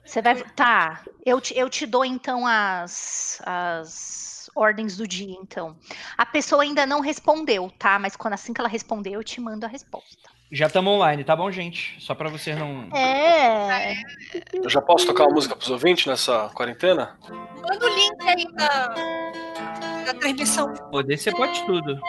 Você 0.03 0.21
vai. 0.21 0.35
Tá. 0.51 1.03
Eu 1.25 1.39
te, 1.39 1.57
eu 1.57 1.69
te 1.69 1.85
dou 1.85 2.03
então 2.03 2.45
as, 2.45 3.39
as 3.45 4.49
ordens 4.55 4.97
do 4.97 5.07
dia, 5.07 5.37
então. 5.39 5.77
A 6.17 6.25
pessoa 6.25 6.63
ainda 6.63 6.85
não 6.85 6.99
respondeu, 6.99 7.71
tá? 7.77 7.99
Mas 7.99 8.15
quando 8.15 8.33
assim 8.33 8.51
que 8.53 8.59
ela 8.59 8.69
responder, 8.69 9.11
eu 9.11 9.23
te 9.23 9.39
mando 9.39 9.65
a 9.65 9.69
resposta. 9.69 10.36
Já 10.49 10.67
estamos 10.67 10.93
online, 10.93 11.25
tá 11.25 11.35
bom, 11.35 11.51
gente? 11.51 11.97
Só 11.99 12.15
pra 12.15 12.29
vocês 12.29 12.57
não. 12.57 12.87
É. 12.95 13.95
Eu 14.53 14.69
já 14.69 14.81
posso 14.81 15.05
tocar 15.05 15.25
uma 15.25 15.33
música 15.33 15.55
pros 15.55 15.69
ouvintes 15.69 16.05
nessa 16.05 16.49
quarentena? 16.53 17.17
Manda 17.29 17.85
o 17.85 17.89
link 17.89 18.21
aí 18.21 18.45
da, 18.53 18.87
da 20.05 20.13
transmissão. 20.13 20.73
Poder 20.89 21.17
você 21.17 21.31
pode 21.31 21.65
tudo. 21.65 21.99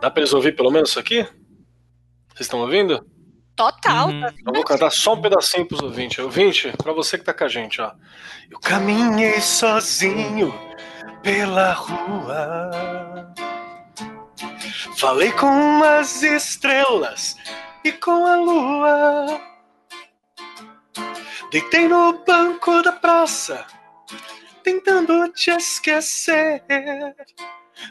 Dá 0.00 0.10
pra 0.10 0.20
eles 0.20 0.32
ouvir 0.32 0.56
pelo 0.56 0.70
menos 0.70 0.88
isso 0.90 0.98
aqui? 0.98 1.22
Vocês 1.22 2.40
estão 2.46 2.60
ouvindo? 2.60 3.06
Total. 3.54 4.08
Uhum. 4.08 4.20
tá? 4.22 4.32
Eu 4.46 4.52
vou 4.54 4.64
cantar 4.64 4.90
só 4.90 5.12
um 5.12 5.20
pedacinho 5.20 5.68
pros 5.68 5.80
ouvintes. 5.80 6.18
Ouvinte, 6.18 6.72
pra 6.82 6.94
você 6.94 7.18
que 7.18 7.24
tá 7.24 7.34
com 7.34 7.44
a 7.44 7.48
gente, 7.48 7.80
ó. 7.82 7.92
Eu 8.50 8.58
caminhei 8.58 9.38
sozinho 9.42 10.52
pela 11.24 11.72
rua. 11.72 12.70
Falei 14.98 15.32
com 15.32 15.82
as 15.82 16.22
estrelas 16.22 17.36
e 17.82 17.90
com 17.92 18.26
a 18.26 18.36
lua. 18.36 19.40
Deitei 21.50 21.88
no 21.88 22.24
banco 22.24 22.82
da 22.82 22.92
praça, 22.92 23.66
tentando 24.62 25.32
te 25.32 25.50
esquecer. 25.50 26.62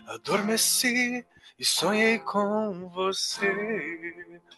Adormeci 0.08 1.26
e 1.64 1.66
sonhei 1.66 2.20
com 2.20 2.90
você. 2.90 3.50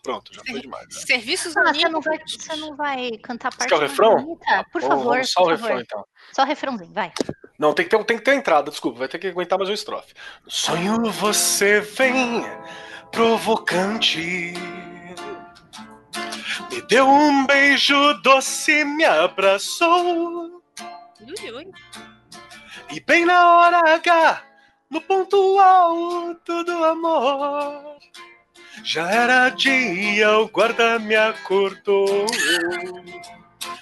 Pronto, 0.02 0.34
já 0.34 0.42
foi 0.44 0.60
demais. 0.60 0.86
né? 0.86 1.02
Serviços 1.06 1.56
Ah, 1.56 1.72
você 1.72 1.88
não 1.88 2.02
vai, 2.02 2.18
você 2.28 2.56
não 2.56 2.76
vai 2.76 3.12
cantar 3.20 3.50
a 3.50 3.52
parte 3.56 3.70
quer 3.70 3.76
o 3.76 3.80
refrão? 3.80 4.16
bonita? 4.16 4.66
Por 4.72 4.82
Vamos- 4.82 4.98
favor, 4.98 5.12
vamos 5.14 5.32
só 5.32 5.44
por 5.44 5.54
o 5.54 5.58
favor. 5.58 5.68
refrão 5.68 5.82
então. 5.82 6.06
Só 6.34 6.42
o 6.42 6.46
refrãozinho, 6.46 6.92
vai. 6.94 7.12
Não, 7.60 7.74
tem 7.74 7.86
que, 7.88 7.96
ter, 7.96 8.04
tem 8.06 8.18
que 8.18 8.24
ter 8.24 8.32
a 8.32 8.36
entrada, 8.36 8.72
desculpa, 8.72 8.98
vai 9.00 9.08
ter 9.08 9.20
que 9.20 9.28
aguentar 9.28 9.58
mais 9.60 9.70
um 9.70 9.74
estrofe. 9.74 10.14
Sonho 10.48 11.12
você 11.12 11.80
vem 11.82 12.44
provocante. 13.12 14.54
Me 16.72 16.82
deu 16.90 17.08
um 17.08 17.46
beijo 17.46 18.14
doce, 18.24 18.84
me 18.84 19.06
abraçou. 19.06 20.64
Ui, 21.22 21.52
ui. 21.52 21.68
E 22.92 23.00
bem 23.00 23.26
na 23.26 23.58
hora 23.58 23.80
H, 23.96 24.42
no 24.96 25.02
ponto 25.02 25.60
alto 25.60 26.64
do 26.64 26.84
amor. 26.86 27.98
Já 28.82 29.12
era 29.12 29.50
dia, 29.50 30.40
o 30.40 30.48
guarda 30.48 30.98
me 31.00 31.16
acordou. 31.16 32.26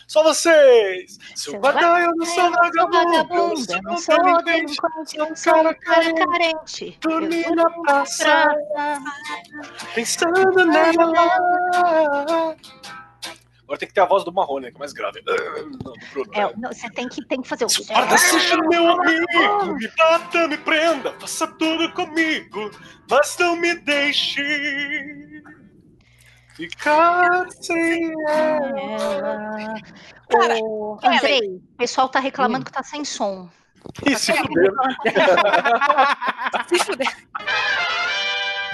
Só 0.07 0.23
vocês! 0.23 1.19
Seu 1.35 1.51
Seu 1.53 1.59
guarda, 1.59 1.99
eu 1.99 2.15
não 2.15 2.25
sou 2.25 2.49
vagabundo, 2.49 3.73
eu 3.73 3.81
não 3.83 3.97
sou 3.97 4.17
delinquente, 4.43 4.75
sou 5.35 5.55
um 5.59 5.73
cara 5.75 5.75
carente. 6.15 6.97
Dormi 6.99 7.43
na 7.55 7.69
praça, 7.69 8.55
pensando 9.93 10.65
nela. 10.65 12.55
Agora 13.73 13.79
tem 13.79 13.87
que 13.87 13.93
ter 13.95 14.01
a 14.01 14.05
voz 14.05 14.23
do 14.23 14.31
Marrone, 14.31 14.69
que 14.69 14.75
é 14.75 14.79
mais 14.79 14.93
grave. 14.93 15.23
Não, 15.25 15.35
do 15.71 15.93
Bruno. 16.11 16.31
É, 16.33 16.55
não, 16.57 16.71
você 16.71 16.87
tem 16.91 17.09
que, 17.09 17.25
tem 17.25 17.41
que 17.41 17.47
fazer 17.47 17.65
o. 17.65 17.67
O 17.67 17.85
guarda 17.85 18.17
seja 18.19 18.57
meu 18.57 18.87
amigo, 18.87 19.75
me 19.75 19.87
bata, 19.97 20.47
me 20.47 20.57
prenda, 20.57 21.11
faça 21.19 21.47
tudo 21.47 21.91
comigo, 21.93 22.69
mas 23.09 23.35
não 23.39 23.55
me 23.55 23.73
deixe 23.73 24.43
ficar 26.55 27.47
sem 27.49 28.13
ela. 28.27 29.73
Cara, 30.29 30.59
Ô, 30.61 30.99
Andrei, 31.03 31.39
o 31.41 31.77
pessoal 31.77 32.09
tá 32.09 32.19
reclamando 32.19 32.65
que 32.65 32.71
tá 32.71 32.83
sem 32.83 33.03
som. 33.03 33.49
Ih, 34.05 34.15
se 34.15 34.33
fuder. 34.33 34.71
Se 36.69 36.79
fuder. 36.79 37.17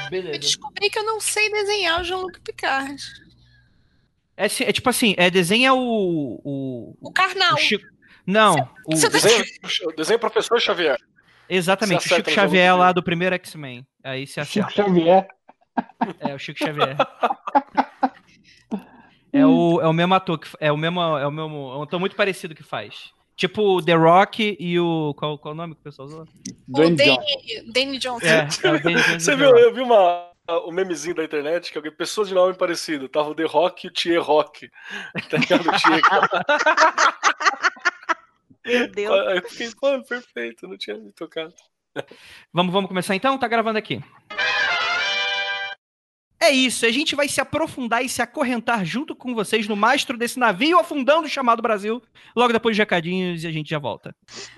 Eu 0.04 0.10
Beleza. 0.10 0.40
descobri 0.40 0.90
que 0.90 1.00
eu 1.00 1.06
não 1.06 1.20
sei 1.20 1.50
desenhar 1.52 2.02
o 2.02 2.04
Jean-Luc 2.04 2.40
Picard. 2.42 3.29
É, 4.40 4.46
assim- 4.46 4.64
é 4.64 4.72
tipo 4.72 4.90
assim, 4.90 5.14
é 5.18 5.30
desenha 5.30 5.74
o. 5.74 6.40
O, 6.44 6.98
O 7.02 7.12
Karnal. 7.12 7.56
o 7.56 7.58
Chico. 7.58 7.84
Não, 8.26 8.56
o, 8.86 8.96
Você 8.96 9.10
tá- 9.10 9.18
Desenho, 9.18 9.44
desenho 9.98 10.20
professor 10.20 10.62
Xavier. 10.62 10.98
exatamente, 11.50 12.06
o 12.06 12.16
Chico 12.16 12.30
Xavier 12.32 12.74
lá 12.78 12.92
do 12.94 13.04
primeiro 13.04 13.36
X-Men. 13.36 13.86
Aí 14.04 14.26
se 14.26 14.44
Chico 14.46 14.66
acerta. 14.68 14.72
Xavier. 14.84 15.28
É, 16.22 16.34
o 16.36 16.40
Chico 16.40 16.60
Xavier. 16.60 16.96
É 19.32 19.46
o, 19.46 19.80
é 19.82 19.88
o 19.88 19.94
mesmo 19.94 20.14
ator 20.16 20.40
que 20.40 20.48
é 20.60 20.72
o 20.72 20.78
mesmo 20.78 21.02
é 21.02 21.28
o 21.28 21.32
mesmo, 21.32 21.72
é 21.74 21.78
um 21.78 21.84
ator 21.84 22.00
muito 22.00 22.16
parecido 22.16 22.56
que 22.56 22.64
faz. 22.64 23.12
Tipo 23.36 23.62
o 23.78 23.82
The 23.84 23.94
Rock 23.94 24.58
e 24.60 24.80
o 24.80 25.14
qual, 25.16 25.38
qual 25.38 25.54
o 25.54 25.58
nome 25.58 25.74
que 25.76 25.82
o 25.82 25.84
pessoal 25.84 26.08
usou? 26.08 26.22
O 26.24 26.28
Dwayne 26.68 26.96
Johnson. 26.98 27.16
Danny, 27.22 27.72
Danny 27.72 27.98
Johnson. 28.00 28.26
É, 28.26 28.48
é 28.64 28.72
o 28.72 28.82
Danny 28.84 28.96
Johnson 29.02 29.20
Você 29.20 29.36
viu, 29.36 29.50
eu 29.58 29.74
vi 29.74 29.82
uma, 29.82 30.29
o 30.58 30.72
memezinho 30.72 31.16
da 31.16 31.24
internet 31.24 31.72
que 31.72 31.78
alguém, 31.78 31.92
pessoas 31.92 32.28
de 32.28 32.34
nome 32.34 32.54
parecido, 32.56 33.08
tava 33.08 33.30
o 33.30 33.36
The 33.36 33.46
Rock 33.46 33.86
e 33.86 33.90
o 33.90 33.94
Thier 33.94 34.22
Rock. 34.22 34.70
Tá 35.30 35.38
ligado? 35.38 35.64
Meu 38.66 38.88
Deus. 38.92 39.28
Aí 39.28 39.38
eu 39.38 39.50
fiquei, 39.50 39.72
mano, 39.82 40.06
perfeito, 40.06 40.68
não 40.68 40.78
tinha 40.78 40.98
me 40.98 41.12
tocado. 41.12 41.54
Vamos, 42.54 42.72
vamos 42.72 42.88
começar 42.88 43.16
então? 43.16 43.38
Tá 43.38 43.48
gravando 43.48 43.80
aqui. 43.80 44.02
É 46.42 46.50
isso, 46.52 46.86
a 46.86 46.92
gente 46.92 47.16
vai 47.16 47.28
se 47.28 47.42
aprofundar 47.42 48.04
e 48.04 48.08
se 48.08 48.22
acorrentar 48.22 48.86
junto 48.86 49.14
com 49.14 49.36
vocês 49.36 49.68
no 49.68 49.76
mastro 49.76 50.18
desse 50.18 50.40
navio 50.40 50.80
afundando 50.80 51.28
chamado 51.28 51.62
Brasil, 51.62 52.02
logo 52.34 52.54
depois 52.54 52.78
de 52.78 52.82
recadinhos 52.82 53.44
e 53.44 53.48
a 53.48 53.52
gente 53.52 53.70
já 53.70 53.78
volta. 53.78 54.16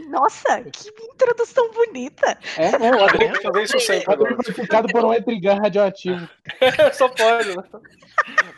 Nossa, 0.07 0.61
que 0.61 0.89
introdução 1.13 1.71
bonita. 1.71 2.37
É, 2.55 2.67
é, 2.67 2.95
o 2.95 3.03
Adriano 3.03 3.33
que 3.39 3.41
fazer 3.43 3.63
isso 3.63 3.79
sempre 3.79 4.13
agora. 4.13 4.37
foi 4.43 4.53
ficado 4.53 4.87
por 4.89 5.03
um 5.03 5.11
Etrigan 5.11 5.55
radioativo. 5.55 6.29
Só 6.93 7.07
pode, 7.09 7.55
né? 7.57 7.63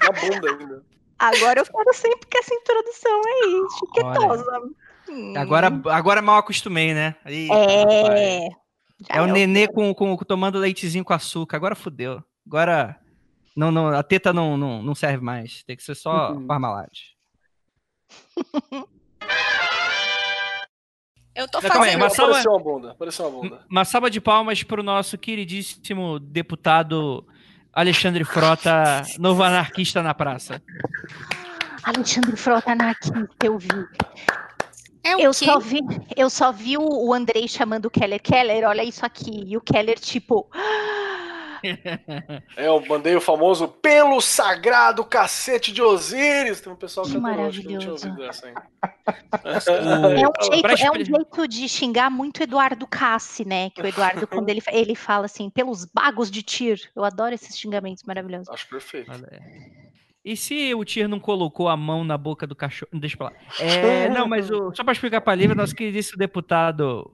Na 0.01 0.11
bunda 0.19 0.49
ainda. 0.49 0.83
Agora 1.17 1.61
eu 1.61 1.65
quero 1.65 1.93
sempre 1.93 2.27
que 2.29 2.37
essa 2.37 2.53
introdução 2.53 3.21
aí, 3.25 3.63
chiquetosa. 3.79 4.61
Hum. 5.09 5.33
Agora, 5.37 5.67
agora 5.91 6.21
mal 6.21 6.37
acostumei, 6.39 6.93
né? 6.93 7.15
Ih, 7.25 7.47
rapaz. 7.47 8.19
É. 8.19 8.49
Já 9.09 9.15
É 9.15 9.21
o 9.21 9.27
eu- 9.27 9.33
nenê 9.33 9.67
com, 9.69 9.93
com, 9.93 10.17
tomando 10.17 10.59
leitezinho 10.59 11.05
com 11.05 11.13
açúcar. 11.13 11.55
Agora 11.55 11.75
fudeu. 11.75 12.21
Agora 12.45 12.97
não, 13.55 13.71
não, 13.71 13.87
a 13.89 14.03
teta 14.03 14.31
não, 14.33 14.57
não, 14.57 14.81
não 14.83 14.95
serve 14.95 15.23
mais. 15.23 15.63
Tem 15.63 15.75
que 15.75 15.83
ser 15.83 15.95
só 15.95 16.31
Uhum. 16.33 16.47
Parmalat. 16.47 16.91
Eu 21.35 21.47
tô 21.47 21.59
calma 21.61 21.85
aí, 21.85 21.91
fazendo. 21.93 21.99
mas- 22.01 22.13
salva- 22.13 22.31
Apareceu 22.33 22.51
uma 22.51 22.59
bunda, 22.63 22.91
apareceu 22.91 23.25
uma 23.27 23.41
bunda. 23.41 23.65
Uma 23.69 23.85
salva 23.85 24.09
de 24.11 24.21
palmas 24.21 24.61
pro 24.61 24.83
nosso 24.83 25.17
queridíssimo 25.17 26.19
deputado 26.19 27.25
Alexandre 27.73 28.23
Frota, 28.23 29.01
novo 29.17 29.41
anarquista 29.41 30.03
na 30.03 30.13
praça. 30.13 30.61
Alexandre 31.83 32.35
Frota 32.37 32.71
anarquista, 32.73 33.27
eu 33.43 33.57
vi. 33.57 33.67
É 35.03 35.15
o 35.17 35.19
Eu 35.19 35.31
quê? 35.31 35.45
só 35.45 35.59
vi, 35.59 35.79
eu 36.15 36.29
só 36.29 36.51
vi 36.51 36.77
o, 36.77 36.83
o 37.07 37.11
Andrei 37.13 37.47
chamando 37.47 37.85
o 37.85 37.89
Keller. 37.89 38.21
Keller, 38.21 38.63
olha 38.67 38.83
isso 38.83 39.03
aqui. 39.05 39.43
E 39.47 39.57
o 39.57 39.61
Keller, 39.61 39.99
tipo. 39.99 40.47
É, 42.57 42.67
eu 42.67 42.83
mandei 42.87 43.15
o 43.15 43.21
famoso 43.21 43.67
pelo 43.67 44.19
sagrado 44.21 45.03
cacete 45.05 45.71
de 45.71 45.81
Osíris. 45.81 46.61
Tem 46.61 46.71
um 46.71 46.75
pessoal 46.75 47.05
Que 47.05 47.11
que 47.13 47.17
adorou, 47.17 47.45
acho 47.47 47.61
que 47.61 47.67
não 47.73 47.79
tinha 47.79 47.91
maravilhoso. 47.91 48.07
ouvido 48.09 48.23
essa 48.25 48.47
ainda. 48.47 48.63
É 49.67 50.27
um, 50.27 50.33
jeito, 50.43 50.61
Pra 50.61 50.71
é 50.73 50.91
um 50.91 51.05
jeito 51.05 51.47
de 51.47 51.69
xingar 51.69 52.09
muito 52.09 52.41
Eduardo 52.43 52.85
Cassi, 52.87 53.45
né? 53.45 53.69
Que 53.69 53.81
o 53.81 53.85
Eduardo, 53.87 54.27
quando 54.27 54.49
ele, 54.49 54.61
ele 54.71 54.95
fala 54.95 55.25
assim, 55.25 55.49
pelos 55.49 55.85
bagos 55.85 56.29
de 56.31 56.41
tir. 56.43 56.79
Eu 56.95 57.03
adoro 57.03 57.33
esses 57.35 57.57
xingamentos 57.57 58.03
maravilhosos. 58.03 58.49
Acho 58.49 58.67
perfeito. 58.69 59.11
E 60.25 60.37
se 60.37 60.73
o 60.73 60.85
Tyr 60.85 61.07
não 61.09 61.19
colocou 61.19 61.67
a 61.67 61.75
mão 61.75 62.03
na 62.03 62.17
boca 62.17 62.47
do 62.47 62.55
cachorro? 62.55 62.89
Deixa 62.93 63.17
pra 63.17 63.25
lá. 63.27 63.33
É, 63.59 64.07
não, 64.09 64.25
mas 64.27 64.49
o- 64.49 64.73
só 64.73 64.81
para 64.83 64.93
explicar 64.93 65.19
para 65.19 65.33
a 65.33 65.35
Lívia, 65.35 65.53
nosso 65.55 65.75
queridíssimo 65.75 66.17
deputado. 66.17 67.13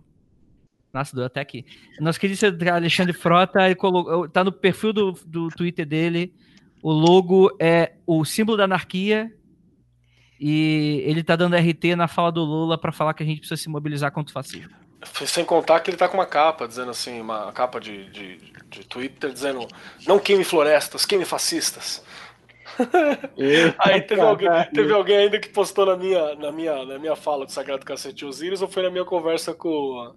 Nossa, 0.93 1.15
deu 1.15 1.25
até 1.25 1.39
aqui. 1.39 1.65
Nosso 1.99 2.19
queridíssimo 2.19 2.57
Alexandre 2.71 3.13
Frota, 3.13 3.65
ele 3.65 3.75
colocou, 3.75 4.27
tá 4.27 4.43
no 4.43 4.51
perfil 4.51 4.91
do, 4.91 5.11
do 5.25 5.49
Twitter 5.49 5.85
dele. 5.85 6.33
O 6.81 6.91
logo 6.91 7.55
é 7.59 7.93
o 8.07 8.25
símbolo 8.25 8.57
da 8.57 8.63
anarquia. 8.63 9.31
E 10.39 11.03
ele 11.05 11.21
tá 11.21 11.35
dando 11.35 11.55
RT 11.55 11.95
na 11.97 12.07
fala 12.07 12.31
do 12.31 12.43
Lula 12.43 12.77
para 12.77 12.93
falar 12.93 13.13
que 13.13 13.21
a 13.21 13.25
gente 13.25 13.39
precisa 13.39 13.61
se 13.61 13.69
mobilizar 13.69 14.11
contra 14.11 14.31
o 14.31 14.33
fascismo. 14.33 14.73
Sem 15.25 15.45
contar 15.45 15.79
que 15.81 15.89
ele 15.89 15.97
tá 15.97 16.07
com 16.07 16.17
uma 16.17 16.25
capa, 16.25 16.67
dizendo 16.67 16.91
assim, 16.91 17.19
uma 17.21 17.51
capa 17.51 17.79
de, 17.79 18.09
de, 18.09 18.37
de 18.69 18.85
Twitter 18.85 19.31
dizendo 19.31 19.67
não 20.07 20.17
queime 20.17 20.43
florestas, 20.43 21.05
queime 21.05 21.25
fascistas. 21.25 22.03
Aí 23.79 24.01
teve 24.01 24.21
alguém, 24.21 24.49
teve 24.73 24.93
alguém 24.93 25.17
ainda 25.17 25.39
que 25.39 25.49
postou 25.49 25.85
na 25.85 25.97
minha, 25.97 26.35
na 26.35 26.51
minha, 26.51 26.85
na 26.85 26.99
minha 26.99 27.15
fala 27.15 27.45
do 27.45 27.51
Sagrado 27.51 27.85
Cacete 27.85 28.25
Osiris 28.25 28.61
ou 28.61 28.67
foi 28.67 28.83
na 28.83 28.89
minha 28.89 29.05
conversa 29.05 29.53
com, 29.53 29.69
com 29.69 30.15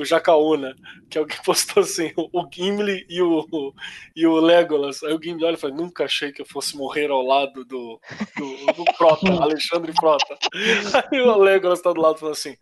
o 0.00 0.04
Jacaúna, 0.04 0.74
que 1.08 1.18
alguém 1.18 1.36
postou 1.44 1.82
assim, 1.82 2.12
o 2.16 2.48
Gimli 2.52 3.06
e 3.08 3.22
o, 3.22 3.74
e 4.14 4.26
o 4.26 4.36
Legolas. 4.36 5.02
Aí 5.02 5.14
o 5.14 5.22
Gimli 5.22 5.44
olha 5.44 5.54
e 5.54 5.58
fala, 5.58 5.74
nunca 5.74 6.04
achei 6.04 6.32
que 6.32 6.42
eu 6.42 6.46
fosse 6.46 6.76
morrer 6.76 7.10
ao 7.10 7.22
lado 7.22 7.64
do, 7.64 8.00
do, 8.36 8.72
do 8.72 8.84
Frota, 8.96 9.30
Alexandre 9.30 9.92
Frota. 9.92 10.38
Aí 11.12 11.20
o 11.20 11.36
Legolas 11.38 11.80
tá 11.80 11.92
do 11.92 12.00
lado 12.00 12.18
falando 12.18 12.34
assim, 12.34 12.56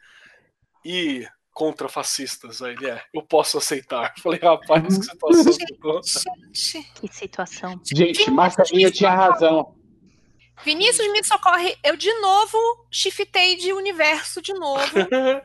e 0.84 1.26
contra 1.52 1.88
fascistas. 1.88 2.62
Aí 2.62 2.74
ele 2.74 2.88
é, 2.88 3.02
eu 3.12 3.22
posso 3.22 3.58
aceitar. 3.58 4.12
Falei, 4.18 4.40
rapaz, 4.40 4.98
que 4.98 5.04
situação 5.04 5.52
eu 5.70 5.78
tô. 5.78 6.00
Gente, 6.52 6.92
Que 6.94 7.08
situação. 7.08 7.80
Gente, 7.84 8.30
Marcelinho 8.30 8.90
tinha 8.90 9.10
razão. 9.10 9.74
Vinícius 10.64 11.10
me 11.12 11.24
socorre. 11.24 11.76
Eu 11.82 11.96
de 11.96 12.12
novo 12.20 12.58
shiftei 12.90 13.56
de 13.56 13.72
universo 13.72 14.40
de 14.42 14.52
novo. 14.54 14.82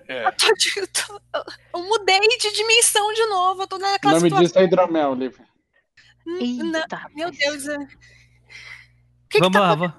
É. 0.07 0.26
Eu, 0.27 0.31
tô 0.34 0.53
de- 0.53 0.88
tô- 0.88 1.22
eu 1.73 1.84
mudei 1.84 2.19
de 2.19 2.52
dimensão 2.53 3.14
de 3.14 3.26
novo. 3.26 3.64
Eu 3.64 3.68
tô 3.68 3.76
O 3.77 3.80
naquela 3.80 4.14
nome 4.14 4.30
situação. 4.30 4.45
disso 4.45 4.60
é 4.60 4.64
hidromel, 4.64 5.15
não, 6.26 6.80
Eita, 6.81 7.06
meu. 7.15 7.31
Deus. 7.31 7.68
é. 7.68 7.77
O 7.77 7.88
que, 9.30 9.38
que 9.38 9.39
Vamos 9.39 9.53
tá 9.53 9.60
lá, 9.61 9.76
vamos. 9.76 9.95